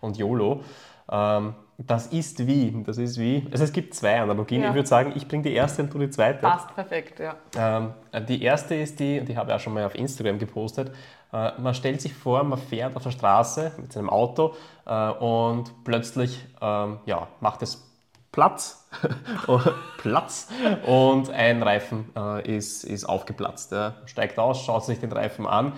und 0.00 0.18
YOLO. 0.18 0.62
Ähm, 1.10 1.54
das 1.78 2.06
ist 2.08 2.46
wie, 2.46 2.82
das 2.84 2.98
ist 2.98 3.18
wie, 3.18 3.46
also 3.50 3.64
es 3.64 3.72
gibt 3.72 3.94
zwei 3.94 4.20
Analogien. 4.20 4.62
Ja. 4.62 4.68
Ich 4.68 4.74
würde 4.74 4.88
sagen, 4.88 5.12
ich 5.16 5.26
bringe 5.26 5.42
die 5.42 5.52
erste 5.52 5.82
und 5.82 5.92
du 5.92 5.98
die 5.98 6.10
zweite. 6.10 6.40
Passt 6.40 6.74
perfekt, 6.74 7.20
ja. 7.20 7.36
Ähm, 7.56 7.94
die 8.28 8.42
erste 8.42 8.74
ist 8.74 9.00
die, 9.00 9.20
die 9.20 9.36
habe 9.36 9.50
ich 9.50 9.56
auch 9.56 9.60
schon 9.60 9.74
mal 9.74 9.84
auf 9.84 9.94
Instagram 9.94 10.38
gepostet. 10.38 10.92
Äh, 11.32 11.52
man 11.58 11.74
stellt 11.74 12.00
sich 12.00 12.14
vor, 12.14 12.44
man 12.44 12.58
fährt 12.58 12.94
auf 12.94 13.02
der 13.02 13.10
Straße 13.10 13.72
mit 13.78 13.92
seinem 13.92 14.10
Auto 14.10 14.54
äh, 14.86 15.10
und 15.10 15.72
plötzlich 15.84 16.46
ähm, 16.60 16.98
ja, 17.06 17.28
macht 17.40 17.62
es 17.62 17.91
Platz, 18.32 18.88
Platz 19.98 20.48
und 20.86 21.30
ein 21.30 21.62
Reifen 21.62 22.10
äh, 22.16 22.56
ist, 22.56 22.82
ist 22.82 23.04
aufgeplatzt. 23.04 23.72
Er 23.72 23.96
steigt 24.06 24.38
aus, 24.38 24.64
schaut 24.64 24.86
sich 24.86 24.98
den 25.00 25.12
Reifen 25.12 25.46
an, 25.46 25.74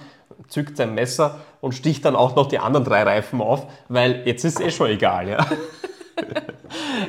zückt 0.46 0.76
sein 0.76 0.94
Messer 0.94 1.40
und 1.60 1.72
sticht 1.72 2.04
dann 2.04 2.14
auch 2.14 2.36
noch 2.36 2.46
die 2.46 2.60
anderen 2.60 2.84
drei 2.84 3.02
Reifen 3.02 3.40
auf, 3.40 3.66
weil 3.88 4.22
jetzt 4.24 4.44
ist 4.44 4.60
es 4.60 4.66
eh 4.66 4.70
schon 4.70 4.88
egal. 4.88 5.28
Ja? 5.28 5.46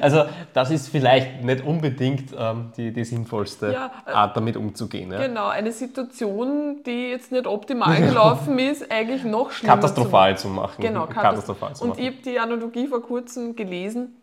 Also 0.01 0.25
das 0.53 0.71
ist 0.71 0.89
vielleicht 0.89 1.43
nicht 1.43 1.65
unbedingt 1.65 2.35
ähm, 2.37 2.71
die, 2.77 2.91
die 2.91 3.03
sinnvollste 3.03 3.71
Ja, 3.71 3.91
äh, 4.05 4.11
Art, 4.11 4.37
damit 4.37 4.57
umzugehen. 4.57 5.11
Ja? 5.11 5.25
Genau, 5.25 5.47
eine 5.47 5.71
Situation, 5.71 6.83
die 6.85 7.09
jetzt 7.09 7.31
nicht 7.31 7.47
optimal 7.47 7.99
gelaufen 7.99 8.59
ist, 8.59 8.91
eigentlich 8.91 9.23
noch 9.23 9.51
schlimmer. 9.51 9.75
Katastrophal 9.75 10.37
zu 10.37 10.49
machen. 10.49 10.81
Genau, 10.81 11.07
katastrophal 11.07 11.75
zu 11.75 11.83
Und 11.83 11.89
machen. 11.91 12.01
ich 12.01 12.07
habe 12.07 12.17
die 12.23 12.39
Analogie 12.39 12.87
vor 12.87 13.01
kurzem 13.01 13.55
gelesen, 13.55 14.15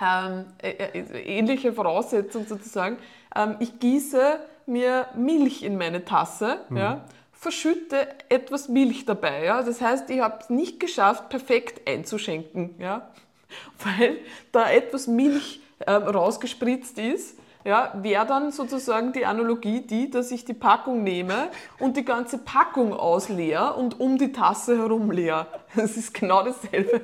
ähm, 0.00 0.44
äh, 0.62 0.70
äh, 0.70 1.38
ähnliche 1.38 1.72
Voraussetzung 1.72 2.46
sozusagen. 2.46 2.98
Ähm, 3.34 3.56
ich 3.60 3.78
gieße 3.78 4.38
mir 4.66 5.06
Milch 5.14 5.62
in 5.62 5.78
meine 5.78 6.04
Tasse, 6.04 6.60
Mhm. 6.68 6.76
ja, 6.76 7.04
verschütte 7.32 8.08
etwas 8.28 8.68
Milch 8.68 9.04
dabei. 9.04 9.44
Ja? 9.44 9.62
Das 9.62 9.80
heißt, 9.80 10.10
ich 10.10 10.20
habe 10.20 10.38
es 10.40 10.50
nicht 10.50 10.80
geschafft, 10.80 11.28
perfekt 11.28 11.88
einzuschenken, 11.88 12.74
ja? 12.78 13.08
weil 13.84 14.18
da 14.52 14.70
etwas 14.70 15.06
Milch 15.06 15.60
äh, 15.78 15.92
rausgespritzt 15.92 16.98
ist. 16.98 17.38
Ja, 17.64 17.92
wäre 18.00 18.24
dann 18.26 18.52
sozusagen 18.52 19.12
die 19.12 19.26
Analogie 19.26 19.80
die, 19.80 20.08
dass 20.08 20.30
ich 20.30 20.44
die 20.44 20.54
Packung 20.54 21.02
nehme 21.02 21.48
und 21.80 21.96
die 21.96 22.04
ganze 22.04 22.38
Packung 22.38 22.94
ausleer 22.94 23.76
und 23.76 23.98
um 23.98 24.18
die 24.18 24.30
Tasse 24.30 24.78
herum 24.78 25.10
leer. 25.10 25.48
Das 25.74 25.96
ist 25.96 26.14
genau 26.14 26.44
dasselbe. 26.44 27.00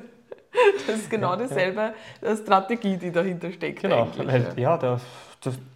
Das 0.87 0.97
ist 0.97 1.09
genau 1.09 1.35
dieselbe 1.35 1.93
Strategie, 2.41 2.97
die 2.97 3.11
dahinter 3.11 3.51
steckt. 3.51 3.81
Genau, 3.81 4.07
weil, 4.17 4.53
ja, 4.55 4.77
der 4.77 4.99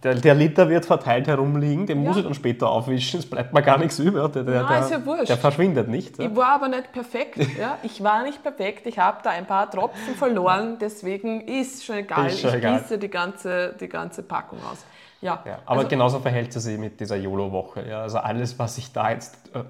der, 0.02 0.14
der, 0.14 0.34
Liter 0.34 0.68
wird 0.68 0.86
verteilt 0.86 1.26
herumliegen, 1.26 1.86
den 1.86 2.02
ja. 2.02 2.08
muss 2.08 2.16
ich 2.16 2.24
dann 2.24 2.34
später 2.34 2.70
aufwischen, 2.70 3.20
es 3.20 3.28
bleibt 3.28 3.52
mir 3.52 3.62
gar 3.62 3.78
nichts 3.78 3.98
über. 3.98 4.28
Der, 4.28 4.42
der, 4.42 4.62
Nein, 4.62 4.82
ist 4.82 4.90
ja 4.90 5.04
wurscht. 5.04 5.28
der 5.28 5.36
verschwindet 5.36 5.88
nicht. 5.88 6.18
Ja. 6.18 6.26
Ich 6.26 6.36
war 6.36 6.52
aber 6.52 6.68
nicht 6.68 6.92
perfekt. 6.92 7.38
Ja? 7.58 7.78
Ich 7.82 8.02
war 8.04 8.22
nicht 8.22 8.42
perfekt, 8.42 8.86
ich 8.86 8.98
habe 8.98 9.18
da 9.22 9.30
ein 9.30 9.46
paar 9.46 9.68
Tropfen 9.70 10.14
verloren, 10.14 10.76
deswegen 10.80 11.40
ist 11.40 11.84
schon 11.84 11.96
egal, 11.96 12.26
ist 12.26 12.40
schon 12.40 12.50
ich 12.50 12.56
egal. 12.56 12.78
gieße 12.78 12.98
die 12.98 13.08
ganze, 13.08 13.74
die 13.80 13.88
ganze 13.88 14.22
Packung 14.22 14.58
aus. 14.70 14.84
Ja, 15.20 15.42
ja, 15.44 15.58
aber 15.66 15.78
also, 15.78 15.88
genauso 15.88 16.20
verhält 16.20 16.54
es 16.54 16.62
sich 16.62 16.78
mit 16.78 17.00
dieser 17.00 17.16
YOLO-Woche. 17.16 17.88
Ja, 17.88 18.02
also 18.02 18.18
alles, 18.18 18.58
was 18.58 18.78
ich 18.78 18.92
da 18.92 19.10
jetzt 19.10 19.36
äh, 19.52 19.64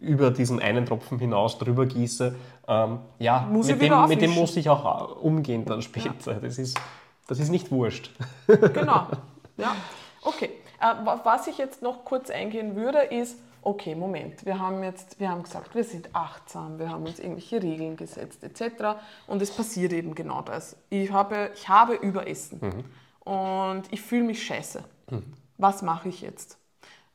über 0.00 0.30
diesen 0.30 0.60
einen 0.60 0.86
Tropfen 0.86 1.18
hinaus 1.18 1.58
drüber 1.58 1.86
gieße, 1.86 2.36
ähm, 2.68 2.98
ja, 3.18 3.48
mit 3.50 3.68
dem, 3.80 4.08
mit, 4.08 4.22
dem, 4.22 4.30
muss 4.30 4.56
ich 4.56 4.68
auch 4.68 5.10
äh, 5.10 5.12
umgehen 5.14 5.64
dann 5.64 5.82
später. 5.82 6.32
Ja. 6.32 6.38
Das, 6.38 6.56
ist, 6.58 6.80
das 7.26 7.40
ist 7.40 7.48
nicht 7.48 7.70
wurscht. 7.72 8.12
Genau. 8.46 9.08
Ja, 9.56 9.74
okay. 10.22 10.50
Äh, 10.80 10.94
was 11.24 11.46
ich 11.48 11.58
jetzt 11.58 11.82
noch 11.82 12.04
kurz 12.04 12.30
eingehen 12.30 12.76
würde, 12.76 12.98
ist, 12.98 13.38
okay, 13.62 13.94
Moment, 13.94 14.44
wir 14.44 14.58
haben 14.58 14.82
jetzt, 14.82 15.18
wir 15.18 15.30
haben 15.30 15.42
gesagt, 15.42 15.74
wir 15.74 15.84
sind 15.84 16.10
achtsam, 16.12 16.78
wir 16.78 16.90
haben 16.90 17.04
uns 17.04 17.18
irgendwelche 17.18 17.62
Regeln 17.62 17.96
gesetzt 17.96 18.42
etc. 18.42 18.98
Und 19.26 19.42
es 19.42 19.50
passiert 19.50 19.92
eben 19.92 20.14
genau 20.14 20.42
das. 20.42 20.76
Ich 20.90 21.10
habe, 21.10 21.50
ich 21.54 21.68
habe 21.68 21.94
Überessen 21.94 22.58
mhm. 22.60 22.84
Und 23.24 23.82
ich 23.90 24.02
fühle 24.02 24.24
mich 24.24 24.44
scheiße. 24.44 24.82
Mhm. 25.10 25.32
Was 25.58 25.82
mache 25.82 26.08
ich 26.08 26.20
jetzt? 26.22 26.58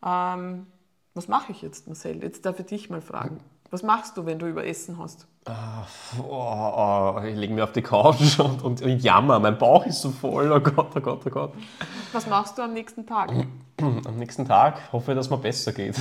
Ähm, 0.05 0.67
was 1.13 1.27
mache 1.27 1.51
ich 1.51 1.61
jetzt, 1.61 1.87
Marcel? 1.87 2.21
Jetzt 2.21 2.45
darf 2.45 2.59
ich 2.59 2.67
dich 2.67 2.89
mal 2.89 3.01
fragen. 3.01 3.39
Was 3.69 3.83
machst 3.83 4.15
du, 4.15 4.25
wenn 4.25 4.39
du 4.39 4.47
Überessen 4.47 4.97
hast? 4.97 5.27
Oh, 6.19 6.23
oh, 6.23 7.21
ich 7.25 7.35
lege 7.35 7.53
mich 7.53 7.63
auf 7.63 7.71
die 7.73 7.81
Couch 7.81 8.39
und, 8.39 8.61
und, 8.61 8.81
und 8.81 8.99
jammer, 8.99 9.39
mein 9.39 9.57
Bauch 9.57 9.85
ist 9.85 10.01
so 10.01 10.11
voll, 10.11 10.51
oh 10.51 10.59
Gott, 10.59 10.95
oh 10.95 10.99
Gott, 10.99 11.21
oh 11.25 11.29
Gott. 11.29 11.53
Was 12.13 12.27
machst 12.27 12.57
du 12.57 12.61
am 12.61 12.73
nächsten 12.73 13.05
Tag? 13.05 13.31
Am 13.79 14.17
nächsten 14.17 14.45
Tag 14.45 14.91
hoffe 14.91 15.11
ich, 15.11 15.17
dass 15.17 15.29
mir 15.29 15.37
besser 15.37 15.73
geht. 15.73 15.95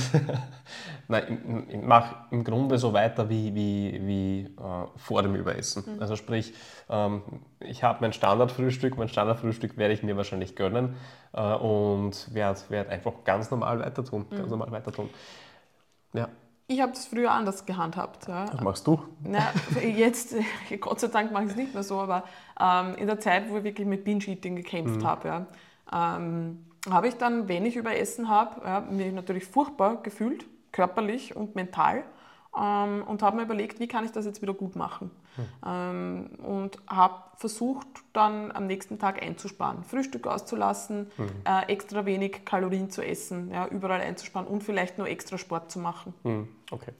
Nein, 1.09 1.65
ich, 1.69 1.75
ich 1.75 1.81
mache 1.81 2.15
im 2.31 2.43
Grunde 2.43 2.77
so 2.77 2.93
weiter 2.93 3.29
wie, 3.29 3.55
wie, 3.55 4.01
wie 4.05 4.39
äh, 4.61 4.87
vor 4.97 5.23
dem 5.23 5.35
Überessen. 5.35 5.83
Mhm. 5.85 6.01
Also 6.01 6.15
sprich, 6.15 6.53
ähm, 6.89 7.21
ich 7.59 7.83
habe 7.83 7.99
mein 8.01 8.13
Standardfrühstück, 8.13 8.97
mein 8.97 9.07
Standardfrühstück 9.07 9.77
werde 9.77 9.93
ich 9.93 10.03
mir 10.03 10.17
wahrscheinlich 10.17 10.55
gönnen 10.55 10.95
äh, 11.33 11.53
und 11.53 12.33
werde 12.33 12.59
werd 12.69 12.89
einfach 12.89 13.13
ganz 13.23 13.51
normal 13.51 13.79
weiter 13.79 14.03
tun, 14.03 14.25
mhm. 14.29 14.35
ganz 14.35 14.49
normal 14.49 14.71
weiter 14.71 14.91
tun. 14.91 15.09
Ja. 16.13 16.27
Ich 16.69 16.81
habe 16.81 16.91
das 16.91 17.05
früher 17.05 17.31
anders 17.31 17.65
gehandhabt. 17.65 18.27
Ja. 18.27 18.45
Was 18.51 18.61
machst 18.61 18.87
du? 18.87 19.01
Na, 19.23 19.39
jetzt, 19.81 20.35
Gott 20.81 20.99
sei 20.99 21.07
Dank 21.07 21.31
mache 21.31 21.45
ich 21.45 21.51
es 21.51 21.55
nicht 21.55 21.73
mehr 21.73 21.83
so, 21.83 22.01
aber 22.01 22.23
ähm, 22.59 22.95
in 22.95 23.07
der 23.07 23.21
Zeit, 23.21 23.49
wo 23.49 23.57
ich 23.57 23.63
wirklich 23.63 23.87
mit 23.87 24.03
Binge-Eating 24.03 24.57
gekämpft 24.57 25.01
mhm. 25.01 25.07
habe, 25.07 25.27
ja, 25.29 25.45
ähm, 25.93 26.65
habe 26.89 27.07
ich 27.07 27.15
dann, 27.15 27.47
wenn 27.47 27.65
ich 27.65 27.77
überessen 27.77 28.27
habe, 28.27 28.61
ja, 28.65 28.81
mich 28.81 29.13
natürlich 29.13 29.45
furchtbar 29.45 30.03
gefühlt, 30.03 30.45
körperlich 30.71 31.35
und 31.35 31.55
mental 31.55 32.03
ähm, 32.57 33.03
und 33.05 33.21
habe 33.21 33.37
mir 33.37 33.43
überlegt, 33.43 33.79
wie 33.79 33.87
kann 33.87 34.05
ich 34.05 34.11
das 34.11 34.25
jetzt 34.25 34.41
wieder 34.41 34.53
gut 34.53 34.75
machen. 34.75 35.11
Mhm. 35.37 35.43
Ähm, 35.65 36.29
und 36.43 36.79
habe 36.87 37.23
versucht, 37.35 37.87
dann 38.13 38.51
am 38.51 38.67
nächsten 38.67 38.97
Tag 38.97 39.21
einzusparen, 39.21 39.83
Frühstück 39.83 40.25
auszulassen, 40.27 41.11
mhm. 41.17 41.29
äh, 41.45 41.71
extra 41.71 42.05
wenig 42.05 42.45
Kalorien 42.45 42.89
zu 42.89 43.05
essen, 43.05 43.51
ja, 43.51 43.67
überall 43.67 44.01
einzusparen 44.01 44.47
und 44.47 44.63
vielleicht 44.63 44.97
nur 44.97 45.07
extra 45.07 45.37
Sport 45.37 45.71
zu 45.71 45.79
machen. 45.79 46.13
Mhm. 46.23 46.47
Okay. 46.71 46.91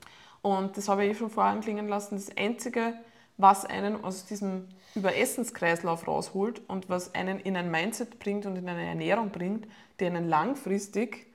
Und 0.41 0.77
das 0.77 0.87
habe 0.87 1.05
ich 1.05 1.11
eh 1.11 1.15
schon 1.15 1.29
vorher 1.29 1.59
klingen 1.59 1.87
lassen. 1.87 2.15
Das 2.15 2.35
Einzige, 2.37 2.93
was 3.37 3.65
einen 3.65 4.03
aus 4.03 4.25
diesem 4.25 4.67
Überessenskreislauf 4.95 6.07
rausholt 6.07 6.61
und 6.67 6.89
was 6.89 7.13
einen 7.15 7.39
in 7.39 7.57
ein 7.57 7.69
Mindset 7.69 8.19
bringt 8.19 8.45
und 8.45 8.55
in 8.55 8.69
eine 8.69 8.85
Ernährung 8.85 9.29
bringt, 9.31 9.67
die 9.99 10.05
einen 10.05 10.27
langfristig 10.27 11.26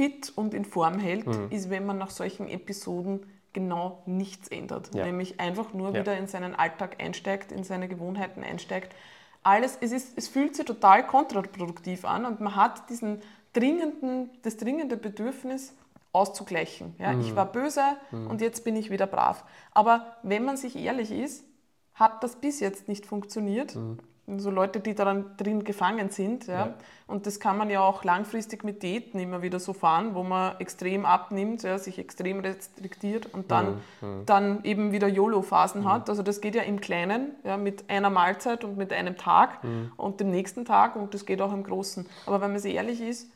fit 0.00 0.32
und 0.34 0.54
in 0.54 0.64
Form 0.64 0.98
hält, 0.98 1.26
mhm. 1.26 1.48
ist, 1.50 1.68
wenn 1.68 1.84
man 1.84 1.98
nach 1.98 2.08
solchen 2.08 2.48
Episoden 2.48 3.26
genau 3.52 4.02
nichts 4.06 4.48
ändert. 4.48 4.94
Ja. 4.94 5.04
Nämlich 5.04 5.38
einfach 5.40 5.74
nur 5.74 5.92
ja. 5.92 6.00
wieder 6.00 6.16
in 6.16 6.26
seinen 6.26 6.54
Alltag 6.54 6.96
einsteigt, 7.02 7.52
in 7.52 7.64
seine 7.64 7.86
Gewohnheiten 7.86 8.42
einsteigt. 8.42 8.94
Alles, 9.42 9.76
es, 9.82 9.92
ist, 9.92 10.16
es 10.16 10.26
fühlt 10.26 10.56
sich 10.56 10.64
total 10.64 11.06
kontraproduktiv 11.06 12.06
an 12.06 12.24
und 12.24 12.40
man 12.40 12.56
hat 12.56 12.88
diesen 12.88 13.20
dringenden, 13.52 14.30
das 14.40 14.56
dringende 14.56 14.96
Bedürfnis, 14.96 15.74
auszugleichen. 16.12 16.94
Ja, 16.98 17.12
mhm. 17.12 17.20
Ich 17.20 17.36
war 17.36 17.44
böse 17.44 17.82
mhm. 18.10 18.28
und 18.28 18.40
jetzt 18.40 18.64
bin 18.64 18.76
ich 18.76 18.90
wieder 18.90 19.06
brav. 19.06 19.44
Aber 19.72 20.16
wenn 20.22 20.46
man 20.46 20.56
sich 20.56 20.76
ehrlich 20.76 21.12
ist, 21.12 21.44
hat 21.92 22.24
das 22.24 22.36
bis 22.36 22.58
jetzt 22.60 22.88
nicht 22.88 23.04
funktioniert. 23.04 23.76
Mhm 23.76 23.98
so 24.38 24.50
Leute, 24.50 24.80
die 24.80 24.94
daran 24.94 25.36
drin 25.36 25.64
gefangen 25.64 26.10
sind. 26.10 26.46
Ja. 26.46 26.54
ja. 26.54 26.74
Und 27.06 27.26
das 27.26 27.40
kann 27.40 27.58
man 27.58 27.70
ja 27.70 27.80
auch 27.80 28.04
langfristig 28.04 28.62
mit 28.62 28.82
Diäten 28.82 29.18
immer 29.18 29.42
wieder 29.42 29.58
so 29.58 29.72
fahren, 29.72 30.14
wo 30.14 30.22
man 30.22 30.60
extrem 30.60 31.04
abnimmt, 31.04 31.64
ja, 31.64 31.76
sich 31.78 31.98
extrem 31.98 32.40
restriktiert 32.40 33.26
und 33.34 33.50
dann, 33.50 33.80
mhm. 34.00 34.26
dann 34.26 34.64
eben 34.64 34.92
wieder 34.92 35.08
YOLO-Phasen 35.08 35.82
mhm. 35.82 35.92
hat. 35.92 36.08
Also 36.08 36.22
das 36.22 36.40
geht 36.40 36.54
ja 36.54 36.62
im 36.62 36.80
Kleinen, 36.80 37.32
ja, 37.42 37.56
mit 37.56 37.90
einer 37.90 38.10
Mahlzeit 38.10 38.62
und 38.62 38.76
mit 38.76 38.92
einem 38.92 39.16
Tag 39.16 39.64
mhm. 39.64 39.90
und 39.96 40.20
dem 40.20 40.30
nächsten 40.30 40.64
Tag 40.64 40.94
und 40.94 41.12
das 41.12 41.26
geht 41.26 41.42
auch 41.42 41.52
im 41.52 41.64
Großen. 41.64 42.06
Aber 42.26 42.40
wenn 42.40 42.52
man 42.52 42.60
sich 42.60 42.74
ehrlich 42.74 43.00
ist, 43.00 43.28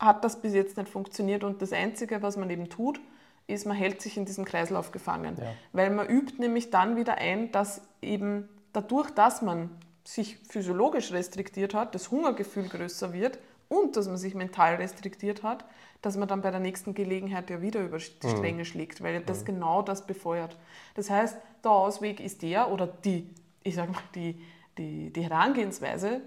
hat 0.00 0.24
das 0.24 0.42
bis 0.42 0.52
jetzt 0.52 0.76
nicht 0.76 0.88
funktioniert 0.88 1.44
und 1.44 1.62
das 1.62 1.72
Einzige, 1.72 2.22
was 2.22 2.36
man 2.36 2.50
eben 2.50 2.68
tut, 2.68 3.00
ist, 3.46 3.66
man 3.66 3.76
hält 3.76 4.02
sich 4.02 4.16
in 4.16 4.24
diesem 4.24 4.44
Kreislauf 4.44 4.90
gefangen. 4.90 5.36
Ja. 5.38 5.46
Weil 5.72 5.90
man 5.90 6.08
übt 6.08 6.34
nämlich 6.38 6.70
dann 6.70 6.96
wieder 6.96 7.18
ein, 7.18 7.52
dass 7.52 7.82
eben 8.00 8.48
dadurch, 8.72 9.10
dass 9.10 9.42
man 9.42 9.70
sich 10.04 10.38
physiologisch 10.48 11.12
restriktiert 11.12 11.74
hat, 11.74 11.94
das 11.94 12.10
Hungergefühl 12.10 12.68
größer 12.68 13.12
wird 13.12 13.38
und 13.68 13.96
dass 13.96 14.06
man 14.06 14.16
sich 14.16 14.34
mental 14.34 14.74
restriktiert 14.74 15.42
hat, 15.42 15.64
dass 16.02 16.16
man 16.16 16.28
dann 16.28 16.42
bei 16.42 16.50
der 16.50 16.60
nächsten 16.60 16.94
Gelegenheit 16.94 17.48
ja 17.48 17.62
wieder 17.62 17.80
über 17.80 17.98
die 17.98 18.26
mhm. 18.26 18.30
Stränge 18.30 18.58
mhm. 18.58 18.64
schlägt, 18.64 19.02
weil 19.02 19.20
das 19.20 19.42
mhm. 19.42 19.46
genau 19.46 19.82
das 19.82 20.06
befeuert. 20.06 20.58
Das 20.94 21.08
heißt, 21.08 21.36
der 21.64 21.70
Ausweg 21.70 22.20
ist 22.20 22.42
der 22.42 22.70
oder 22.70 22.86
die, 22.86 23.30
ich 23.62 23.76
sag 23.76 23.90
mal, 23.90 24.02
die, 24.14 24.44
die, 24.76 25.12
die 25.12 25.22
Herangehensweise, 25.22 26.20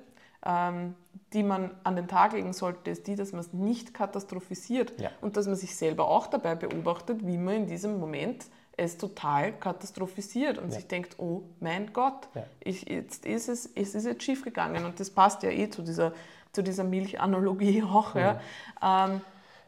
ähm, 0.45 0.95
die 1.34 1.43
man 1.43 1.72
an 1.84 1.95
den 1.95 2.07
Tag 2.07 2.34
legen 2.34 2.53
sollte, 2.53 2.89
ist 2.91 3.07
die, 3.07 3.15
dass 3.15 3.31
man 3.31 3.41
es 3.41 3.52
nicht 3.52 3.93
katastrophisiert 3.93 4.99
ja. 4.99 5.11
und 5.22 5.38
dass 5.38 5.45
man 5.45 5.56
sich 5.56 5.76
selber 5.76 6.07
auch 6.07 6.27
dabei 6.27 6.56
beobachtet, 6.56 7.26
wie 7.27 7.38
man 7.38 7.56
in 7.56 7.68
diesem 7.68 7.99
Moment 7.99 8.45
es 8.77 8.97
total 8.97 9.53
katastrophisiert 9.53 10.57
und 10.57 10.69
ja. 10.69 10.76
sich 10.76 10.88
denkt, 10.88 11.18
oh 11.18 11.43
mein 11.60 11.93
Gott, 11.93 12.27
ja. 12.34 12.43
ich, 12.60 12.89
jetzt 12.89 13.26
ist 13.26 13.49
es, 13.49 13.69
es 13.76 13.95
ist 13.95 14.06
jetzt 14.06 14.23
schief 14.23 14.43
gegangen 14.43 14.85
und 14.85 14.99
das 14.99 15.10
passt 15.10 15.43
ja 15.43 15.49
eh 15.49 15.69
zu 15.69 15.81
dieser, 15.81 16.14
zu 16.52 16.64
dieser 16.64 16.84
Milchanalogie 16.84 17.84
auch. 17.91 18.15
Ja. 18.15 18.39
ja. 18.81 19.06
Ähm, 19.06 19.22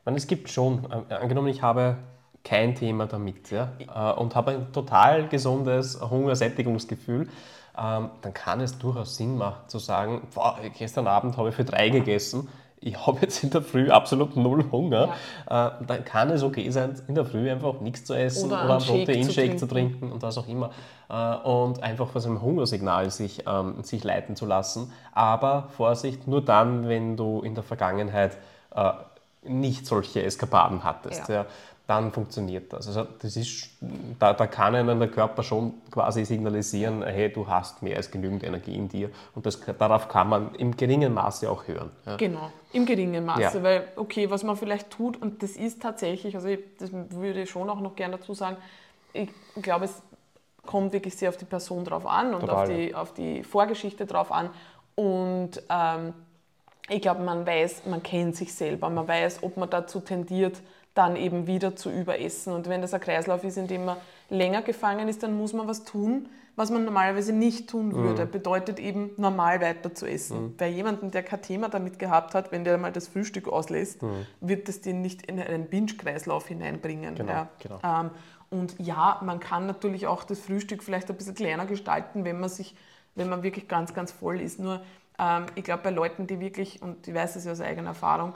meine, 0.08 0.18
es 0.18 0.28
gibt 0.28 0.50
schon, 0.50 0.88
äh, 1.10 1.14
angenommen 1.16 1.50
ich 1.50 1.62
habe 1.62 1.98
kein 2.44 2.76
Thema 2.76 3.08
damit 3.08 3.52
ja, 3.52 3.74
äh, 3.80 4.18
und 4.18 4.36
habe 4.36 4.52
ein 4.52 4.72
total 4.72 5.28
gesundes 5.28 6.00
Hungersättigungsgefühl, 6.00 7.28
ähm, 7.78 8.10
dann 8.22 8.34
kann 8.34 8.62
es 8.62 8.78
durchaus 8.80 9.18
Sinn 9.18 9.38
machen 9.38 9.68
zu 9.68 9.80
sagen, 9.80 10.26
boah, 10.34 10.58
gestern 10.78 11.08
Abend 11.08 11.36
habe 11.36 11.50
ich 11.50 11.56
für 11.56 11.66
drei 11.66 11.90
gegessen, 11.90 12.48
ich 12.80 13.06
habe 13.06 13.20
jetzt 13.22 13.44
in 13.44 13.50
der 13.50 13.62
Früh 13.62 13.90
absolut 13.90 14.36
null 14.36 14.66
Hunger, 14.72 15.16
ja. 15.50 15.68
äh, 15.68 15.72
dann 15.86 16.06
kann 16.06 16.30
es 16.30 16.44
okay 16.44 16.70
sein, 16.70 16.96
in 17.08 17.16
der 17.16 17.26
Früh 17.26 17.50
einfach 17.50 17.80
nichts 17.82 18.06
zu 18.06 18.14
essen 18.14 18.52
oder, 18.52 18.66
oder 18.66 18.78
einen 18.78 18.86
Proteinshake 18.86 19.58
zu, 19.58 19.68
trinken 19.68 20.12
und 20.12 20.22
was 20.22 20.38
auch 20.38 20.48
immer 20.48 20.72
äh, 21.10 21.36
und 21.48 21.82
einfach 21.82 22.10
von 22.10 22.24
einem 22.24 22.42
Hungersignal 22.42 23.10
sich, 23.10 23.44
ähm, 23.48 23.84
sich 23.84 24.04
leiten 24.04 24.36
zu 24.36 24.46
lassen. 24.46 24.92
Aber 25.12 25.70
Vorsicht, 25.76 26.28
nur 26.28 26.44
dann, 26.44 26.88
wenn 26.88 27.18
du 27.18 27.42
in 27.42 27.56
der 27.56 27.64
Vergangenheit 27.64 28.38
äh, 28.76 28.92
nicht 29.44 29.86
solche 29.86 30.24
Eskapaden 30.24 30.84
hattest. 30.84 31.30
Ja. 31.30 31.36
Ja 31.36 31.46
dann 31.88 32.12
funktioniert 32.12 32.74
das. 32.74 32.88
Also 32.88 33.08
das 33.22 33.38
ist, 33.38 33.70
da, 34.20 34.34
da 34.34 34.46
kann 34.46 34.76
einem 34.76 35.00
der 35.00 35.08
Körper 35.08 35.42
schon 35.42 35.74
quasi 35.90 36.26
signalisieren, 36.26 37.02
hey, 37.02 37.32
du 37.32 37.48
hast 37.48 37.82
mehr 37.82 37.96
als 37.96 38.12
genügend 38.12 38.44
Energie 38.44 38.76
in 38.76 38.90
dir. 38.90 39.10
Und 39.34 39.46
das, 39.46 39.62
darauf 39.80 40.10
kann 40.10 40.28
man 40.28 40.54
im 40.56 40.76
geringen 40.76 41.14
Maße 41.14 41.50
auch 41.50 41.66
hören. 41.66 41.90
Ja. 42.06 42.18
Genau, 42.18 42.52
im 42.74 42.86
geringen 42.86 43.26
Maße. 43.26 43.58
Ja. 43.58 43.64
Weil, 43.64 43.88
okay, 43.96 44.30
was 44.30 44.44
man 44.44 44.58
vielleicht 44.58 44.90
tut, 44.90 45.22
und 45.22 45.42
das 45.42 45.52
ist 45.52 45.82
tatsächlich, 45.82 46.36
also 46.36 46.50
ich, 46.50 46.60
das 46.78 46.92
würde 46.92 47.44
ich 47.44 47.50
schon 47.50 47.70
auch 47.70 47.80
noch 47.80 47.96
gerne 47.96 48.18
dazu 48.18 48.34
sagen, 48.34 48.58
ich 49.14 49.30
glaube, 49.62 49.86
es 49.86 50.02
kommt 50.66 50.92
wirklich 50.92 51.16
sehr 51.16 51.30
auf 51.30 51.38
die 51.38 51.46
Person 51.46 51.86
drauf 51.86 52.06
an 52.06 52.34
und 52.34 52.42
Total, 52.42 52.56
auf, 52.56 52.68
die, 52.68 52.90
ja. 52.90 53.02
auf 53.02 53.14
die 53.14 53.44
Vorgeschichte 53.44 54.06
drauf 54.06 54.34
an. 54.34 54.50
Und 54.96 55.64
ähm, 55.70 56.14
ich 56.90 57.02
glaube, 57.02 57.24
man 57.24 57.48
weiß, 57.48 57.86
man 57.86 58.04
kennt 58.04 58.36
sich 58.36 58.54
selber, 58.54 58.90
man 58.90 59.08
weiß, 59.08 59.42
ob 59.44 59.56
man 59.56 59.70
dazu 59.70 60.02
tendiert, 60.02 60.62
dann 60.98 61.16
eben 61.16 61.48
wieder 61.48 61.76
zu 61.76 61.92
überessen. 61.92 62.54
Und 62.54 62.68
wenn 62.68 62.82
das 62.82 62.94
ein 62.94 63.02
Kreislauf 63.02 63.44
ist, 63.44 63.58
in 63.58 63.68
dem 63.68 63.86
man 63.86 63.98
länger 64.30 64.62
gefangen 64.62 65.08
ist, 65.08 65.24
dann 65.24 65.38
muss 65.38 65.54
man 65.54 65.68
was 65.68 65.84
tun, 65.84 66.28
was 66.56 66.72
man 66.72 66.86
normalerweise 66.86 67.34
nicht 67.34 67.70
tun 67.70 67.94
würde. 67.94 68.26
Mhm. 68.26 68.32
Bedeutet 68.32 68.80
eben 68.80 69.12
normal 69.18 69.62
weiter 69.62 69.94
zu 69.94 70.08
essen. 70.08 70.42
Mhm. 70.42 70.58
Bei 70.58 70.68
jemandem, 70.68 71.12
der 71.12 71.24
kein 71.24 71.42
Thema 71.42 71.70
damit 71.70 72.00
gehabt 72.00 72.34
hat, 72.34 72.52
wenn 72.52 72.64
der 72.64 72.78
mal 72.78 72.92
das 72.92 73.08
Frühstück 73.08 73.48
auslässt, 73.48 74.02
mhm. 74.02 74.26
wird 74.42 74.68
das 74.68 74.82
den 74.82 75.02
nicht 75.02 75.28
in 75.28 75.40
einen 75.40 75.68
Binge-Kreislauf 75.68 76.48
hineinbringen. 76.48 77.16
Genau, 77.16 77.32
ja. 77.32 77.50
genau. 77.60 77.80
Ähm, 77.84 78.10
und 78.50 78.76
ja, 78.80 79.22
man 79.24 79.40
kann 79.40 79.68
natürlich 79.68 80.08
auch 80.08 80.24
das 80.24 80.40
Frühstück 80.40 80.82
vielleicht 80.82 81.10
ein 81.10 81.18
bisschen 81.18 81.36
kleiner 81.36 81.66
gestalten, 81.66 82.26
wenn 82.26 82.40
man 82.40 82.50
sich, 82.50 82.76
wenn 83.16 83.30
man 83.30 83.44
wirklich 83.44 83.68
ganz, 83.68 83.94
ganz 83.94 84.12
voll 84.12 84.42
ist. 84.42 84.60
Nur 84.60 84.82
ähm, 85.20 85.46
ich 85.56 85.64
glaube, 85.64 85.84
bei 85.84 85.90
Leuten, 85.92 86.28
die 86.28 86.40
wirklich, 86.40 86.82
und 86.82 87.08
ich 87.08 87.14
weiß 87.14 87.36
es 87.36 87.46
ja 87.46 87.52
aus 87.52 87.62
eigener 87.62 87.90
Erfahrung, 87.90 88.34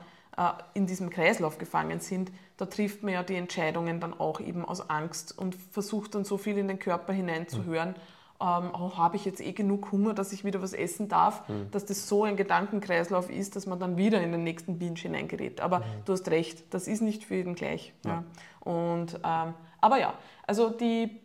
in 0.74 0.88
diesem 0.88 1.10
Kreislauf 1.10 1.58
gefangen 1.58 2.00
sind, 2.00 2.32
da 2.58 2.66
trifft 2.66 3.04
man 3.04 3.14
ja 3.14 3.24
die 3.24 3.36
Entscheidungen 3.36 4.00
dann 4.00 4.18
auch 4.18 4.40
eben 4.40 4.64
aus 4.64 4.90
Angst 4.90 5.38
und 5.38 5.56
versucht 5.56 6.16
dann 6.16 6.24
so 6.24 6.38
viel 6.38 6.58
in 6.58 6.68
den 6.68 6.80
Körper 6.80 7.12
hineinzuhören. 7.12 7.90
Mhm. 7.90 7.96
Oh, 8.40 8.98
habe 8.98 9.18
ich 9.18 9.26
jetzt 9.26 9.40
eh 9.40 9.52
genug 9.52 9.92
Hunger, 9.92 10.16
dass 10.16 10.34
ich 10.34 10.44
wieder 10.44 10.64
was 10.64 10.74
essen 10.74 11.08
darf, 11.08 11.48
mhm. 11.48 11.70
dass 11.70 11.86
das 11.86 12.08
so 12.08 12.24
ein 12.24 12.38
Gedankenkreislauf 12.38 13.30
ist, 13.30 13.56
dass 13.56 13.68
man 13.68 13.80
dann 13.80 13.98
wieder 13.98 14.20
in 14.20 14.32
den 14.32 14.44
nächsten 14.44 14.80
Binge 14.80 15.00
hineingerät. 15.00 15.62
Aber 15.62 15.80
mhm. 15.80 15.84
du 16.06 16.14
hast 16.14 16.28
recht, 16.30 16.74
das 16.74 16.88
ist 16.88 17.02
nicht 17.02 17.24
für 17.24 17.36
jeden 17.36 17.54
gleich. 17.54 17.94
Ja. 18.04 18.24
Ja. 18.66 18.72
Und, 18.72 19.20
ähm, 19.24 19.54
aber 19.80 20.00
ja, 20.00 20.16
also 20.48 20.72
die 20.72 21.20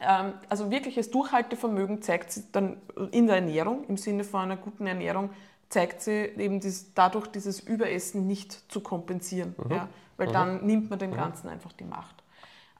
ähm, 0.00 0.34
also 0.48 0.70
wirkliches 0.70 1.10
Durchhaltevermögen 1.10 2.02
zeigt 2.02 2.32
sich 2.32 2.50
dann 2.50 2.78
in 3.12 3.26
der 3.26 3.36
Ernährung, 3.36 3.84
im 3.88 3.96
Sinne 3.96 4.24
von 4.24 4.40
einer 4.40 4.56
guten 4.56 4.86
Ernährung, 4.86 5.30
zeigt 5.72 6.02
sie 6.02 6.26
eben 6.36 6.60
dies, 6.60 6.92
dadurch, 6.94 7.26
dieses 7.28 7.60
Überessen 7.60 8.26
nicht 8.26 8.70
zu 8.70 8.80
kompensieren. 8.80 9.54
Mhm. 9.64 9.72
Ja, 9.72 9.88
weil 10.16 10.28
mhm. 10.28 10.32
dann 10.32 10.66
nimmt 10.66 10.90
man 10.90 10.98
dem 10.98 11.10
mhm. 11.10 11.16
Ganzen 11.16 11.48
einfach 11.48 11.72
die 11.72 11.84
Macht. 11.84 12.22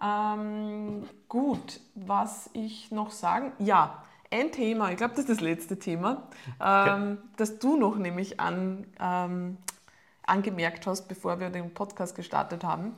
Ähm, 0.02 1.04
gut, 1.28 1.80
was 1.94 2.50
ich 2.52 2.90
noch 2.90 3.10
sagen, 3.10 3.52
ja, 3.58 4.02
ein 4.30 4.50
Thema, 4.50 4.90
ich 4.90 4.96
glaube, 4.96 5.12
das 5.14 5.20
ist 5.20 5.30
das 5.30 5.40
letzte 5.40 5.78
Thema, 5.78 6.22
ähm, 6.60 7.18
das 7.36 7.58
du 7.58 7.76
noch 7.76 7.96
nämlich 7.96 8.40
an, 8.40 8.86
ähm, 8.98 9.58
angemerkt 10.22 10.86
hast, 10.86 11.06
bevor 11.06 11.38
wir 11.38 11.50
den 11.50 11.72
Podcast 11.72 12.16
gestartet 12.16 12.64
haben, 12.64 12.96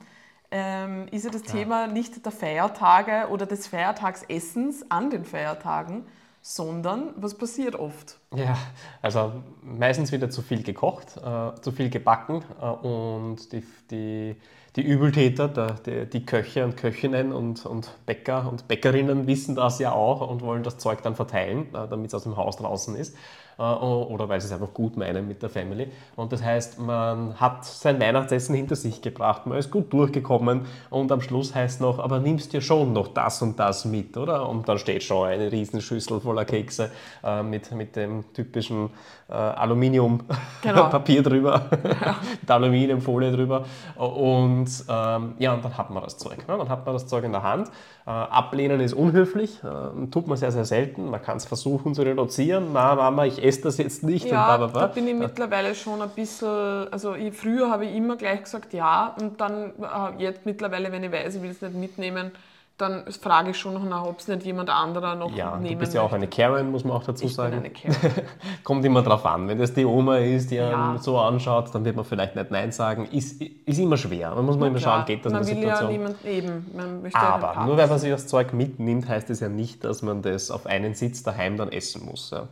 ähm, 0.51 1.07
ist 1.09 1.25
ja 1.25 1.31
das 1.31 1.43
ja. 1.47 1.51
Thema 1.51 1.87
nicht 1.87 2.25
der 2.25 2.31
Feiertage 2.31 3.27
oder 3.29 3.45
des 3.45 3.67
Feiertagsessens 3.67 4.89
an 4.89 5.09
den 5.09 5.25
Feiertagen, 5.25 6.05
sondern 6.47 7.09
was 7.15 7.33
passiert 7.33 7.73
oft? 7.73 8.19
Ja, 8.35 8.55
also 9.01 9.31
meistens 9.63 10.11
wieder 10.11 10.29
zu 10.29 10.43
viel 10.43 10.61
gekocht, 10.61 11.17
äh, 11.17 11.59
zu 11.59 11.71
viel 11.71 11.89
gebacken 11.89 12.43
äh, 12.61 12.67
und 12.67 13.51
die, 13.51 13.63
die, 13.89 14.35
die 14.75 14.81
Übeltäter, 14.83 15.47
der, 15.47 15.71
die, 15.71 16.05
die, 16.07 16.23
Köche 16.23 16.63
und 16.63 16.77
Köchinnen 16.77 17.33
und, 17.33 17.65
und 17.65 17.89
Bäcker 18.05 18.47
und 18.47 18.67
Bäckerinnen 18.67 19.25
wissen 19.25 19.55
das 19.55 19.79
ja 19.79 19.91
auch 19.93 20.29
und 20.29 20.43
wollen 20.43 20.61
das 20.61 20.77
Zeug 20.77 21.01
dann 21.01 21.15
verteilen, 21.15 21.73
äh, 21.73 21.87
damit 21.87 22.09
es 22.09 22.13
aus 22.13 22.23
dem 22.23 22.37
Haus 22.37 22.57
draußen 22.57 22.95
ist. 22.95 23.17
Äh, 23.57 23.61
oder 23.61 24.27
weil 24.27 24.41
sie 24.41 24.47
es 24.47 24.53
einfach 24.53 24.73
gut 24.73 24.97
meinen 24.97 25.27
mit 25.27 25.41
der 25.41 25.49
Family. 25.49 25.87
Und 26.15 26.31
das 26.31 26.43
heißt, 26.43 26.79
man 26.79 27.39
hat 27.39 27.65
sein 27.65 27.99
Weihnachtsessen 27.99 28.55
hinter 28.55 28.75
sich 28.75 29.01
gebracht, 29.01 29.45
man 29.45 29.57
ist 29.57 29.71
gut 29.71 29.91
durchgekommen 29.93 30.61
und 30.89 31.11
am 31.11 31.21
Schluss 31.21 31.55
heißt 31.55 31.81
noch, 31.81 31.99
aber 31.99 32.19
nimmst 32.19 32.53
dir 32.53 32.61
schon 32.61 32.93
noch 32.93 33.09
das 33.09 33.41
und 33.41 33.59
das 33.59 33.85
mit, 33.85 34.17
oder? 34.17 34.47
Und 34.49 34.67
dann 34.67 34.77
steht 34.77 35.03
schon 35.03 35.27
eine 35.27 35.51
Riesenschüssel 35.51 36.19
voller 36.19 36.45
Kekse 36.45 36.91
äh, 37.23 37.43
mit, 37.43 37.71
mit 37.71 37.95
dem 37.95 38.25
typischen 38.33 38.89
äh, 39.27 39.33
Aluminiumpapier 39.33 40.37
genau. 40.61 41.29
drüber, 41.29 41.69
ja. 41.83 42.15
mit 42.39 42.51
Aluminiumfolie 42.51 43.31
drüber. 43.31 43.65
Und 43.95 44.69
ähm, 44.87 45.33
ja, 45.39 45.53
und 45.53 45.65
dann 45.65 45.77
hat 45.77 45.89
man 45.89 46.03
das 46.03 46.17
Zeug. 46.17 46.47
Ne? 46.47 46.57
Dann 46.57 46.69
hat 46.69 46.85
man 46.85 46.93
das 46.93 47.07
Zeug 47.07 47.23
in 47.23 47.31
der 47.31 47.43
Hand. 47.43 47.69
Äh, 48.05 48.11
ablehnen 48.11 48.79
ist 48.81 48.93
unhöflich, 48.93 49.61
äh, 49.63 50.07
tut 50.11 50.27
man 50.27 50.37
sehr, 50.37 50.51
sehr 50.51 50.65
selten. 50.65 51.09
Man 51.09 51.21
kann 51.21 51.37
es 51.37 51.45
versuchen 51.45 51.95
zu 51.95 52.03
reduzieren. 52.03 52.67
Na, 52.73 52.93
Mama, 52.93 53.25
ich 53.25 53.43
esse 53.43 53.63
das 53.63 53.77
jetzt 53.77 54.03
nicht. 54.03 54.27
Ja, 54.27 54.55
und 54.55 54.75
da 54.75 54.87
bin 54.87 55.07
ich 55.07 55.15
mittlerweile 55.15 55.73
schon 55.73 56.01
ein 56.01 56.09
bisschen, 56.09 56.47
also 56.91 57.15
ich, 57.15 57.33
früher 57.33 57.71
habe 57.71 57.85
ich 57.85 57.95
immer 57.95 58.17
gleich 58.17 58.43
gesagt 58.43 58.73
ja 58.73 59.15
und 59.19 59.41
dann 59.41 59.71
äh, 59.81 60.21
jetzt 60.21 60.45
mittlerweile, 60.45 60.91
wenn 60.91 61.03
ich 61.03 61.11
weiß, 61.11 61.35
ich 61.35 61.41
will 61.41 61.49
es 61.49 61.61
nicht 61.61 61.73
mitnehmen, 61.73 62.31
dann 62.77 63.09
frage 63.09 63.51
ich 63.51 63.57
schon 63.57 63.73
noch 63.73 63.83
nach, 63.83 64.03
ob 64.03 64.19
es 64.19 64.27
nicht 64.27 64.43
jemand 64.43 64.69
anderer 64.69 65.15
noch 65.15 65.31
ja, 65.33 65.55
nehmen 65.55 65.75
du 65.75 65.79
bist 65.79 65.93
ja 65.93 66.01
auch 66.01 66.11
eine 66.11 66.27
Karen, 66.27 66.71
muss 66.71 66.83
man 66.83 66.97
auch 66.97 67.03
dazu 67.05 67.25
ich 67.25 67.33
sagen. 67.33 67.51
Bin 67.51 67.59
eine 67.59 67.69
Karen. 67.69 68.25
Kommt 68.65 68.83
immer 68.83 69.01
drauf 69.01 69.25
an. 69.25 69.47
Wenn 69.47 69.57
das 69.57 69.73
die 69.73 69.85
Oma 69.85 70.17
ist, 70.17 70.51
die 70.51 70.55
ja. 70.55 70.89
einen 70.89 70.97
so 70.97 71.17
anschaut, 71.17 71.73
dann 71.73 71.85
wird 71.85 71.95
man 71.95 72.03
vielleicht 72.03 72.35
nicht 72.35 72.51
Nein 72.51 72.73
sagen. 72.73 73.07
Ist, 73.11 73.41
ist 73.41 73.79
immer 73.79 73.95
schwer. 73.95 74.35
Man 74.35 74.45
muss 74.45 74.57
man 74.57 74.69
immer 74.69 74.79
klar. 74.79 74.97
schauen, 74.97 75.05
geht 75.05 75.25
das 75.25 75.31
man 75.31 75.47
in 75.47 75.47
der 75.47 75.55
Situation. 75.55 75.91
Ja 75.91 75.97
niemand 75.97 76.25
eben. 76.25 76.71
Man 76.75 77.01
möchte 77.01 77.17
Aber 77.17 77.53
ja 77.53 77.65
nur 77.65 77.77
weil 77.77 77.87
man 77.87 77.97
sich 77.97 78.11
das 78.11 78.27
Zeug 78.27 78.51
mitnimmt, 78.51 79.07
heißt 79.07 79.29
es 79.29 79.39
ja 79.39 79.47
nicht, 79.47 79.85
dass 79.85 80.01
man 80.01 80.21
das 80.21 80.51
auf 80.51 80.65
einen 80.65 80.95
Sitz 80.95 81.23
daheim 81.23 81.55
dann 81.55 81.71
essen 81.71 82.05
muss. 82.05 82.31
Ja. 82.31 82.49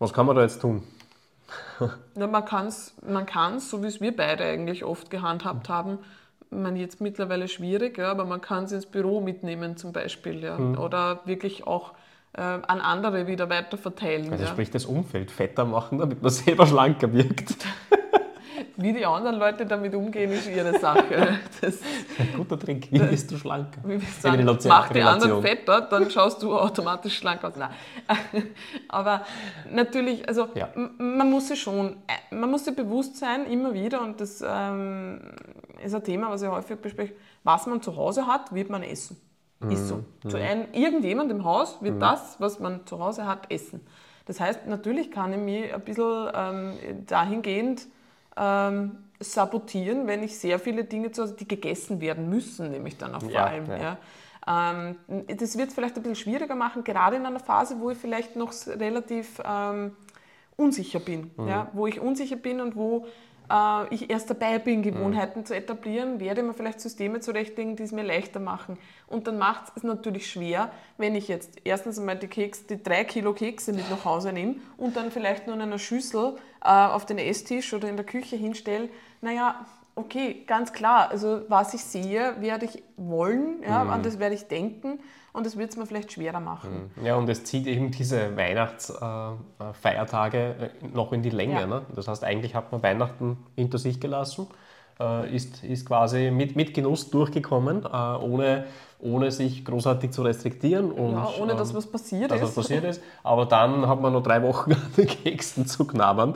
Was 0.00 0.12
kann 0.12 0.26
man 0.26 0.34
da 0.34 0.42
jetzt 0.42 0.60
tun? 0.60 0.82
ja, 2.16 2.26
man 2.26 2.44
kann 2.44 2.66
es, 2.66 2.94
man 3.06 3.60
so 3.60 3.82
wie 3.82 3.86
es 3.86 4.00
wir 4.00 4.16
beide 4.16 4.44
eigentlich 4.44 4.84
oft 4.84 5.08
gehandhabt 5.10 5.68
haben, 5.68 5.98
man 6.52 6.76
jetzt 6.76 7.00
mittlerweile 7.00 7.48
schwierig, 7.48 7.98
ja, 7.98 8.10
aber 8.10 8.24
man 8.24 8.40
kann 8.40 8.64
es 8.64 8.72
ins 8.72 8.86
Büro 8.86 9.20
mitnehmen 9.20 9.76
zum 9.76 9.92
Beispiel 9.92 10.42
ja, 10.42 10.58
mhm. 10.58 10.78
oder 10.78 11.20
wirklich 11.24 11.66
auch 11.66 11.92
äh, 12.34 12.40
an 12.40 12.80
andere 12.80 13.26
wieder 13.26 13.50
weiter 13.50 13.76
verteilen. 13.76 14.30
Also 14.30 14.44
ja. 14.44 14.50
sprich 14.50 14.70
das 14.70 14.86
Umfeld 14.86 15.30
fetter 15.30 15.64
machen, 15.64 15.98
damit 15.98 16.22
man 16.22 16.30
selber 16.30 16.66
schlanker 16.66 17.12
wirkt. 17.12 17.56
Wie 18.76 18.92
die 18.92 19.04
anderen 19.04 19.38
Leute 19.38 19.66
damit 19.66 19.94
umgehen, 19.94 20.32
ist 20.32 20.48
ihre 20.48 20.78
Sache. 20.78 21.38
Das, 21.60 21.78
ein 22.18 22.32
guter 22.36 22.58
Trick. 22.58 22.88
Wie 22.90 23.00
wirst 23.00 23.30
du 23.30 23.36
schlanker? 23.36 23.80
Wie 23.84 24.00
wir 24.00 24.08
sagen, 24.18 24.44
mach 24.66 24.88
die 24.88 25.02
anderen 25.02 25.40
fetter, 25.42 25.82
dann 25.82 26.10
schaust 26.10 26.42
du 26.42 26.58
automatisch 26.58 27.18
schlank 27.18 27.44
aus. 27.44 27.54
Nein. 27.54 27.70
Aber 28.88 29.24
natürlich, 29.70 30.26
also 30.26 30.48
ja. 30.54 30.70
man 30.74 31.30
muss 31.30 31.48
sich 31.48 31.60
schon, 31.60 31.96
äh, 32.08 32.34
man 32.34 32.50
muss 32.50 32.64
sich 32.64 32.74
bewusst 32.74 33.16
sein, 33.16 33.46
immer 33.46 33.74
wieder, 33.74 34.02
und 34.02 34.20
das 34.20 34.42
ähm, 34.44 35.20
ist 35.82 35.94
ein 35.94 36.04
Thema, 36.04 36.30
was 36.30 36.42
ich 36.42 36.48
häufig 36.48 36.78
bespreche, 36.78 37.14
was 37.44 37.66
man 37.66 37.82
zu 37.82 37.96
Hause 37.96 38.26
hat, 38.26 38.54
wird 38.54 38.70
man 38.70 38.82
essen. 38.82 39.20
Mhm. 39.60 39.70
Ist 39.70 39.88
so. 39.88 39.96
Mhm. 39.96 40.30
Zu 40.30 40.36
einem, 40.36 40.66
irgendjemand 40.72 41.30
im 41.30 41.44
Haus 41.44 41.80
wird 41.82 41.96
mhm. 41.96 42.00
das, 42.00 42.36
was 42.40 42.58
man 42.58 42.86
zu 42.86 42.98
Hause 42.98 43.26
hat, 43.26 43.50
essen. 43.50 43.80
Das 44.26 44.40
heißt, 44.40 44.66
natürlich 44.66 45.10
kann 45.10 45.32
ich 45.32 45.38
mich 45.38 45.74
ein 45.74 45.80
bisschen 45.80 46.28
ähm, 46.34 46.72
dahingehend 47.06 47.86
ähm, 48.36 48.98
sabotieren, 49.20 50.06
wenn 50.06 50.22
ich 50.22 50.38
sehr 50.38 50.58
viele 50.58 50.84
Dinge 50.84 51.10
zu 51.12 51.22
Hause, 51.22 51.34
die 51.34 51.48
gegessen 51.48 52.00
werden 52.00 52.28
müssen, 52.28 52.70
nämlich 52.70 52.98
dann 52.98 53.14
auch 53.14 53.22
vor 53.22 53.30
ja, 53.30 53.44
allem. 53.44 53.66
Ja. 53.66 53.76
ja. 53.76 53.98
Ähm, 54.46 54.96
das 55.26 55.56
wird 55.56 55.68
es 55.68 55.74
vielleicht 55.74 55.96
ein 55.96 56.02
bisschen 56.02 56.16
schwieriger 56.16 56.54
machen, 56.54 56.84
gerade 56.84 57.16
in 57.16 57.26
einer 57.26 57.40
Phase, 57.40 57.76
wo 57.80 57.90
ich 57.90 57.98
vielleicht 57.98 58.36
noch 58.36 58.52
relativ 58.66 59.40
ähm, 59.44 59.96
unsicher 60.56 61.00
bin, 61.00 61.30
mhm. 61.36 61.48
ja, 61.48 61.68
wo 61.72 61.86
ich 61.86 62.00
unsicher 62.00 62.36
bin 62.36 62.60
und 62.60 62.76
wo 62.76 63.06
äh, 63.52 63.94
ich 63.94 64.10
erst 64.10 64.30
dabei 64.30 64.58
bin, 64.58 64.82
Gewohnheiten 64.82 65.40
mhm. 65.40 65.44
zu 65.44 65.54
etablieren, 65.54 66.20
werde 66.20 66.42
mir 66.42 66.54
vielleicht 66.54 66.80
Systeme 66.80 67.20
zurechtlegen, 67.20 67.76
die 67.76 67.82
es 67.82 67.92
mir 67.92 68.02
leichter 68.02 68.40
machen. 68.40 68.78
Und 69.06 69.26
dann 69.26 69.38
macht 69.38 69.72
es 69.76 69.82
natürlich 69.82 70.30
schwer, 70.30 70.70
wenn 70.96 71.14
ich 71.14 71.28
jetzt 71.28 71.60
erstens 71.64 71.98
einmal 71.98 72.16
die, 72.16 72.28
Keks, 72.28 72.66
die 72.66 72.82
drei 72.82 73.04
Kilo 73.04 73.34
Kekse 73.34 73.72
mit 73.72 73.90
nach 73.90 74.04
Hause 74.04 74.32
nehme 74.32 74.56
und 74.78 74.96
dann 74.96 75.10
vielleicht 75.10 75.46
nur 75.46 75.56
in 75.56 75.62
einer 75.62 75.78
Schüssel 75.78 76.36
äh, 76.64 76.68
auf 76.68 77.04
den 77.04 77.18
Esstisch 77.18 77.74
oder 77.74 77.88
in 77.88 77.96
der 77.96 78.06
Küche 78.06 78.36
hinstelle. 78.36 78.88
Naja, 79.20 79.66
okay, 79.94 80.44
ganz 80.46 80.72
klar. 80.72 81.10
Also 81.10 81.42
was 81.48 81.74
ich 81.74 81.84
sehe, 81.84 82.40
werde 82.40 82.64
ich 82.64 82.82
wollen, 82.96 83.62
ja, 83.62 83.84
mhm. 83.84 83.90
an 83.90 84.02
das 84.02 84.18
werde 84.18 84.34
ich 84.34 84.48
denken 84.48 84.98
und 85.32 85.46
das 85.46 85.56
wird 85.56 85.70
es 85.70 85.78
mir 85.78 85.86
vielleicht 85.86 86.12
schwerer 86.12 86.40
machen. 86.40 86.90
Mhm. 86.96 87.06
Ja, 87.06 87.16
und 87.16 87.26
es 87.28 87.44
zieht 87.44 87.66
eben 87.66 87.90
diese 87.90 88.36
Weihnachtsfeiertage 88.36 90.38
äh, 90.38 90.66
äh, 90.66 90.70
noch 90.92 91.12
in 91.12 91.22
die 91.22 91.30
Länge. 91.30 91.60
Ja. 91.60 91.66
Ne? 91.66 91.80
Das 91.94 92.06
heißt, 92.06 92.22
eigentlich 92.22 92.54
hat 92.54 92.70
man 92.70 92.82
Weihnachten 92.82 93.38
hinter 93.56 93.78
sich 93.78 93.98
gelassen, 93.98 94.46
äh, 95.00 95.34
ist, 95.34 95.64
ist 95.64 95.86
quasi 95.86 96.30
mit, 96.30 96.54
mit 96.54 96.74
Genuss 96.74 97.08
durchgekommen, 97.08 97.86
ohne, 97.86 98.66
ohne 98.98 99.30
sich 99.30 99.64
großartig 99.64 100.10
zu 100.10 100.20
restriktieren. 100.20 100.92
Und, 100.92 101.12
ja, 101.12 101.30
ohne 101.40 101.56
dass 101.56 101.70
ähm, 101.70 101.76
was 101.76 101.86
passiert 101.86 102.30
dass 102.30 102.42
ist. 102.42 102.48
Was 102.48 102.54
passiert 102.54 102.84
ist. 102.84 103.02
Aber 103.22 103.46
dann 103.46 103.88
hat 103.88 104.02
man 104.02 104.12
noch 104.12 104.22
drei 104.22 104.42
Wochen 104.42 104.72
an 104.74 104.92
den 104.98 105.06
Keksen 105.06 105.66
zu 105.66 105.86
knabbern. 105.86 106.34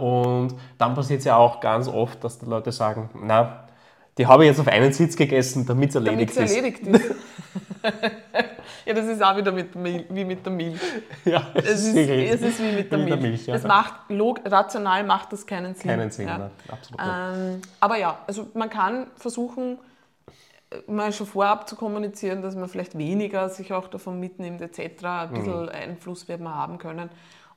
Und 0.00 0.54
dann 0.78 0.94
passiert 0.94 1.18
es 1.18 1.26
ja 1.26 1.36
auch 1.36 1.60
ganz 1.60 1.88
oft, 1.88 2.24
dass 2.24 2.38
die 2.38 2.46
Leute 2.46 2.72
sagen, 2.72 3.10
na, 3.22 3.63
die 4.16 4.26
habe 4.26 4.44
ich 4.44 4.50
jetzt 4.50 4.60
auf 4.60 4.68
einen 4.68 4.92
Sitz 4.92 5.16
gegessen, 5.16 5.66
damit 5.66 5.90
es 5.90 5.96
erledigt, 5.96 6.36
erledigt 6.36 6.86
ist. 6.86 7.14
ja, 8.86 8.94
das 8.94 9.06
ist 9.06 9.22
auch 9.22 9.36
wieder 9.36 9.50
mit, 9.50 9.74
wie 9.74 10.24
mit 10.24 10.44
der 10.44 10.52
Milch. 10.52 10.80
Ja, 11.24 11.48
es, 11.54 11.64
es, 11.64 11.84
ist, 11.86 11.96
es 11.96 12.42
ist 12.42 12.62
wie 12.62 12.72
mit 12.72 12.92
der 12.92 12.98
wie 13.00 13.04
Milch. 13.04 13.20
Milch 13.20 13.46
ja. 13.46 13.54
Es 13.56 13.64
macht, 13.64 13.94
rational 14.10 15.04
macht 15.04 15.32
das 15.32 15.46
keinen 15.46 15.74
Sinn. 15.74 15.90
Keinen 15.90 16.10
Sinn, 16.10 16.28
ja. 16.28 16.38
ne? 16.38 16.50
absolut. 16.68 17.00
Ähm, 17.02 17.60
aber 17.80 17.96
ja, 17.96 18.18
also 18.26 18.48
man 18.54 18.70
kann 18.70 19.08
versuchen, 19.16 19.78
äh, 20.70 20.90
mal 20.90 21.12
schon 21.12 21.26
vorab 21.26 21.68
zu 21.68 21.74
kommunizieren, 21.74 22.40
dass 22.40 22.54
man 22.54 22.68
vielleicht 22.68 22.96
weniger 22.96 23.48
sich 23.48 23.72
auch 23.72 23.88
davon 23.88 24.20
mitnimmt 24.20 24.60
etc. 24.60 25.04
Ein 25.04 25.32
bisschen 25.32 25.62
mhm. 25.62 25.68
Einfluss 25.70 26.28
wird 26.28 26.40
man 26.40 26.54
haben 26.54 26.78
können. 26.78 27.10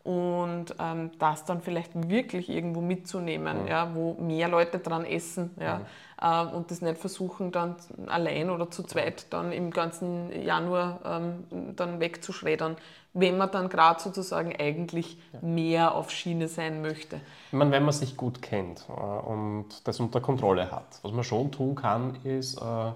Und 0.07 0.67
ähm, 0.79 1.11
das 1.19 1.43
dann 1.43 1.59
vielleicht 1.59 1.91
wirklich 2.09 2.47
irgendwo 2.47 2.79
mitzunehmen, 2.79 3.63
mhm. 3.63 3.67
ja, 3.67 3.93
wo 3.93 4.13
mehr 4.13 4.47
Leute 4.47 4.79
dran 4.79 5.03
essen 5.03 5.51
ja, 5.59 5.79
mhm. 5.79 5.83
äh, 6.21 6.55
und 6.55 6.71
das 6.71 6.81
nicht 6.81 6.97
versuchen 6.97 7.51
dann 7.51 7.75
allein 8.05 8.49
oder 8.49 8.71
zu 8.71 8.83
zweit 8.83 9.25
dann 9.33 9.51
im 9.51 9.69
ganzen 9.69 10.31
Januar 10.41 11.01
ähm, 11.03 11.75
dann 11.75 11.99
wegzuschreddern, 11.99 12.77
wenn 13.11 13.37
man 13.37 13.51
dann 13.51 13.67
gerade 13.67 13.99
sozusagen 13.99 14.55
eigentlich 14.57 15.17
ja. 15.33 15.39
mehr 15.41 15.93
auf 15.93 16.09
Schiene 16.09 16.47
sein 16.47 16.81
möchte. 16.81 17.19
Ich 17.47 17.53
meine, 17.53 17.71
wenn 17.71 17.83
man 17.83 17.93
sich 17.93 18.15
gut 18.15 18.41
kennt 18.41 18.85
äh, 18.87 18.93
und 18.93 19.85
das 19.85 19.99
unter 19.99 20.21
Kontrolle 20.21 20.71
hat, 20.71 20.99
was 21.01 21.11
man 21.11 21.25
schon 21.25 21.51
tun 21.51 21.75
kann, 21.75 22.15
ist, 22.23 22.61
äh, 22.61 22.91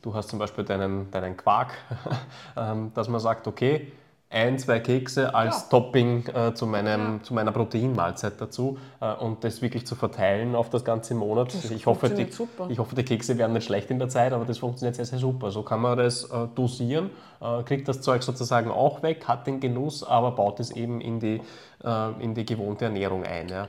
du 0.00 0.14
hast 0.14 0.30
zum 0.30 0.38
Beispiel 0.38 0.64
deinen, 0.64 1.10
deinen 1.10 1.36
Quark, 1.36 1.74
ähm, 2.56 2.90
dass 2.94 3.08
man 3.08 3.20
sagt, 3.20 3.46
okay, 3.46 3.92
ein, 4.34 4.58
zwei 4.58 4.80
Kekse 4.80 5.34
als 5.34 5.62
ja. 5.62 5.66
Topping 5.70 6.26
äh, 6.26 6.54
zu, 6.54 6.66
meinem, 6.66 7.18
ja. 7.18 7.22
zu 7.22 7.34
meiner 7.34 7.52
Proteinmahlzeit 7.52 8.34
dazu 8.38 8.78
äh, 9.00 9.12
und 9.14 9.44
das 9.44 9.62
wirklich 9.62 9.86
zu 9.86 9.94
verteilen 9.94 10.54
auf 10.56 10.70
das 10.70 10.84
ganze 10.84 11.14
Monat. 11.14 11.54
Das 11.54 11.70
ich, 11.70 11.86
hoffe, 11.86 12.10
die, 12.10 12.30
super. 12.30 12.66
ich 12.68 12.78
hoffe, 12.78 12.96
die 12.96 13.04
Kekse 13.04 13.38
werden 13.38 13.52
nicht 13.52 13.64
schlecht 13.64 13.90
in 13.90 13.98
der 13.98 14.08
Zeit, 14.08 14.32
aber 14.32 14.44
das 14.44 14.58
funktioniert 14.58 14.96
sehr, 14.96 15.04
sehr 15.04 15.20
super. 15.20 15.50
So 15.52 15.62
kann 15.62 15.80
man 15.80 15.96
das 15.96 16.24
äh, 16.24 16.48
dosieren, 16.54 17.10
äh, 17.40 17.62
kriegt 17.62 17.86
das 17.86 18.00
Zeug 18.00 18.22
sozusagen 18.22 18.70
auch 18.70 19.02
weg, 19.02 19.28
hat 19.28 19.46
den 19.46 19.60
Genuss, 19.60 20.02
aber 20.02 20.32
baut 20.32 20.58
es 20.58 20.72
eben 20.72 21.00
in 21.00 21.20
die, 21.20 21.40
äh, 21.84 22.22
in 22.22 22.34
die 22.34 22.44
gewohnte 22.44 22.86
Ernährung 22.86 23.24
ein. 23.24 23.48
Ja. 23.48 23.68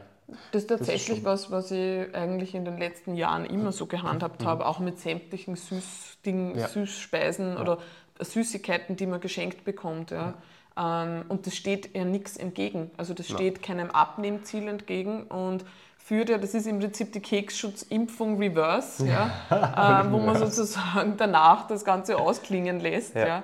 Das 0.51 0.63
ist 0.63 0.69
tatsächlich 0.69 1.23
das 1.23 1.43
ist 1.43 1.51
was, 1.51 1.69
was 1.69 1.71
ich 1.71 2.15
eigentlich 2.15 2.55
in 2.55 2.65
den 2.65 2.79
letzten 2.79 3.13
Jahren 3.15 3.45
immer 3.45 3.71
so 3.71 3.85
gehandhabt 3.85 4.41
mhm. 4.41 4.47
habe, 4.47 4.65
auch 4.65 4.79
mit 4.79 4.99
sämtlichen 4.99 5.55
Süßding, 5.55 6.57
ja. 6.57 6.67
Süßspeisen 6.67 7.53
ja. 7.53 7.61
oder 7.61 7.77
Süßigkeiten, 8.19 8.95
die 8.95 9.05
man 9.05 9.19
geschenkt 9.19 9.65
bekommt. 9.65 10.11
Ja. 10.11 10.33
Ähm, 10.77 11.25
und 11.29 11.47
das 11.47 11.55
steht 11.55 11.95
ja 11.95 12.05
nichts 12.05 12.37
entgegen. 12.37 12.91
Also 12.97 13.13
das 13.13 13.27
steht 13.27 13.61
keinem 13.61 13.91
Abnehmziel 13.91 14.67
entgegen 14.67 15.23
und 15.23 15.65
führt 15.97 16.29
ja, 16.29 16.37
das 16.37 16.53
ist 16.53 16.67
im 16.67 16.79
Prinzip 16.79 17.13
die 17.13 17.19
Keksschutzimpfung 17.19 18.37
Reverse, 18.37 19.07
ja, 19.07 19.31
äh, 20.03 20.11
wo 20.11 20.19
man 20.19 20.37
sozusagen 20.37 21.17
danach 21.17 21.67
das 21.67 21.83
Ganze 21.83 22.17
ausklingen 22.17 22.79
lässt. 22.79 23.15
Ja. 23.15 23.27
ja. 23.27 23.43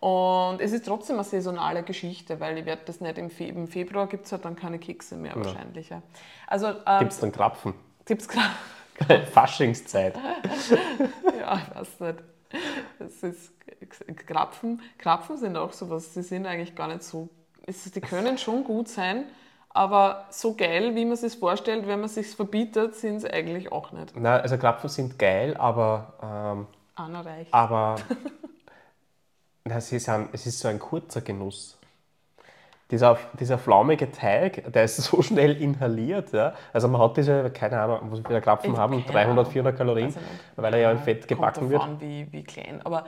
Und 0.00 0.60
es 0.60 0.72
ist 0.72 0.84
trotzdem 0.84 1.16
eine 1.16 1.24
saisonale 1.24 1.82
Geschichte, 1.82 2.38
weil 2.40 2.58
ich 2.58 2.66
werde 2.66 2.82
das 2.84 3.00
nicht 3.00 3.16
im, 3.16 3.30
Fe 3.30 3.44
im 3.44 3.68
Februar 3.68 4.06
gibt 4.06 4.26
es 4.26 4.32
halt 4.32 4.44
dann 4.44 4.54
keine 4.54 4.78
Kekse 4.78 5.16
mehr 5.16 5.34
ja. 5.34 5.44
wahrscheinlich. 5.44 5.88
Ja. 5.88 6.02
Also, 6.46 6.66
ähm, 6.68 6.98
gibt 6.98 7.12
es 7.12 7.20
dann 7.20 7.32
Krapfen? 7.32 7.72
Gibt 8.04 8.20
es 8.20 8.28
Krapfen? 8.28 9.26
Faschingszeit. 9.32 10.14
ja, 11.40 11.58
ich 11.58 11.74
weiß 11.74 12.00
nicht. 12.00 12.18
Es 12.98 13.22
ist 13.22 13.52
Krapfen, 13.86 14.82
Krapfen 14.98 15.36
sind 15.36 15.56
auch 15.56 15.72
sowas, 15.72 16.14
sie 16.14 16.22
sind 16.22 16.46
eigentlich 16.46 16.74
gar 16.74 16.88
nicht 16.88 17.02
so, 17.02 17.28
die 17.66 18.00
können 18.00 18.38
schon 18.38 18.64
gut 18.64 18.88
sein, 18.88 19.26
aber 19.70 20.26
so 20.30 20.54
geil, 20.54 20.94
wie 20.94 21.04
man 21.04 21.16
sich 21.16 21.36
vorstellt, 21.38 21.86
wenn 21.86 22.00
man 22.00 22.06
es 22.06 22.14
sich 22.14 22.28
verbietet, 22.28 22.94
sind 22.94 23.20
sie 23.20 23.30
eigentlich 23.30 23.72
auch 23.72 23.92
nicht. 23.92 24.16
Nein, 24.16 24.40
also 24.40 24.56
Krapfen 24.56 24.88
sind 24.88 25.18
geil, 25.18 25.56
aber... 25.56 26.14
Ähm, 26.22 26.66
Anna 26.96 27.20
reich. 27.22 27.48
Aber 27.50 27.96
na, 29.64 29.80
sie 29.80 29.98
sind, 29.98 30.28
es 30.32 30.46
ist 30.46 30.60
so 30.60 30.68
ein 30.68 30.78
kurzer 30.78 31.22
Genuss 31.22 31.78
dieser, 32.90 33.18
dieser 33.38 33.58
flaumige 33.58 34.10
Teig, 34.12 34.72
der 34.72 34.84
ist 34.84 34.96
so 35.02 35.22
schnell 35.22 35.60
inhaliert. 35.60 36.32
Ja? 36.32 36.54
Also 36.72 36.88
man 36.88 37.00
hat 37.00 37.16
diese, 37.16 37.50
keine 37.50 37.80
Ahnung, 37.80 38.00
was 38.10 38.20
wir 38.28 38.40
Krapfen 38.40 38.76
haben, 38.76 39.04
300, 39.04 39.48
400 39.48 39.76
Kalorien, 39.76 40.06
also 40.06 40.20
weil 40.56 40.74
er 40.74 40.80
ja 40.80 40.90
in 40.90 40.98
Fett 40.98 41.26
gebacken 41.26 41.70
wird. 41.70 41.82
An, 41.82 42.00
wie, 42.00 42.30
wie 42.30 42.44
klein. 42.44 42.80
Aber 42.84 43.06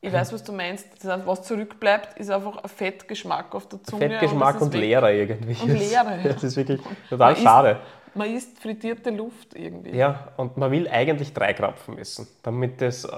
ich 0.00 0.12
weiß, 0.12 0.32
was 0.32 0.44
du 0.44 0.52
meinst. 0.52 0.86
Das, 1.02 1.26
was 1.26 1.42
zurückbleibt, 1.42 2.18
ist 2.18 2.30
einfach 2.30 2.62
ein 2.62 2.68
Fettgeschmack 2.68 3.54
auf 3.54 3.68
der 3.68 3.82
Zunge. 3.82 4.08
Fettgeschmack 4.08 4.60
und, 4.60 4.74
und 4.74 4.74
Leere 4.74 5.14
irgendwie. 5.14 5.56
Und 5.60 5.76
Leere. 5.76 6.18
Ja. 6.22 6.32
Das 6.32 6.44
ist 6.44 6.56
wirklich 6.56 6.80
total 7.08 7.34
man 7.34 7.42
schade. 7.42 7.70
Isst, 7.70 8.16
man 8.16 8.34
isst 8.34 8.58
frittierte 8.60 9.10
Luft 9.10 9.54
irgendwie. 9.54 9.96
Ja, 9.96 10.28
und 10.36 10.56
man 10.56 10.70
will 10.70 10.88
eigentlich 10.88 11.32
drei 11.32 11.52
Krapfen 11.52 11.98
essen, 11.98 12.28
damit, 12.42 12.80
das, 12.80 13.04
äh, 13.04 13.10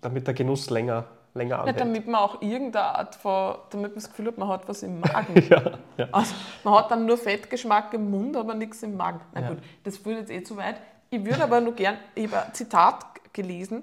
damit 0.00 0.26
der 0.26 0.34
Genuss 0.34 0.70
länger 0.70 1.04
länger 1.34 1.58
anhält. 1.58 1.78
Ja, 1.78 1.84
damit 1.84 2.06
man 2.06 2.20
auch 2.22 2.40
irgendeine 2.40 2.86
Art 2.86 3.14
von, 3.14 3.56
damit 3.68 3.90
man 3.90 3.94
das 3.96 4.08
Gefühl 4.08 4.28
hat, 4.28 4.38
man 4.38 4.48
hat 4.48 4.66
was 4.68 4.82
im 4.82 5.00
Magen. 5.00 5.46
ja, 5.50 5.62
ja. 5.98 6.08
Also 6.10 6.34
man 6.64 6.74
hat 6.74 6.90
dann 6.90 7.04
nur 7.04 7.18
Fettgeschmack 7.18 7.92
im 7.92 8.10
Mund, 8.10 8.36
aber 8.38 8.54
nichts 8.54 8.82
im 8.82 8.96
Magen. 8.96 9.20
Na 9.34 9.48
gut, 9.50 9.58
das 9.84 9.98
führt 9.98 10.20
jetzt 10.20 10.30
eh 10.30 10.42
zu 10.42 10.56
weit. 10.56 10.76
Ich 11.10 11.22
würde 11.22 11.44
aber 11.44 11.60
nur 11.60 11.74
gern, 11.74 11.98
ich 12.14 12.26
habe 12.26 12.46
ein 12.46 12.54
Zitat 12.54 13.04
gelesen 13.34 13.82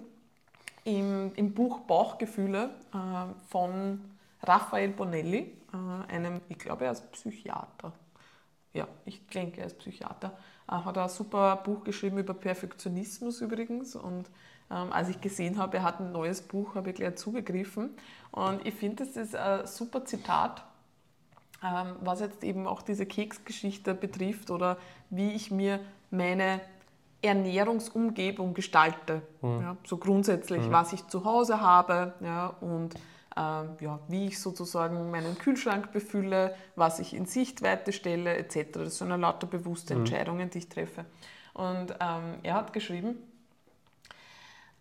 im, 0.84 1.34
im 1.36 1.54
Buch 1.54 1.82
Bauchgefühle 1.82 2.70
äh, 2.94 3.48
von 3.48 4.02
Raphael 4.42 4.90
Bonelli, 4.90 5.58
äh, 5.74 6.12
einem, 6.14 6.42
ich 6.50 6.60
glaube, 6.60 6.86
er 6.86 6.92
ist 6.92 7.12
Psychiater. 7.12 7.94
Ja, 8.74 8.88
ich 9.06 9.26
denke, 9.28 9.62
er 9.62 9.68
ist 9.68 9.78
Psychiater. 9.78 10.38
Er 10.68 10.80
äh, 10.80 10.84
hat 10.84 10.98
ein 10.98 11.10
super 11.10 11.58
Buch 11.58 11.84
geschrieben 11.84 12.18
über 12.18 12.34
Perfektionismus 12.34 13.42
übrigens 13.42 13.96
und 13.96 14.30
ähm, 14.72 14.92
als 14.92 15.10
ich 15.10 15.22
gesehen 15.22 15.58
habe, 15.58 15.78
er 15.78 15.84
hat 15.84 16.00
ein 16.00 16.12
neues 16.12 16.42
Buch, 16.42 16.76
habe 16.76 16.90
ich 16.90 16.96
gleich 16.96 17.16
zugegriffen. 17.16 17.92
Und 18.32 18.66
ich 18.66 18.74
finde, 18.74 19.06
das 19.06 19.16
ist 19.16 19.36
ein 19.36 19.68
super 19.68 20.06
Zitat, 20.06 20.64
ähm, 21.64 21.96
was 22.02 22.20
jetzt 22.20 22.44
eben 22.44 22.68
auch 22.68 22.82
diese 22.82 23.06
Keksgeschichte 23.06 23.94
betrifft 23.94 24.50
oder 24.50 24.78
wie 25.10 25.32
ich 25.32 25.52
mir 25.52 25.80
meine 26.10 26.62
Ernährungsumgebung 27.24 28.54
gestalte. 28.54 29.22
Mhm. 29.42 29.62
Ja, 29.62 29.78
so 29.86 29.98
grundsätzlich, 29.98 30.62
mhm. 30.68 30.72
was 30.72 30.94
ich 30.94 31.08
zu 31.08 31.26
Hause 31.26 31.62
habe 31.62 32.14
ja, 32.22 32.48
und 32.62 32.96
ähm, 33.36 33.78
ja, 33.80 34.00
wie 34.08 34.28
ich 34.28 34.40
sozusagen 34.40 35.10
meinen 35.10 35.38
Kühlschrank 35.38 35.92
befülle, 35.92 36.56
was 36.76 37.00
ich 37.00 37.14
in 37.14 37.26
Sichtweite 37.26 37.92
stelle, 37.92 38.36
etc. 38.36 38.74
Das 38.74 38.98
sind 38.98 39.10
lauter 39.10 39.48
bewusste 39.48 39.96
mhm. 39.96 40.02
Entscheidungen, 40.02 40.50
die 40.50 40.60
ich 40.60 40.70
treffe. 40.70 41.06
Und 41.54 41.92
ähm, 42.00 42.36
er 42.44 42.56
hat 42.56 42.74
geschrieben, 42.74 43.16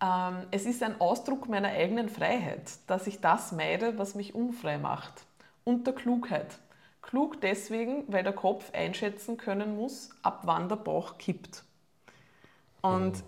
ähm, 0.02 0.46
es 0.50 0.66
ist 0.66 0.82
ein 0.82 1.00
Ausdruck 1.00 1.48
meiner 1.48 1.68
eigenen 1.68 2.08
Freiheit, 2.08 2.72
dass 2.86 3.06
ich 3.06 3.20
das 3.20 3.52
meide, 3.52 3.98
was 3.98 4.14
mich 4.14 4.34
unfrei 4.34 4.78
macht. 4.78 5.24
Und 5.64 5.86
der 5.86 5.94
Klugheit. 5.94 6.58
Klug 7.02 7.40
deswegen, 7.40 8.04
weil 8.08 8.22
der 8.22 8.32
Kopf 8.32 8.72
einschätzen 8.72 9.36
können 9.36 9.76
muss, 9.76 10.10
ab 10.22 10.42
wann 10.44 10.68
der 10.68 10.76
Bauch 10.76 11.18
kippt. 11.18 11.64
Und 12.82 13.24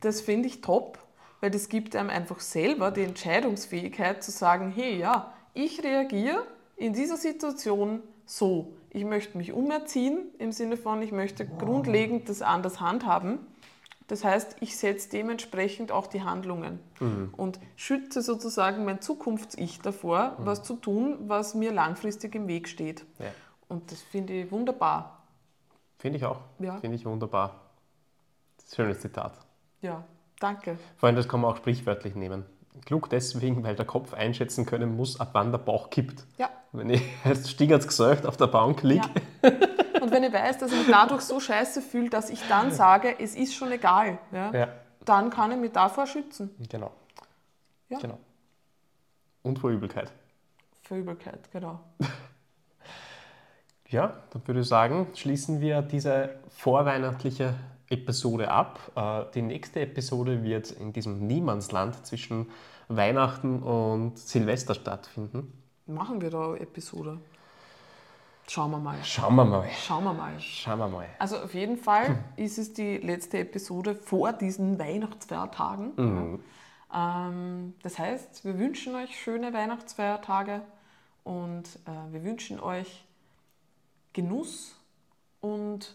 das 0.00 0.20
finde 0.20 0.48
ich 0.48 0.60
top, 0.60 0.98
weil 1.40 1.50
das 1.50 1.68
gibt 1.68 1.96
einem 1.96 2.10
einfach 2.10 2.40
selber 2.40 2.90
die 2.90 3.02
Entscheidungsfähigkeit 3.02 4.22
zu 4.22 4.30
sagen, 4.30 4.70
hey 4.74 4.98
ja, 4.98 5.32
ich 5.54 5.82
reagiere 5.82 6.46
in 6.76 6.92
dieser 6.92 7.16
Situation 7.16 8.02
so. 8.26 8.74
Ich 8.90 9.04
möchte 9.04 9.38
mich 9.38 9.52
umerziehen 9.52 10.26
im 10.38 10.52
Sinne 10.52 10.76
von, 10.76 11.02
ich 11.02 11.12
möchte 11.12 11.46
grundlegend 11.46 12.28
das 12.28 12.42
anders 12.42 12.80
handhaben 12.80 13.40
das 14.08 14.22
heißt, 14.22 14.56
ich 14.60 14.76
setze 14.76 15.08
dementsprechend 15.10 15.90
auch 15.90 16.06
die 16.06 16.22
Handlungen 16.22 16.78
mhm. 17.00 17.34
und 17.36 17.58
schütze 17.74 18.22
sozusagen 18.22 18.84
mein 18.84 19.00
Zukunfts-Ich 19.00 19.80
davor, 19.80 20.36
mhm. 20.38 20.46
was 20.46 20.62
zu 20.62 20.76
tun, 20.76 21.16
was 21.26 21.54
mir 21.54 21.72
langfristig 21.72 22.34
im 22.34 22.46
Weg 22.46 22.68
steht. 22.68 23.04
Ja. 23.18 23.26
Und 23.68 23.90
das 23.90 24.02
finde 24.02 24.34
ich 24.34 24.52
wunderbar. 24.52 25.24
Finde 25.98 26.18
ich 26.18 26.24
auch. 26.24 26.40
Ja. 26.60 26.76
Finde 26.78 26.96
ich 26.96 27.04
wunderbar. 27.04 27.65
Schönes 28.74 29.00
Zitat. 29.00 29.32
Ja, 29.80 30.04
danke. 30.40 30.78
Vor 30.96 31.06
allem, 31.06 31.16
das 31.16 31.28
kann 31.28 31.40
man 31.40 31.52
auch 31.52 31.56
sprichwörtlich 31.56 32.14
nehmen. 32.14 32.44
Klug 32.84 33.08
deswegen, 33.08 33.62
weil 33.64 33.74
der 33.74 33.86
Kopf 33.86 34.12
einschätzen 34.12 34.66
können 34.66 34.96
muss, 34.96 35.18
ab 35.18 35.30
wann 35.32 35.50
der 35.50 35.58
Bauch 35.58 35.90
kippt. 35.90 36.24
Ja. 36.36 36.50
Wenn 36.72 36.90
ich 36.90 37.02
als 37.24 37.50
Stingert's 37.50 37.86
gesagt 37.86 38.26
auf 38.26 38.36
der 38.36 38.48
Bank 38.48 38.82
liege. 38.82 39.08
Ja. 39.42 39.50
Und 40.00 40.10
wenn 40.10 40.22
ich 40.22 40.32
weiß, 40.32 40.58
dass 40.58 40.72
ich 40.72 40.78
mich 40.78 40.88
dadurch 40.88 41.22
so 41.22 41.40
scheiße 41.40 41.80
fühle, 41.80 42.10
dass 42.10 42.30
ich 42.30 42.40
dann 42.48 42.70
sage, 42.70 43.18
es 43.18 43.34
ist 43.34 43.54
schon 43.54 43.72
egal, 43.72 44.18
ja, 44.30 44.52
ja. 44.52 44.68
dann 45.04 45.30
kann 45.30 45.50
ich 45.52 45.58
mich 45.58 45.72
davor 45.72 46.06
schützen. 46.06 46.50
Genau. 46.68 46.92
Ja. 47.88 47.98
genau. 47.98 48.18
Und 49.42 49.58
vor 49.58 49.70
Übelkeit. 49.70 50.12
Vor 50.82 50.98
Übelkeit, 50.98 51.50
genau. 51.50 51.80
ja, 53.88 54.12
dann 54.30 54.46
würde 54.46 54.60
ich 54.60 54.68
sagen, 54.68 55.08
schließen 55.14 55.60
wir 55.60 55.82
diese 55.82 56.36
vorweihnachtliche 56.48 57.54
Episode 57.88 58.50
ab. 58.50 58.92
Äh, 58.94 59.32
die 59.34 59.42
nächste 59.42 59.80
Episode 59.80 60.42
wird 60.42 60.70
in 60.72 60.92
diesem 60.92 61.26
Niemandsland 61.26 62.06
zwischen 62.06 62.48
Weihnachten 62.88 63.62
und 63.62 64.18
Silvester 64.18 64.74
stattfinden. 64.74 65.52
Machen 65.86 66.20
wir 66.20 66.30
da 66.30 66.54
Episode? 66.56 67.18
Schauen 68.48 68.70
wir 68.70 68.78
mal. 68.78 68.96
Schauen 69.02 69.34
wir 69.34 69.44
mal. 69.44 69.68
Schauen 69.70 70.04
wir 70.04 70.12
mal. 70.12 70.40
Schauen 70.40 70.78
wir 70.78 70.88
mal. 70.88 71.06
Also 71.18 71.38
auf 71.38 71.54
jeden 71.54 71.76
Fall 71.76 72.08
hm. 72.08 72.18
ist 72.36 72.58
es 72.58 72.72
die 72.72 72.98
letzte 72.98 73.38
Episode 73.38 73.94
vor 73.94 74.32
diesen 74.32 74.78
Weihnachtsfeiertagen. 74.78 75.92
Mhm. 75.96 76.40
Ähm, 76.94 77.74
das 77.82 77.98
heißt, 77.98 78.44
wir 78.44 78.58
wünschen 78.58 78.94
euch 78.94 79.18
schöne 79.18 79.52
Weihnachtsfeiertage 79.52 80.62
und 81.24 81.64
äh, 81.86 82.12
wir 82.12 82.22
wünschen 82.22 82.60
euch 82.60 83.04
Genuss 84.12 84.76
und 85.40 85.94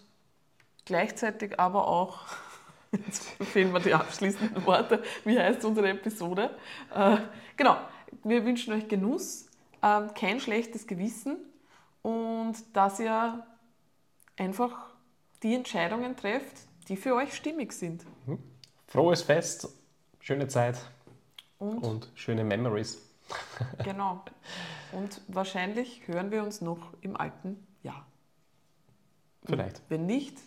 gleichzeitig 0.86 1.60
aber 1.60 1.88
auch, 1.88 2.26
jetzt 2.91 3.24
fehlen 3.44 3.72
mir 3.72 3.80
die 3.80 3.94
abschließenden 3.94 4.66
Worte, 4.66 5.03
wie 5.26 5.40
heißt 5.40 5.64
unsere 5.66 5.90
Episode? 5.90 6.56
Äh, 6.94 7.18
genau, 7.58 7.78
wir 8.24 8.45
wünschen 8.45 8.74
euch 8.74 8.88
Genuss, 8.88 9.48
äh, 9.82 10.02
kein 10.16 10.40
schlechtes 10.40 10.88
Gewissen 10.88 11.38
und 12.02 12.56
dass 12.74 12.99
ihr 12.99 13.45
einfach 14.38 14.91
die 15.44 15.56
Entscheidungen 15.56 16.16
trefft, 16.16 16.68
die 16.88 16.98
für 16.98 17.16
euch 17.16 17.36
stimmig 17.36 17.74
sind. 17.74 18.06
Frohes 18.88 19.22
Fest, 19.22 19.70
schöne 20.20 20.48
Zeit 20.48 20.78
Und 21.58 21.84
und 21.84 22.12
schöne 22.16 22.44
Memories. 22.44 22.98
genau. 23.84 24.24
Und 24.91 25.22
wahrscheinlich 25.28 26.08
hören 26.08 26.32
wir 26.32 26.44
uns 26.44 26.62
noch 26.62 26.94
im 27.02 27.16
alten 27.16 27.66
Jahr. 27.82 28.06
Vielleicht. 29.45 29.82
Wenn 29.90 30.06
nicht, 30.06 30.38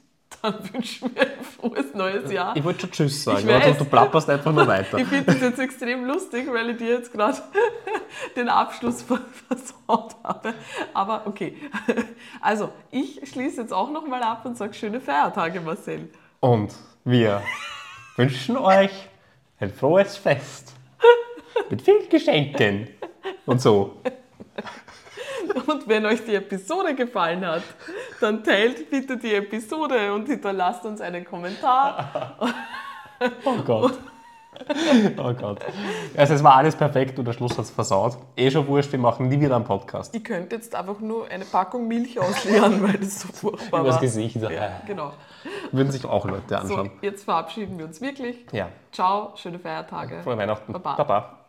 dann 0.43 0.73
wünschen 0.73 1.15
wir 1.15 1.23
ein 1.23 1.44
frohes 1.44 1.94
neues 1.94 2.31
Jahr. 2.31 2.56
Ich 2.56 2.62
wollte 2.65 2.81
schon 2.82 2.90
Tschüss 2.90 3.24
sagen, 3.24 3.47
weiß. 3.47 3.78
du, 3.78 3.85
du 3.85 3.90
plapperst 3.90 4.28
einfach 4.31 4.52
nur 4.52 4.66
weiter. 4.66 4.98
Ich 4.98 5.06
finde 5.06 5.32
das 5.32 5.40
jetzt 5.40 5.59
extrem 5.59 6.05
lustig, 6.06 6.47
weil 6.52 6.70
ich 6.70 6.77
dir 6.78 6.90
jetzt 6.94 7.12
gerade 7.12 7.39
den 8.36 8.48
Abschluss 8.48 9.02
ver- 9.02 9.20
versaut 9.48 10.16
habe. 10.23 10.55
Aber 10.93 11.27
okay. 11.27 11.56
Also, 12.40 12.70
ich 12.90 13.20
schließe 13.28 13.62
jetzt 13.62 13.73
auch 13.73 13.90
nochmal 13.90 14.23
ab 14.23 14.44
und 14.44 14.56
sage 14.56 14.74
schöne 14.74 15.01
Feiertage, 15.01 15.61
Marcel. 15.61 16.11
Und 16.40 16.74
wir 17.05 17.43
wünschen 18.16 18.56
euch 18.56 18.90
ein 19.61 19.70
frohes 19.70 20.16
Fest. 20.16 20.73
Mit 21.70 21.82
vielen 21.82 22.09
Geschenken. 22.09 22.89
Und 23.47 23.61
so. 23.62 23.97
Und 25.66 25.89
wenn 25.89 26.07
euch 26.07 26.25
die 26.25 26.35
Episode 26.35 26.95
gefallen 26.95 27.47
hat, 27.47 27.62
dann 28.21 28.43
teilt 28.45 28.91
bitte 28.91 29.16
die 29.16 29.35
Episode 29.35 30.12
und 30.12 30.27
hinterlasst 30.27 30.85
uns 30.85 31.01
einen 31.01 31.25
Kommentar. 31.25 32.37
Oh 33.45 33.57
Gott. 33.65 33.99
Oh 35.16 35.33
Gott. 35.33 35.61
Also 36.16 36.35
es 36.35 36.43
war 36.45 36.57
alles 36.57 36.77
perfekt 36.77 37.19
und 37.19 37.25
der 37.25 37.33
Schluss 37.33 37.53
hat 37.53 37.65
es 37.65 37.71
versaut. 37.71 38.19
Eh 38.37 38.51
schon 38.51 38.66
wurscht, 38.66 38.93
wir 38.93 38.99
machen 38.99 39.29
nie 39.29 39.41
wieder 39.41 39.57
einen 39.57 39.65
Podcast. 39.65 40.15
Ich 40.15 40.25
könnte 40.25 40.57
jetzt 40.57 40.75
einfach 40.75 41.01
nur 41.01 41.29
eine 41.31 41.45
Packung 41.45 41.89
Milch 41.89 42.19
ausleeren, 42.19 42.83
weil 42.87 42.99
das 42.99 43.21
so 43.21 43.29
furchtbar 43.29 43.81
Übers 43.81 43.95
war. 43.95 44.01
Gesicht. 44.03 44.37
Ja, 44.37 44.81
genau. 44.87 45.12
Würden 45.73 45.91
sich 45.93 46.05
auch 46.05 46.27
Leute 46.27 46.43
So, 46.49 46.57
anschauen. 46.57 46.91
jetzt 47.03 47.25
verabschieden 47.25 47.79
wir 47.79 47.87
uns 47.87 48.01
wirklich. 48.01 48.45
Ja. 48.53 48.69
Ciao, 48.93 49.33
schöne 49.37 49.59
Feiertage. 49.59 50.21
Frohe 50.23 50.37
Weihnachten. 50.37 50.73
Baba. 50.73 50.97
Baba. 50.97 51.44